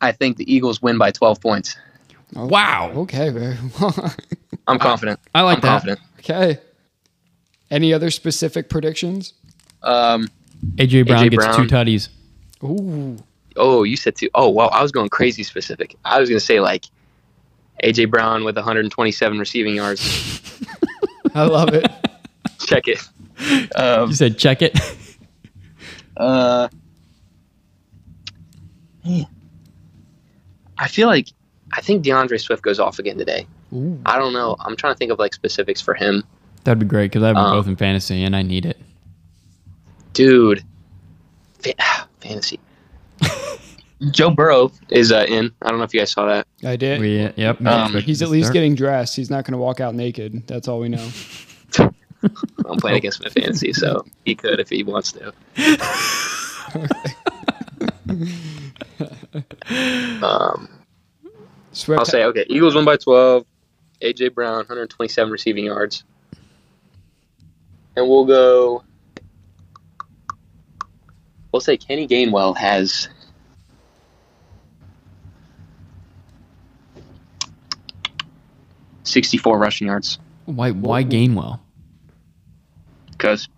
I 0.00 0.12
think 0.12 0.36
the 0.36 0.52
Eagles 0.52 0.80
win 0.82 0.98
by 0.98 1.10
twelve 1.10 1.40
points. 1.40 1.76
Wow. 2.34 2.92
Okay. 2.96 3.28
I'm 4.66 4.78
confident. 4.78 5.18
I 5.34 5.42
like 5.42 5.56
I'm 5.58 5.60
that. 5.62 5.68
confident. 5.68 6.00
okay. 6.20 6.58
Any 7.70 7.92
other 7.92 8.10
specific 8.10 8.68
predictions? 8.68 9.34
Um. 9.82 10.28
AJ 10.76 11.06
Brown 11.06 11.24
AJ 11.24 11.30
gets 11.30 11.44
Brown. 11.46 11.68
two 11.68 11.74
tutties. 11.74 12.08
Ooh, 12.62 13.16
Oh, 13.56 13.82
you 13.84 13.96
said 13.96 14.14
two. 14.16 14.28
Oh, 14.34 14.48
wow. 14.50 14.66
I 14.66 14.82
was 14.82 14.92
going 14.92 15.08
crazy 15.08 15.42
specific. 15.42 15.96
I 16.04 16.20
was 16.20 16.28
gonna 16.28 16.40
say 16.40 16.60
like 16.60 16.84
AJ 17.84 18.10
Brown 18.10 18.44
with 18.44 18.56
127 18.56 19.38
receiving 19.38 19.74
yards. 19.76 20.40
I 21.34 21.44
love 21.44 21.70
it. 21.74 21.86
Check 22.60 22.88
it. 22.88 23.00
Um, 23.76 24.10
You 24.10 24.14
said 24.16 24.38
check 24.38 24.62
it. 24.62 24.78
Uh, 26.16 26.68
man. 29.06 29.26
I 30.76 30.86
feel 30.88 31.06
like 31.08 31.28
I 31.72 31.80
think 31.80 32.04
D'Andre 32.04 32.36
Swift 32.36 32.62
goes 32.62 32.78
off 32.78 32.98
again 32.98 33.16
today. 33.16 33.46
I 34.04 34.18
don't 34.18 34.34
know. 34.34 34.54
I'm 34.60 34.76
trying 34.76 34.92
to 34.92 34.98
think 34.98 35.12
of 35.12 35.18
like 35.18 35.32
specifics 35.32 35.80
for 35.80 35.94
him, 35.94 36.22
That'd 36.64 36.78
be 36.80 36.84
great 36.84 37.10
because 37.10 37.22
I 37.22 37.28
have 37.28 37.36
them 37.36 37.44
Um, 37.46 37.56
both 37.56 37.66
in 37.68 37.76
fantasy 37.76 38.22
and 38.24 38.36
I 38.36 38.42
need 38.42 38.66
it. 38.66 38.76
dude. 40.12 40.62
Fa- 41.60 41.72
fantasy. 42.20 42.60
Joe 44.10 44.30
Burrow 44.30 44.72
is 44.88 45.12
uh, 45.12 45.26
in. 45.28 45.52
I 45.60 45.68
don't 45.68 45.78
know 45.78 45.84
if 45.84 45.92
you 45.92 46.00
guys 46.00 46.12
saw 46.12 46.26
that. 46.26 46.46
I 46.64 46.76
did. 46.76 47.00
We, 47.00 47.30
yep. 47.36 47.64
Um, 47.64 47.94
He's 47.96 48.22
at 48.22 48.30
least 48.30 48.52
getting 48.52 48.74
dressed. 48.74 49.14
He's 49.14 49.30
not 49.30 49.44
going 49.44 49.52
to 49.52 49.58
walk 49.58 49.80
out 49.80 49.94
naked. 49.94 50.46
That's 50.46 50.68
all 50.68 50.80
we 50.80 50.88
know. 50.88 51.06
I'm 52.66 52.78
playing 52.78 52.98
against 52.98 53.22
my 53.22 53.28
fantasy, 53.28 53.72
so 53.72 54.04
he 54.24 54.34
could 54.34 54.60
if 54.60 54.68
he 54.68 54.82
wants 54.82 55.12
to. 55.12 55.32
um, 60.22 60.68
I'll 61.88 62.04
say 62.04 62.24
okay. 62.24 62.44
Eagles 62.48 62.74
won 62.74 62.84
by 62.84 62.96
12. 62.96 63.44
AJ 64.02 64.34
Brown 64.34 64.56
127 64.56 65.30
receiving 65.30 65.66
yards, 65.66 66.04
and 67.96 68.08
we'll 68.08 68.24
go. 68.24 68.82
We'll 71.52 71.60
say 71.60 71.76
Kenny 71.76 72.08
Gainwell 72.08 72.56
has. 72.56 73.08
Sixty-four 79.10 79.58
rushing 79.58 79.86
yards 79.88 80.18
Why? 80.46 80.70
Why 80.70 81.04
Gainwell? 81.04 81.60
because 83.12 83.48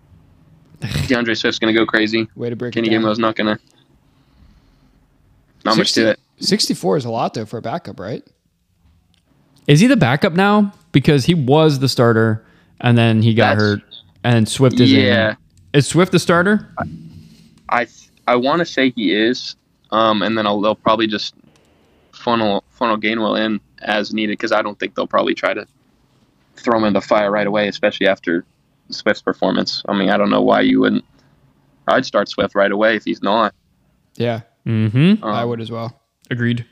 D'Andre 1.06 1.34
Swift's 1.34 1.58
gonna 1.60 1.72
go 1.72 1.86
crazy. 1.86 2.26
Way 2.34 2.50
to 2.50 2.56
break 2.56 2.74
Kenny 2.74 2.88
it 2.88 2.90
down. 2.90 3.02
Gainwell's 3.02 3.18
not 3.20 3.36
gonna. 3.36 3.58
Not 5.64 5.76
much 5.76 5.92
to 5.92 6.10
it. 6.10 6.20
64 6.38 6.96
is 6.96 7.04
a 7.04 7.10
lot 7.10 7.34
though 7.34 7.44
for 7.46 7.58
a 7.58 7.62
backup, 7.62 8.00
right? 8.00 8.24
Is 9.68 9.78
he 9.80 9.86
the 9.86 9.96
backup 9.96 10.32
now? 10.32 10.72
Because 10.90 11.24
he 11.26 11.34
was 11.34 11.78
the 11.78 11.88
starter 11.88 12.44
and 12.80 12.98
then 12.98 13.22
he 13.22 13.32
got 13.34 13.56
That's- 13.58 13.62
hurt. 13.62 13.82
And 14.24 14.48
Swift 14.48 14.78
is 14.80 14.90
Yeah. 14.92 15.30
in. 15.30 15.36
Is 15.74 15.86
Swift 15.86 16.12
the 16.12 16.18
starter? 16.18 16.68
I 17.68 17.86
I 18.28 18.36
want 18.36 18.60
to 18.60 18.64
say 18.64 18.90
he 18.90 19.12
is, 19.14 19.56
um, 19.90 20.22
and 20.22 20.36
then 20.38 20.46
I'll, 20.46 20.60
they'll 20.60 20.74
probably 20.76 21.06
just 21.08 21.34
funnel 22.12 22.62
funnel 22.70 22.96
Gainwell 22.98 23.38
in 23.44 23.60
as 23.82 24.12
needed 24.12 24.32
because 24.32 24.52
I 24.52 24.62
don't 24.62 24.78
think 24.78 24.94
they'll 24.94 25.06
probably 25.06 25.34
try 25.34 25.54
to 25.54 25.66
throw 26.56 26.78
him 26.78 26.84
in 26.84 26.92
the 26.92 27.00
fire 27.00 27.30
right 27.30 27.46
away, 27.46 27.68
especially 27.68 28.06
after 28.06 28.44
Swift's 28.90 29.22
performance. 29.22 29.82
I 29.88 29.94
mean, 29.94 30.10
I 30.10 30.16
don't 30.16 30.30
know 30.30 30.42
why 30.42 30.60
you 30.62 30.80
wouldn't. 30.80 31.04
I'd 31.88 32.06
start 32.06 32.28
Swift 32.28 32.54
right 32.54 32.70
away 32.70 32.96
if 32.96 33.04
he's 33.04 33.22
not. 33.22 33.54
Yeah, 34.16 34.42
Mm-hmm. 34.66 35.24
I 35.24 35.42
Um, 35.42 35.48
would 35.48 35.60
as 35.60 35.70
well. 35.72 36.00
Agreed. 36.30 36.64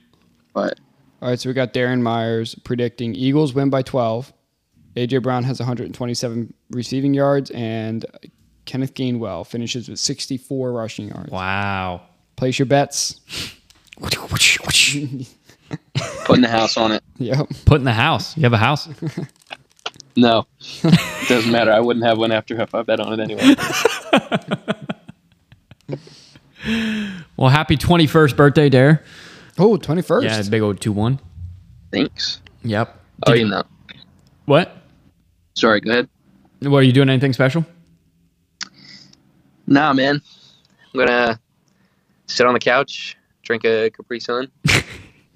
But 0.55 0.79
All 1.23 1.29
right, 1.31 1.41
so 1.41 1.49
we 1.51 1.55
got 1.55 1.73
Darin 1.73 2.03
Myers 2.03 2.55
predicting 2.65 3.15
Eagles 3.15 3.53
win 3.55 3.71
by 3.71 3.83
12. 3.83 4.33
AJ 4.97 5.23
Brown 5.23 5.45
has 5.45 5.59
127 5.61 6.53
receiving 6.71 7.15
yards, 7.15 7.51
and 7.51 8.05
Kenneth 8.65 8.95
Gainwell 8.95 9.47
finishes 9.47 9.89
with 9.89 9.99
64 9.99 10.73
rushing 10.73 11.09
yards. 11.09 11.31
Wow. 11.31 12.03
Place 12.37 12.59
your 12.59 12.67
bets. 12.67 13.21
putting 16.31 16.43
the 16.43 16.49
house 16.49 16.77
on 16.77 16.93
it. 16.93 17.03
Yep. 17.19 17.49
Putting 17.67 17.85
the 17.85 17.93
house. 17.93 18.35
You 18.37 18.45
have 18.45 18.53
a 18.53 18.59
house. 18.59 18.89
No, 20.17 20.45
it 20.83 21.29
doesn't 21.29 21.53
matter. 21.53 21.71
I 21.73 21.79
wouldn't 21.79 22.05
have 22.05 22.19
one 22.19 22.33
after 22.33 22.61
if 22.61 22.75
I 22.75 22.83
bet 22.83 22.99
on 22.99 23.19
it 23.19 23.23
anyway. 23.23 23.55
Well, 27.37 27.49
happy 27.49 27.77
21st 27.79 28.37
birthday, 28.37 28.69
Dare. 28.69 29.03
Oh, 29.59 29.79
21st. 29.79 30.25
Yeah, 30.25 30.43
big 30.51 30.61
old 30.61 30.79
2 30.81 30.93
1. 30.93 31.19
Thanks. 31.91 32.43
Yep. 32.65 33.01
Oh, 33.27 33.33
Did 33.33 33.41
you 33.41 33.49
know. 33.49 33.63
What? 34.45 34.77
Sorry. 35.55 35.81
Go 35.81 35.91
ahead. 35.91 36.09
What, 36.61 36.79
are 36.79 36.83
you 36.83 36.93
doing 36.93 37.09
anything 37.09 37.33
special? 37.33 37.65
Nah, 39.67 39.95
man. 39.95 40.21
I'm 40.93 41.01
gonna 41.01 41.41
sit 42.27 42.47
on 42.47 42.53
the 42.53 42.61
couch, 42.61 43.17
drink 43.43 43.65
a 43.65 43.91
Capri 43.91 44.21
Sun, 44.21 44.51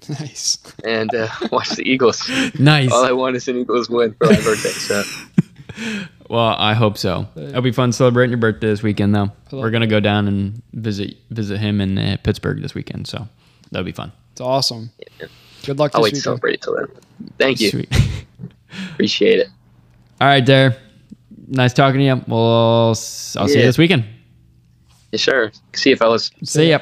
Nice. 0.19 0.57
and 0.83 1.13
uh, 1.15 1.27
watch 1.51 1.69
the 1.69 1.83
Eagles. 1.89 2.29
Nice. 2.59 2.91
All 2.91 3.03
I 3.05 3.11
want 3.11 3.35
is 3.35 3.47
an 3.47 3.57
Eagles 3.57 3.89
win 3.89 4.13
for 4.13 4.25
my 4.27 4.35
birthday. 4.35 4.69
So 4.69 5.03
Well, 6.29 6.55
I 6.57 6.73
hope 6.73 6.97
so. 6.97 7.27
It'll 7.35 7.61
be 7.61 7.71
fun 7.71 7.91
celebrating 7.91 8.31
your 8.31 8.39
birthday 8.39 8.67
this 8.67 8.81
weekend, 8.81 9.13
though. 9.13 9.31
We're 9.51 9.69
gonna 9.71 9.85
go 9.87 9.99
down 9.99 10.27
and 10.27 10.61
visit 10.73 11.17
visit 11.29 11.59
him 11.59 11.81
in 11.81 11.97
uh, 11.97 12.17
Pittsburgh 12.23 12.61
this 12.61 12.73
weekend, 12.73 13.07
so 13.07 13.27
that'll 13.71 13.85
be 13.85 13.91
fun. 13.91 14.11
It's 14.31 14.41
awesome. 14.41 14.89
Good 15.65 15.77
luck 15.79 15.91
I'll 15.93 16.01
this 16.01 16.03
wait 16.03 16.09
to 16.09 16.15
weekend. 16.15 16.23
celebrate 16.23 16.61
till 16.61 16.75
then. 16.75 16.87
Thank 17.37 17.59
you. 17.61 17.69
Sweet. 17.69 17.93
Appreciate 18.93 19.39
it. 19.39 19.47
All 20.19 20.27
right, 20.27 20.43
Dare. 20.45 20.75
Nice 21.47 21.73
talking 21.73 21.99
to 21.99 22.05
you. 22.05 22.21
Well, 22.27 22.91
s- 22.91 23.35
I'll 23.35 23.47
see 23.47 23.59
you 23.59 23.65
this 23.65 23.77
weekend. 23.77 24.05
Yeah, 25.11 25.17
sure. 25.17 25.51
See 25.73 25.91
you, 25.91 25.95
fellas. 25.95 26.31
See 26.43 26.69
ya. 26.71 26.79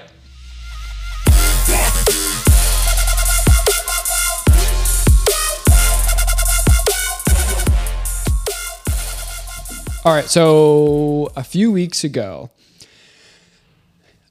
All 10.05 10.13
right, 10.13 10.25
so 10.25 11.31
a 11.37 11.43
few 11.43 11.71
weeks 11.71 12.03
ago, 12.03 12.49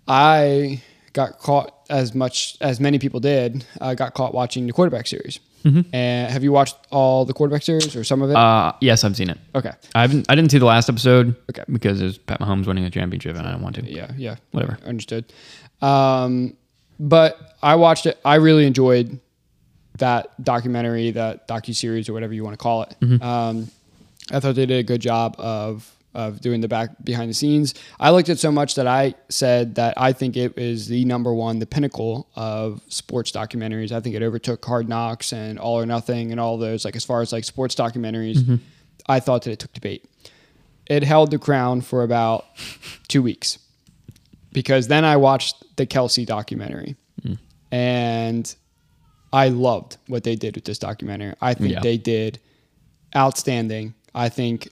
I 0.07 0.83
got 1.14 1.39
caught 1.39 1.75
as 1.89 2.14
much 2.14 2.59
as 2.61 2.79
many 2.79 2.99
people 2.99 3.20
did. 3.20 3.64
I 3.81 3.95
got 3.95 4.12
caught 4.12 4.35
watching 4.35 4.66
the 4.66 4.73
quarterback 4.73 5.07
series. 5.07 5.41
And 5.64 6.29
have 6.33 6.43
you 6.43 6.51
watched 6.51 6.77
all 6.91 7.25
the 7.25 7.33
quarterback 7.33 7.62
series 7.62 7.95
or 7.95 8.03
some 8.03 8.20
of 8.20 8.31
it? 8.31 8.37
Uh, 8.37 8.73
yes, 8.81 9.05
I've 9.05 9.14
seen 9.16 9.31
it. 9.31 9.39
okay. 9.55 9.70
I 9.95 10.01
haven't. 10.01 10.27
I 10.29 10.35
didn't 10.35 10.51
see 10.51 10.59
the 10.59 10.64
last 10.64 10.89
episode. 10.89 11.37
Okay. 11.51 11.62
Because 11.70 12.01
it 12.01 12.05
was 12.05 12.18
Pat 12.18 12.41
Mahomes 12.41 12.66
winning 12.66 12.85
a 12.85 12.91
championship, 12.91 13.37
and 13.37 13.47
I 13.47 13.53
don't 13.53 13.62
want 13.62 13.77
to. 13.77 13.85
Yeah, 13.85 14.11
yeah, 14.16 14.37
Whatever. 14.51 14.79
understood. 14.85 15.33
Um, 15.81 16.57
but 16.99 17.57
I 17.62 17.77
watched 17.77 18.07
it. 18.07 18.18
I 18.25 18.35
really 18.37 18.66
enjoyed 18.66 19.20
that 19.99 20.43
documentary, 20.43 21.12
that 21.12 21.47
docu 21.47 21.77
series, 21.77 22.09
or 22.09 22.12
whatever 22.12 22.35
you 22.35 22.43
want 22.43 22.55
to 22.55 22.62
call 22.62 22.83
it. 22.83 22.97
Mm-hmm. 23.01 23.23
Um, 23.23 23.70
I 24.31 24.41
thought 24.41 24.55
they 24.55 24.66
did 24.66 24.79
a 24.79 24.83
good 24.83 25.01
job 25.01 25.35
of 25.39 25.97
of 26.14 26.43
doing 26.43 26.61
the 26.61 26.68
back 26.68 26.91
behind 27.03 27.31
the 27.31 27.35
scenes. 27.35 27.73
I 27.99 28.11
liked 28.11 28.29
it 28.29 28.39
so 28.39 28.53
much 28.53 28.75
that 28.75 28.87
I 28.87 29.14
said 29.31 29.77
that 29.77 29.95
I 29.97 30.12
think 30.12 30.37
it 30.37 30.59
is 30.59 30.87
the 30.87 31.07
number 31.07 31.33
one, 31.33 31.59
the 31.59 31.64
pinnacle 31.64 32.29
of 32.37 32.83
sports 32.89 33.33
documentaries. 33.33 33.93
I 33.93 34.01
think 34.01 34.14
it 34.14 34.23
overtook 34.23 34.62
Hard 34.62 34.91
Knocks 34.91 35.33
and 35.33 35.59
All 35.59 35.81
or 35.81 35.87
Nothing 35.87 36.31
and 36.31 36.39
all 36.39 36.59
those. 36.59 36.85
Like 36.85 36.97
as 36.97 37.05
far 37.07 37.23
as 37.23 37.33
like 37.33 37.45
sports 37.45 37.75
documentaries, 37.75 38.37
Mm-hmm. 38.41 38.57
I 39.07 39.20
thought 39.20 39.43
that 39.45 39.53
it 39.53 39.59
took 39.59 39.73
debate. 39.73 40.05
It 40.87 41.03
held 41.03 41.31
the 41.31 41.39
crown 41.39 41.81
for 41.81 42.03
about 42.03 42.45
two 43.09 43.23
weeks 43.23 43.59
because 44.53 44.89
then 44.89 45.07
I 45.07 45.16
watched 45.16 45.64
the 45.77 45.87
Kelce 45.87 46.27
documentary 46.27 46.95
and 47.70 48.55
I 49.33 49.49
loved 49.49 49.97
what 50.09 50.25
they 50.25 50.37
did 50.37 50.57
with 50.57 50.66
this 50.66 50.79
documentary. 50.79 51.35
I 51.41 51.55
think 51.55 51.73
Yeah. 51.73 51.81
they 51.81 51.97
did 51.97 52.39
outstanding. 53.16 53.95
I 54.15 54.29
think 54.29 54.69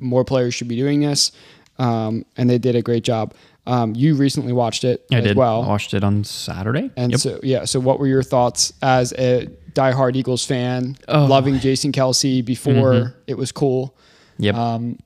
more 0.00 0.24
players 0.24 0.54
should 0.54 0.68
be 0.68 0.76
doing 0.76 1.00
this, 1.00 1.32
um, 1.78 2.24
and 2.36 2.48
they 2.48 2.58
did 2.58 2.76
a 2.76 2.82
great 2.82 3.04
job. 3.04 3.34
Um, 3.66 3.94
you 3.94 4.14
recently 4.14 4.52
watched 4.54 4.84
it 4.84 5.04
I 5.12 5.16
as 5.16 5.24
did. 5.24 5.36
well, 5.36 5.62
I 5.62 5.66
watched 5.68 5.92
it 5.92 6.02
on 6.02 6.24
Saturday. 6.24 6.90
and 6.96 7.12
Yep. 7.12 7.20
so 7.20 7.40
yeah. 7.42 7.64
So 7.66 7.80
what 7.80 7.98
were 7.98 8.06
your 8.06 8.22
thoughts 8.22 8.72
as 8.80 9.12
a 9.18 9.46
diehard 9.74 10.16
Eagles 10.16 10.44
fan, 10.46 10.96
Oh. 11.06 11.26
loving 11.26 11.58
Jason 11.58 11.92
Kelce 11.92 12.42
before 12.42 13.14
it 13.26 13.36
was 13.36 13.52
cool? 13.52 13.94
Yep. 14.38 14.54
Um, 14.54 14.98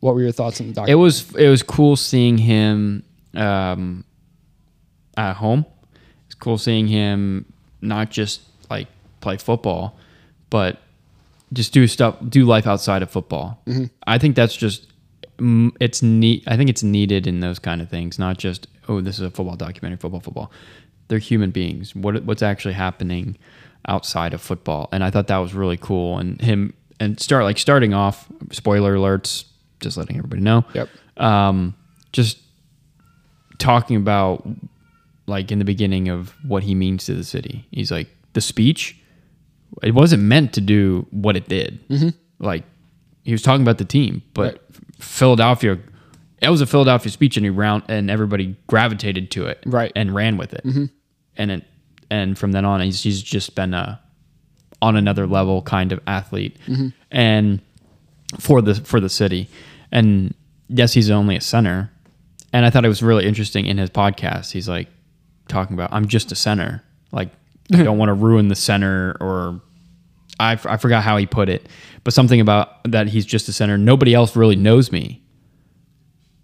what 0.00 0.14
were 0.14 0.20
your 0.20 0.32
thoughts 0.32 0.60
on 0.60 0.72
the 0.74 0.84
it 0.88 0.96
was 0.96 1.34
it 1.36 1.48
was 1.48 1.62
cool 1.62 1.96
seeing 1.96 2.36
him 2.36 3.02
um, 3.34 4.04
at 5.16 5.34
home. 5.36 5.64
It's 6.26 6.34
cool 6.34 6.58
seeing 6.58 6.88
him 6.88 7.46
not 7.80 8.10
just 8.10 8.42
like 8.68 8.88
play 9.22 9.38
football, 9.38 9.96
but 10.50 10.81
just 11.52 11.72
do 11.72 11.86
stuff, 11.86 12.16
do 12.28 12.44
life 12.44 12.66
outside 12.66 13.02
of 13.02 13.10
football. 13.10 13.62
I 14.06 14.18
think 14.18 14.36
that's 14.36 14.56
just 14.56 14.86
mm, 15.38 15.70
it's 15.80 16.02
neat. 16.02 16.44
I 16.46 16.56
think 16.56 16.70
it's 16.70 16.82
needed 16.82 17.26
in 17.26 17.40
those 17.40 17.58
kind 17.58 17.80
of 17.80 17.88
things, 17.88 18.18
not 18.18 18.38
just 18.38 18.66
oh, 18.88 19.00
this 19.00 19.16
is 19.18 19.22
a 19.22 19.30
football 19.30 19.56
documentary, 19.56 19.98
football, 19.98 20.20
football. 20.20 20.52
They're 21.08 21.18
human 21.18 21.50
beings. 21.50 21.94
What 21.94 22.22
what's 22.24 22.42
actually 22.42 22.74
happening 22.74 23.36
outside 23.86 24.34
of 24.34 24.40
football? 24.40 24.88
And 24.92 25.04
I 25.04 25.10
thought 25.10 25.26
that 25.28 25.38
was 25.38 25.54
really 25.54 25.76
cool. 25.76 26.18
And 26.18 26.40
him 26.40 26.74
and 27.00 27.18
start 27.20 27.44
like 27.44 27.58
starting 27.58 27.94
off. 27.94 28.26
Spoiler 28.50 28.94
alerts. 28.94 29.44
Just 29.80 29.96
letting 29.96 30.16
everybody 30.16 30.42
know. 30.42 30.64
Yep. 30.74 30.88
Um, 31.16 31.74
just 32.12 32.38
talking 33.58 33.96
about 33.96 34.46
like 35.26 35.50
in 35.50 35.58
the 35.58 35.64
beginning 35.64 36.08
of 36.08 36.34
what 36.46 36.62
he 36.62 36.74
means 36.74 37.06
to 37.06 37.14
the 37.14 37.24
city. 37.24 37.66
He's 37.70 37.90
like 37.90 38.08
the 38.32 38.40
speech. 38.40 38.96
It 39.82 39.94
wasn't 39.94 40.22
meant 40.22 40.52
to 40.54 40.60
do 40.60 41.06
what 41.10 41.36
it 41.36 41.48
did. 41.48 41.86
Mm-hmm. 41.88 42.08
Like 42.38 42.64
he 43.24 43.32
was 43.32 43.42
talking 43.42 43.62
about 43.62 43.78
the 43.78 43.84
team, 43.84 44.22
but 44.34 44.42
Right. 44.54 44.60
Philadelphia. 44.98 45.78
It 46.40 46.48
was 46.50 46.60
a 46.60 46.66
Philadelphia 46.66 47.10
speech, 47.12 47.36
and 47.36 47.46
he 47.46 47.50
round 47.50 47.84
and 47.88 48.10
everybody 48.10 48.56
gravitated 48.66 49.30
to 49.32 49.46
it, 49.46 49.62
Right. 49.64 49.92
and 49.94 50.12
ran 50.14 50.36
with 50.36 50.52
it. 50.52 50.64
Mm-hmm. 50.64 50.86
And 51.36 51.50
it 51.50 51.64
and 52.10 52.36
from 52.38 52.52
then 52.52 52.64
on, 52.64 52.80
he's 52.80 53.02
he's 53.02 53.22
just 53.22 53.54
been 53.54 53.72
a 53.74 54.00
on 54.82 54.96
another 54.96 55.26
level 55.26 55.62
kind 55.62 55.92
of 55.92 56.00
athlete, 56.06 56.56
mm-hmm. 56.66 56.88
and 57.10 57.60
for 58.40 58.60
the 58.60 58.74
for 58.74 59.00
the 59.00 59.08
city. 59.08 59.48
And 59.92 60.34
yes, 60.68 60.92
he's 60.92 61.10
only 61.10 61.36
a 61.36 61.40
center. 61.40 61.90
And 62.52 62.66
I 62.66 62.70
thought 62.70 62.84
it 62.84 62.88
was 62.88 63.02
really 63.02 63.24
interesting 63.26 63.64
in 63.66 63.78
his 63.78 63.88
podcast. 63.88 64.50
He's 64.52 64.68
like 64.68 64.88
talking 65.48 65.74
about 65.74 65.92
I'm 65.92 66.06
just 66.06 66.32
a 66.32 66.34
center. 66.34 66.82
Like 67.12 67.30
I 67.72 67.82
don't 67.84 67.98
want 67.98 68.08
to 68.10 68.14
ruin 68.14 68.48
the 68.48 68.54
center 68.56 69.16
or 69.20 69.60
I, 70.40 70.52
I 70.64 70.76
forgot 70.76 71.02
how 71.02 71.16
he 71.16 71.26
put 71.26 71.48
it, 71.48 71.68
but 72.04 72.12
something 72.12 72.40
about 72.40 72.82
that 72.90 73.06
he's 73.08 73.24
just 73.26 73.48
a 73.48 73.52
center. 73.52 73.78
Nobody 73.78 74.12
else 74.14 74.34
really 74.36 74.56
knows 74.56 74.90
me 74.90 75.22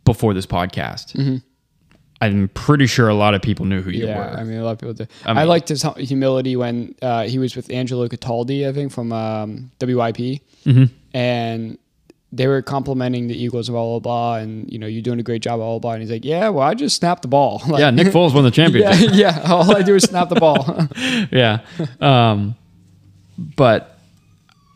before 0.05 0.35
this 0.35 0.47
podcast. 0.47 1.43
I'm 2.21 2.49
pretty 2.49 2.87
sure 2.87 3.09
a 3.09 3.15
lot 3.15 3.35
of 3.35 3.43
people 3.43 3.65
knew 3.67 3.81
who 3.81 3.91
you 3.91 4.07
Yeah, 4.07 4.19
were. 4.19 4.39
I 4.39 4.43
mean, 4.45 4.59
a 4.59 4.65
lot 4.65 4.73
of 4.73 4.79
people 4.79 4.95
do. 4.95 5.07
I 5.25 5.43
I, 5.43 5.45
liked 5.45 5.69
his 5.69 5.83
hu- 5.83 5.93
humility 5.95 6.57
when 6.57 6.95
uh, 7.01 7.25
he 7.25 7.39
was 7.39 7.55
with 7.55 7.71
Angelo 7.71 8.09
Cataldi, 8.09 8.69
I 8.69 8.73
think, 8.73 8.91
from 8.93 9.13
um, 9.13 9.71
WIP, 9.81 10.41
Mm-hmm. 10.65 10.85
and 11.15 11.79
they 12.31 12.47
were 12.47 12.61
complimenting 12.61 13.29
the 13.29 13.43
Eagles, 13.43 13.69
blah 13.69 13.83
blah 13.83 13.99
blah, 14.01 14.37
and 14.37 14.71
you 14.71 14.79
know, 14.79 14.87
you're 14.87 15.03
doing 15.03 15.19
a 15.19 15.23
great 15.23 15.43
job, 15.43 15.59
blah 15.59 15.71
blah 15.71 15.79
blah. 15.79 15.93
And 15.93 16.03
he's 16.03 16.11
like, 16.11 16.25
"Yeah, 16.25 16.51
well, 16.51 16.67
I 16.67 16.75
just 16.75 16.97
snapped 16.97 17.23
the 17.23 17.29
ball." 17.29 17.63
Like, 17.69 17.81
yeah, 17.81 17.91
Nick 17.91 18.09
Foles 18.09 18.35
won 18.35 18.45
the 18.45 18.51
yeah, 18.55 18.55
championship. 18.55 19.11
yeah. 19.13 19.43
All 19.47 19.75
I 19.75 19.83
do 19.83 19.95
is 19.95 20.05
snap 20.05 20.29
the 20.29 20.37
ball. 20.37 20.89
yeah. 21.31 21.61
Um, 22.01 22.55
but 23.39 23.99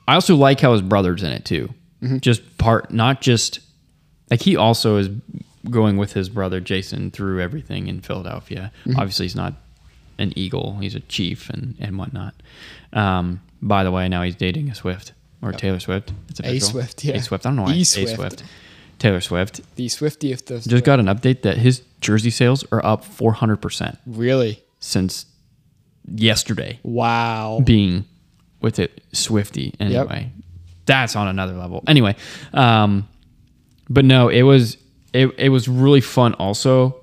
I 0.07 0.14
also 0.14 0.36
like 0.36 0.61
how 0.61 0.72
his 0.72 0.82
brother's 0.82 1.22
in 1.22 1.32
it 1.32 1.44
too. 1.44 1.72
Just 2.20 2.59
part, 2.59 2.92
not 2.92 3.20
just 3.20 3.61
like 4.28 4.42
he 4.42 4.57
also 4.57 4.96
is 4.96 5.09
going 5.70 5.96
with 5.98 6.14
his 6.14 6.28
brother 6.28 6.59
Jason 6.59 7.12
through 7.12 7.40
everything 7.40 7.86
in 7.86 8.00
Philadelphia. 8.00 8.72
Obviously, 8.96 9.26
he's 9.26 9.36
not 9.36 9.55
an 10.18 10.32
Eagle; 10.36 10.78
he's 10.78 10.96
a 10.96 11.00
Chief 11.00 11.48
and 11.48 11.76
and 11.78 11.98
whatnot. 11.98 12.34
Um, 12.92 13.40
by 13.61 13.84
the 13.84 13.92
way, 13.92 14.09
now 14.09 14.22
he's 14.22 14.34
dating 14.34 14.68
a 14.68 14.74
Swift 14.74 15.12
or 15.43 15.53
Taylor 15.53 15.80
Swift. 15.80 16.12
It's 16.28 16.40
official. 16.40 16.68
Swift, 16.68 17.05
yeah. 17.05 17.16
A 17.16 17.22
Swift. 17.22 17.45
I 17.45 17.51
don't 17.51 17.57
know 17.57 17.62
why. 17.64 17.74
E 17.74 17.80
A 17.82 17.84
Swift. 17.84 18.14
Swift. 18.14 18.45
Taylor 18.99 19.20
Swift 19.20 19.61
the 19.74 19.88
Swifty 19.88 20.32
of 20.32 20.45
the 20.45 20.61
just 20.61 20.84
got 20.84 21.01
an 21.01 21.07
update 21.07 21.43
that 21.43 21.59
his 21.59 21.82
jersey 22.01 22.30
sales 22.30 22.64
are 22.70 22.84
up 22.86 23.05
400 23.05 23.57
percent 23.57 23.99
really 24.07 24.62
since 24.78 25.26
yesterday 26.07 26.78
wow. 26.84 27.61
being 27.64 28.05
with 28.61 28.78
it 28.78 29.03
Swifty 29.12 29.74
anyway. 29.80 30.30
That's 30.86 31.16
on 31.16 31.28
another 31.28 31.55
level. 31.55 31.82
Anyway, 31.86 32.16
um, 32.55 33.09
but 33.88 34.05
no, 34.05 34.28
it 34.28 34.43
was 34.43 34.76
it, 35.12 35.34
it 35.36 35.49
was 35.49 35.68
really 35.68 36.01
fun 36.01 36.34
also 36.34 36.97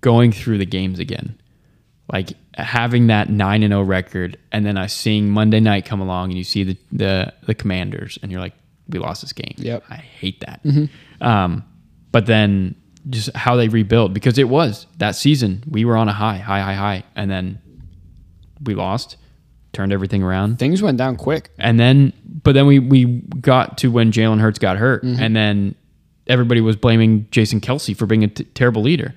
going 0.00 0.32
through 0.32 0.58
the 0.58 0.66
games 0.66 0.98
again. 0.98 1.38
Like 2.12 2.30
having 2.54 3.08
that 3.08 3.28
9 3.30 3.62
and 3.64 3.72
0 3.72 3.82
record 3.82 4.38
and 4.52 4.64
then 4.64 4.76
I 4.76 4.86
seeing 4.86 5.28
Monday 5.28 5.58
night 5.60 5.84
come 5.84 6.00
along 6.00 6.30
and 6.30 6.38
you 6.38 6.44
see 6.44 6.62
the 6.64 6.76
the 6.92 7.32
the 7.46 7.54
Commanders 7.54 8.18
and 8.22 8.30
you're 8.30 8.40
like 8.40 8.54
we 8.88 8.98
lost 9.00 9.22
this 9.22 9.32
game. 9.32 9.54
Yep. 9.56 9.82
I 9.90 9.96
hate 9.96 10.40
that. 10.46 10.60
Um, 11.20 11.64
but 12.12 12.26
then 12.26 12.76
just 13.10 13.34
how 13.36 13.56
they 13.56 13.68
rebuild 13.68 14.14
because 14.14 14.38
it 14.38 14.48
was 14.48 14.86
that 14.98 15.16
season 15.16 15.64
we 15.68 15.84
were 15.84 15.96
on 15.96 16.08
a 16.08 16.12
high, 16.12 16.38
high, 16.38 16.60
high, 16.60 16.74
high 16.74 17.04
and 17.16 17.28
then 17.30 17.60
we 18.62 18.74
lost, 18.74 19.16
turned 19.72 19.92
everything 19.92 20.22
around. 20.22 20.58
Things 20.58 20.80
went 20.82 20.96
down 20.98 21.16
quick. 21.16 21.50
And 21.58 21.78
then, 21.78 22.12
but 22.42 22.52
then 22.52 22.66
we 22.66 22.78
we 22.78 23.04
got 23.40 23.78
to 23.78 23.90
when 23.90 24.12
Jalen 24.12 24.40
Hurts 24.40 24.58
got 24.60 24.76
hurt, 24.78 25.02
Mm-hmm. 25.04 25.22
and 25.22 25.36
then 25.36 25.74
everybody 26.28 26.60
was 26.60 26.76
blaming 26.76 27.26
Jason 27.30 27.60
Kelce 27.60 27.94
for 27.96 28.06
being 28.06 28.24
a 28.24 28.28
t- 28.28 28.44
terrible 28.44 28.82
leader. 28.82 29.14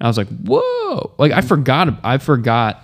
And 0.00 0.06
I 0.06 0.08
was 0.08 0.16
like, 0.18 0.28
whoa! 0.28 1.14
Like 1.18 1.32
I 1.32 1.40
forgot. 1.40 1.88
I 2.02 2.18
forgot. 2.18 2.80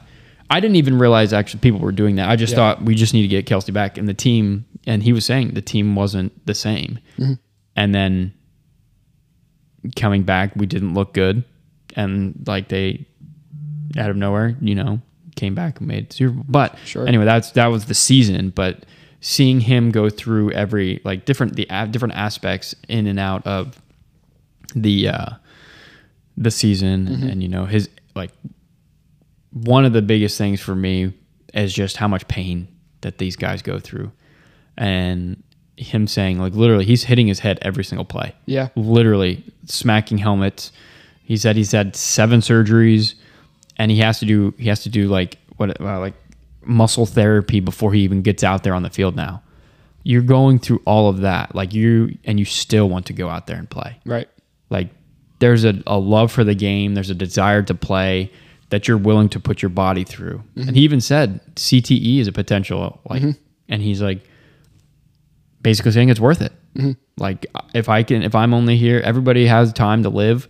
I 0.48 0.58
didn't 0.60 0.76
even 0.76 0.98
realize 0.98 1.32
actually 1.32 1.60
people 1.60 1.80
were 1.80 1.92
doing 1.92 2.16
that. 2.16 2.28
I 2.28 2.36
just 2.36 2.52
Yeah. 2.52 2.56
thought 2.56 2.82
we 2.84 2.94
just 2.94 3.14
need 3.14 3.22
to 3.22 3.28
get 3.28 3.46
Kelce 3.46 3.72
back, 3.72 3.98
and 3.98 4.08
the 4.08 4.14
team. 4.14 4.64
And 4.86 5.02
he 5.02 5.12
was 5.12 5.24
saying 5.26 5.50
the 5.54 5.60
team 5.62 5.94
wasn't 5.94 6.32
the 6.46 6.54
same. 6.54 6.98
Mm-hmm. 7.18 7.34
And 7.76 7.94
then 7.94 8.32
coming 9.96 10.22
back, 10.22 10.52
we 10.56 10.66
didn't 10.66 10.94
look 10.94 11.12
good, 11.14 11.44
and 11.96 12.42
like 12.46 12.68
they 12.68 13.06
out 13.98 14.10
of 14.10 14.16
nowhere, 14.16 14.56
you 14.60 14.74
know, 14.74 15.00
came 15.36 15.54
back 15.54 15.78
and 15.78 15.88
made 15.88 16.12
Super 16.12 16.32
Bowl. 16.32 16.44
But 16.48 16.76
Sure. 16.84 17.06
anyway, 17.06 17.24
that's 17.24 17.50
that 17.52 17.66
was 17.66 17.86
the 17.86 17.94
season. 17.94 18.50
But 18.50 18.84
seeing 19.20 19.60
him 19.60 19.90
go 19.90 20.08
through 20.08 20.50
every 20.52 21.00
like 21.04 21.24
different 21.24 21.56
the 21.56 21.66
different 21.90 22.14
aspects 22.14 22.74
in 22.88 23.06
and 23.06 23.18
out 23.18 23.46
of 23.46 23.80
the 24.74 25.08
uh 25.08 25.30
the 26.40 26.50
season 26.50 27.06
and 27.06 27.42
you 27.42 27.48
know 27.48 27.66
his 27.66 27.88
like 28.16 28.32
one 29.52 29.84
of 29.84 29.92
the 29.92 30.02
biggest 30.02 30.38
things 30.38 30.60
for 30.60 30.74
me 30.74 31.12
is 31.54 31.72
just 31.72 31.96
how 31.96 32.08
much 32.08 32.26
pain 32.28 32.66
that 33.02 33.18
these 33.18 33.36
guys 33.36 33.62
go 33.62 33.78
through 33.78 34.10
and 34.76 35.42
him 35.76 36.06
saying 36.06 36.38
like 36.38 36.54
literally 36.54 36.84
he's 36.84 37.04
hitting 37.04 37.26
his 37.26 37.38
head 37.40 37.58
every 37.62 37.84
single 37.84 38.04
play 38.04 38.34
Yeah. 38.46 38.68
literally 38.76 39.44
smacking 39.66 40.18
helmets 40.18 40.72
he 41.22 41.36
said 41.36 41.56
he's 41.56 41.72
had 41.72 41.94
seven 41.94 42.40
surgeries 42.40 43.14
and 43.76 43.90
he 43.90 43.98
has 43.98 44.18
to 44.20 44.24
do 44.26 44.54
he 44.58 44.68
has 44.68 44.82
to 44.84 44.88
do 44.88 45.08
like 45.08 45.36
what 45.56 45.80
uh, 45.80 45.98
like 46.00 46.14
muscle 46.64 47.06
therapy 47.06 47.60
before 47.60 47.92
he 47.92 48.00
even 48.00 48.22
gets 48.22 48.42
out 48.44 48.62
there 48.62 48.74
on 48.74 48.82
the 48.82 48.90
field 48.90 49.14
now 49.16 49.42
you're 50.02 50.22
going 50.22 50.58
through 50.58 50.80
all 50.86 51.10
of 51.10 51.18
that, 51.18 51.54
like 51.54 51.74
you, 51.74 52.16
and 52.24 52.38
you 52.38 52.46
still 52.46 52.88
want 52.88 53.04
to 53.04 53.12
go 53.12 53.28
out 53.28 53.46
there 53.46 53.58
and 53.58 53.68
play. 53.68 53.98
Right. 54.06 54.30
Like 54.70 54.88
there's 55.40 55.64
a, 55.64 55.82
a 55.86 55.98
love 55.98 56.30
for 56.30 56.44
the 56.44 56.54
game, 56.54 56.94
there's 56.94 57.10
a 57.10 57.14
desire 57.14 57.62
to 57.64 57.74
play 57.74 58.30
that 58.70 58.86
you're 58.86 58.98
willing 58.98 59.28
to 59.30 59.40
put 59.40 59.62
your 59.62 59.68
body 59.68 60.04
through. 60.04 60.42
Mm-hmm. 60.56 60.68
And 60.68 60.76
he 60.76 60.82
even 60.84 61.00
said 61.00 61.40
CTE 61.56 62.20
is 62.20 62.28
a 62.28 62.32
potential, 62.32 63.00
like, 63.08 63.22
mm-hmm. 63.22 63.40
and 63.68 63.82
he's 63.82 64.00
like, 64.00 64.20
basically 65.60 65.92
saying 65.92 66.08
it's 66.08 66.20
worth 66.20 66.40
it. 66.40 66.52
Mm-hmm. 66.74 66.92
Like 67.18 67.46
if 67.74 67.88
I 67.88 68.02
can, 68.02 68.22
if 68.22 68.34
I'm 68.34 68.54
only 68.54 68.76
here, 68.76 69.00
everybody 69.00 69.46
has 69.46 69.72
time 69.72 70.02
to 70.04 70.08
live, 70.08 70.48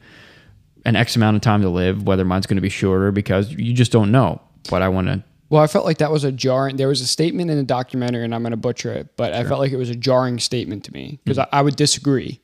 an 0.84 0.96
X 0.96 1.16
amount 1.16 1.36
of 1.36 1.42
time 1.42 1.62
to 1.62 1.68
live. 1.68 2.06
Whether 2.06 2.24
mine's 2.24 2.46
going 2.46 2.56
to 2.56 2.62
be 2.62 2.68
shorter 2.68 3.10
because 3.10 3.50
you 3.52 3.72
just 3.72 3.92
don't 3.92 4.12
know. 4.12 4.40
But 4.68 4.82
I 4.82 4.88
want 4.88 5.08
to. 5.08 5.24
Well, 5.48 5.62
I 5.62 5.66
felt 5.66 5.84
like 5.84 5.98
that 5.98 6.12
was 6.12 6.22
a 6.22 6.30
jarring. 6.30 6.76
There 6.76 6.88
was 6.88 7.00
a 7.00 7.06
statement 7.06 7.50
in 7.50 7.56
the 7.56 7.64
documentary, 7.64 8.24
and 8.24 8.34
I'm 8.34 8.42
going 8.42 8.52
to 8.52 8.56
butcher 8.56 8.92
it, 8.92 9.16
but 9.16 9.32
I 9.32 9.42
felt 9.42 9.58
like 9.58 9.72
it 9.72 9.76
was 9.76 9.90
a 9.90 9.96
jarring 9.96 10.38
statement 10.38 10.84
to 10.84 10.92
me 10.92 11.18
because 11.24 11.38
I, 11.38 11.48
I 11.50 11.62
would 11.62 11.74
disagree, 11.74 12.40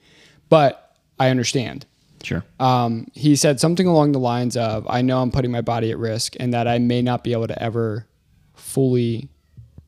but 0.49 0.97
I 1.21 1.29
understand. 1.29 1.87
Sure. 2.23 2.45
Um, 2.59 3.07
he 3.13 3.37
said 3.37 3.61
something 3.61 3.87
along 3.87 4.13
the 4.13 4.19
lines 4.19 4.57
of, 4.57 4.87
"I 4.89 5.03
know 5.03 5.23
I'm 5.23 5.31
putting 5.31 5.51
my 5.51 5.61
body 5.61 5.91
at 5.91 5.99
risk, 5.99 6.35
and 6.41 6.53
that 6.55 6.67
I 6.67 6.79
may 6.79 7.03
not 7.03 7.23
be 7.23 7.33
able 7.33 7.47
to 7.47 7.63
ever 7.63 8.07
fully 8.55 9.29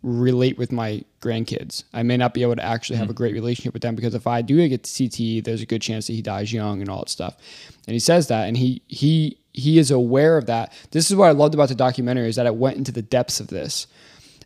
relate 0.03 0.57
with 0.57 0.71
my 0.71 1.03
grandkids. 1.21 1.83
I 1.93 2.05
may 2.05 2.17
not 2.17 2.33
be 2.33 2.43
able 2.43 2.55
to 2.55 2.65
actually 2.65 2.97
have 2.99 3.11
a 3.11 3.15
great 3.15 3.35
relationship 3.35 3.73
with 3.73 3.83
them 3.83 3.97
because 3.97 4.15
if 4.15 4.27
I 4.29 4.43
do 4.43 4.67
get 4.69 4.85
CTE, 4.85 5.41
there's 5.41 5.63
a 5.63 5.67
good 5.67 5.83
chance 5.83 6.07
that 6.07 6.13
he 6.13 6.23
dies 6.23 6.53
young 6.53 6.81
and 6.81 6.89
all 6.89 7.01
that 7.01 7.09
stuff." 7.09 7.37
And 7.87 7.95
he 7.95 7.99
says 7.99 8.29
that, 8.29 8.47
and 8.47 8.57
he 8.57 8.83
he 8.87 9.39
he 9.53 9.79
is 9.79 9.91
aware 9.91 10.37
of 10.37 10.47
that. 10.47 10.73
This 10.93 11.11
is 11.11 11.17
what 11.17 11.27
I 11.27 11.33
loved 11.33 11.55
about 11.55 11.69
the 11.69 11.75
documentary 11.75 12.29
is 12.29 12.37
that 12.37 12.47
it 12.47 12.55
went 12.55 12.77
into 12.77 12.93
the 12.93 13.03
depths 13.03 13.41
of 13.41 13.49
this. 13.49 13.87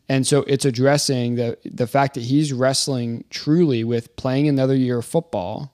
And 0.09 0.27
so 0.27 0.41
it's 0.47 0.65
addressing 0.65 1.37
the 1.37 1.59
the 1.65 1.87
fact 1.87 2.15
that 2.15 2.25
he's 2.25 2.53
wrestling 2.53 3.25
truly 3.31 3.85
with 3.85 4.15
playing 4.17 4.49
another 4.49 4.75
year 4.75 4.99
of 4.99 5.05
football 5.05 5.72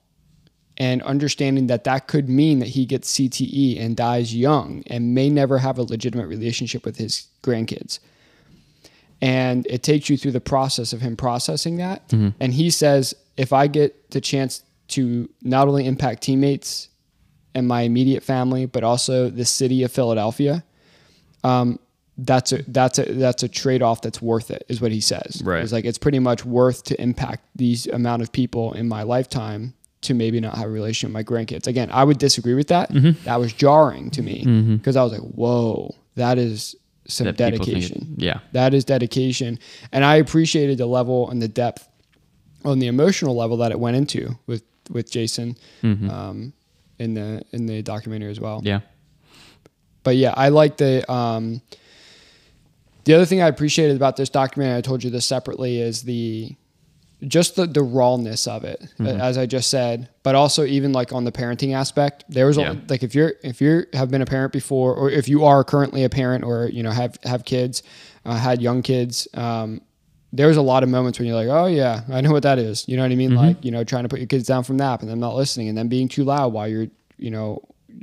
and 0.78 1.02
understanding 1.02 1.66
that 1.66 1.84
that 1.84 2.06
could 2.06 2.28
mean 2.28 2.60
that 2.60 2.68
he 2.68 2.86
gets 2.86 3.12
CTE 3.12 3.80
and 3.80 3.96
dies 3.96 4.34
young 4.34 4.84
and 4.86 5.12
may 5.12 5.28
never 5.28 5.58
have 5.58 5.76
a 5.76 5.82
legitimate 5.82 6.28
relationship 6.28 6.84
with 6.84 6.96
his 6.96 7.26
grandkids. 7.42 7.98
And 9.20 9.66
it 9.66 9.82
takes 9.82 10.08
you 10.08 10.16
through 10.16 10.30
the 10.30 10.40
process 10.40 10.92
of 10.92 11.00
him 11.00 11.16
processing 11.16 11.78
that. 11.78 12.08
And 12.38 12.54
he 12.54 12.70
says, 12.70 13.14
if 13.36 13.52
I 13.52 13.66
get 13.66 14.12
the 14.12 14.20
chance 14.20 14.62
to 14.88 15.28
not 15.42 15.66
only 15.66 15.84
impact 15.84 16.22
teammates 16.22 16.88
and 17.56 17.66
my 17.66 17.82
immediate 17.82 18.22
family, 18.22 18.64
but 18.64 18.84
also 18.84 19.28
the 19.28 19.44
city 19.44 19.82
of 19.82 19.90
Philadelphia, 19.90 20.62
um, 21.42 21.80
that's 22.18 22.52
a 22.52 22.62
that's 22.68 22.98
a 22.98 23.12
that's 23.12 23.44
a 23.44 23.48
trade 23.48 23.80
off 23.80 24.02
that's 24.02 24.20
worth 24.20 24.50
it, 24.50 24.64
is 24.68 24.80
what 24.80 24.90
he 24.90 25.00
says. 25.00 25.40
Right. 25.44 25.62
It's 25.62 25.72
like 25.72 25.84
it's 25.84 25.98
pretty 25.98 26.18
much 26.18 26.44
worth 26.44 26.82
to 26.84 27.00
impact 27.00 27.44
these 27.54 27.86
amount 27.86 28.22
of 28.22 28.32
people 28.32 28.72
in 28.72 28.88
my 28.88 29.02
lifetime 29.04 29.74
to 30.02 30.14
maybe 30.14 30.38
not 30.40 30.56
have 30.56 30.66
a 30.66 30.70
relationship 30.70 31.08
with 31.14 31.14
my 31.14 31.24
grandkids. 31.24 31.66
Again, 31.66 31.88
I 31.92 32.04
would 32.04 32.18
disagree 32.18 32.54
with 32.54 32.68
that. 32.68 32.90
Mm-hmm. 32.92 33.24
That 33.24 33.40
was 33.40 33.52
jarring 33.52 34.10
to 34.10 34.22
me 34.22 34.76
because 34.76 34.96
I 34.96 35.02
was 35.02 35.12
like, 35.12 35.22
whoa, 35.22 35.94
that 36.14 36.38
is 36.38 36.76
some 37.08 37.26
That 37.26 37.36
think 37.36 37.54
it- 37.54 37.58
dedication. 37.58 38.14
yeah. 38.16 38.40
That 38.52 38.74
is 38.74 38.84
dedication. 38.84 39.58
And 39.92 40.04
I 40.04 40.16
appreciated 40.16 40.78
the 40.78 40.86
level 40.86 41.30
and 41.30 41.40
the 41.42 41.48
depth 41.48 41.88
on 42.64 42.78
the 42.78 42.86
emotional 42.86 43.34
level 43.36 43.56
that 43.58 43.70
it 43.72 43.78
went 43.80 43.96
into 43.96 44.38
with 44.46 44.62
with 44.90 45.10
Jason 45.10 45.56
um, 45.82 46.52
in 46.98 47.14
the 47.14 47.42
in 47.52 47.66
the 47.66 47.82
documentary 47.82 48.30
as 48.30 48.40
well. 48.40 48.58
Mm-hmm. 48.58 48.66
Yeah. 48.68 48.80
But 50.04 50.16
yeah, 50.16 50.32
I 50.36 50.48
like 50.50 50.76
the 50.76 51.10
um, 51.12 51.60
the 53.04 53.14
other 53.14 53.24
thing 53.26 53.40
I 53.42 53.48
appreciated 53.48 53.96
about 53.96 54.16
this 54.16 54.28
documentary. 54.28 54.76
I 54.78 54.80
told 54.80 55.02
you 55.02 55.10
this 55.10 55.26
separately 55.26 55.80
is 55.80 56.02
the 56.02 56.54
just 57.26 57.56
the, 57.56 57.66
the 57.66 57.82
rawness 57.82 58.46
of 58.46 58.62
it, 58.64 58.80
Mm-hmm. 58.98 59.20
as 59.20 59.36
I 59.36 59.46
just 59.46 59.70
said, 59.70 60.08
but 60.22 60.34
also 60.36 60.64
even 60.64 60.92
like 60.92 61.12
on 61.12 61.24
the 61.24 61.32
parenting 61.32 61.74
aspect, 61.74 62.24
there 62.28 62.46
was 62.46 62.58
a- 62.58 62.80
like 62.88 63.02
if 63.02 63.14
you're 63.14 63.32
if 63.42 63.60
you 63.60 63.84
have 63.92 64.10
been 64.10 64.22
a 64.22 64.26
parent 64.26 64.52
before, 64.52 64.94
or 64.94 65.10
if 65.10 65.28
you 65.28 65.44
are 65.44 65.64
currently 65.64 66.04
a 66.04 66.08
parent, 66.08 66.44
or 66.44 66.68
you 66.68 66.82
know 66.82 66.90
have 66.92 67.18
have 67.24 67.44
kids, 67.44 67.82
uh, 68.24 68.36
had 68.36 68.62
young 68.62 68.82
kids, 68.82 69.26
um, 69.34 69.80
there's 70.32 70.56
a 70.58 70.62
lot 70.62 70.82
of 70.82 70.88
moments 70.90 71.18
when 71.18 71.26
you're 71.26 71.36
like, 71.36 71.48
oh 71.48 71.66
yeah, 71.66 72.02
I 72.12 72.20
know 72.20 72.30
what 72.32 72.42
that 72.44 72.58
is. 72.58 72.86
You 72.86 72.96
know 72.96 73.02
what 73.02 73.10
I 73.12 73.16
mean? 73.16 73.34
Like 73.34 73.64
you 73.64 73.70
know 73.72 73.82
trying 73.82 74.04
to 74.04 74.08
put 74.08 74.20
your 74.20 74.28
kids 74.28 74.46
down 74.46 74.62
from 74.62 74.76
nap 74.76 75.00
and 75.02 75.10
them 75.10 75.18
not 75.20 75.34
listening, 75.34 75.68
and 75.68 75.76
then 75.76 75.88
being 75.88 76.06
too 76.08 76.22
loud 76.24 76.52
while 76.52 76.68
you're 76.68 76.86
you 77.16 77.30
know. 77.30 77.62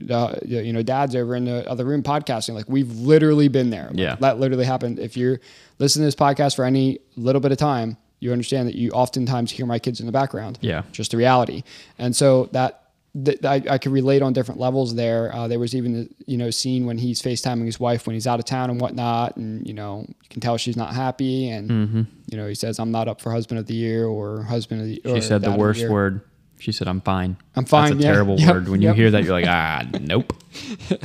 Uh, 0.09 0.35
you 0.45 0.73
know, 0.73 0.81
dad's 0.83 1.15
over 1.15 1.37
in 1.37 1.45
the 1.45 1.65
other 1.69 1.85
room 1.85 2.03
podcasting. 2.03 2.53
Like 2.53 2.65
we've 2.67 2.91
literally 2.91 3.47
been 3.47 3.69
there. 3.69 3.85
Like, 3.91 3.97
Yeah. 3.97 4.15
that 4.19 4.39
literally 4.41 4.65
happened. 4.65 4.99
If 4.99 5.15
you're 5.15 5.39
listening 5.79 6.01
to 6.01 6.07
this 6.07 6.15
podcast 6.15 6.57
for 6.57 6.65
any 6.65 6.99
little 7.15 7.39
bit 7.39 7.53
of 7.53 7.57
time, 7.57 7.95
you 8.25 8.31
understand 8.33 8.67
that 8.67 8.75
you 8.75 8.89
oftentimes 8.91 9.51
hear 9.51 9.65
my 9.65 9.79
kids 9.79 9.99
in 9.99 10.05
the 10.05 10.11
background. 10.11 10.57
Yeah. 10.61 10.81
Just 10.91 11.11
the 11.11 11.17
reality. 11.17 11.63
And 11.99 12.15
so 12.15 12.49
that, 12.51 12.81
that 13.17 13.45
I, 13.45 13.61
I 13.69 13.77
could 13.77 13.93
relate 13.93 14.21
on 14.21 14.33
different 14.33 14.59
levels 14.59 14.95
there. 14.95 15.33
Uh, 15.33 15.47
there 15.47 15.59
was 15.59 15.73
even, 15.73 15.91
a, 16.01 16.23
you 16.31 16.37
know, 16.37 16.49
scene 16.49 16.85
when 16.85 16.97
he's 16.97 17.21
FaceTiming 17.21 17.65
his 17.65 17.79
wife 17.79 18.05
when 18.07 18.13
he's 18.13 18.27
out 18.27 18.39
of 18.39 18.45
town 18.45 18.69
and 18.69 18.81
whatnot. 18.81 19.37
And, 19.37 19.65
you 19.65 19.73
know, 19.73 20.03
you 20.07 20.29
can 20.29 20.41
tell 20.41 20.57
she's 20.57 20.75
not 20.75 20.93
happy. 20.93 21.49
And, 21.49 22.07
you 22.29 22.35
know, 22.37 22.47
he 22.47 22.55
says, 22.55 22.77
I'm 22.79 22.91
not 22.91 23.07
up 23.07 23.21
for 23.21 23.31
husband 23.31 23.59
of 23.59 23.67
the 23.67 23.73
year 23.75 24.05
or 24.05 24.43
husband 24.43 24.81
of 24.81 24.87
the 24.87 25.01
Mm-hmm. 25.05 25.15
She 25.15 25.21
said 25.21 25.41
the 25.43 25.51
worst 25.51 25.79
year. 25.79 25.91
word. 25.91 26.21
She 26.57 26.71
said, 26.71 26.87
"I'm 26.87 27.01
fine." 27.01 27.35
I'm 27.57 27.65
fine, 27.65 27.91
That's 27.91 27.99
a 27.99 28.07
yeah. 28.07 28.11
terrible 28.13 28.39
Yep, 28.39 28.53
word. 28.53 28.69
When 28.69 28.81
you 28.81 28.93
hear 28.93 29.11
that, 29.11 29.23
you're 29.25 29.33
like, 29.33 29.45
"Ah, 29.45 29.83
nope, 30.01 30.31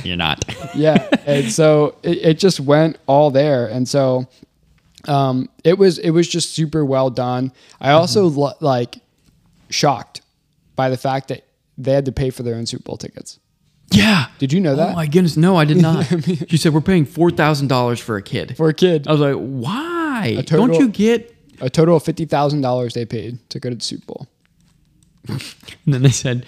you're 0.03 0.15
not." 0.15 0.43
yeah 0.73 1.05
and 1.25 1.51
so 1.51 1.97
it, 2.03 2.17
it 2.29 2.39
just 2.39 2.61
went 2.61 2.97
all 3.05 3.31
there 3.31 3.67
and 3.67 3.85
so 3.87 4.27
um 5.07 5.49
it 5.63 5.77
was 5.77 5.97
it 5.97 6.11
was 6.11 6.27
just 6.27 6.53
super 6.53 6.83
well 6.85 7.09
done 7.09 7.51
i 7.79 7.91
also 7.91 8.29
Mm-hmm. 8.29 8.39
lo- 8.39 8.53
like 8.59 8.99
shocked 9.69 10.21
by 10.75 10.89
the 10.89 10.97
fact 10.97 11.27
that 11.29 11.43
they 11.77 11.93
had 11.93 12.05
to 12.05 12.11
pay 12.11 12.29
for 12.29 12.43
their 12.43 12.55
own 12.55 12.65
super 12.65 12.83
bowl 12.83 12.97
tickets 12.97 13.39
yeah. 13.93 14.27
did 14.39 14.53
you 14.53 14.61
know 14.61 14.75
that? 14.77 14.91
Oh 14.91 14.95
my 14.95 15.05
goodness, 15.05 15.35
no, 15.35 15.57
I 15.57 15.65
did 15.65 15.75
not. 15.81 16.05
she 16.47 16.55
said 16.55 16.73
we're 16.73 16.79
paying 16.79 17.03
four 17.05 17.29
thousand 17.29 17.67
dollars 17.67 17.99
for 17.99 18.15
a 18.15 18.21
kid. 18.21 18.55
for 18.55 18.69
a 18.69 18.73
kid 18.73 19.05
I 19.07 19.11
was 19.11 19.19
like, 19.19 19.35
why? 19.35 20.41
total- 20.45 20.67
Don't 20.67 20.79
you 20.79 20.87
get? 20.87 21.35
a 21.59 21.69
total 21.69 21.97
of 21.97 22.03
$50000 22.03 22.93
they 22.93 23.05
paid 23.05 23.37
to 23.49 23.59
go 23.59 23.69
to 23.69 23.75
the 23.75 23.83
super 23.83 24.05
bowl 24.05 24.27
And 25.27 25.39
then 25.93 26.01
they 26.03 26.09
said, 26.09 26.45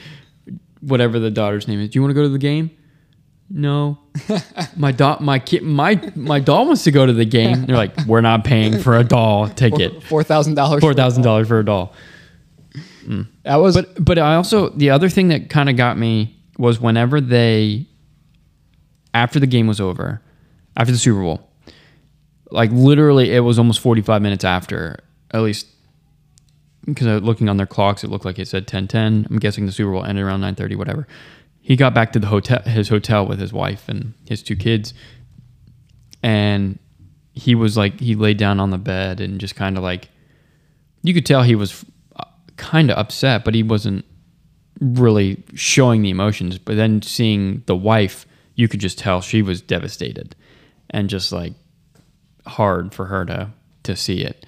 whatever 0.81 1.19
the 1.19 1.29
daughter's 1.31 1.67
name 1.67 1.79
is. 1.81 1.89
Do 1.89 1.97
you 1.97 2.01
want 2.01 2.11
to 2.11 2.15
go 2.15 2.23
to 2.23 2.29
the 2.29 2.37
game? 2.39 2.71
No. 3.55 3.99
my 4.75 4.91
doll, 4.91 5.17
my 5.21 5.37
kid, 5.37 5.61
my 5.61 6.01
my 6.15 6.39
doll 6.39 6.65
wants 6.65 6.83
to 6.85 6.91
go 6.91 7.05
to 7.05 7.13
the 7.13 7.23
game. 7.23 7.65
They're 7.67 7.77
like, 7.77 7.95
we're 8.07 8.21
not 8.21 8.43
paying 8.43 8.79
for 8.79 8.97
a 8.97 9.03
doll 9.03 9.47
ticket. 9.47 9.99
$4000 9.99 10.81
Four 10.81 10.95
thousand 10.95 11.23
dollars 11.23 11.47
for 11.47 11.59
a 11.59 11.65
doll. 11.65 11.93
Mm. 13.05 13.27
that 13.43 13.57
was 13.57 13.75
But 13.75 14.03
but 14.03 14.17
I 14.17 14.35
also 14.35 14.69
the 14.69 14.89
other 14.89 15.07
thing 15.07 15.27
that 15.27 15.51
kind 15.51 15.69
of 15.69 15.77
got 15.77 15.99
me 15.99 16.35
was 16.57 16.79
whenever 16.79 17.21
they 17.21 17.85
after 19.13 19.39
the 19.39 19.47
game 19.47 19.67
was 19.67 19.79
over, 19.79 20.21
after 20.75 20.91
the 20.91 20.97
Super 20.97 21.21
Bowl, 21.21 21.47
like 22.49 22.71
literally 22.71 23.31
it 23.31 23.41
was 23.41 23.59
almost 23.59 23.81
45 23.81 24.21
minutes 24.23 24.43
after, 24.43 24.97
at 25.29 25.41
least 25.41 25.67
because 26.85 27.21
looking 27.21 27.49
on 27.49 27.57
their 27.57 27.67
clocks, 27.67 28.03
it 28.03 28.09
looked 28.09 28.25
like 28.25 28.39
it 28.39 28.47
said 28.47 28.67
10:10. 28.67 29.29
I'm 29.29 29.37
guessing 29.37 29.67
the 29.67 29.71
Super 29.71 29.91
Bowl 29.91 30.03
ended 30.03 30.23
around 30.23 30.41
9:30, 30.41 30.75
whatever. 30.75 31.07
He 31.65 31.77
got 31.77 31.93
back 31.93 32.11
to 32.11 32.19
the 32.19 32.27
hotel, 32.27 32.61
his 32.63 32.89
hotel 32.89 33.25
with 33.25 33.39
his 33.39 33.53
wife 33.53 33.87
and 33.87 34.13
his 34.27 34.43
two 34.43 34.57
kids, 34.57 34.93
and 36.21 36.77
he 37.33 37.55
was 37.55 37.77
like 37.77 38.01
he 38.01 38.15
laid 38.15 38.37
down 38.37 38.59
on 38.59 38.69
the 38.69 38.77
bed 38.77 39.21
and 39.21 39.39
just 39.39 39.55
kind 39.55 39.77
of 39.77 39.83
like 39.83 40.09
you 41.03 41.13
could 41.13 41.25
tell 41.25 41.41
he 41.41 41.55
was 41.55 41.85
kind 42.57 42.91
of 42.91 42.97
upset, 42.97 43.45
but 43.45 43.55
he 43.55 43.63
wasn't 43.63 44.03
really 44.81 45.41
showing 45.53 46.01
the 46.01 46.09
emotions. 46.09 46.57
But 46.57 46.75
then 46.75 47.01
seeing 47.01 47.63
the 47.65 47.77
wife, 47.77 48.25
you 48.55 48.67
could 48.67 48.81
just 48.81 48.99
tell 48.99 49.21
she 49.21 49.41
was 49.41 49.61
devastated 49.61 50.35
and 50.89 51.09
just 51.09 51.31
like 51.31 51.53
hard 52.45 52.93
for 52.93 53.05
her 53.05 53.23
to 53.25 53.49
to 53.83 53.95
see 53.95 54.21
it. 54.21 54.45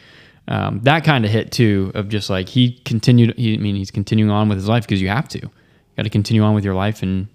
Um, 0.50 0.82
that 0.84 1.06
kind 1.06 1.24
of 1.24 1.32
hit 1.32 1.54
too 1.54 1.94
of 1.96 2.10
just 2.10 2.30
like 2.30 2.50
he 2.50 2.74
continued. 2.84 3.38
He, 3.38 3.56
I 3.56 3.58
mean, 3.58 3.78
he's 3.78 3.90
continuing 3.90 4.32
on 4.32 4.50
with 4.50 4.58
his 4.58 4.68
life 4.68 4.84
because 4.84 5.02
you 5.02 5.08
have 5.08 5.30
to. 5.30 5.50
Got 5.98 6.04
to 6.04 6.10
continue 6.10 6.44
on 6.44 6.54
with 6.56 6.64
your 6.66 6.74
life, 6.76 7.02
and 7.04 7.28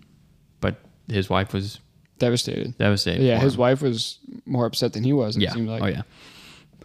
but 0.60 0.76
his 1.08 1.28
wife 1.30 1.52
was 1.54 1.80
devastated 2.18 2.76
devastated. 2.76 3.22
yeah 3.22 3.38
his 3.38 3.54
him. 3.54 3.60
wife 3.60 3.80
was 3.80 4.18
more 4.44 4.66
upset 4.66 4.92
than 4.92 5.02
he 5.02 5.12
was 5.14 5.36
it 5.36 5.42
Yeah. 5.42 5.52
seemed 5.52 5.68
like 5.68 5.82
oh 5.82 5.86
yeah. 5.86 6.02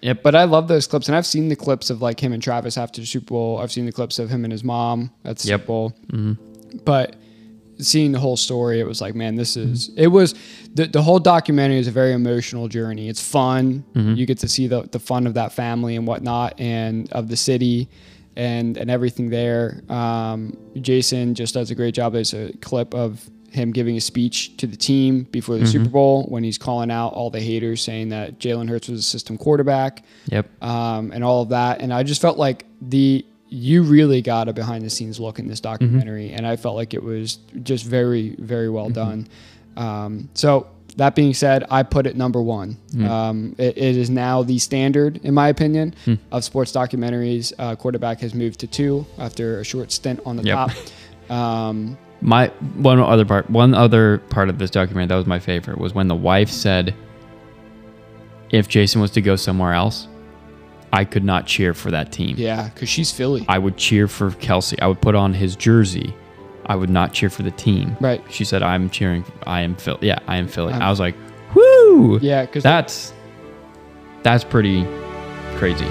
Yep. 0.02 0.24
But 0.24 0.36
I 0.36 0.44
love 0.44 0.68
those 0.68 0.88
clips, 0.88 1.08
and 1.08 1.16
I've 1.16 1.26
seen 1.26 1.48
the 1.50 1.56
clips 1.56 1.90
of 1.90 2.02
like 2.02 2.20
him 2.20 2.32
and 2.34 2.44
Travis 2.44 2.78
after 2.78 3.02
the 3.02 3.08
Super 3.08 3.28
Bowl. 3.28 3.58
I've 3.60 3.72
seen 3.72 3.86
the 3.86 3.92
clips 3.92 4.20
of 4.20 4.30
him 4.30 4.44
and 4.44 4.52
his 4.52 4.64
mom 4.64 5.10
at 5.24 5.38
the 5.38 5.48
Yep. 5.48 5.60
Super 5.62 5.68
Bowl. 5.68 5.94
Mm-hmm. 6.12 6.78
But 6.84 7.16
seeing 7.80 8.12
the 8.12 8.20
whole 8.20 8.38
story, 8.38 8.80
it 8.80 8.86
was 8.86 9.02
like, 9.02 9.16
man, 9.16 9.36
this 9.36 9.58
is. 9.58 9.90
It 9.98 10.08
was 10.08 10.36
the 10.74 10.86
the 10.88 11.02
whole 11.02 11.18
documentary 11.20 11.80
is 11.80 11.88
a 11.88 11.92
very 11.92 12.12
emotional 12.14 12.68
journey. 12.68 13.08
It's 13.10 13.22
fun. 13.22 13.84
Mm-hmm. 13.94 14.16
You 14.16 14.26
get 14.26 14.38
to 14.40 14.48
see 14.50 14.68
the 14.68 14.84
the 14.84 15.00
fun 15.00 15.26
of 15.28 15.34
that 15.36 15.54
family 15.54 15.96
and 15.96 16.06
whatnot, 16.06 16.60
and 16.60 17.12
of 17.14 17.28
the 17.30 17.38
city. 17.38 17.88
And, 18.36 18.76
and 18.78 18.92
everything 18.92 19.30
there. 19.30 19.82
Um, 19.90 20.58
Jason 20.82 21.36
just 21.36 21.54
does 21.54 21.72
a 21.72 21.76
great 21.76 21.94
job. 21.96 22.14
There's 22.14 22.34
a 22.34 22.52
clip 22.62 22.94
of 22.94 23.30
him 23.50 23.72
giving 23.72 23.96
a 23.96 24.02
speech 24.02 24.58
to 24.58 24.68
the 24.68 24.76
team 24.76 25.24
before 25.32 25.58
the 25.58 25.66
Super 25.66 25.88
Bowl 25.90 26.26
when 26.26 26.44
he's 26.44 26.58
calling 26.58 26.92
out 26.92 27.14
all 27.14 27.30
the 27.30 27.40
haters 27.40 27.82
saying 27.82 28.10
that 28.10 28.38
Jalen 28.38 28.68
Hurts 28.68 28.90
was 28.90 29.00
a 29.00 29.04
system 29.04 29.38
quarterback 29.38 30.04
Yep. 30.28 30.62
um, 30.62 31.12
and 31.14 31.24
all 31.24 31.42
of 31.42 31.50
that. 31.50 31.80
And 31.80 31.94
I 31.94 32.04
just 32.04 32.22
felt 32.22 32.38
like 32.38 32.66
the 32.82 33.26
you 33.48 33.84
really 33.84 34.22
got 34.22 34.50
a 34.50 34.54
behind 34.54 34.84
the 34.84 34.90
scenes 34.90 35.20
look 35.20 35.40
in 35.40 35.48
this 35.48 35.62
documentary, 35.62 36.32
and 36.32 36.46
I 36.46 36.58
felt 36.58 36.76
like 36.76 36.94
it 36.94 37.02
was 37.02 37.38
just 37.64 37.86
very, 37.86 38.36
very 38.40 38.70
well 38.70 38.90
done. 38.90 39.28
Um, 39.78 40.28
so 40.34 40.68
that 40.98 41.14
being 41.16 41.34
said, 41.34 41.66
I 41.70 41.84
put 41.84 42.08
it 42.08 42.16
number 42.16 42.42
one. 42.42 42.78
Um, 43.06 43.54
it, 43.58 43.78
it 43.78 43.98
is 43.98 44.10
now 44.10 44.44
the 44.44 44.58
standard, 44.60 45.18
in 45.24 45.34
my 45.34 45.50
opinion, 45.50 45.94
of 46.32 46.44
sports 46.44 46.72
documentaries. 46.72 47.52
Uh, 47.60 47.76
quarterback 47.76 48.20
has 48.22 48.34
moved 48.34 48.60
to 48.62 48.68
two 48.68 49.06
after 49.18 49.60
a 49.60 49.64
short 49.66 49.92
stint 49.92 50.20
on 50.26 50.36
the 50.38 50.44
Yep. 50.44 50.56
top. 50.56 50.72
Um, 51.28 51.98
My 52.22 52.48
one 52.76 53.00
other 53.00 53.26
part, 53.26 53.50
one 53.50 53.74
other 53.74 54.20
part 54.30 54.48
of 54.50 54.60
this 54.60 54.70
documentary 54.70 55.08
that 55.08 55.16
was 55.16 55.26
my 55.26 55.40
favorite 55.40 55.80
was 55.80 55.94
when 55.96 56.08
the 56.08 56.16
wife 56.16 56.50
said, 56.52 56.94
"If 58.52 58.68
Jason 58.68 59.02
was 59.02 59.10
to 59.12 59.22
go 59.22 59.36
somewhere 59.36 59.74
else, 59.74 60.08
I 60.94 61.04
could 61.04 61.24
not 61.24 61.48
cheer 61.48 61.74
for 61.74 61.92
that 61.92 62.12
team. 62.12 62.36
yeah, 62.38 62.70
because 62.70 62.90
she's 62.90 63.12
Philly. 63.12 63.44
I 63.50 63.58
would 63.58 63.76
cheer 63.76 64.08
for 64.08 64.30
Kelce. 64.32 64.80
I 64.82 64.88
would 64.88 65.02
put 65.02 65.16
on 65.16 65.34
his 65.34 65.56
jersey. 65.56 66.14
I 66.68 66.76
would 66.76 66.90
not 66.90 67.14
cheer 67.14 67.30
for 67.30 67.44
the 67.44 67.52
team. 67.52 67.96
Right. 68.00 68.24
She 68.30 68.44
said, 68.46 68.64
"I'm 68.64 68.90
cheering. 68.90 69.24
I 69.48 69.62
am 69.62 69.76
Philly. 69.76 70.00
Yeah, 70.08 70.20
I 70.28 70.38
am 70.38 70.48
Philly." 70.48 70.74
I 70.74 70.90
was 70.90 71.00
like, 71.00 71.16
"Whoo!" 71.54 72.20
Yeah, 72.22 72.46
'cause- 72.46 72.64
that's 72.64 73.14
that's 74.24 74.44
pretty 74.44 74.84
crazy. 75.58 75.88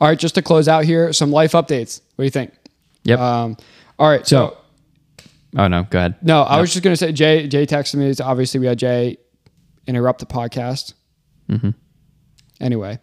All 0.00 0.08
right, 0.08 0.18
just 0.18 0.34
to 0.34 0.42
close 0.42 0.68
out 0.68 0.84
here, 0.84 1.12
some 1.12 1.30
life 1.30 1.52
updates. 1.52 2.00
What 2.16 2.22
do 2.22 2.24
you 2.24 2.30
think? 2.30 2.52
Yep. 3.04 3.18
Um, 3.18 3.56
all 3.98 4.08
right, 4.08 4.26
so 4.26 4.58
oh 5.56 5.68
no, 5.68 5.84
go 5.84 5.98
ahead. 5.98 6.16
No, 6.22 6.42
I 6.42 6.60
was 6.60 6.72
just 6.72 6.82
gonna 6.82 6.96
say 6.96 7.12
Jay. 7.12 7.48
Jay 7.48 7.66
texted 7.66 7.96
me. 7.96 8.12
So 8.12 8.24
obviously, 8.24 8.60
we 8.60 8.66
had 8.66 8.78
Jay 8.78 9.18
interrupt 9.86 10.20
the 10.20 10.26
podcast. 10.26 10.92
Mm-hmm. 11.48 11.70
Anyway, 12.60 12.98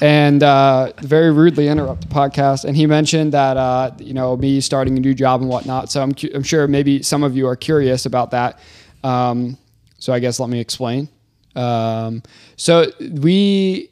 and 0.00 0.42
uh, 0.42 0.92
very 1.02 1.32
rudely 1.32 1.68
interrupt 1.68 2.08
the 2.08 2.14
podcast, 2.14 2.64
and 2.64 2.76
he 2.76 2.86
mentioned 2.86 3.32
that 3.32 3.56
uh, 3.56 3.92
you 3.98 4.14
know 4.14 4.36
me 4.36 4.60
starting 4.60 4.96
a 4.96 5.00
new 5.00 5.14
job 5.14 5.40
and 5.40 5.48
whatnot. 5.48 5.90
So 5.90 6.02
I'm 6.02 6.14
cu- 6.14 6.30
I'm 6.34 6.42
sure 6.42 6.66
maybe 6.66 7.02
some 7.02 7.22
of 7.22 7.36
you 7.36 7.46
are 7.46 7.56
curious 7.56 8.06
about 8.06 8.32
that. 8.32 8.58
Um, 9.04 9.56
so 9.98 10.12
I 10.12 10.18
guess 10.18 10.40
let 10.40 10.48
me 10.48 10.60
explain. 10.60 11.08
Um, 11.54 12.22
so 12.56 12.90
we 13.00 13.90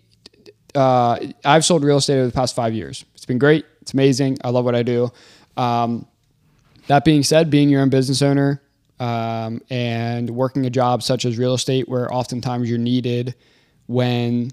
uh, 0.75 1.19
I've 1.45 1.65
sold 1.65 1.85
real 1.85 1.99
estate 1.99 2.19
over 2.19 2.27
the 2.27 2.33
past 2.33 2.55
five 2.55 2.75
years. 2.75 3.05
It's 3.15 3.25
been 3.25 3.39
great. 3.39 3.65
It's 3.81 3.93
amazing. 3.93 4.39
I 4.45 4.51
love 4.51 4.65
what 4.65 4.75
I 4.75 4.83
do. 4.83 5.11
Um, 5.57 6.07
that 6.89 7.05
being 7.05 7.23
said, 7.23 7.51
being 7.51 7.69
your 7.69 7.81
own 7.83 7.91
business 7.91 8.23
owner 8.23 8.61
um, 9.01 9.61
and 9.71 10.31
working 10.31 10.67
a 10.67 10.71
job 10.71 11.03
such 11.03 11.25
as 11.25 11.39
real 11.39 11.55
estate, 11.55 11.89
where 11.89 12.13
oftentimes 12.13 12.69
you're 12.69 12.79
needed 12.79 13.35
when 13.87 14.51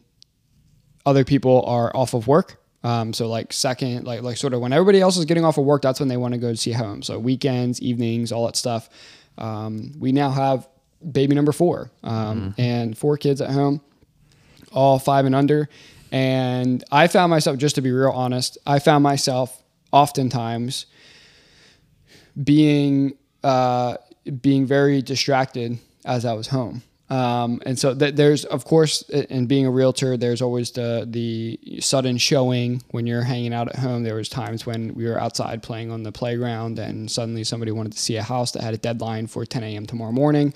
other 1.05 1.25
people 1.25 1.63
are 1.65 1.95
off 1.95 2.13
of 2.13 2.27
work. 2.27 2.57
Um, 2.83 3.13
so 3.13 3.27
like 3.27 3.53
second, 3.53 4.05
like 4.05 4.21
like 4.21 4.37
sort 4.37 4.53
of 4.53 4.61
when 4.61 4.73
everybody 4.73 5.01
else 5.01 5.17
is 5.17 5.25
getting 5.25 5.45
off 5.45 5.57
of 5.57 5.65
work, 5.65 5.81
that's 5.81 5.99
when 5.99 6.09
they 6.09 6.17
want 6.17 6.33
to 6.33 6.39
go 6.39 6.53
see 6.53 6.71
a 6.71 6.77
home. 6.77 7.03
So 7.03 7.19
weekends, 7.19 7.81
evenings, 7.81 8.31
all 8.31 8.45
that 8.45 8.55
stuff. 8.55 8.89
Um, 9.37 9.93
we 9.99 10.11
now 10.11 10.31
have 10.31 10.67
baby 11.11 11.35
number 11.35 11.51
four 11.51 11.91
um, 12.03 12.53
and 12.57 12.97
four 12.97 13.17
kids 13.17 13.41
at 13.41 13.49
home 13.49 13.81
all 14.71 14.99
five 14.99 15.25
and 15.25 15.35
under. 15.35 15.69
And 16.11 16.83
I 16.91 17.07
found 17.07 17.29
myself, 17.29 17.57
just 17.57 17.75
to 17.75 17.81
be 17.81 17.91
real 17.91 18.11
honest, 18.11 18.57
I 18.65 18.79
found 18.79 19.03
myself 19.03 19.63
oftentimes 19.91 20.85
being 22.41 23.13
uh, 23.43 23.97
being 24.41 24.65
very 24.65 25.01
distracted 25.01 25.79
as 26.05 26.25
I 26.25 26.33
was 26.33 26.47
home. 26.47 26.83
Um, 27.09 27.61
and 27.65 27.77
so 27.77 27.93
th- 27.93 28.15
there's, 28.15 28.45
of 28.45 28.63
course, 28.63 29.01
in 29.09 29.45
being 29.45 29.65
a 29.65 29.71
realtor, 29.71 30.15
there's 30.15 30.41
always 30.41 30.71
the 30.71 31.05
the 31.09 31.59
sudden 31.81 32.17
showing 32.17 32.83
when 32.91 33.05
you're 33.05 33.23
hanging 33.23 33.53
out 33.53 33.67
at 33.67 33.75
home. 33.75 34.03
There 34.03 34.15
was 34.15 34.29
times 34.29 34.65
when 34.65 34.93
we 34.93 35.05
were 35.05 35.19
outside 35.19 35.61
playing 35.61 35.91
on 35.91 36.03
the 36.03 36.11
playground, 36.13 36.79
and 36.79 37.11
suddenly 37.11 37.43
somebody 37.43 37.71
wanted 37.71 37.93
to 37.93 37.99
see 37.99 38.15
a 38.15 38.23
house 38.23 38.51
that 38.53 38.63
had 38.63 38.73
a 38.73 38.77
deadline 38.77 39.27
for 39.27 39.45
10 39.45 39.61
a.m. 39.63 39.85
tomorrow 39.85 40.13
morning. 40.13 40.53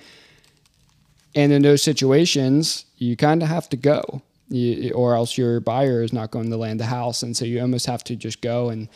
And 1.35 1.51
in 1.51 1.61
those 1.61 1.81
situations, 1.83 2.85
you 2.97 3.17
kind 3.17 3.43
of 3.43 3.49
have 3.49 3.67
to 3.69 3.77
go, 3.77 4.21
you, 4.49 4.91
or 4.93 5.15
else 5.15 5.37
your 5.37 5.59
buyer 5.59 6.01
is 6.01 6.13
not 6.13 6.31
going 6.31 6.49
to 6.49 6.57
land 6.57 6.79
the 6.79 6.85
house, 6.85 7.23
and 7.23 7.35
so 7.35 7.45
you 7.45 7.61
almost 7.61 7.85
have 7.85 8.03
to 8.05 8.15
just 8.15 8.41
go. 8.41 8.69
And 8.69 8.89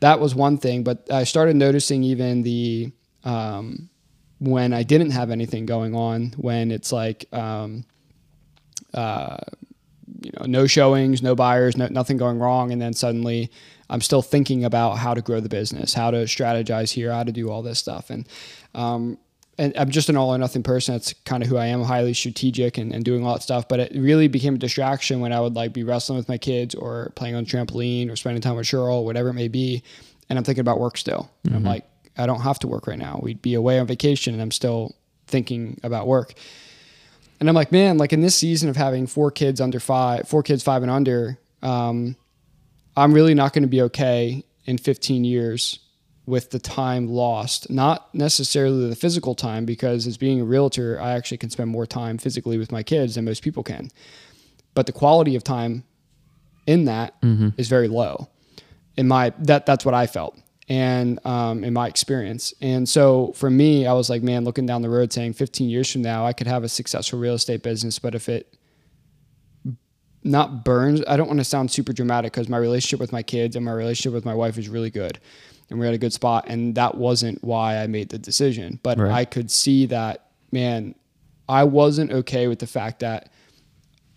that 0.00 0.20
was 0.20 0.34
one 0.34 0.58
thing. 0.58 0.84
But 0.84 1.10
I 1.10 1.24
started 1.24 1.56
noticing 1.56 2.02
even 2.04 2.42
the 2.42 2.92
um, 3.24 3.88
when 4.38 4.72
I 4.72 4.82
didn't 4.82 5.10
have 5.10 5.30
anything 5.30 5.66
going 5.66 5.94
on, 5.94 6.34
when 6.36 6.70
it's 6.70 6.92
like 6.92 7.26
um, 7.32 7.84
uh, 8.94 9.38
you 10.20 10.30
know 10.38 10.46
no 10.46 10.66
showings, 10.66 11.22
no 11.22 11.34
buyers, 11.34 11.76
no, 11.76 11.88
nothing 11.88 12.16
going 12.16 12.38
wrong, 12.38 12.72
and 12.72 12.80
then 12.80 12.92
suddenly 12.92 13.50
I'm 13.88 14.00
still 14.00 14.22
thinking 14.22 14.64
about 14.64 14.98
how 14.98 15.14
to 15.14 15.22
grow 15.22 15.40
the 15.40 15.48
business, 15.48 15.94
how 15.94 16.10
to 16.10 16.18
strategize 16.18 16.92
here, 16.92 17.12
how 17.12 17.24
to 17.24 17.32
do 17.32 17.50
all 17.50 17.62
this 17.62 17.78
stuff, 17.78 18.10
and 18.10 18.28
um, 18.74 19.18
and 19.58 19.72
I'm 19.76 19.90
just 19.90 20.08
an 20.08 20.16
all 20.16 20.34
or 20.34 20.38
nothing 20.38 20.62
person. 20.62 20.94
That's 20.94 21.12
kind 21.24 21.42
of 21.42 21.48
who 21.48 21.56
I 21.56 21.66
am, 21.66 21.82
highly 21.82 22.12
strategic 22.12 22.76
and, 22.76 22.92
and 22.92 23.04
doing 23.04 23.24
all 23.24 23.34
that 23.34 23.42
stuff. 23.42 23.68
But 23.68 23.80
it 23.80 23.92
really 23.94 24.28
became 24.28 24.54
a 24.56 24.58
distraction 24.58 25.20
when 25.20 25.32
I 25.32 25.40
would 25.40 25.54
like 25.54 25.72
be 25.72 25.82
wrestling 25.82 26.18
with 26.18 26.28
my 26.28 26.36
kids 26.36 26.74
or 26.74 27.12
playing 27.16 27.34
on 27.34 27.44
a 27.44 27.46
trampoline 27.46 28.10
or 28.10 28.16
spending 28.16 28.42
time 28.42 28.56
with 28.56 28.66
Cheryl, 28.66 29.04
whatever 29.04 29.30
it 29.30 29.34
may 29.34 29.48
be. 29.48 29.82
And 30.28 30.38
I'm 30.38 30.44
thinking 30.44 30.60
about 30.60 30.78
work 30.78 30.98
still. 30.98 31.30
And 31.44 31.54
I'm 31.54 31.64
like, 31.64 31.84
I 32.18 32.26
don't 32.26 32.40
have 32.40 32.58
to 32.60 32.68
work 32.68 32.86
right 32.86 32.98
now. 32.98 33.20
We'd 33.22 33.40
be 33.40 33.54
away 33.54 33.78
on 33.78 33.86
vacation 33.86 34.34
and 34.34 34.42
I'm 34.42 34.50
still 34.50 34.94
thinking 35.26 35.80
about 35.82 36.06
work. 36.06 36.34
And 37.40 37.48
I'm 37.48 37.54
like, 37.54 37.72
man, 37.72 37.98
like 37.98 38.12
in 38.12 38.20
this 38.20 38.34
season 38.34 38.68
of 38.68 38.76
having 38.76 39.06
four 39.06 39.30
kids 39.30 39.60
under 39.60 39.80
five, 39.80 40.28
four 40.28 40.42
kids 40.42 40.62
five 40.62 40.82
and 40.82 40.90
under, 40.90 41.38
um, 41.62 42.16
I'm 42.96 43.12
really 43.12 43.34
not 43.34 43.52
going 43.52 43.62
to 43.62 43.68
be 43.68 43.82
okay 43.82 44.44
in 44.64 44.78
15 44.78 45.24
years 45.24 45.78
with 46.26 46.50
the 46.50 46.58
time 46.58 47.06
lost. 47.06 47.70
Not 47.70 48.12
necessarily 48.14 48.88
the 48.88 48.96
physical 48.96 49.34
time, 49.34 49.64
because 49.64 50.06
as 50.06 50.16
being 50.16 50.40
a 50.40 50.44
realtor, 50.44 51.00
I 51.00 51.12
actually 51.12 51.38
can 51.38 51.50
spend 51.50 51.70
more 51.70 51.86
time 51.86 52.18
physically 52.18 52.58
with 52.58 52.70
my 52.70 52.82
kids 52.82 53.14
than 53.14 53.24
most 53.24 53.42
people 53.42 53.62
can. 53.62 53.90
But 54.74 54.86
the 54.86 54.92
quality 54.92 55.36
of 55.36 55.44
time 55.44 55.84
in 56.66 56.84
that 56.86 57.14
is 57.56 57.68
very 57.68 57.88
low. 57.88 58.28
In 58.96 59.08
my 59.08 59.32
that 59.40 59.66
that's 59.66 59.84
what 59.84 59.94
I 59.94 60.06
felt, 60.06 60.38
and 60.68 61.24
um, 61.26 61.64
in 61.64 61.72
my 61.72 61.86
experience. 61.86 62.54
And 62.60 62.88
so 62.88 63.32
for 63.36 63.50
me, 63.50 63.86
I 63.86 63.92
was 63.92 64.08
like, 64.08 64.22
man, 64.22 64.44
looking 64.44 64.66
down 64.66 64.82
the 64.82 64.88
road, 64.88 65.12
saying 65.12 65.34
15 65.34 65.68
years 65.68 65.92
from 65.92 66.02
now, 66.02 66.26
I 66.26 66.32
could 66.32 66.46
have 66.46 66.64
a 66.64 66.68
successful 66.68 67.18
real 67.18 67.34
estate 67.34 67.62
business, 67.62 67.98
but 67.98 68.14
if 68.14 68.28
it 68.28 68.56
not 70.26 70.64
burns. 70.64 71.02
I 71.06 71.16
don't 71.16 71.28
want 71.28 71.38
to 71.38 71.44
sound 71.44 71.70
super 71.70 71.92
dramatic 71.92 72.32
because 72.32 72.48
my 72.48 72.58
relationship 72.58 73.00
with 73.00 73.12
my 73.12 73.22
kids 73.22 73.56
and 73.56 73.64
my 73.64 73.72
relationship 73.72 74.12
with 74.12 74.24
my 74.24 74.34
wife 74.34 74.58
is 74.58 74.68
really 74.68 74.90
good. 74.90 75.18
And 75.70 75.78
we're 75.78 75.86
at 75.86 75.94
a 75.94 75.98
good 75.98 76.12
spot. 76.12 76.44
And 76.48 76.74
that 76.76 76.96
wasn't 76.96 77.42
why 77.42 77.78
I 77.78 77.86
made 77.86 78.08
the 78.10 78.18
decision. 78.18 78.78
But 78.82 78.98
Right. 78.98 79.10
I 79.12 79.24
could 79.24 79.50
see 79.50 79.86
that, 79.86 80.26
man, 80.52 80.94
I 81.48 81.64
wasn't 81.64 82.12
okay 82.12 82.46
with 82.48 82.58
the 82.60 82.66
fact 82.66 83.00
that 83.00 83.30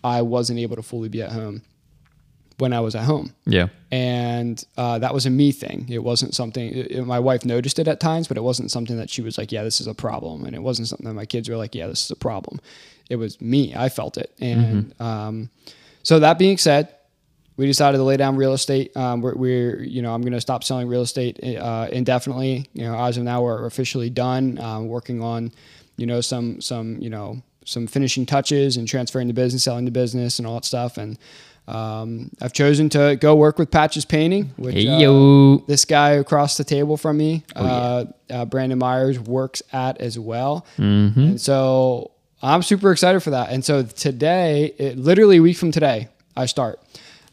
I 0.04 0.22
wasn't 0.22 0.58
able 0.60 0.76
to 0.76 0.82
fully 0.82 1.08
be 1.08 1.22
at 1.22 1.32
home 1.32 1.62
when 2.58 2.72
I 2.72 2.80
was 2.80 2.94
at 2.94 3.04
home. 3.04 3.32
Yeah. 3.46 3.68
And 3.90 4.62
uh, 4.76 4.98
that 4.98 5.12
was 5.14 5.26
a 5.26 5.30
me 5.30 5.50
thing. 5.50 5.86
It 5.90 6.04
wasn't 6.04 6.34
something, 6.34 6.72
it- 6.74 7.04
my 7.06 7.18
wife 7.18 7.44
noticed 7.44 7.78
it 7.78 7.88
at 7.88 8.00
times, 8.00 8.28
but 8.28 8.36
it 8.36 8.42
wasn't 8.42 8.70
something 8.70 8.96
that 8.98 9.10
she 9.10 9.22
was 9.22 9.38
like, 9.38 9.50
yeah, 9.50 9.64
this 9.64 9.80
is 9.80 9.86
a 9.86 9.94
problem. 9.94 10.44
And 10.44 10.54
it 10.54 10.62
wasn't 10.62 10.88
something 10.88 11.06
that 11.06 11.14
my 11.14 11.24
kids 11.26 11.48
were 11.48 11.56
like, 11.56 11.74
yeah, 11.74 11.86
this 11.86 12.04
is 12.04 12.10
a 12.10 12.16
problem. 12.16 12.60
It 13.08 13.16
was 13.16 13.40
me. 13.40 13.74
I 13.74 13.88
felt 13.88 14.16
it. 14.18 14.32
And 14.40 14.94
um, 15.00 15.50
so 16.02 16.20
that 16.20 16.38
being 16.38 16.58
said, 16.58 16.94
we 17.60 17.66
decided 17.66 17.98
to 17.98 18.04
lay 18.04 18.16
down 18.16 18.36
real 18.36 18.54
estate. 18.54 18.96
Um, 18.96 19.20
we're, 19.20 19.34
we're, 19.34 19.82
you 19.82 20.00
know, 20.00 20.14
I'm 20.14 20.22
going 20.22 20.32
to 20.32 20.40
stop 20.40 20.64
selling 20.64 20.88
real 20.88 21.02
estate 21.02 21.38
uh, 21.44 21.88
indefinitely. 21.92 22.70
You 22.72 22.84
know, 22.84 22.98
as 22.98 23.18
of 23.18 23.24
now, 23.24 23.42
we're 23.42 23.66
officially 23.66 24.08
done 24.08 24.58
um, 24.58 24.88
working 24.88 25.22
on, 25.22 25.52
you 25.98 26.06
know, 26.06 26.22
some 26.22 26.62
some 26.62 26.96
you 27.02 27.10
know 27.10 27.42
some 27.66 27.86
finishing 27.86 28.24
touches 28.24 28.78
and 28.78 28.88
transferring 28.88 29.26
the 29.28 29.34
business, 29.34 29.62
selling 29.62 29.84
the 29.84 29.90
business, 29.90 30.38
and 30.38 30.48
all 30.48 30.54
that 30.54 30.64
stuff. 30.64 30.96
And 30.96 31.18
um, 31.68 32.30
I've 32.40 32.54
chosen 32.54 32.88
to 32.90 33.16
go 33.20 33.36
work 33.36 33.58
with 33.58 33.70
Patches 33.70 34.06
Painting, 34.06 34.54
which 34.56 34.76
Hey, 34.76 35.04
uh, 35.04 35.58
this 35.66 35.84
guy 35.84 36.12
across 36.12 36.56
the 36.56 36.64
table 36.64 36.96
from 36.96 37.18
me, 37.18 37.44
Oh, 37.56 37.66
uh, 37.66 38.04
uh, 38.30 38.44
Brandon 38.46 38.78
Myers, 38.78 39.20
works 39.20 39.62
at 39.70 40.00
as 40.00 40.18
well. 40.18 40.64
Mm-hmm. 40.78 41.20
And 41.20 41.40
so 41.40 42.12
I'm 42.40 42.62
super 42.62 42.90
excited 42.90 43.20
for 43.20 43.30
that. 43.30 43.50
And 43.50 43.62
so 43.62 43.82
today, 43.82 44.72
it, 44.78 44.96
literally 44.96 45.36
a 45.36 45.42
week 45.42 45.58
from 45.58 45.72
today, 45.72 46.08
I 46.34 46.46
start. 46.46 46.80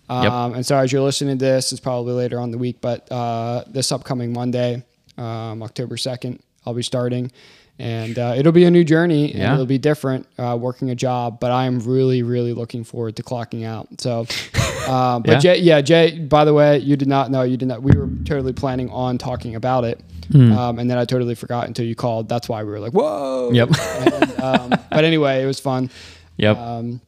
Yep. 0.09 0.31
Um, 0.31 0.53
and 0.53 0.65
so 0.65 0.77
as 0.77 0.91
you're 0.91 1.01
listening 1.01 1.37
to 1.37 1.45
this, 1.45 1.71
it's 1.71 1.81
probably 1.81 2.13
later 2.13 2.39
on 2.39 2.51
the 2.51 2.57
week, 2.57 2.77
but 2.81 3.11
uh, 3.11 3.63
this 3.67 3.91
upcoming 3.91 4.31
Monday, 4.33 4.83
um, 5.17 5.61
October 5.63 5.95
2nd, 5.97 6.39
I'll 6.65 6.73
be 6.73 6.83
starting. 6.83 7.31
And 7.79 8.17
uh, 8.17 8.33
it'll 8.35 8.51
be 8.53 8.63
a 8.65 8.71
new 8.71 8.83
journey 8.83 9.31
and 9.31 9.39
Yeah. 9.39 9.53
it'll 9.53 9.67
be 9.67 9.77
different 9.77 10.25
uh, 10.39 10.57
working 10.59 10.89
a 10.89 10.95
job, 10.95 11.39
but 11.39 11.51
I'm 11.51 11.79
really, 11.79 12.23
really 12.23 12.53
looking 12.53 12.83
forward 12.83 13.15
to 13.17 13.23
clocking 13.23 13.65
out. 13.65 13.87
So, 14.01 14.25
uh, 14.87 15.19
but 15.19 15.29
Yeah. 15.33 15.39
Jay, 15.39 15.57
yeah, 15.59 15.81
Jay, 15.81 16.17
by 16.17 16.43
the 16.43 16.53
way, 16.55 16.79
you 16.79 16.95
did 16.95 17.07
not 17.07 17.29
know, 17.29 17.43
you 17.43 17.55
did 17.57 17.67
not, 17.67 17.83
we 17.83 17.91
were 17.95 18.09
totally 18.25 18.53
planning 18.53 18.89
on 18.89 19.17
talking 19.19 19.55
about 19.55 19.83
it. 19.83 20.01
Hmm. 20.31 20.51
Um, 20.53 20.79
and 20.79 20.89
then 20.89 20.97
I 20.97 21.05
totally 21.05 21.35
forgot 21.35 21.67
until 21.67 21.85
you 21.85 21.93
called. 21.95 22.27
That's 22.27 22.49
why 22.49 22.63
we 22.63 22.71
were 22.71 22.79
like, 22.79 22.93
whoa. 22.93 23.51
Yep. 23.53 23.69
And, 23.79 24.39
um, 24.41 24.69
but 24.89 25.03
anyway, 25.05 25.43
it 25.43 25.45
was 25.45 25.59
fun. 25.59 25.89
Yep. 26.39 26.55
Um, 26.55 27.01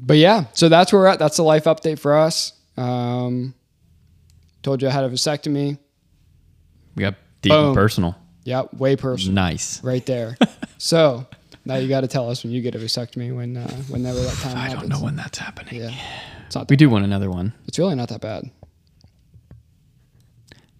but 0.00 0.16
yeah, 0.16 0.44
so 0.52 0.68
that's 0.68 0.92
where 0.92 1.02
we're 1.02 1.08
at. 1.08 1.18
That's 1.18 1.36
the 1.36 1.42
life 1.42 1.64
update 1.64 1.98
for 1.98 2.14
us. 2.16 2.52
Um, 2.76 3.54
told 4.62 4.82
you 4.82 4.88
I 4.88 4.90
had 4.90 5.04
a 5.04 5.08
vasectomy. 5.08 5.78
we 6.94 7.00
got 7.00 7.14
deep 7.42 7.52
and 7.52 7.74
personal. 7.74 8.16
Yeah, 8.44 8.64
way 8.76 8.96
personal. 8.96 9.34
Nice. 9.34 9.82
Right 9.82 10.04
there. 10.06 10.36
so 10.78 11.26
now 11.64 11.76
you 11.76 11.88
got 11.88 12.02
to 12.02 12.08
tell 12.08 12.30
us 12.30 12.44
when 12.44 12.52
you 12.52 12.62
get 12.62 12.74
a 12.74 12.78
vasectomy 12.78 13.34
when 13.34 13.56
uh, 13.56 13.68
whenever 13.88 14.20
that 14.20 14.34
time 14.36 14.56
I 14.56 14.68
happens. 14.68 14.82
don't 14.82 14.88
know 14.90 15.04
when 15.04 15.16
that's 15.16 15.38
happening. 15.38 15.82
Yeah, 15.82 15.94
it's 16.46 16.54
not. 16.54 16.68
We 16.68 16.76
do 16.76 16.88
want 16.88 17.04
another 17.04 17.30
one. 17.30 17.52
It's 17.66 17.78
really 17.78 17.94
not 17.94 18.08
that 18.10 18.20
bad. 18.20 18.50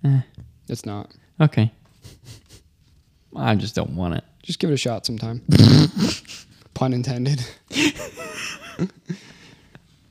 Eh. 0.04 0.20
It's 0.68 0.86
not. 0.86 1.10
Okay. 1.40 1.72
I 3.36 3.54
just 3.54 3.74
don't 3.74 3.96
want 3.96 4.14
it. 4.14 4.24
Just 4.42 4.58
give 4.58 4.70
it 4.70 4.74
a 4.74 4.78
shot 4.78 5.04
sometime. 5.04 5.42
Pun 6.76 6.92
intended. 6.92 7.42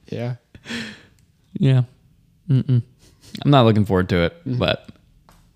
yeah. 0.10 0.36
Yeah. 1.54 1.84
Mm-mm. 2.50 2.82
I'm 3.44 3.52
not 3.52 3.66
looking 3.66 3.86
forward 3.86 4.10
to 4.10 4.24
it, 4.24 4.34
Mm-hmm. 4.46 4.58
but 4.58 4.90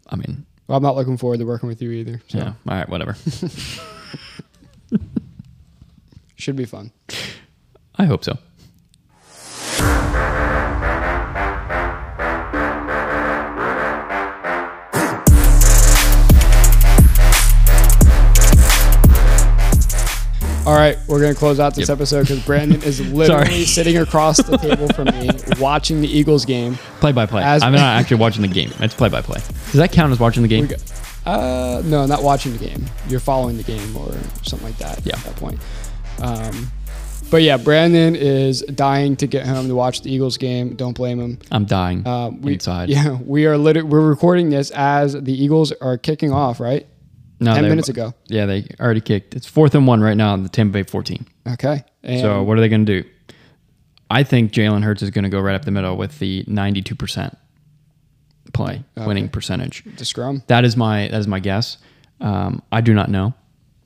I 0.07 0.15
mean, 0.15 0.45
Well, 0.68 0.77
I'm 0.77 0.84
not 0.84 0.95
looking 0.95 1.18
forward 1.18 1.40
to 1.40 1.45
working 1.45 1.68
with 1.68 1.81
you 1.81 1.90
either. 1.91 2.22
So 2.27 2.38
yeah. 2.38 2.53
All 2.68 2.76
right, 2.77 2.88
whatever. 2.88 3.15
should 6.36 6.56
be 6.56 6.65
fun. 6.65 6.91
I 7.95 8.06
hope 8.06 8.23
so. 8.23 8.38
All 20.70 20.76
right, 20.76 21.00
we're 21.08 21.20
gonna 21.20 21.34
close 21.34 21.60
out 21.60 21.74
this 21.74 21.90
Yep. 21.90 21.98
episode 21.98 22.22
because 22.28 22.40
Brandon 22.46 22.80
is 22.84 23.02
literally 23.12 23.66
sitting 23.66 23.98
across 23.98 24.38
the 24.38 24.56
table 24.60 24.88
from 24.90 25.06
me 25.06 25.32
watching 25.60 26.00
the 26.00 26.08
Eagles 26.08 26.46
game. 26.46 26.76
Play 27.00 27.12
by 27.12 27.26
play. 27.26 27.41
I'm 27.41 27.72
not 27.74 28.00
actually 28.00 28.18
watching 28.18 28.44
the 28.44 28.48
game. 28.48 28.72
It's 28.80 28.94
play 28.94 29.10
by 29.10 29.22
play. 29.24 29.40
Does 29.40 29.74
that 29.74 29.91
count 29.91 30.12
as 30.12 30.20
watching 30.20 30.44
the 30.44 30.48
game? 30.48 30.70
Uh, 31.26 31.82
no, 31.86 32.06
not 32.06 32.22
watching 32.22 32.56
the 32.56 32.64
game. 32.64 32.86
You're 33.08 33.20
following 33.20 33.58
the 33.58 33.64
game 33.64 33.98
or 33.98 34.12
something 34.44 34.68
like 34.68 34.78
that. 34.78 35.04
Yeah. 35.04 35.16
At 35.18 35.24
that 35.24 35.36
point. 35.38 35.60
Um, 36.22 36.72
but 37.32 37.41
yeah, 37.41 37.58
Brandon 37.58 38.16
is 38.16 38.62
dying 38.62 39.16
to 39.18 39.26
get 39.28 39.48
home 39.48 39.68
to 39.70 39.76
watch 39.76 40.02
the 40.04 40.12
Eagles 40.14 40.38
game. 40.38 40.76
Don't 40.76 40.94
blame 40.96 41.20
him. 41.20 41.40
I'm 41.52 41.66
dying 41.66 42.06
Um, 42.08 42.41
we, 42.41 42.54
inside. 42.54 42.90
Yeah, 42.91 43.18
we 43.26 43.48
are 43.48 43.58
literally 43.58 43.90
we're 43.90 44.08
recording 44.08 44.52
this 44.52 44.70
as 44.70 45.14
the 45.14 45.34
Eagles 45.34 45.72
are 45.82 45.98
kicking 45.98 46.32
off. 46.32 46.60
Right. 46.60 46.86
No, 47.40 47.53
10 47.53 47.64
they- 47.64 47.70
minutes 47.70 47.90
ago. 47.90 48.14
Yeah, 48.28 48.45
they 48.45 48.68
already 48.80 49.02
kicked. 49.02 49.34
It's 49.36 49.48
fourth 49.48 49.74
and 49.76 49.88
one 49.88 50.02
right 50.02 50.18
now 50.18 50.34
on 50.34 50.44
the 50.44 50.49
Tampa 50.49 50.74
Bay 50.74 50.84
14. 50.84 51.26
Okay. 51.53 51.84
And 52.03 52.20
So 52.22 52.44
what 52.44 52.57
are 52.57 52.61
they 52.61 52.70
going 52.70 52.86
to 52.86 53.02
do? 53.02 53.10
I 54.11 54.24
think 54.24 54.52
Jalen 54.52 54.84
Hurts 54.84 55.02
is 55.02 55.10
going 55.11 55.24
to 55.24 55.30
go 55.30 55.40
right 55.40 55.56
up 55.56 55.66
the 55.66 55.72
middle 55.72 55.95
with 55.95 56.20
the 56.20 56.44
92% 56.45 57.36
play 58.53 58.84
winning 58.98 59.30
percentage. 59.30 59.84
the 59.98 60.06
scrum. 60.06 60.44
That 60.48 60.66
is 60.66 60.76
my 60.76 61.07
that 61.10 61.20
is 61.20 61.28
my 61.28 61.40
guess. 61.40 61.78
Um, 62.20 62.61
I 62.72 62.82
do 62.82 62.94
not 62.94 63.10
know. 63.10 63.34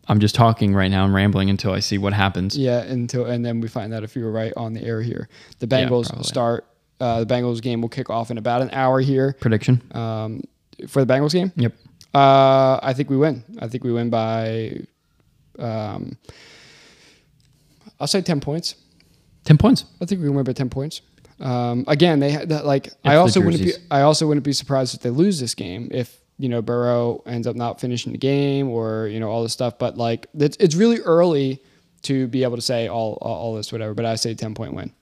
I'm 0.07 0.19
just 0.19 0.35
talking 0.35 0.73
right 0.73 0.89
now 0.89 1.03
I'm 1.03 1.13
rambling 1.15 1.49
until 1.49 1.71
I 1.73 1.79
see 1.79 1.97
what 1.97 2.13
happens. 2.13 2.57
Yeah, 2.57 2.79
until 2.81 3.25
and 3.25 3.45
then 3.45 3.59
we 3.61 3.67
find 3.67 3.93
out 3.93 4.03
if 4.03 4.15
you 4.15 4.23
were 4.23 4.31
right 4.31 4.53
on 4.57 4.73
the 4.73 4.81
air 4.83 5.01
here. 5.01 5.27
The 5.59 5.67
Bengals 5.67 6.07
probably. 6.07 6.23
start. 6.23 6.65
Uh, 6.99 7.23
the 7.23 7.33
Bengals 7.33 7.61
game 7.61 7.81
will 7.81 7.89
kick 7.89 8.09
off 8.09 8.31
in 8.31 8.37
about 8.37 8.61
an 8.61 8.69
hour 8.71 8.99
here. 9.01 9.35
Prediction? 9.41 9.81
Um, 9.91 10.41
for 10.87 11.03
the 11.03 11.13
Bengals 11.13 11.33
game, 11.33 11.51
Yep. 11.57 11.73
Uh, 12.13 12.79
I 12.81 12.93
think 12.93 13.09
we 13.09 13.17
win. 13.17 13.43
I 13.59 13.67
think 13.67 13.83
we 13.83 13.91
win 13.91 14.09
by. 14.09 14.81
Um, 15.57 16.17
I'll 17.99 18.07
say 18.07 18.21
ten 18.21 18.39
points. 18.39 18.75
10 19.45 19.57
points. 19.57 19.85
I 20.01 20.05
think 20.05 20.21
we 20.21 20.29
win 20.29 20.45
by 20.45 20.53
ten 20.53 20.69
points. 20.69 21.01
Um, 21.39 21.83
again, 21.87 22.19
they 22.19 22.31
had 22.31 22.49
that 22.49 22.65
like 22.65 22.89
I 23.03 23.15
also 23.15 23.41
wouldn't 23.41 23.63
be. 23.63 23.73
I 23.91 24.01
also 24.01 24.27
wouldn't 24.27 24.45
be 24.45 24.53
surprised 24.53 24.95
if 24.95 25.01
they 25.01 25.09
lose 25.09 25.39
this 25.39 25.55
game 25.55 25.89
if 25.91 26.17
you 26.37 26.49
know 26.49 26.61
Burrow 26.61 27.21
ends 27.25 27.47
up 27.47 27.55
not 27.55 27.81
finishing 27.81 28.11
the 28.11 28.17
game 28.17 28.69
or 28.69 29.07
you 29.07 29.19
know 29.19 29.29
all 29.29 29.43
this 29.43 29.53
stuff. 29.53 29.77
But 29.77 29.97
like 29.97 30.27
it's 30.35 30.55
it's 30.59 30.75
really 30.75 30.99
early 30.99 31.61
to 32.03 32.27
be 32.27 32.43
able 32.43 32.55
to 32.55 32.61
say 32.61 32.87
all 32.87 33.17
all, 33.21 33.35
all 33.35 33.55
this 33.55 33.71
whatever. 33.71 33.93
But 33.93 34.05
I 34.05 34.15
say 34.15 34.33
ten 34.35 34.53
point 34.53 34.73
win. 34.73 34.93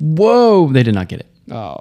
Whoa, 0.00 0.72
they 0.72 0.82
did 0.82 0.94
not 0.94 1.08
get 1.08 1.20
it. 1.20 1.26
Oh 1.52 1.80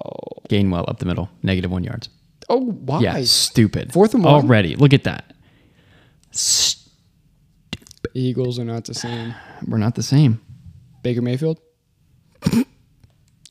Gainwell 0.50 0.88
up 0.88 1.00
the 1.00 1.06
middle, 1.06 1.30
negative 1.42 1.72
one 1.72 1.84
yards. 1.84 2.10
Oh 2.52 2.60
why? 2.60 3.00
Yeah, 3.00 3.22
stupid. 3.24 3.92
Fourth 3.94 4.14
and 4.14 4.24
one? 4.24 4.34
already. 4.34 4.76
Look 4.76 4.94
at 4.94 5.04
that. 5.06 5.34
St- 6.32 6.78
Eagles 8.14 8.60
are 8.60 8.66
not 8.66 8.86
the 8.86 8.94
same. 8.94 9.34
We're 9.68 9.78
not 9.78 9.96
the 9.96 10.04
same. 10.04 10.42
Baker 11.02 11.22
Mayfield 11.22 11.60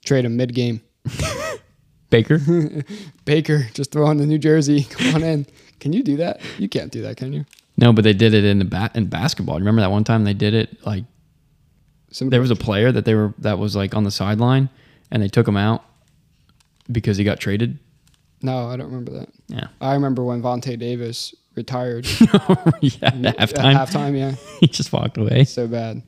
trade 0.05 0.25
him 0.25 0.37
mid 0.37 0.55
game. 0.55 0.83
Baker. 2.11 2.41
Baker 3.25 3.69
just 3.75 3.93
throw 3.93 4.07
on 4.07 4.17
the 4.19 4.27
New 4.27 4.39
Jersey. 4.39 4.85
Come 4.91 5.15
on 5.17 5.23
in. 5.23 5.47
Can 5.79 5.93
you 5.93 6.03
do 6.03 6.17
that? 6.19 6.41
You 6.59 6.69
can't 6.69 6.91
do 6.93 7.03
that, 7.03 7.17
can 7.17 7.33
you? 7.33 7.45
no, 7.77 7.93
but 7.95 8.05
they 8.05 8.13
did 8.13 8.35
it 8.35 8.45
in 8.45 8.59
the 8.59 8.65
bat 8.67 8.95
in 8.95 9.07
basketball. 9.07 9.59
Remember 9.59 9.81
that 9.81 9.91
one 9.91 10.05
time 10.05 10.25
they 10.25 10.35
did 10.35 10.53
it 10.53 10.85
like 10.85 11.05
Some 12.11 12.29
there 12.29 12.41
was 12.41 12.51
a 12.51 12.57
player 12.57 12.93
that 12.93 13.05
they 13.07 13.15
were 13.15 13.33
that 13.39 13.59
was 13.59 13.75
like 13.75 13.95
on 13.95 14.05
the 14.05 14.11
sideline 14.11 14.69
and 15.11 15.23
they 15.23 15.29
took 15.29 15.49
him 15.49 15.57
out 15.57 15.85
because 16.91 17.17
he 17.17 17.25
got 17.25 17.41
traded. 17.41 17.79
No, 18.43 18.67
I 18.69 18.77
don't 18.77 18.87
remember 18.87 19.13
that. 19.13 19.29
Yeah. 19.49 19.67
I 19.81 19.95
remember 19.95 20.25
when 20.25 20.43
Vontae 20.43 20.79
Davis 20.79 21.35
retired 21.57 22.07
yeah, 22.81 22.91
at 23.03 23.25
at 23.27 23.37
halftime. 23.39 23.75
halftime. 23.77 24.19
Yeah, 24.19 24.35
he 24.61 24.67
just 24.67 24.93
walked 24.93 25.19
away. 25.19 25.45
so 25.45 25.67
bad. 25.69 26.03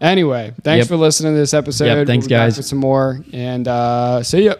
anyway, 0.00 0.52
thanks 0.62 0.84
Yep. 0.84 0.88
for 0.88 0.96
listening 0.96 1.34
to 1.34 1.38
this 1.38 1.54
episode. 1.54 1.84
Yep, 1.86 2.06
thanks, 2.06 2.24
We'll 2.24 2.28
be 2.30 2.34
back 2.34 2.46
guys. 2.48 2.56
with 2.56 2.66
some 2.66 2.78
more, 2.78 3.20
and 3.32 3.68
uh, 3.68 4.22
see 4.22 4.44
ya. 4.46 4.54